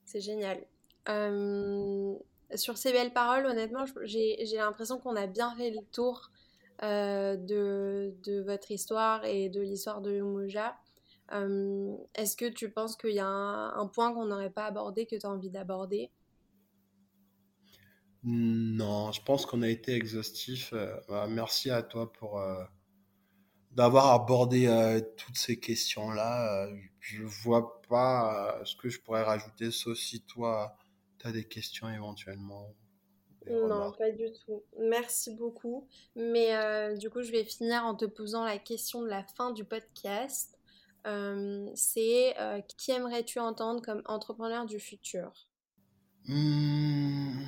C'est 0.06 0.22
génial. 0.22 0.66
Euh, 1.10 2.16
sur 2.56 2.78
ces 2.78 2.92
belles 2.92 3.14
paroles, 3.14 3.46
honnêtement, 3.46 3.86
j'ai 4.04 4.38
l'impression 4.56 5.00
qu'on 5.00 5.16
a 5.16 5.28
bien 5.28 5.56
fait 5.56 5.70
le 5.72 5.82
tour 5.92 6.32
de, 6.82 8.14
de, 8.24 8.42
votre 8.42 8.72
histoire 8.72 9.26
et 9.26 9.50
de 9.50 9.62
l'histoire 9.62 10.02
de 10.02 10.12
Umoja. 10.12 10.76
Est-ce 11.30 12.38
que 12.38 12.50
tu 12.50 12.70
penses 12.70 12.96
qu'il 12.96 13.14
y 13.14 13.20
a 13.20 13.28
un, 13.28 13.88
point 13.88 14.14
qu'on 14.14 14.26
n'aurait 14.26 14.50
pas 14.50 14.66
abordé 14.66 15.06
que 15.06 15.16
tu 15.16 15.26
as 15.26 15.30
envie 15.30 15.50
d'aborder? 15.50 16.12
Non, 18.24 19.12
je 19.12 19.22
pense 19.22 19.46
qu'on 19.46 19.62
a 19.62 19.70
été 19.70 19.94
exhaustif. 19.94 20.74
Euh, 20.74 21.00
bah, 21.08 21.28
merci 21.30 21.70
à 21.70 21.84
toi 21.84 22.12
pour 22.12 22.40
euh, 22.40 22.64
d'avoir 23.72 24.12
abordé 24.14 24.68
euh, 24.68 25.00
toutes 25.16 25.38
ces 25.38 25.60
questions-là. 25.60 26.70
je 27.00 27.24
vois 27.24 27.82
pas 27.88 28.60
ce 28.66 28.76
que 28.76 28.90
je 28.90 29.00
pourrais 29.00 29.24
rajouter, 29.24 29.72
sauf 29.72 29.98
si 29.98 30.22
toi, 30.22 30.76
tu 31.20 31.28
as 31.28 31.32
des 31.32 31.46
questions 31.46 31.90
éventuellement. 31.90 32.74
Non, 33.50 33.94
pas 33.94 34.12
du 34.12 34.30
tout. 34.46 34.62
Merci 34.78 35.34
beaucoup. 35.34 35.88
Mais 36.18 36.98
du 36.98 37.10
coup, 37.10 37.22
je 37.22 37.32
vais 37.32 37.46
finir 37.46 37.86
en 37.86 37.96
te 37.96 38.04
posant 38.04 38.44
la 38.44 38.58
question 38.58 39.04
de 39.04 39.08
la 39.08 39.24
fin 39.24 39.52
du 39.52 39.64
podcast. 39.64 40.57
Euh, 41.06 41.70
c'est 41.76 42.38
euh, 42.40 42.62
qui 42.62 42.92
aimerais-tu 42.92 43.40
entendre 43.40 43.82
comme 43.82 44.02
entrepreneur 44.06 44.66
du 44.66 44.80
futur? 44.80 45.32
Hmm, 46.26 47.44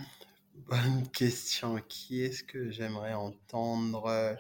Bonne 0.54 1.08
question. 1.12 1.82
Qui 1.88 2.22
est-ce 2.22 2.44
que 2.44 2.70
j'aimerais 2.70 3.14
entendre? 3.14 4.06
Euh, 4.06 4.36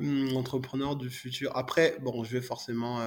hmm, 0.00 0.36
Entrepreneur 0.36 0.96
du 0.96 1.10
futur. 1.10 1.56
Après, 1.56 1.96
bon, 2.00 2.24
je 2.24 2.32
vais 2.36 2.42
forcément 2.42 3.00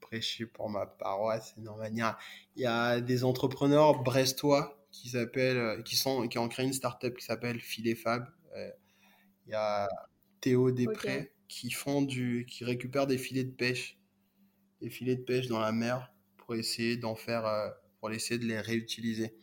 prêcher 0.00 0.46
pour 0.46 0.70
ma 0.70 0.86
paroisse. 0.86 1.54
manière. 1.78 2.18
Il 2.56 2.62
y 2.62 2.66
a 2.66 3.00
des 3.00 3.24
entrepreneurs 3.24 4.02
brestois 4.02 4.86
qui 4.90 5.10
s'appellent, 5.10 5.82
qui 5.84 5.96
sont, 5.96 6.28
qui 6.28 6.38
ont 6.38 6.48
créé 6.48 6.66
une 6.66 6.72
startup 6.72 7.16
qui 7.16 7.24
s'appelle 7.24 7.60
Filet 7.60 7.94
Fab. 7.94 8.26
Il 9.46 9.50
y 9.52 9.54
a 9.54 9.88
Théo 10.40 10.70
Després 10.70 11.32
qui 11.48 11.70
font 11.70 12.02
du, 12.02 12.46
qui 12.46 12.64
récupèrent 12.64 13.06
des 13.06 13.18
filets 13.18 13.44
de 13.44 13.52
pêche, 13.52 13.98
des 14.80 14.90
filets 14.90 15.16
de 15.16 15.22
pêche 15.22 15.48
dans 15.48 15.58
la 15.58 15.72
mer 15.72 16.12
pour 16.36 16.54
essayer 16.54 16.96
d'en 16.96 17.16
faire, 17.16 17.46
euh, 17.46 17.70
pour 18.00 18.10
essayer 18.10 18.38
de 18.38 18.44
les 18.44 18.60
réutiliser. 18.60 19.34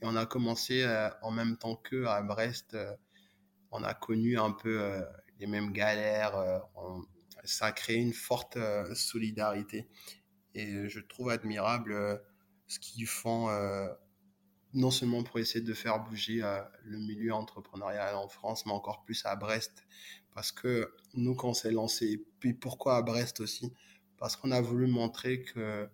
Et 0.00 0.02
on 0.02 0.14
a 0.16 0.26
commencé 0.26 0.82
euh, 0.82 1.08
en 1.22 1.30
même 1.30 1.56
temps 1.56 1.76
qu'eux 1.76 2.06
à 2.06 2.22
Brest. 2.22 2.74
Euh, 2.74 2.94
on 3.70 3.82
a 3.82 3.94
connu 3.94 4.38
un 4.38 4.52
peu 4.52 5.02
les 5.40 5.48
mêmes 5.48 5.72
galères. 5.72 6.62
ça 7.42 7.66
a 7.66 7.72
créé 7.72 7.96
une 7.96 8.12
forte 8.12 8.56
solidarité. 8.94 9.88
Et 10.54 10.88
je 10.88 11.00
trouve 11.00 11.30
admirable 11.30 12.22
ce 12.68 12.78
qu'ils 12.78 13.08
font 13.08 13.48
non 14.74 14.90
seulement 14.90 15.22
pour 15.22 15.38
essayer 15.38 15.64
de 15.64 15.72
faire 15.72 16.00
bouger 16.00 16.42
euh, 16.42 16.60
le 16.82 16.98
milieu 16.98 17.32
entrepreneurial 17.32 18.16
en 18.16 18.28
France, 18.28 18.66
mais 18.66 18.72
encore 18.72 19.04
plus 19.04 19.24
à 19.24 19.36
Brest. 19.36 19.84
Parce 20.34 20.50
que 20.50 20.92
nous, 21.14 21.36
quand 21.36 21.50
on 21.50 21.54
s'est 21.54 21.70
lancé, 21.70 22.26
puis 22.40 22.54
pourquoi 22.54 22.96
à 22.96 23.02
Brest 23.02 23.40
aussi? 23.40 23.72
Parce 24.18 24.36
qu'on 24.36 24.50
a 24.50 24.60
voulu 24.60 24.88
montrer 24.88 25.42
que, 25.42 25.88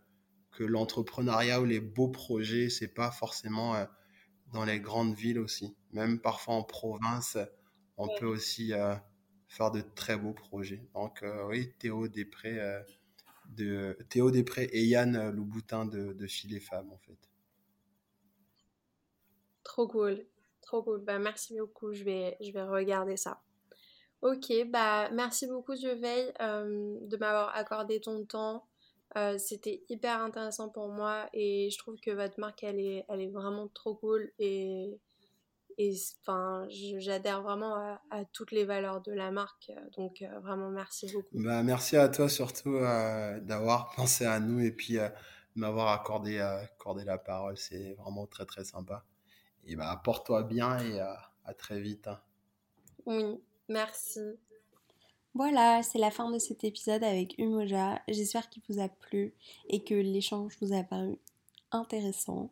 que 0.51 0.65
l'entrepreneuriat 0.65 1.61
ou 1.61 1.67
les 1.67 1.81
beaux 1.81 2.09
projets, 2.09 2.71
c'est 2.71 2.89
pas 2.89 3.11
forcément 3.11 3.77
euh, 3.77 3.85
dans 4.53 4.65
les 4.65 4.81
grandes 4.81 5.15
villes 5.15 5.39
aussi. 5.39 5.77
Même 5.93 6.19
parfois 6.19 6.55
en 6.55 6.63
province, 6.63 7.37
on 7.99 8.09
peut 8.19 8.27
aussi 8.27 8.73
euh, 8.73 8.95
faire 9.47 9.71
de 9.71 9.83
très 9.95 10.17
beaux 10.17 10.33
projets. 10.33 10.83
Donc 10.95 11.23
oui, 11.49 11.71
Théo 11.79 12.09
Després, 12.09 12.59
de, 13.51 13.99
Théo 14.09 14.31
Després 14.31 14.71
et 14.73 14.87
Yann 14.87 15.31
Louboutin 15.31 15.85
de, 15.85 16.15
de 16.15 16.27
Filet 16.27 16.61
Femmes 16.61 16.91
en 16.91 16.99
fait. 16.99 17.30
Trop 19.81 19.89
cool. 19.89 20.27
Trop 20.61 20.83
cool. 20.83 21.01
Bah, 21.01 21.19
merci 21.19 21.57
beaucoup. 21.57 21.95
Je 21.95 22.05
vais, 22.05 22.37
je 22.43 22.53
vais 22.53 22.63
regarder 22.63 23.17
ça. 23.17 23.41
Ok, 24.21 24.53
bah 24.69 25.09
merci 25.13 25.47
beaucoup 25.47 25.75
Dieu 25.75 25.95
veille 25.95 26.31
euh, 26.43 26.99
de 27.01 27.17
m'avoir 27.17 27.57
accordé 27.57 27.99
ton 27.99 28.27
temps. 28.27 28.67
Euh, 29.17 29.39
c'était 29.39 29.83
hyper 29.89 30.21
intéressant 30.21 30.69
pour 30.69 30.89
moi 30.89 31.31
et 31.33 31.71
je 31.71 31.79
trouve 31.79 31.97
que 31.99 32.11
votre 32.11 32.39
marque 32.39 32.63
elle 32.63 32.79
est, 32.79 33.07
elle 33.09 33.23
est 33.23 33.31
vraiment 33.31 33.69
trop 33.69 33.95
cool 33.95 34.31
et 34.39 35.01
et 35.79 35.95
j'adhère 36.99 37.41
vraiment 37.41 37.75
à, 38.11 38.25
toutes 38.35 38.53
les 38.53 38.67
valeurs 38.67 39.01
de 39.01 39.13
la 39.13 39.31
marque 39.31 39.73
donc 39.97 40.21
euh, 40.21 40.39
vraiment 40.41 40.69
merci 40.69 41.11
beaucoup. 41.11 41.29
Bah, 41.33 41.63
merci 41.63 41.97
à 41.97 42.11
toi 42.11 42.29
surtout 42.29 42.79
d'avoir 43.41 43.91
pensé 43.97 44.27
à 44.27 44.39
nous 44.39 44.61
et 44.61 44.71
puis 44.73 44.99
m'avoir 45.55 45.89
accordé, 45.89 46.39
accordé 46.39 47.05
la 47.05 47.17
parole 47.17 47.57
c'est 47.57 47.95
vraiment 47.95 48.27
très 48.27 48.45
très 48.45 48.65
sympa. 48.65 49.03
Et 49.67 49.77
bah, 49.77 50.01
porte-toi 50.05 50.43
bien 50.43 50.79
et 50.79 51.01
à, 51.01 51.55
très 51.59 51.81
vite. 51.81 52.07
Hein. 52.07 52.21
Oui, 53.07 53.41
merci. 53.69 54.21
Voilà, 55.35 55.83
c'est 55.83 55.99
la 55.99 56.11
fin 56.11 56.31
de 56.31 56.39
cet 56.39 56.65
épisode 56.65 57.05
avec 57.05 57.39
Umoja. 57.39 58.01
J'espère 58.09 58.49
qu'il 58.49 58.63
vous 58.69 58.81
a 58.81 58.89
plu 58.89 59.33
et 59.69 59.83
que 59.83 59.95
l'échange 59.95 60.57
vous 60.61 60.73
a 60.73 60.83
paru 60.83 61.19
intéressant. 61.71 62.51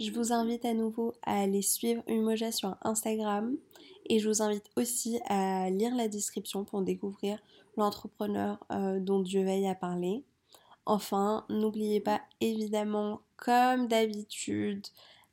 Je 0.00 0.10
vous 0.10 0.32
invite 0.32 0.64
à 0.64 0.74
nouveau 0.74 1.14
à 1.22 1.42
aller 1.42 1.62
suivre 1.62 2.02
Umoja 2.08 2.52
sur 2.52 2.76
Instagram 2.82 3.56
et 4.06 4.18
je 4.18 4.28
vous 4.28 4.42
invite 4.42 4.70
aussi 4.76 5.20
à 5.28 5.68
lire 5.70 5.94
la 5.94 6.08
description 6.08 6.64
pour 6.64 6.82
découvrir 6.82 7.38
l'entrepreneur 7.76 8.64
euh, 8.70 9.00
dont 9.00 9.20
Dieu 9.20 9.44
veille 9.44 9.68
à 9.68 9.74
parler. 9.74 10.24
Enfin, 10.86 11.44
n'oubliez 11.48 12.00
pas 12.00 12.20
évidemment, 12.40 13.20
comme 13.36 13.86
d'habitude, 13.86 14.86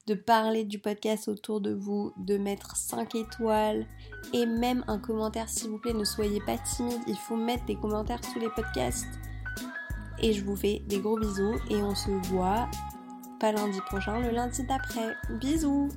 de 0.10 0.16
parler 0.16 0.64
du 0.64 0.80
podcast 0.80 1.28
autour 1.28 1.62
de 1.62 1.72
vous, 1.72 2.12
de 2.18 2.40
mettre 2.40 2.76
5 2.76 3.14
étoiles 3.14 3.86
et 4.34 4.48
même 4.48 4.84
un 4.88 4.98
commentaire 4.98 5.48
s'il 5.48 5.70
vous 5.70 5.78
plaît. 5.78 5.94
Ne 5.94 6.04
soyez 6.04 6.42
pas 6.42 6.58
timide, 6.58 7.00
il 7.06 7.16
faut 7.16 7.36
mettre 7.36 7.66
des 7.66 7.76
commentaires 7.76 8.24
sous 8.26 8.40
les 8.40 8.50
podcasts. 8.50 9.20
Et 10.20 10.34
je 10.34 10.44
vous 10.44 10.56
fais 10.56 10.82
des 10.88 11.00
gros 11.00 11.20
bisous 11.20 11.60
et 11.70 11.76
on 11.76 11.94
se 11.94 12.10
voit 12.30 12.68
pas 13.40 13.52
lundi 13.52 13.80
prochain, 13.82 14.20
le 14.20 14.32
lundi 14.32 14.64
d'après. 14.64 15.14
Bisous 15.40 15.90